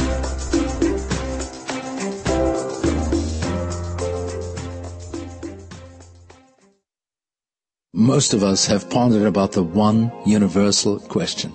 Most 8.00 8.32
of 8.32 8.42
us 8.42 8.64
have 8.64 8.88
pondered 8.88 9.26
about 9.26 9.52
the 9.52 9.62
one 9.62 10.10
universal 10.24 10.98
question. 11.00 11.52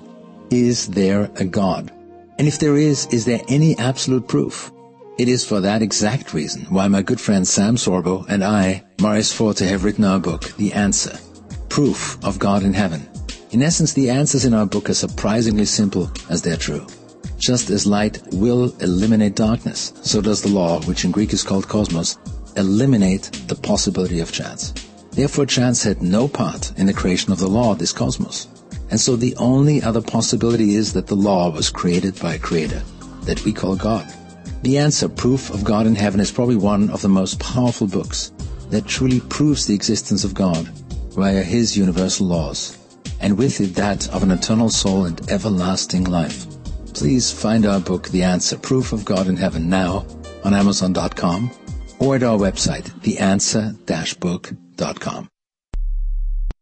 Is 0.52 0.86
there 0.90 1.32
a 1.38 1.44
God? 1.44 1.92
And 2.38 2.48
if 2.48 2.60
there 2.60 2.78
is, 2.78 3.08
is 3.08 3.26
there 3.26 3.42
any 3.48 3.76
absolute 3.80 4.28
proof? 4.28 4.72
It 5.18 5.28
is 5.28 5.44
for 5.44 5.60
that 5.62 5.82
exact 5.82 6.36
reason 6.36 6.66
why 6.66 6.88
my 6.88 7.02
good 7.02 7.20
friend 7.20 7.48
Sam 7.48 7.78
Sorbo 7.78 8.30
and 8.30 8.44
I, 8.44 8.84
Marius 9.02 9.34
Forte, 9.34 9.66
have 9.66 9.84
written 9.84 10.06
our 10.06 10.20
book, 10.20 10.56
The 10.58 10.72
Answer, 10.74 11.18
Proof 11.70 12.24
of 12.24 12.38
God 12.38 12.62
in 12.62 12.76
Heaven. 12.76 13.10
In 13.50 13.64
essence, 13.64 13.94
the 13.94 14.12
answers 14.12 14.46
in 14.46 14.54
our 14.54 14.68
book 14.68 14.88
are 14.92 14.94
surprisingly 14.94 15.66
simple 15.66 16.12
as 16.30 16.44
they're 16.44 16.58
true. 16.58 16.86
Just 17.40 17.72
as 17.72 17.88
light 17.88 18.22
will 18.34 18.66
eliminate 18.82 19.34
darkness, 19.34 19.94
so 20.04 20.22
does 20.22 20.44
the 20.44 20.50
law, 20.50 20.80
which 20.82 21.06
in 21.06 21.12
Greek 21.12 21.34
is 21.34 21.42
called 21.42 21.68
cosmos, 21.68 22.20
eliminate 22.56 23.32
the 23.48 23.56
possibility 23.56 24.20
of 24.20 24.32
chance. 24.32 24.76
Therefore, 25.16 25.46
chance 25.46 25.82
had 25.82 26.02
no 26.02 26.28
part 26.28 26.78
in 26.78 26.88
the 26.88 26.94
creation 26.94 27.32
of 27.32 27.40
the 27.40 27.48
law 27.48 27.72
of 27.72 27.80
this 27.80 27.94
cosmos. 27.94 28.48
And 28.92 29.00
so 29.00 29.16
the 29.16 29.36
only 29.38 29.82
other 29.82 30.02
possibility 30.02 30.76
is 30.76 30.92
that 30.94 31.08
the 31.08 31.16
law 31.16 31.50
was 31.50 31.70
created 31.70 32.20
by 32.20 32.34
a 32.34 32.40
creator 32.40 32.84
that 33.22 33.44
we 33.46 33.54
call 33.54 33.78
God. 33.78 34.06
The 34.62 34.78
answer, 34.78 35.08
Proof 35.08 35.50
of 35.52 35.64
God 35.64 35.88
in 35.88 35.96
Heaven, 35.96 36.20
is 36.20 36.32
probably 36.32 36.58
one 36.58 36.90
of 36.90 37.02
the 37.02 37.08
most 37.08 37.40
powerful 37.40 37.88
books 37.88 38.34
that 38.72 38.86
truly 38.86 39.22
proves 39.22 39.66
the 39.66 39.74
existence 39.74 40.26
of 40.26 40.34
God 40.34 40.68
via 41.16 41.44
His 41.44 41.78
universal 41.78 42.28
laws, 42.28 42.78
and 43.22 43.38
with 43.38 43.62
it 43.62 43.76
that 43.76 44.10
of 44.10 44.22
an 44.22 44.32
eternal 44.32 44.70
soul 44.70 45.06
and 45.06 45.32
everlasting 45.32 46.04
life. 46.04 46.46
Please 46.94 47.32
find 47.32 47.66
our 47.66 47.80
book, 47.80 48.10
The 48.10 48.24
Answer, 48.24 48.58
Proof 48.58 48.92
of 48.92 49.06
God 49.06 49.28
in 49.28 49.38
Heaven, 49.38 49.70
now 49.70 50.06
on 50.44 50.54
Amazon.com 50.54 51.52
or 52.00 52.16
at 52.16 52.24
our 52.24 52.38
website, 52.38 52.84
theanswer-book.com 53.02 54.65
dot 54.76 55.00
com. 55.00 55.35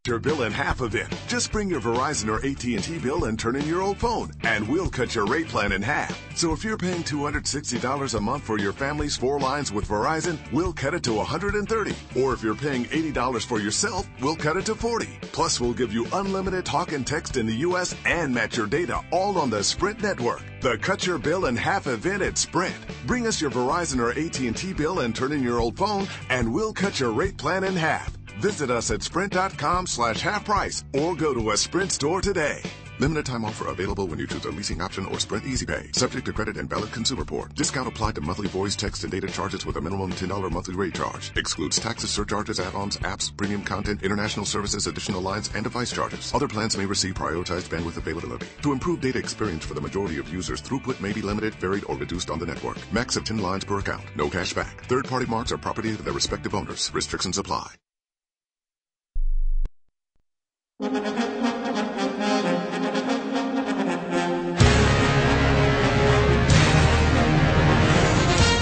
Your 0.05 0.19
bill 0.19 0.43
in 0.43 0.51
half 0.51 0.81
of 0.81 0.95
it. 0.95 1.07
Just 1.27 1.49
bring 1.49 1.69
your 1.69 1.79
Verizon 1.79 2.27
or 2.27 2.45
AT&T 2.45 2.97
bill 2.97 3.23
and 3.23 3.39
turn 3.39 3.55
in 3.55 3.65
your 3.65 3.81
old 3.81 3.97
phone, 3.97 4.33
and 4.41 4.67
we'll 4.67 4.89
cut 4.89 5.15
your 5.15 5.25
rate 5.25 5.47
plan 5.47 5.71
in 5.71 5.81
half. 5.81 6.13
So 6.35 6.51
if 6.51 6.61
you're 6.61 6.75
paying 6.75 7.03
$260 7.03 8.13
a 8.13 8.19
month 8.19 8.43
for 8.43 8.59
your 8.59 8.73
family's 8.73 9.15
four 9.15 9.39
lines 9.39 9.71
with 9.71 9.87
Verizon, 9.87 10.39
we'll 10.51 10.73
cut 10.73 10.93
it 10.93 11.03
to 11.03 11.13
130. 11.13 11.95
Or 12.19 12.33
if 12.33 12.43
you're 12.43 12.53
paying 12.53 12.83
$80 12.87 13.45
for 13.45 13.61
yourself, 13.61 14.05
we'll 14.19 14.35
cut 14.35 14.57
it 14.57 14.65
to 14.65 14.75
40. 14.75 15.07
Plus, 15.31 15.61
we'll 15.61 15.71
give 15.71 15.93
you 15.93 16.05
unlimited 16.11 16.65
talk 16.65 16.91
and 16.91 17.07
text 17.07 17.37
in 17.37 17.45
the 17.45 17.63
U.S. 17.67 17.95
and 18.03 18.35
match 18.35 18.57
your 18.57 18.67
data 18.67 18.99
all 19.09 19.37
on 19.37 19.49
the 19.49 19.63
Sprint 19.63 20.01
network. 20.03 20.43
The 20.59 20.77
Cut 20.79 21.07
Your 21.07 21.17
Bill 21.17 21.45
in 21.45 21.55
Half 21.55 21.87
event 21.87 22.23
at 22.23 22.37
Sprint. 22.37 22.75
Bring 23.07 23.25
us 23.25 23.39
your 23.39 23.51
Verizon 23.51 23.99
or 23.99 24.11
AT&T 24.11 24.73
bill 24.73 24.99
and 24.99 25.15
turn 25.15 25.31
in 25.31 25.41
your 25.41 25.61
old 25.61 25.77
phone, 25.77 26.09
and 26.29 26.53
we'll 26.53 26.73
cut 26.73 26.99
your 26.99 27.11
rate 27.13 27.37
plan 27.37 27.63
in 27.63 27.77
half. 27.77 28.13
Visit 28.37 28.69
us 28.69 28.91
at 28.91 29.03
sprint.com 29.03 29.87
slash 29.87 30.21
half 30.21 30.45
price 30.45 30.83
or 30.93 31.15
go 31.15 31.33
to 31.33 31.51
a 31.51 31.57
Sprint 31.57 31.91
store 31.91 32.21
today. 32.21 32.61
Limited 32.99 33.25
time 33.25 33.43
offer 33.43 33.69
available 33.69 34.05
when 34.05 34.19
you 34.19 34.27
choose 34.27 34.45
a 34.45 34.51
leasing 34.51 34.79
option 34.79 35.05
or 35.07 35.19
Sprint 35.19 35.45
Easy 35.45 35.65
Pay. 35.65 35.91
Subject 35.93 36.25
to 36.25 36.31
credit 36.31 36.57
and 36.57 36.69
valid 36.69 36.91
consumer 36.91 37.25
port. 37.25 37.53
Discount 37.55 37.87
applied 37.87 38.15
to 38.15 38.21
monthly 38.21 38.47
voice, 38.47 38.75
text, 38.75 39.03
and 39.03 39.11
data 39.11 39.27
charges 39.27 39.65
with 39.65 39.77
a 39.77 39.81
minimum 39.81 40.11
$10 40.13 40.51
monthly 40.51 40.75
rate 40.75 40.93
charge. 40.93 41.31
Excludes 41.35 41.79
taxes, 41.79 42.11
surcharges, 42.11 42.59
add-ons, 42.59 42.97
apps, 42.97 43.35
premium 43.35 43.63
content, 43.63 44.03
international 44.03 44.45
services, 44.45 44.85
additional 44.85 45.21
lines, 45.21 45.49
and 45.55 45.63
device 45.63 45.91
charges. 45.91 46.31
Other 46.35 46.47
plans 46.47 46.77
may 46.77 46.85
receive 46.85 47.15
prioritized 47.15 47.69
bandwidth 47.69 47.97
availability. 47.97 48.47
To 48.61 48.71
improve 48.71 49.01
data 49.01 49.17
experience 49.17 49.65
for 49.65 49.73
the 49.73 49.81
majority 49.81 50.19
of 50.19 50.31
users, 50.31 50.61
throughput 50.61 51.01
may 51.01 51.13
be 51.13 51.23
limited, 51.23 51.55
varied, 51.55 51.85
or 51.85 51.97
reduced 51.97 52.29
on 52.29 52.37
the 52.37 52.45
network. 52.45 52.77
Max 52.93 53.15
of 53.15 53.25
10 53.25 53.39
lines 53.39 53.65
per 53.65 53.79
account. 53.79 54.03
No 54.15 54.29
cash 54.29 54.53
back. 54.53 54.85
Third-party 54.85 55.25
marks 55.25 55.51
are 55.51 55.57
property 55.57 55.91
of 55.91 56.05
their 56.05 56.13
respective 56.13 56.53
owners. 56.53 56.91
Restrictions 56.93 57.39
apply. 57.39 57.73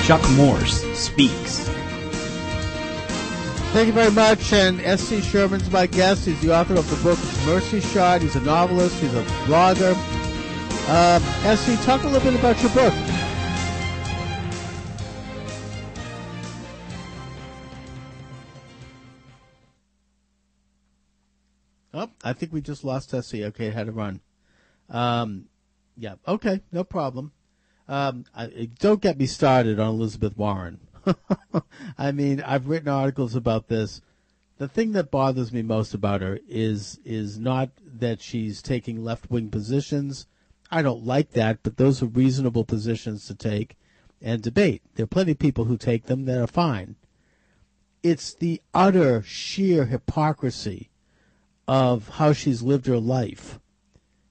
Chuck 0.04 0.30
Morse 0.32 0.82
speaks. 0.98 1.70
Thank 3.72 3.88
you 3.88 3.94
very 3.94 4.12
much. 4.12 4.52
And 4.52 4.82
S.C. 4.82 5.22
Sherman's 5.22 5.72
my 5.72 5.86
guest. 5.86 6.26
He's 6.26 6.42
the 6.42 6.54
author 6.54 6.74
of 6.76 6.90
the 6.90 6.98
book 6.98 7.18
Mercy 7.46 7.80
Shot. 7.80 8.22
He's 8.22 8.36
a 8.36 8.42
novelist. 8.42 9.00
He's 9.00 9.14
a 9.14 9.24
blogger. 9.46 9.96
Uh, 10.90 11.22
S.C., 11.46 11.78
talk 11.86 12.04
a 12.04 12.08
little 12.08 12.30
bit 12.30 12.38
about 12.38 12.62
your 12.62 12.74
book. 12.74 12.94
Oh, 21.94 22.10
I 22.24 22.34
think 22.34 22.54
we 22.54 22.62
just 22.62 22.84
lost 22.84 23.14
S.C. 23.14 23.44
Okay, 23.46 23.70
had 23.70 23.88
to 23.88 23.92
run. 23.92 24.22
Um, 24.90 25.46
yeah, 25.98 26.16
okay, 26.28 26.62
no 26.72 26.84
problem. 26.84 27.34
Um, 27.88 28.26
I, 28.36 28.70
don't 28.80 29.02
get 29.02 29.18
me 29.18 29.26
started 29.26 29.80
on 29.80 29.96
Elizabeth 29.96 30.38
Warren. 30.38 30.80
I 31.98 32.12
mean, 32.12 32.42
I've 32.42 32.68
written 32.68 32.88
articles 32.88 33.36
about 33.36 33.68
this. 33.68 34.02
The 34.58 34.68
thing 34.68 34.92
that 34.92 35.12
bothers 35.12 35.52
me 35.52 35.64
most 35.64 35.94
about 35.94 36.22
her 36.22 36.40
is 36.48 37.00
is 37.04 37.40
not 37.40 37.72
that 37.84 38.22
she's 38.22 38.62
taking 38.62 39.04
left 39.04 39.32
wing 39.32 39.50
positions. 39.50 40.28
I 40.70 40.84
don't 40.84 41.04
like 41.04 41.32
that, 41.32 41.60
but 41.64 41.78
those 41.78 42.02
are 42.04 42.06
reasonable 42.06 42.64
positions 42.64 43.26
to 43.26 43.36
take 43.36 43.76
and 44.22 44.42
debate. 44.42 44.84
There 44.96 45.04
are 45.04 45.08
plenty 45.08 45.32
of 45.32 45.40
people 45.40 45.66
who 45.66 45.78
take 45.78 46.06
them 46.06 46.26
that 46.26 46.40
are 46.40 46.48
fine. 46.48 46.96
It's 48.04 48.34
the 48.34 48.62
utter 48.74 49.24
sheer 49.24 49.86
hypocrisy 49.86 50.91
of 51.68 52.10
how 52.10 52.34
she's 52.34 52.62
lived 52.62 52.88
her 52.88 53.00
life 53.00 53.60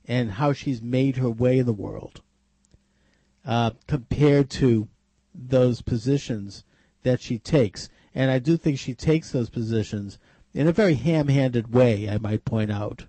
and 0.06 0.32
how 0.32 0.52
she's 0.52 0.82
made 0.82 1.16
her 1.16 1.30
way 1.30 1.58
in 1.58 1.66
the 1.66 1.72
world 1.72 2.20
uh, 3.46 3.70
compared 3.86 4.50
to 4.50 4.88
those 5.34 5.82
positions 5.82 6.64
that 7.02 7.20
she 7.20 7.38
takes. 7.38 7.88
And 8.14 8.30
I 8.30 8.38
do 8.38 8.56
think 8.56 8.78
she 8.78 8.94
takes 8.94 9.30
those 9.30 9.50
positions 9.50 10.18
in 10.52 10.66
a 10.66 10.72
very 10.72 10.94
ham 10.94 11.28
handed 11.28 11.72
way, 11.72 12.08
I 12.08 12.18
might 12.18 12.44
point 12.44 12.72
out. 12.72 13.06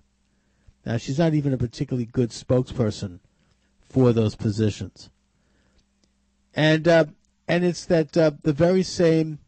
Now, 0.86 0.96
she's 0.96 1.18
not 1.18 1.34
even 1.34 1.52
a 1.52 1.58
particularly 1.58 2.06
good 2.06 2.30
spokesperson 2.30 3.20
for 3.88 4.12
those 4.12 4.34
positions. 4.34 5.10
And, 6.54 6.86
uh, 6.86 7.06
and 7.48 7.64
it's 7.64 7.84
that 7.86 8.16
uh, 8.16 8.32
the 8.42 8.52
very 8.52 8.82
same 8.82 9.38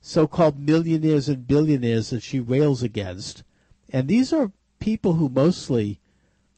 so 0.00 0.26
called 0.26 0.58
millionaires 0.58 1.28
and 1.28 1.46
billionaires 1.46 2.10
that 2.10 2.22
she 2.22 2.40
rails 2.40 2.82
against. 2.82 3.44
And 3.92 4.08
these 4.08 4.32
are 4.32 4.50
people 4.80 5.14
who 5.14 5.28
mostly 5.28 6.00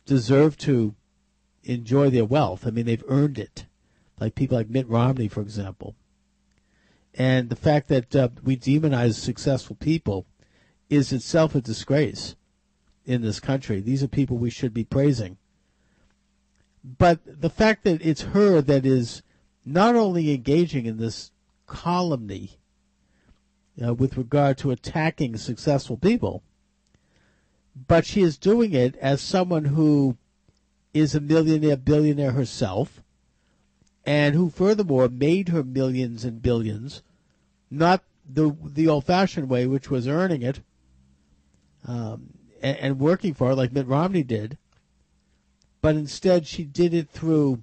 deserve 0.07 0.57
to 0.59 0.95
enjoy 1.65 2.09
their 2.09 2.25
wealth. 2.25 2.67
I 2.67 2.71
mean, 2.71 2.87
they've 2.87 3.05
earned 3.09 3.39
it. 3.39 3.67
Like 4.21 4.37
people 4.37 4.57
like 4.57 4.71
Mitt 4.71 4.89
Romney, 4.89 5.27
for 5.29 5.41
example. 5.41 5.97
And 7.13 7.51
the 7.51 7.57
fact 7.57 7.89
that 7.89 8.15
uh, 8.15 8.29
we 8.43 8.57
demonize 8.57 9.15
successful 9.15 9.77
people 9.77 10.27
is 10.89 11.13
itself 11.13 11.55
a 11.55 11.61
disgrace 11.61 12.37
in 13.05 13.23
this 13.23 13.41
country. 13.41 13.81
These 13.81 14.03
are 14.03 14.09
people 14.09 14.37
we 14.37 14.51
should 14.51 14.73
be 14.73 14.85
praising. 14.85 15.37
But 16.85 17.21
the 17.25 17.51
fact 17.51 17.85
that 17.85 18.05
it's 18.05 18.23
her 18.23 18.61
that 18.61 18.87
is 18.87 19.23
not 19.65 19.97
only 19.97 20.35
engaging 20.35 20.87
in 20.87 20.99
this 20.99 21.33
calumny 21.67 22.59
uh, 23.85 23.95
with 23.95 24.17
regard 24.17 24.59
to 24.59 24.71
attacking 24.71 25.37
successful 25.37 25.97
people, 25.97 26.43
but 27.75 28.07
she 28.07 28.23
is 28.23 28.39
doing 28.39 28.73
it 28.73 28.97
as 28.97 29.21
someone 29.21 29.67
who 29.67 30.17
is 30.93 31.15
a 31.15 31.21
millionaire, 31.21 31.77
billionaire 31.77 32.33
herself, 32.33 33.03
and 34.07 34.35
who 34.35 34.51
furthermore 34.51 35.09
made 35.09 35.49
her 35.49 35.65
millions 35.65 36.25
and 36.25 36.41
billions, 36.41 37.03
not 37.71 38.03
the 38.29 38.57
the 38.65 38.89
old-fashioned 38.89 39.49
way, 39.49 39.67
which 39.67 39.91
was 39.91 40.07
earning 40.07 40.43
it 40.43 40.61
um, 41.87 42.35
and, 42.63 42.77
and 42.79 43.01
working 43.01 43.35
for 43.35 43.51
it, 43.51 43.57
like 43.57 43.73
Mitt 43.73 43.87
Romney 43.87 44.23
did, 44.23 44.57
but 45.83 45.97
instead 45.97 46.47
she 46.47 46.65
did 46.65 46.95
it 46.95 47.11
through 47.11 47.63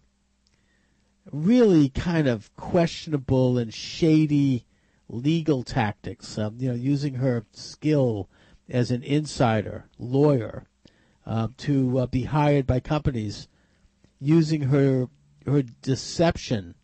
really 1.32 1.90
kind 1.90 2.28
of 2.28 2.54
questionable 2.56 3.58
and 3.58 3.74
shady 3.74 4.66
legal 5.08 5.64
tactics. 5.64 6.38
Um, 6.38 6.56
you 6.60 6.70
know, 6.70 6.76
using 6.76 7.16
her 7.16 7.46
skill 7.54 8.30
as 8.72 8.92
an 8.92 9.04
insider 9.04 9.86
lawyer 10.00 10.66
uh, 11.26 11.50
to 11.58 12.00
uh, 12.00 12.06
be 12.08 12.24
hired 12.24 12.66
by 12.66 12.80
companies 12.80 13.48
using 14.20 14.64
her 14.64 15.08
her 15.46 15.64
deception 15.82 16.76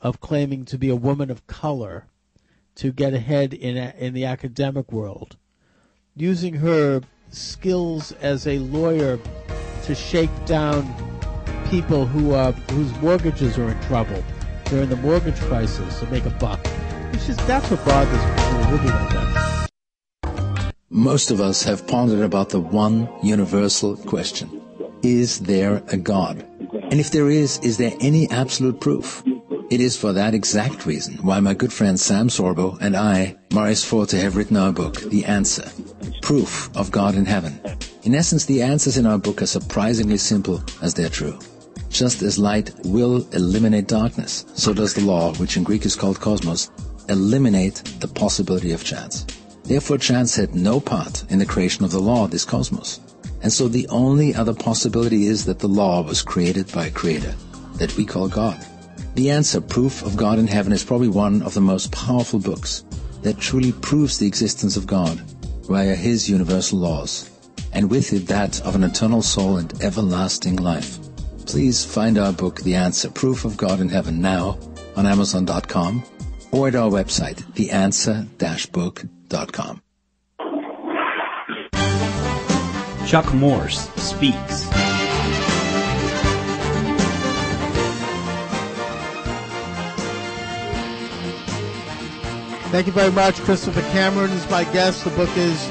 of 0.00 0.20
claiming 0.20 0.64
to 0.64 0.78
be 0.78 0.88
a 0.88 0.96
woman 0.96 1.30
of 1.30 1.46
color 1.46 2.06
to 2.74 2.92
get 2.92 3.12
ahead 3.12 3.52
in 3.52 3.76
a, 3.76 3.92
in 3.98 4.14
the 4.14 4.24
academic 4.24 4.92
world, 4.92 5.36
using 6.14 6.54
her 6.54 7.00
skills 7.30 8.12
as 8.20 8.46
a 8.46 8.58
lawyer 8.58 9.18
to 9.82 9.94
shake 9.94 10.30
down 10.46 10.86
people 11.68 12.06
who 12.06 12.32
are 12.32 12.52
whose 12.52 12.92
mortgages 13.00 13.58
are 13.58 13.70
in 13.70 13.80
trouble 13.82 14.22
during 14.66 14.88
the 14.88 14.96
mortgage 14.96 15.38
crisis 15.40 15.98
to 15.98 16.06
make 16.06 16.24
a 16.24 16.30
buck. 16.30 16.60
It's 17.12 17.26
just 17.26 17.44
that's 17.46 17.70
what 17.70 17.84
bothers 17.84 18.12
me. 18.12 18.70
Really 18.70 18.86
like 18.86 19.10
that. 19.10 19.67
Most 20.90 21.30
of 21.30 21.38
us 21.38 21.64
have 21.64 21.86
pondered 21.86 22.22
about 22.22 22.48
the 22.48 22.60
one 22.60 23.10
universal 23.22 23.94
question. 23.94 24.62
Is 25.02 25.40
there 25.40 25.82
a 25.88 25.98
God? 25.98 26.46
And 26.90 26.98
if 26.98 27.10
there 27.10 27.28
is, 27.28 27.58
is 27.58 27.76
there 27.76 27.92
any 28.00 28.30
absolute 28.30 28.80
proof? 28.80 29.22
It 29.70 29.82
is 29.82 29.98
for 29.98 30.14
that 30.14 30.32
exact 30.32 30.86
reason 30.86 31.16
why 31.18 31.40
my 31.40 31.52
good 31.52 31.74
friend 31.74 32.00
Sam 32.00 32.28
Sorbo 32.28 32.78
and 32.80 32.96
I, 32.96 33.36
Marius 33.52 33.84
Forte, 33.84 34.18
have 34.18 34.34
written 34.34 34.56
our 34.56 34.72
book, 34.72 34.98
The 35.02 35.26
Answer, 35.26 35.70
Proof 36.22 36.74
of 36.74 36.90
God 36.90 37.16
in 37.16 37.26
Heaven. 37.26 37.60
In 38.04 38.14
essence, 38.14 38.46
the 38.46 38.62
answers 38.62 38.96
in 38.96 39.04
our 39.04 39.18
book 39.18 39.42
are 39.42 39.46
surprisingly 39.46 40.16
simple 40.16 40.64
as 40.80 40.94
they're 40.94 41.10
true. 41.10 41.38
Just 41.90 42.22
as 42.22 42.38
light 42.38 42.72
will 42.86 43.28
eliminate 43.32 43.88
darkness, 43.88 44.46
so 44.54 44.72
does 44.72 44.94
the 44.94 45.02
law, 45.02 45.34
which 45.34 45.58
in 45.58 45.64
Greek 45.64 45.84
is 45.84 45.96
called 45.96 46.18
cosmos, 46.18 46.70
eliminate 47.10 47.74
the 48.00 48.08
possibility 48.08 48.72
of 48.72 48.82
chance. 48.82 49.26
Therefore, 49.68 49.98
chance 49.98 50.34
had 50.34 50.54
no 50.54 50.80
part 50.80 51.24
in 51.28 51.38
the 51.38 51.44
creation 51.44 51.84
of 51.84 51.90
the 51.90 52.00
law 52.00 52.24
of 52.24 52.30
this 52.30 52.46
cosmos. 52.46 53.00
And 53.42 53.52
so 53.52 53.68
the 53.68 53.86
only 53.88 54.34
other 54.34 54.54
possibility 54.54 55.26
is 55.26 55.44
that 55.44 55.58
the 55.58 55.68
law 55.68 56.00
was 56.00 56.22
created 56.22 56.72
by 56.72 56.86
a 56.86 56.90
creator 56.90 57.34
that 57.74 57.94
we 57.94 58.06
call 58.06 58.28
God. 58.28 58.64
The 59.14 59.30
answer, 59.30 59.60
Proof 59.60 60.02
of 60.02 60.16
God 60.16 60.38
in 60.38 60.46
Heaven, 60.46 60.72
is 60.72 60.82
probably 60.82 61.08
one 61.08 61.42
of 61.42 61.52
the 61.52 61.60
most 61.60 61.92
powerful 61.92 62.38
books 62.38 62.84
that 63.20 63.38
truly 63.38 63.72
proves 63.72 64.18
the 64.18 64.26
existence 64.26 64.78
of 64.78 64.86
God 64.86 65.18
via 65.68 65.94
His 65.94 66.30
universal 66.30 66.78
laws, 66.78 67.28
and 67.74 67.90
with 67.90 68.14
it 68.14 68.26
that 68.28 68.62
of 68.62 68.74
an 68.74 68.84
eternal 68.84 69.20
soul 69.20 69.58
and 69.58 69.82
everlasting 69.82 70.56
life. 70.56 70.98
Please 71.44 71.84
find 71.84 72.16
our 72.16 72.32
book, 72.32 72.62
The 72.62 72.74
Answer, 72.74 73.10
Proof 73.10 73.44
of 73.44 73.58
God 73.58 73.80
in 73.80 73.90
Heaven, 73.90 74.22
now 74.22 74.58
on 74.96 75.04
Amazon.com 75.04 76.02
or 76.50 76.68
at 76.68 76.74
our 76.74 76.90
website, 76.90 77.36
theanswer-book.com. 77.54 79.82
Chuck 83.06 83.32
Morse 83.32 83.88
speaks. 83.94 84.68
Thank 92.70 92.86
you 92.86 92.92
very 92.92 93.10
much. 93.12 93.36
Christopher 93.36 93.80
Cameron 93.92 94.30
is 94.30 94.50
my 94.50 94.64
guest. 94.64 95.04
The 95.04 95.10
book 95.10 95.34
is 95.38 95.64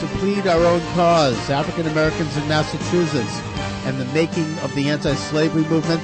To 0.00 0.06
Plead 0.18 0.46
Our 0.46 0.62
Own 0.66 0.82
Cause 0.92 1.48
African 1.48 1.90
Americans 1.90 2.36
in 2.36 2.46
Massachusetts 2.46 3.40
and 3.86 3.98
the 3.98 4.04
Making 4.12 4.58
of 4.58 4.74
the 4.74 4.90
Anti 4.90 5.14
Slavery 5.14 5.64
Movement. 5.64 6.02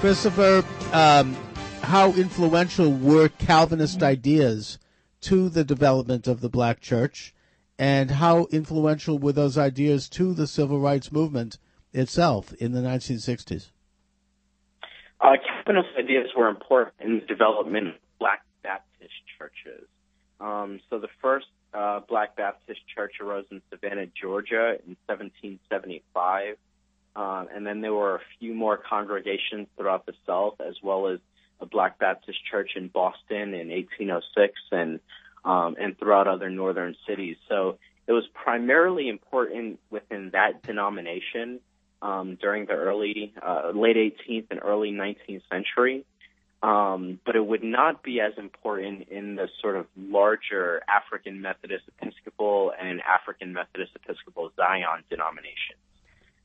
Christopher, 0.00 0.64
um, 0.92 1.36
how 1.82 2.12
influential 2.12 2.92
were 2.92 3.28
Calvinist 3.28 4.02
ideas 4.02 4.78
to 5.22 5.48
the 5.48 5.64
development 5.64 6.26
of 6.26 6.40
the 6.40 6.48
black 6.48 6.80
church, 6.80 7.34
and 7.78 8.10
how 8.12 8.46
influential 8.46 9.18
were 9.18 9.32
those 9.32 9.58
ideas 9.58 10.08
to 10.10 10.34
the 10.34 10.46
civil 10.46 10.80
rights 10.80 11.10
movement 11.10 11.58
itself 11.92 12.52
in 12.54 12.72
the 12.72 12.80
1960s? 12.80 13.70
Uh, 15.20 15.32
Calvinist 15.46 15.88
ideas 15.98 16.30
were 16.36 16.48
important 16.48 16.94
in 17.00 17.20
the 17.20 17.26
development 17.26 17.88
of 17.88 17.94
black 18.18 18.42
Baptist 18.62 19.12
churches. 19.38 19.86
Um, 20.40 20.80
so 20.88 20.98
the 20.98 21.08
first 21.20 21.46
uh, 21.74 22.00
black 22.08 22.36
Baptist 22.36 22.80
church 22.94 23.14
arose 23.20 23.44
in 23.50 23.60
Savannah, 23.70 24.06
Georgia 24.06 24.76
in 24.86 24.96
1775. 25.06 26.56
Uh, 27.14 27.44
and 27.54 27.66
then 27.66 27.80
there 27.80 27.92
were 27.92 28.16
a 28.16 28.20
few 28.38 28.54
more 28.54 28.76
congregations 28.76 29.66
throughout 29.76 30.06
the 30.06 30.14
South, 30.26 30.60
as 30.60 30.76
well 30.82 31.08
as 31.08 31.18
a 31.60 31.66
Black 31.66 31.98
Baptist 31.98 32.38
church 32.50 32.72
in 32.76 32.88
Boston 32.88 33.54
in 33.54 33.68
1806 33.68 34.54
and 34.72 35.00
um, 35.44 35.76
and 35.80 35.98
throughout 35.98 36.26
other 36.26 36.50
northern 36.50 36.94
cities. 37.08 37.36
So 37.48 37.78
it 38.06 38.12
was 38.12 38.24
primarily 38.34 39.08
important 39.08 39.78
within 39.90 40.30
that 40.32 40.62
denomination 40.62 41.60
um, 42.02 42.36
during 42.40 42.66
the 42.66 42.72
early, 42.72 43.32
uh, 43.40 43.72
late 43.74 43.96
18th 43.96 44.46
and 44.50 44.60
early 44.62 44.90
19th 44.90 45.42
century. 45.50 46.04
Um, 46.62 47.18
but 47.24 47.36
it 47.36 47.46
would 47.46 47.64
not 47.64 48.02
be 48.02 48.20
as 48.20 48.32
important 48.36 49.08
in 49.08 49.36
the 49.36 49.48
sort 49.62 49.76
of 49.76 49.86
larger 49.96 50.82
African 50.86 51.40
Methodist 51.40 51.84
Episcopal 51.88 52.72
and 52.78 53.00
African 53.00 53.54
Methodist 53.54 53.92
Episcopal 53.96 54.50
Zion 54.56 55.02
denominations. 55.08 55.80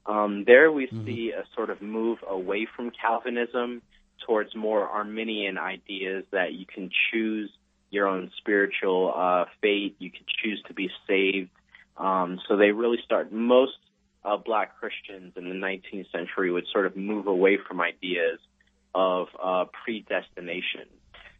Um, 0.05 0.45
there 0.45 0.71
we 0.71 0.87
mm-hmm. 0.87 1.05
see 1.05 1.31
a 1.31 1.43
sort 1.53 1.69
of 1.69 1.81
move 1.81 2.19
away 2.25 2.65
from 2.73 2.91
Calvinism 2.91 3.81
towards 4.25 4.55
more 4.55 4.87
Arminian 4.87 5.57
ideas 5.57 6.23
that 6.31 6.53
you 6.53 6.65
can 6.65 6.89
choose 7.11 7.49
your 7.91 8.07
own 8.07 8.31
spiritual 8.37 9.13
uh, 9.15 9.45
fate, 9.61 9.95
you 9.99 10.11
can 10.11 10.25
choose 10.43 10.61
to 10.67 10.73
be 10.73 10.89
saved. 11.07 11.49
Um, 11.97 12.39
so 12.47 12.57
they 12.57 12.71
really 12.71 12.99
start 13.05 13.31
most 13.31 13.77
uh, 14.23 14.37
black 14.37 14.77
Christians 14.79 15.33
in 15.37 15.47
the 15.49 15.55
19th 15.55 16.11
century 16.11 16.51
would 16.51 16.65
sort 16.71 16.85
of 16.85 16.97
move 16.97 17.27
away 17.27 17.57
from 17.57 17.79
ideas 17.79 18.39
of 18.93 19.27
uh, 19.41 19.65
predestination. 19.83 20.87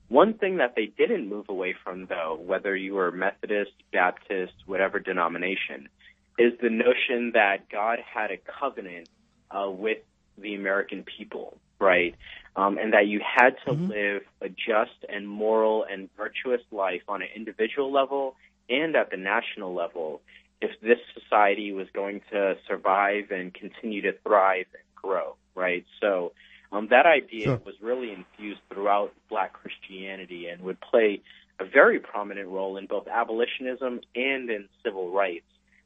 One 0.08 0.36
thing 0.36 0.58
that 0.58 0.76
they 0.76 0.86
didn't 0.86 1.28
move 1.28 1.50
away 1.50 1.76
from, 1.84 2.06
though, 2.06 2.40
whether 2.40 2.76
you 2.76 2.94
were 2.94 3.12
Methodist, 3.12 3.72
Baptist, 3.92 4.54
whatever 4.68 5.00
denomination, 5.00 5.90
is 6.38 6.54
the 6.62 6.70
notion 6.70 7.32
that 7.34 7.70
God 7.70 8.00
had 8.00 8.30
a 8.30 8.38
covenant 8.38 9.10
uh, 9.50 9.70
with 9.70 10.00
the 10.38 10.54
American 10.54 11.04
people, 11.04 11.58
right? 11.80 12.16
Um, 12.58 12.78
and 12.78 12.94
that 12.94 13.08
you 13.08 13.20
had 13.20 13.58
to 13.66 13.72
mm-hmm. 13.72 13.88
live 13.88 14.22
a 14.42 14.48
just 14.48 15.04
and 15.10 15.28
moral 15.28 15.84
and 15.84 16.10
virtuous 16.16 16.62
life 16.72 17.02
on 17.10 17.22
an 17.22 17.28
individual 17.36 17.92
level 17.92 18.36
and 18.70 18.96
at 18.96 19.12
the 19.12 19.18
national 19.18 19.74
level 19.74 20.22
if 20.62 20.72
this 20.82 21.00
society 21.14 21.72
was 21.72 21.88
going 21.94 22.22
to 22.32 22.56
survive 22.68 23.32
and 23.32 23.54
continue 23.54 24.02
to 24.04 24.14
thrive 24.24 24.68
and 24.74 24.84
grow, 24.96 25.36
right? 25.54 25.86
So 26.02 26.32
um, 26.72 26.88
that 26.90 27.06
idea 27.06 27.46
sure. 27.46 27.62
was 27.66 27.76
really 27.82 28.12
infused 28.12 28.62
throughout 28.70 29.14
Black 29.30 29.54
Christianity 29.54 30.48
and 30.48 30.62
would 30.62 30.80
play 30.80 31.22
a 31.60 31.66
very 31.66 32.00
prominent 32.00 32.50
role 32.50 32.78
in 32.78 32.86
both 32.86 33.08
abolitionism 33.08 34.02
and 34.16 34.50
in 34.50 34.68
civil 34.84 35.12
rights 35.12 35.46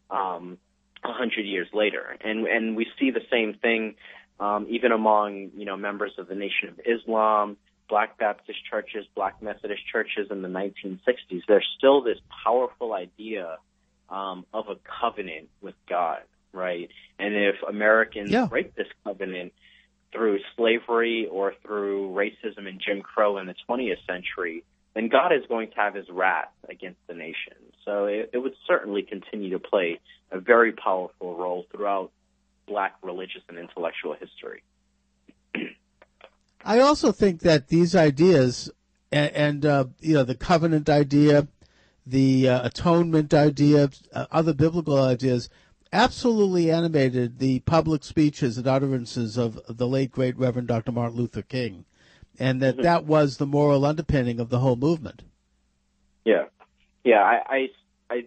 um, 0.09 0.57
a 1.03 1.11
hundred 1.11 1.45
years 1.45 1.67
later. 1.73 2.17
And 2.21 2.47
and 2.47 2.75
we 2.75 2.87
see 2.99 3.11
the 3.11 3.21
same 3.29 3.53
thing 3.53 3.95
um, 4.39 4.67
even 4.69 4.91
among 4.91 5.51
you 5.55 5.65
know 5.65 5.77
members 5.77 6.13
of 6.17 6.27
the 6.27 6.35
Nation 6.35 6.69
of 6.69 6.79
Islam, 6.85 7.57
Black 7.87 8.17
Baptist 8.17 8.59
churches, 8.69 9.05
Black 9.15 9.41
Methodist 9.41 9.81
churches 9.91 10.27
in 10.31 10.41
the 10.41 10.47
1960s. 10.47 11.41
There's 11.47 11.67
still 11.77 12.01
this 12.01 12.19
powerful 12.43 12.93
idea 12.93 13.57
um, 14.09 14.45
of 14.53 14.67
a 14.69 14.75
covenant 15.01 15.49
with 15.61 15.75
God, 15.87 16.21
right? 16.53 16.89
And 17.17 17.35
if 17.35 17.55
Americans 17.67 18.31
yeah. 18.31 18.45
break 18.45 18.75
this 18.75 18.87
covenant 19.03 19.53
through 20.11 20.39
slavery 20.55 21.27
or 21.29 21.53
through 21.63 22.09
racism 22.09 22.67
and 22.67 22.81
Jim 22.83 23.01
Crow 23.01 23.37
in 23.37 23.45
the 23.45 23.55
20th 23.69 24.05
century, 24.07 24.63
then 24.95 25.07
God 25.07 25.31
is 25.31 25.43
going 25.47 25.69
to 25.69 25.75
have 25.75 25.93
his 25.93 26.09
wrath 26.09 26.51
against 26.67 26.99
the 27.07 27.13
nation. 27.13 27.53
So 27.85 28.05
it, 28.05 28.31
it 28.33 28.37
would 28.39 28.55
certainly 28.67 29.03
continue 29.03 29.51
to 29.51 29.59
play 29.59 29.99
a 30.31 30.39
very 30.39 30.71
powerful 30.71 31.35
role 31.35 31.65
throughout 31.71 32.11
black 32.69 32.95
religious 33.01 33.41
and 33.49 33.57
intellectual 33.57 34.13
history. 34.13 34.63
I 36.63 36.79
also 36.79 37.11
think 37.11 37.41
that 37.41 37.67
these 37.67 37.95
ideas 37.95 38.71
and, 39.11 39.31
and 39.33 39.65
uh, 39.65 39.85
you 39.99 40.13
know 40.13 40.23
the 40.23 40.35
covenant 40.35 40.89
idea 40.89 41.47
the 42.09 42.49
uh, 42.49 42.65
atonement 42.65 43.33
idea, 43.33 43.89
uh, 44.13 44.25
other 44.31 44.53
biblical 44.53 45.01
ideas, 45.01 45.47
absolutely 45.93 46.71
animated 46.71 47.37
the 47.37 47.59
public 47.61 48.03
speeches 48.03 48.57
and 48.57 48.67
utterances 48.67 49.37
of 49.37 49.59
the 49.67 49.87
late 49.87 50.11
great 50.11 50.37
Reverend 50.37 50.67
Dr. 50.67 50.91
Martin 50.91 51.17
Luther 51.17 51.43
King, 51.43 51.85
and 52.39 52.61
that 52.61 52.75
mm-hmm. 52.75 52.83
that 52.83 53.05
was 53.05 53.37
the 53.37 53.45
moral 53.45 53.85
underpinning 53.85 54.39
of 54.39 54.49
the 54.49 54.59
whole 54.59 54.75
movement. 54.75 55.21
Yeah, 56.25 56.45
yeah. 57.03 57.21
I, 57.21 57.41
I, 57.47 57.69
I 58.09 58.25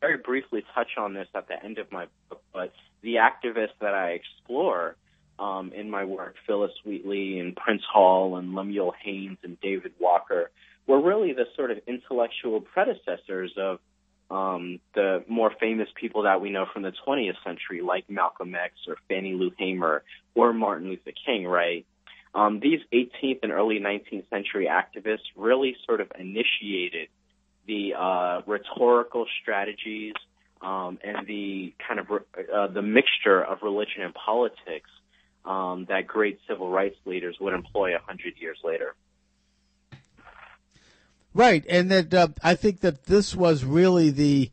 very 0.00 0.18
briefly 0.18 0.64
touch 0.74 0.90
on 0.98 1.14
this 1.14 1.28
at 1.34 1.46
the 1.46 1.62
end 1.64 1.78
of 1.78 1.90
my 1.92 2.06
book, 2.28 2.42
but 2.52 2.72
the 3.02 3.16
activists 3.16 3.78
that 3.80 3.94
I 3.94 4.10
explore 4.10 4.96
um, 5.38 5.72
in 5.72 5.90
my 5.90 6.04
work, 6.04 6.34
Phillis 6.46 6.72
Wheatley 6.84 7.38
and 7.38 7.56
Prince 7.56 7.82
Hall 7.90 8.36
and 8.36 8.54
Lemuel 8.54 8.94
Haynes 9.02 9.38
and 9.42 9.58
David 9.60 9.92
Walker, 9.98 10.50
were 10.86 11.00
really 11.00 11.32
the 11.32 11.46
sort 11.56 11.70
of 11.70 11.78
intellectual 11.86 12.60
predecessors 12.60 13.52
of 13.56 13.78
um, 14.30 14.78
the 14.94 15.24
more 15.28 15.50
famous 15.58 15.88
people 15.94 16.22
that 16.22 16.40
we 16.40 16.50
know 16.50 16.66
from 16.72 16.82
the 16.82 16.92
20th 17.06 17.42
century, 17.44 17.80
like 17.82 18.08
Malcolm 18.08 18.54
X 18.54 18.74
or 18.86 18.96
Fannie 19.08 19.34
Lou 19.34 19.50
Hamer 19.58 20.04
or 20.34 20.52
Martin 20.52 20.88
Luther 20.88 21.12
King, 21.26 21.46
right? 21.46 21.84
Um, 22.32 22.60
these 22.60 22.80
18th 22.92 23.40
and 23.42 23.50
early 23.50 23.80
19th 23.80 24.28
century 24.30 24.68
activists 24.70 25.26
really 25.34 25.76
sort 25.84 26.00
of 26.00 26.12
initiated 26.16 27.08
the 27.66 27.94
uh, 27.98 28.42
rhetorical 28.46 29.26
strategies 29.42 30.14
um, 30.62 30.98
and 31.02 31.26
the 31.26 31.74
kind 31.86 32.00
of 32.00 32.06
uh, 32.10 32.66
the 32.68 32.82
mixture 32.82 33.42
of 33.42 33.58
religion 33.62 34.02
and 34.02 34.14
politics 34.14 34.90
um, 35.44 35.86
that 35.88 36.06
great 36.06 36.38
civil 36.48 36.70
rights 36.70 36.96
leaders 37.04 37.36
would 37.40 37.54
employ 37.54 37.94
a 37.94 37.98
hundred 37.98 38.34
years 38.38 38.58
later. 38.62 38.94
Right, 41.32 41.64
and 41.68 41.90
that 41.90 42.12
uh, 42.12 42.28
I 42.42 42.54
think 42.54 42.80
that 42.80 43.04
this 43.04 43.34
was 43.34 43.64
really 43.64 44.10
the 44.10 44.50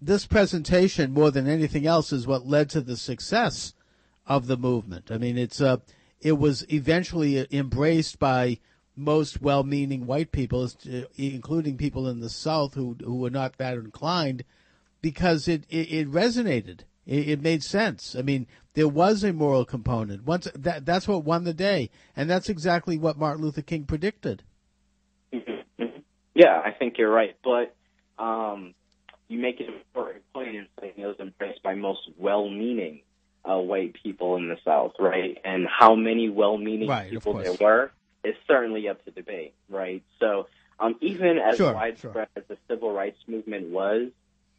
this 0.00 0.26
presentation 0.26 1.12
more 1.12 1.30
than 1.30 1.48
anything 1.48 1.86
else 1.86 2.12
is 2.12 2.26
what 2.26 2.46
led 2.46 2.70
to 2.70 2.80
the 2.80 2.96
success 2.96 3.74
of 4.26 4.46
the 4.46 4.56
movement. 4.56 5.10
I 5.10 5.18
mean, 5.18 5.38
it's 5.38 5.60
uh, 5.60 5.78
it 6.20 6.38
was 6.38 6.64
eventually 6.72 7.46
embraced 7.52 8.18
by 8.18 8.58
most 8.96 9.42
well-meaning 9.42 10.06
white 10.06 10.32
people, 10.32 10.64
uh, 10.64 11.02
including 11.16 11.76
people 11.76 12.08
in 12.08 12.20
the 12.20 12.30
South 12.30 12.74
who 12.74 12.96
who 13.04 13.16
were 13.16 13.30
not 13.30 13.58
that 13.58 13.74
inclined, 13.74 14.42
because 15.06 15.46
it 15.46 15.62
it, 15.68 15.92
it 15.92 16.10
resonated. 16.10 16.80
It, 17.06 17.28
it, 17.28 17.40
made 17.40 17.62
sense. 17.62 18.16
I 18.18 18.22
mean, 18.22 18.48
there 18.74 18.88
was 18.88 19.22
a 19.22 19.32
moral 19.32 19.64
component. 19.64 20.24
Once 20.24 20.48
that 20.52 20.84
that's 20.84 21.06
what 21.06 21.22
won 21.22 21.44
the 21.44 21.54
day, 21.54 21.90
and 22.16 22.28
that's 22.28 22.48
exactly 22.48 22.98
what 22.98 23.16
Martin 23.16 23.44
Luther 23.44 23.62
King 23.62 23.84
predicted. 23.84 24.42
Yeah, 26.34 26.60
I 26.60 26.72
think 26.72 26.98
you're 26.98 27.08
right. 27.08 27.36
But 27.44 27.76
um, 28.18 28.74
you 29.28 29.38
make 29.38 29.60
an 29.60 29.68
important 29.68 30.24
point 30.34 30.56
in 30.56 30.66
saying 30.80 30.94
it 30.96 31.06
was 31.06 31.20
embraced 31.20 31.62
by 31.62 31.74
most 31.74 32.00
well-meaning 32.18 33.02
uh, 33.48 33.58
white 33.58 33.94
people 34.02 34.34
in 34.34 34.48
the 34.48 34.56
South, 34.64 34.94
right? 34.98 35.38
And 35.44 35.68
how 35.68 35.94
many 35.94 36.28
well-meaning 36.28 36.88
right, 36.88 37.10
people 37.10 37.34
there 37.34 37.54
were 37.60 37.92
is 38.24 38.34
certainly 38.48 38.88
up 38.88 39.04
to 39.04 39.12
debate, 39.12 39.54
right? 39.70 40.02
So 40.18 40.48
um, 40.80 40.96
even 41.00 41.38
as 41.38 41.58
sure, 41.58 41.72
widespread 41.72 42.12
sure. 42.12 42.28
as 42.36 42.42
the 42.48 42.58
civil 42.68 42.92
rights 42.92 43.18
movement 43.28 43.68
was, 43.68 44.10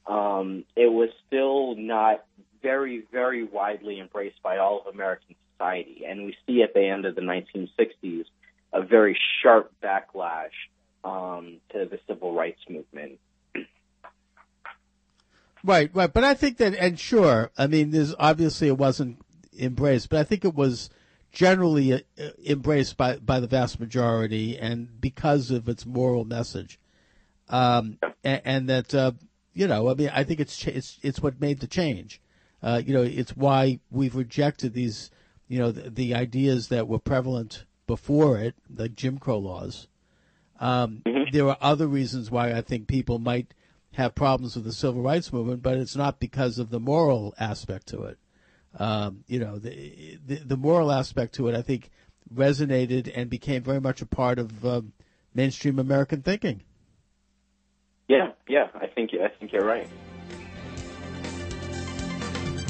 um, 0.08 0.64
it 0.76 0.92
was 0.92 1.10
still 1.28 1.76
not 1.76 2.24
very, 2.62 3.04
very 3.12 3.44
widely 3.44 4.00
embraced 4.00 4.42
by 4.42 4.58
all 4.58 4.82
of 4.86 4.94
American 4.94 5.36
society. 5.54 6.04
And 6.08 6.26
we 6.26 6.36
see 6.46 6.64
at 6.64 6.74
the 6.74 6.86
end 6.86 7.06
of 7.06 7.16
the 7.16 7.22
1960s 7.22 8.26
a 8.74 8.82
very 8.82 9.18
sharp 9.42 9.72
backlash 9.84 10.50
um, 11.04 11.58
to 11.72 11.86
the 11.86 12.00
civil 12.08 12.34
rights 12.34 12.62
movement. 12.70 13.20
Right, 15.64 15.90
right. 15.94 16.12
But 16.12 16.24
I 16.24 16.34
think 16.34 16.58
that, 16.58 16.76
and 16.76 17.00
sure, 17.00 17.52
I 17.58 17.68
mean, 17.68 17.92
there's 17.92 18.16
obviously 18.20 18.68
it 18.68 18.78
wasn't 18.78 19.20
embraced, 19.58 20.10
but 20.10 20.20
I 20.20 20.24
think 20.24 20.46
it 20.46 20.56
was 20.56 20.90
generally 21.32 21.94
uh, 21.94 21.98
embraced 22.46 22.96
by, 22.96 23.18
by 23.18 23.40
the 23.40 23.48
vast 23.48 23.80
majority 23.80 24.58
and 24.58 25.02
because 25.02 25.52
of 25.52 25.68
its 25.68 25.86
moral 25.86 26.26
message. 26.26 26.80
Um, 27.50 27.98
and, 28.24 28.42
and, 28.46 28.70
that, 28.70 28.94
uh, 28.94 29.12
you 29.58 29.68
know, 29.68 29.90
I 29.90 29.94
mean, 29.94 30.12
I 30.14 30.24
think 30.24 30.40
it's, 30.40 30.66
it's, 30.68 31.00
it's 31.02 31.22
what 31.22 31.42
made 31.42 31.60
the 31.60 31.68
change. 31.68 32.22
Uh, 32.62 32.82
you 32.84 32.94
know, 32.94 33.04
it's 33.04 33.36
why 33.36 33.80
we've 33.92 34.16
rejected 34.16 34.74
these, 34.74 35.12
you 35.48 35.60
know, 35.60 35.72
the, 35.72 35.90
the 35.90 36.16
ideas 36.16 36.68
that 36.70 36.88
were 36.88 37.00
prevalent 37.00 37.66
before 37.86 38.38
it, 38.38 38.56
like 38.76 38.96
Jim 38.96 39.18
Crow 39.18 39.40
laws, 39.40 39.88
um, 40.60 41.02
mm-hmm. 41.06 41.32
There 41.32 41.48
are 41.48 41.58
other 41.62 41.88
reasons 41.88 42.32
why 42.32 42.52
I 42.52 42.62
think 42.62 42.88
people 42.88 43.20
might 43.20 43.54
have 43.94 44.16
problems 44.16 44.56
with 44.56 44.66
the 44.66 44.74
civil 44.74 45.02
rights 45.02 45.32
movement, 45.32 45.62
but 45.62 45.78
it's 45.78 45.96
not 45.96 46.20
because 46.20 46.60
of 46.60 46.70
the 46.70 46.80
moral 46.80 47.34
aspect 47.40 47.88
to 47.88 48.04
it. 48.04 48.18
Um, 48.78 49.24
you 49.28 49.40
know, 49.40 49.58
the, 49.58 50.20
the, 50.26 50.36
the 50.36 50.58
moral 50.58 50.92
aspect 50.92 51.36
to 51.36 51.48
it, 51.48 51.56
I 51.56 51.62
think, 51.62 51.90
resonated 52.34 53.12
and 53.16 53.30
became 53.30 53.64
very 53.64 53.80
much 53.80 54.02
a 54.02 54.06
part 54.06 54.40
of 54.40 54.66
um, 54.66 54.94
mainstream 55.34 55.80
American 55.80 56.22
thinking. 56.22 56.62
Yeah, 58.08 58.32
yeah, 58.48 58.68
I 58.74 58.88
think 58.88 59.12
I 59.14 59.28
think 59.28 59.52
you're 59.52 59.66
right. 59.66 59.88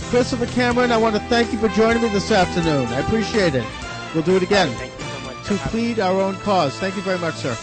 Christopher 0.09 0.47
Cameron, 0.47 0.91
I 0.91 0.97
want 0.97 1.15
to 1.15 1.21
thank 1.23 1.51
you 1.51 1.59
for 1.59 1.67
joining 1.69 2.01
me 2.01 2.09
this 2.09 2.31
afternoon. 2.31 2.87
I 2.87 3.01
appreciate 3.01 3.53
it. 3.53 3.65
We'll 4.13 4.23
do 4.23 4.37
it 4.37 4.41
again. 4.41 4.73
Right, 4.77 4.91
so 4.99 5.19
much. 5.27 5.47
to 5.47 5.69
plead 5.69 5.99
our 5.99 6.19
own 6.21 6.35
cause. 6.37 6.73
Thank 6.79 6.95
you 6.95 7.01
very 7.01 7.19
much, 7.19 7.35
sir. 7.35 7.55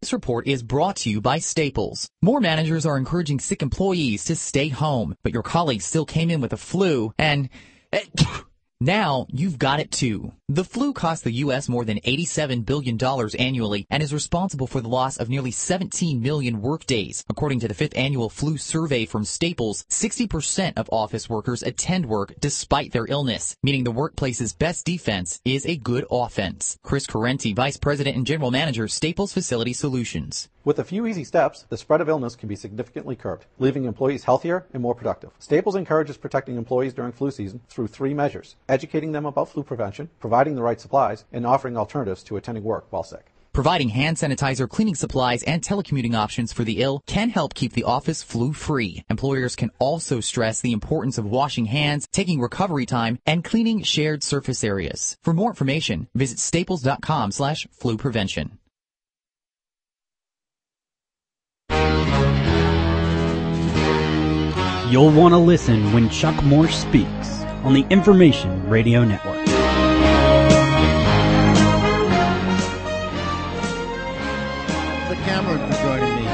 This 0.00 0.12
report 0.12 0.46
is 0.46 0.62
brought 0.62 0.96
to 0.96 1.10
you 1.10 1.20
by 1.20 1.38
Staples. 1.38 2.08
More 2.22 2.40
managers 2.40 2.86
are 2.86 2.96
encouraging 2.96 3.40
sick 3.40 3.62
employees 3.62 4.26
to 4.26 4.36
stay 4.36 4.68
home, 4.68 5.16
but 5.24 5.32
your 5.32 5.42
colleague 5.42 5.82
still 5.82 6.04
came 6.04 6.30
in 6.30 6.40
with 6.40 6.52
a 6.52 6.56
flu 6.56 7.12
and... 7.18 7.48
Eh, 7.92 8.04
Now 8.80 9.26
you've 9.30 9.58
got 9.58 9.80
it 9.80 9.90
too. 9.90 10.32
The 10.48 10.64
flu 10.64 10.92
costs 10.92 11.24
the 11.24 11.32
U.S. 11.44 11.66
more 11.66 11.86
than 11.86 11.98
$87 12.00 12.66
billion 12.66 12.98
annually 13.38 13.86
and 13.88 14.02
is 14.02 14.12
responsible 14.12 14.66
for 14.66 14.82
the 14.82 14.88
loss 14.88 15.16
of 15.16 15.30
nearly 15.30 15.50
17 15.50 16.20
million 16.20 16.60
workdays. 16.60 17.24
According 17.30 17.60
to 17.60 17.68
the 17.68 17.74
fifth 17.74 17.96
annual 17.96 18.28
flu 18.28 18.58
survey 18.58 19.06
from 19.06 19.24
Staples, 19.24 19.84
60% 19.88 20.74
of 20.76 20.90
office 20.92 21.30
workers 21.30 21.62
attend 21.62 22.04
work 22.04 22.34
despite 22.38 22.92
their 22.92 23.06
illness, 23.06 23.56
meaning 23.62 23.84
the 23.84 23.90
workplace's 23.90 24.52
best 24.52 24.84
defense 24.84 25.40
is 25.46 25.64
a 25.64 25.78
good 25.78 26.04
offense. 26.10 26.76
Chris 26.82 27.06
Correnti, 27.06 27.56
Vice 27.56 27.78
President 27.78 28.14
and 28.14 28.26
General 28.26 28.50
Manager, 28.50 28.88
Staples 28.88 29.32
Facility 29.32 29.72
Solutions. 29.72 30.50
With 30.66 30.80
a 30.80 30.84
few 30.84 31.06
easy 31.06 31.22
steps, 31.22 31.64
the 31.68 31.76
spread 31.76 32.00
of 32.00 32.08
illness 32.08 32.34
can 32.34 32.48
be 32.48 32.56
significantly 32.56 33.14
curbed, 33.14 33.46
leaving 33.60 33.84
employees 33.84 34.24
healthier 34.24 34.66
and 34.72 34.82
more 34.82 34.96
productive. 34.96 35.30
Staples 35.38 35.76
encourages 35.76 36.16
protecting 36.16 36.56
employees 36.56 36.92
during 36.92 37.12
flu 37.12 37.30
season 37.30 37.60
through 37.68 37.86
three 37.86 38.12
measures 38.12 38.56
educating 38.68 39.12
them 39.12 39.26
about 39.26 39.48
flu 39.48 39.62
prevention, 39.62 40.10
providing 40.18 40.56
the 40.56 40.62
right 40.64 40.80
supplies, 40.80 41.24
and 41.32 41.46
offering 41.46 41.76
alternatives 41.76 42.24
to 42.24 42.36
attending 42.36 42.64
work 42.64 42.84
while 42.90 43.04
sick. 43.04 43.26
Providing 43.52 43.90
hand 43.90 44.16
sanitizer, 44.16 44.68
cleaning 44.68 44.96
supplies, 44.96 45.44
and 45.44 45.62
telecommuting 45.62 46.16
options 46.16 46.52
for 46.52 46.64
the 46.64 46.82
ill 46.82 47.00
can 47.06 47.30
help 47.30 47.54
keep 47.54 47.72
the 47.72 47.84
office 47.84 48.24
flu 48.24 48.52
free. 48.52 49.04
Employers 49.08 49.54
can 49.54 49.70
also 49.78 50.18
stress 50.18 50.60
the 50.60 50.72
importance 50.72 51.16
of 51.16 51.26
washing 51.26 51.66
hands, 51.66 52.08
taking 52.10 52.40
recovery 52.40 52.86
time, 52.86 53.20
and 53.24 53.44
cleaning 53.44 53.82
shared 53.82 54.24
surface 54.24 54.64
areas. 54.64 55.16
For 55.22 55.32
more 55.32 55.50
information, 55.50 56.08
visit 56.12 56.40
staples.com 56.40 57.30
slash 57.30 57.68
flu 57.70 57.96
prevention. 57.96 58.58
You'll 64.88 65.10
want 65.10 65.32
to 65.32 65.38
listen 65.38 65.92
when 65.92 66.08
Chuck 66.10 66.44
Morse 66.44 66.78
speaks 66.78 67.42
on 67.64 67.74
the 67.74 67.84
Information 67.90 68.70
Radio 68.70 69.04
Network. 69.04 69.44
The 69.44 69.52
Cameron 75.24 75.58
for 75.72 75.78
joining 75.82 76.14
me. 76.14 76.28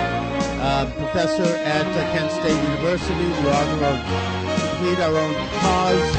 Uh, 0.60 0.84
professor 0.98 1.56
at 1.64 1.86
uh, 1.86 2.12
Kent 2.12 2.30
State 2.30 2.62
University, 2.68 3.14
the 3.14 3.54
author 3.54 3.84
of 3.86 3.96
To 4.60 4.76
Plead 4.76 5.00
Our 5.00 5.16
Own 5.16 5.34
Cause, 5.60 6.16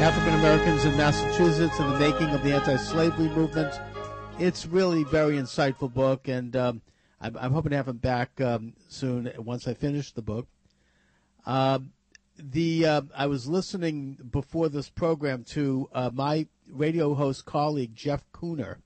African 0.00 0.34
Americans 0.34 0.84
in 0.84 0.96
Massachusetts 0.96 1.80
and 1.80 1.92
the 1.92 1.98
Making 1.98 2.28
of 2.28 2.44
the 2.44 2.54
Anti-Slavery 2.54 3.30
Movement. 3.30 3.80
It's 4.38 4.64
really 4.64 5.02
very 5.02 5.38
insightful 5.38 5.92
book, 5.92 6.28
and 6.28 6.54
um, 6.54 6.82
I'm, 7.20 7.36
I'm, 7.36 7.50
hoping 7.50 7.70
to 7.70 7.76
have 7.76 7.88
him 7.88 7.96
back 7.96 8.40
um, 8.40 8.74
soon 8.88 9.32
once 9.38 9.66
I 9.66 9.74
finish 9.74 10.12
the 10.12 10.22
book. 10.22 10.46
Uh, 11.46 11.80
the 12.38 12.86
uh, 12.86 13.02
I 13.14 13.26
was 13.26 13.46
listening 13.46 14.18
before 14.30 14.68
this 14.68 14.88
program 14.88 15.44
to 15.50 15.88
uh, 15.92 16.10
my 16.12 16.46
radio 16.68 17.14
host 17.14 17.44
colleague 17.44 17.94
Jeff 17.94 18.24
Kuhner 18.32 18.76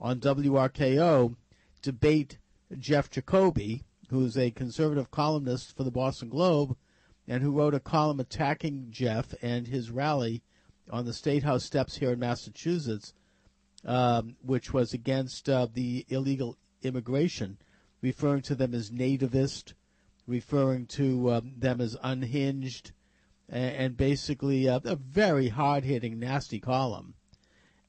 on 0.00 0.20
WRKO 0.20 1.36
debate 1.82 2.38
Jeff 2.78 3.10
Jacoby, 3.10 3.84
who's 4.10 4.36
a 4.36 4.50
conservative 4.50 5.10
columnist 5.10 5.76
for 5.76 5.84
the 5.84 5.90
Boston 5.90 6.28
Globe, 6.28 6.76
and 7.28 7.42
who 7.42 7.52
wrote 7.52 7.74
a 7.74 7.80
column 7.80 8.20
attacking 8.20 8.88
Jeff 8.90 9.34
and 9.40 9.68
his 9.68 9.90
rally 9.90 10.42
on 10.90 11.06
the 11.06 11.12
State 11.12 11.42
House 11.42 11.64
steps 11.64 11.96
here 11.96 12.12
in 12.12 12.18
Massachusetts, 12.18 13.14
um, 13.84 14.36
which 14.42 14.72
was 14.72 14.92
against 14.92 15.48
uh, 15.48 15.66
the 15.72 16.04
illegal 16.08 16.58
immigration, 16.82 17.56
referring 18.02 18.42
to 18.42 18.54
them 18.54 18.74
as 18.74 18.90
nativist 18.90 19.72
referring 20.26 20.86
to 20.86 21.32
um, 21.32 21.52
them 21.56 21.80
as 21.80 21.96
unhinged, 22.02 22.92
and, 23.48 23.76
and 23.76 23.96
basically 23.96 24.68
uh, 24.68 24.80
a 24.84 24.96
very 24.96 25.48
hard 25.48 25.84
hitting, 25.84 26.18
nasty 26.18 26.60
column. 26.60 27.14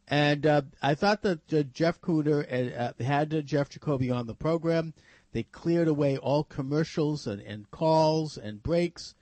And 0.07 0.45
uh, 0.45 0.61
I 0.81 0.93
thought 0.93 1.23
that 1.23 1.51
uh, 1.51 1.63
Jeff 1.63 1.99
Kuhner 1.99 2.45
uh, 2.77 3.03
had 3.03 3.33
uh, 3.33 3.41
Jeff 3.41 3.69
Jacoby 3.69 4.11
on 4.11 4.27
the 4.27 4.35
program. 4.35 4.93
They 5.31 5.43
cleared 5.43 5.87
away 5.87 6.17
all 6.17 6.43
commercials 6.43 7.25
and, 7.25 7.41
and 7.41 7.69
calls 7.71 8.37
and 8.37 8.61
breaks, 8.61 9.15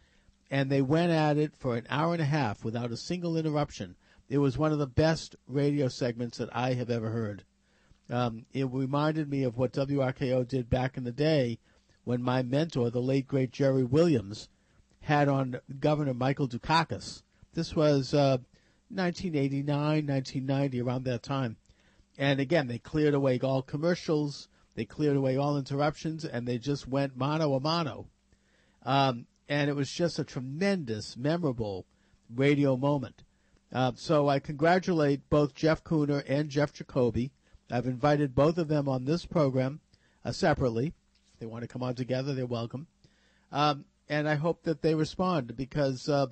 and 0.51 0.69
they 0.69 0.81
went 0.81 1.11
at 1.11 1.37
it 1.37 1.55
for 1.55 1.75
an 1.75 1.87
hour 1.89 2.13
and 2.13 2.21
a 2.21 2.25
half 2.25 2.65
without 2.65 2.91
a 2.91 2.97
single 2.97 3.37
interruption. 3.37 3.95
It 4.29 4.39
was 4.39 4.57
one 4.57 4.71
of 4.71 4.79
the 4.79 4.87
best 4.87 5.35
radio 5.47 5.87
segments 5.87 6.37
that 6.37 6.55
I 6.55 6.73
have 6.73 6.89
ever 6.89 7.09
heard. 7.09 7.45
Um, 8.09 8.45
it 8.51 8.69
reminded 8.69 9.29
me 9.29 9.43
of 9.43 9.57
what 9.57 9.73
WRKO 9.73 10.47
did 10.47 10.69
back 10.69 10.97
in 10.97 11.03
the 11.03 11.11
day 11.11 11.59
when 12.03 12.21
my 12.21 12.41
mentor, 12.41 12.89
the 12.89 13.01
late 13.01 13.27
great 13.27 13.51
Jerry 13.51 13.83
Williams, 13.83 14.49
had 15.01 15.27
on 15.27 15.59
Governor 15.79 16.13
Michael 16.13 16.47
Dukakis. 16.47 17.23
This 17.53 17.75
was 17.75 18.13
uh, 18.13 18.37
1989, 18.89 20.07
1990, 20.07 20.81
around 20.81 21.03
that 21.05 21.23
time. 21.23 21.57
And 22.17 22.39
again, 22.39 22.67
they 22.67 22.77
cleared 22.77 23.13
away 23.13 23.39
all 23.39 23.61
commercials, 23.61 24.47
they 24.75 24.85
cleared 24.85 25.17
away 25.17 25.37
all 25.37 25.57
interruptions, 25.57 26.25
and 26.25 26.47
they 26.47 26.57
just 26.57 26.87
went 26.87 27.17
mano 27.17 27.53
a 27.53 27.59
mano. 27.59 28.07
Um, 28.83 29.27
and 29.47 29.69
it 29.69 29.75
was 29.75 29.91
just 29.91 30.19
a 30.19 30.23
tremendous, 30.23 31.17
memorable 31.17 31.85
radio 32.33 32.77
moment. 32.77 33.23
Uh, 33.71 33.91
so 33.95 34.29
I 34.29 34.39
congratulate 34.39 35.29
both 35.29 35.55
Jeff 35.55 35.83
Kuhner 35.83 36.23
and 36.27 36.49
Jeff 36.49 36.73
Jacoby. 36.73 37.31
I've 37.71 37.87
invited 37.87 38.35
both 38.35 38.57
of 38.57 38.67
them 38.67 38.87
on 38.87 39.05
this 39.05 39.25
program 39.25 39.79
uh, 40.23 40.31
separately 40.31 40.93
they 41.43 41.47
want 41.47 41.63
to 41.63 41.67
come 41.67 41.83
on 41.83 41.93
together, 41.93 42.33
they're 42.33 42.45
welcome. 42.45 42.87
Um, 43.51 43.83
and 44.07 44.29
I 44.29 44.35
hope 44.35 44.63
that 44.63 44.81
they 44.81 44.95
respond 44.95 45.57
because, 45.57 46.07
uh, 46.07 46.27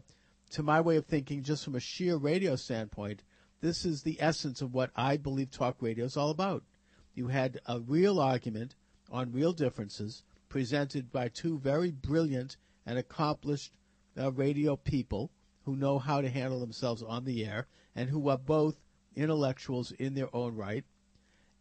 to 0.52 0.64
my 0.64 0.80
way 0.80 0.96
of 0.96 1.06
thinking, 1.06 1.44
just 1.44 1.66
from 1.66 1.76
a 1.76 1.82
sheer 1.82 2.16
radio 2.16 2.56
standpoint, 2.56 3.22
this 3.60 3.84
is 3.84 4.04
the 4.04 4.22
essence 4.22 4.62
of 4.62 4.74
what 4.74 4.90
I 4.96 5.18
believe 5.18 5.52
talk 5.52 5.82
radio 5.82 6.06
is 6.06 6.16
all 6.16 6.30
about. 6.30 6.64
You 7.14 7.28
had 7.28 7.60
a 7.66 7.82
real 7.82 8.22
argument 8.22 8.76
on 9.12 9.34
real 9.34 9.52
differences 9.52 10.24
presented 10.48 11.12
by 11.12 11.28
two 11.28 11.60
very 11.60 11.92
brilliant 11.92 12.56
and 12.86 12.98
accomplished 12.98 13.74
uh, 14.18 14.32
radio 14.32 14.78
people 14.78 15.30
who 15.66 15.76
know 15.76 16.00
how 16.00 16.22
to 16.22 16.30
handle 16.30 16.62
themselves 16.62 17.04
on 17.04 17.26
the 17.26 17.46
air 17.46 17.68
and 17.98 18.10
who 18.10 18.30
are 18.30 18.38
both 18.38 18.80
intellectuals 19.18 19.92
in 19.92 20.14
their 20.14 20.34
own 20.34 20.56
right. 20.56 20.86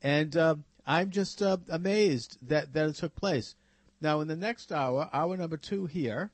And 0.03 0.37
uh, 0.37 0.55
I'm 0.87 1.11
just 1.11 1.43
uh, 1.43 1.59
amazed 1.69 2.39
that, 2.49 2.73
that 2.73 2.89
it 2.89 2.95
took 2.97 3.15
place. 3.15 3.55
Now, 4.01 4.21
in 4.21 4.29
the 4.29 4.37
next 4.37 4.73
hour, 4.73 5.09
hour 5.13 5.37
number 5.37 5.57
two 5.57 5.87
here, 5.87 6.31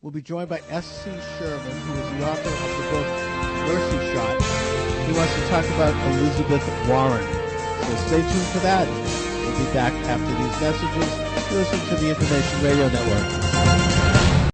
we'll 0.00 0.12
be 0.12 0.22
joined 0.22 0.48
by 0.48 0.60
S.C. 0.68 1.10
Sherman, 1.38 1.76
who 1.80 1.92
is 1.92 2.10
the 2.10 2.30
author 2.30 2.48
of 2.48 2.70
the 2.76 2.90
book 2.90 3.30
Mercy 3.66 4.12
Shot. 4.12 4.42
He 5.06 5.12
wants 5.12 5.34
to 5.34 5.48
talk 5.48 5.64
about 5.74 5.94
Elizabeth 6.12 6.88
Warren. 6.88 7.26
So 7.82 7.96
stay 8.06 8.20
tuned 8.20 8.46
for 8.52 8.60
that. 8.60 8.86
We'll 8.86 9.66
be 9.66 9.72
back 9.72 9.92
after 10.06 10.26
these 10.26 10.60
messages. 10.60 11.30
Listen 11.52 11.88
to 11.88 11.96
the 11.96 12.10
Information 12.10 12.62
Radio 12.62 12.88
Network. 12.88 14.52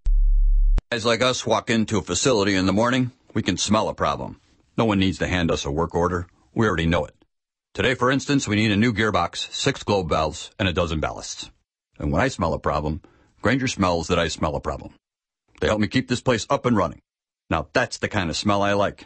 Guys 0.90 1.04
like 1.04 1.20
us 1.20 1.44
walk 1.44 1.68
into 1.68 1.98
a 1.98 2.02
facility 2.02 2.54
in 2.54 2.64
the 2.64 2.72
morning, 2.72 3.10
we 3.34 3.42
can 3.42 3.58
smell 3.58 3.90
a 3.90 3.94
problem. 3.94 4.40
No 4.78 4.86
one 4.86 4.98
needs 4.98 5.18
to 5.18 5.26
hand 5.26 5.50
us 5.50 5.66
a 5.66 5.70
work 5.70 5.94
order. 5.94 6.26
We 6.54 6.66
already 6.66 6.86
know 6.86 7.04
it. 7.04 7.14
Today, 7.76 7.94
for 7.94 8.10
instance, 8.10 8.48
we 8.48 8.56
need 8.56 8.70
a 8.70 8.76
new 8.76 8.94
gearbox, 8.94 9.52
six 9.52 9.82
globe 9.82 10.08
valves, 10.08 10.50
and 10.58 10.66
a 10.66 10.72
dozen 10.72 10.98
ballasts. 10.98 11.50
And 11.98 12.10
when 12.10 12.22
I 12.22 12.28
smell 12.28 12.54
a 12.54 12.58
problem, 12.58 13.02
Grainger 13.42 13.68
smells 13.68 14.08
that 14.08 14.18
I 14.18 14.28
smell 14.28 14.56
a 14.56 14.62
problem. 14.62 14.94
They 15.60 15.66
help 15.66 15.80
me 15.80 15.86
keep 15.86 16.08
this 16.08 16.22
place 16.22 16.46
up 16.48 16.64
and 16.64 16.74
running. 16.74 17.02
Now 17.50 17.68
that's 17.74 17.98
the 17.98 18.08
kind 18.08 18.30
of 18.30 18.36
smell 18.38 18.62
I 18.62 18.72
like. 18.72 19.04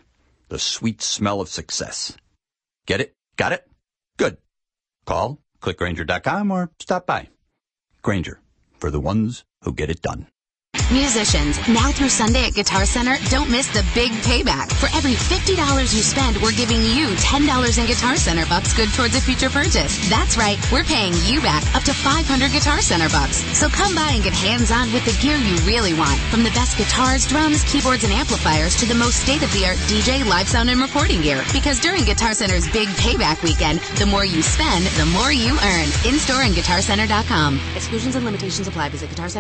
The 0.51 0.61
sweet 0.61 1.03
smell 1.03 1.41
of 1.41 1.49
success. 1.49 2.17
Get 2.87 3.01
it? 3.01 3.13
Got 3.35 3.51
it? 3.51 3.69
Good. 4.17 4.37
Call, 5.05 5.41
clickgrainger.com, 5.61 6.53
or 6.53 6.71
stop 6.79 7.07
by. 7.07 7.29
Grainger, 8.03 8.41
for 8.79 8.93
the 8.93 9.01
ones 9.01 9.43
who 9.65 9.75
get 9.75 9.91
it 9.91 10.01
done. 10.01 10.29
Musicians, 10.91 11.57
now 11.69 11.93
through 11.93 12.09
Sunday 12.09 12.47
at 12.47 12.55
Guitar 12.55 12.85
Center, 12.85 13.17
don't 13.31 13.49
miss 13.49 13.69
the 13.69 13.87
big 13.95 14.11
payback. 14.27 14.73
For 14.75 14.91
every 14.95 15.15
$50 15.15 15.55
you 15.95 16.03
spend, 16.03 16.37
we're 16.43 16.53
giving 16.53 16.83
you 16.83 17.07
$10 17.23 17.47
in 17.79 17.87
Guitar 17.87 18.17
Center 18.17 18.45
bucks 18.47 18.75
good 18.75 18.91
towards 18.91 19.15
a 19.15 19.21
future 19.21 19.49
purchase. 19.49 19.95
That's 20.11 20.37
right, 20.37 20.59
we're 20.73 20.85
paying 20.85 21.15
you 21.25 21.41
back 21.41 21.63
up 21.75 21.85
to 21.85 21.95
500 21.95 22.53
Guitar 22.53 22.83
Center 22.83 23.09
bucks. 23.09 23.39
So 23.57 23.69
come 23.69 23.95
by 23.95 24.19
and 24.19 24.23
get 24.23 24.35
hands-on 24.35 24.93
with 24.93 25.07
the 25.07 25.17
gear 25.23 25.37
you 25.39 25.57
really 25.63 25.95
want. 25.95 26.19
From 26.29 26.43
the 26.43 26.51
best 26.51 26.77
guitars, 26.77 27.27
drums, 27.27 27.65
keyboards, 27.65 28.05
and 28.05 28.13
amplifiers 28.13 28.77
to 28.83 28.87
the 28.87 28.95
most 28.95 29.23
state-of-the-art 29.23 29.79
DJ, 29.87 30.27
live 30.27 30.49
sound, 30.49 30.69
and 30.71 30.81
recording 30.81 31.23
gear. 31.23 31.43
Because 31.53 31.81
during 31.81 32.05
Guitar 32.05 32.35
Center's 32.35 32.69
big 32.71 32.89
payback 33.01 33.43
weekend, 33.43 33.79
the 33.97 34.07
more 34.07 34.25
you 34.25 34.43
spend, 34.43 34.87
the 34.99 35.07
more 35.07 35.33
you 35.33 35.55
earn. 35.63 35.89
In-store 36.05 36.43
and 36.43 36.55
GuitarCenter.com. 36.55 37.61
Exclusions 37.77 38.17
and 38.17 38.25
limitations 38.25 38.67
apply. 38.69 38.91
Visit 38.91 39.09
Guitar 39.09 39.29
Center. 39.29 39.39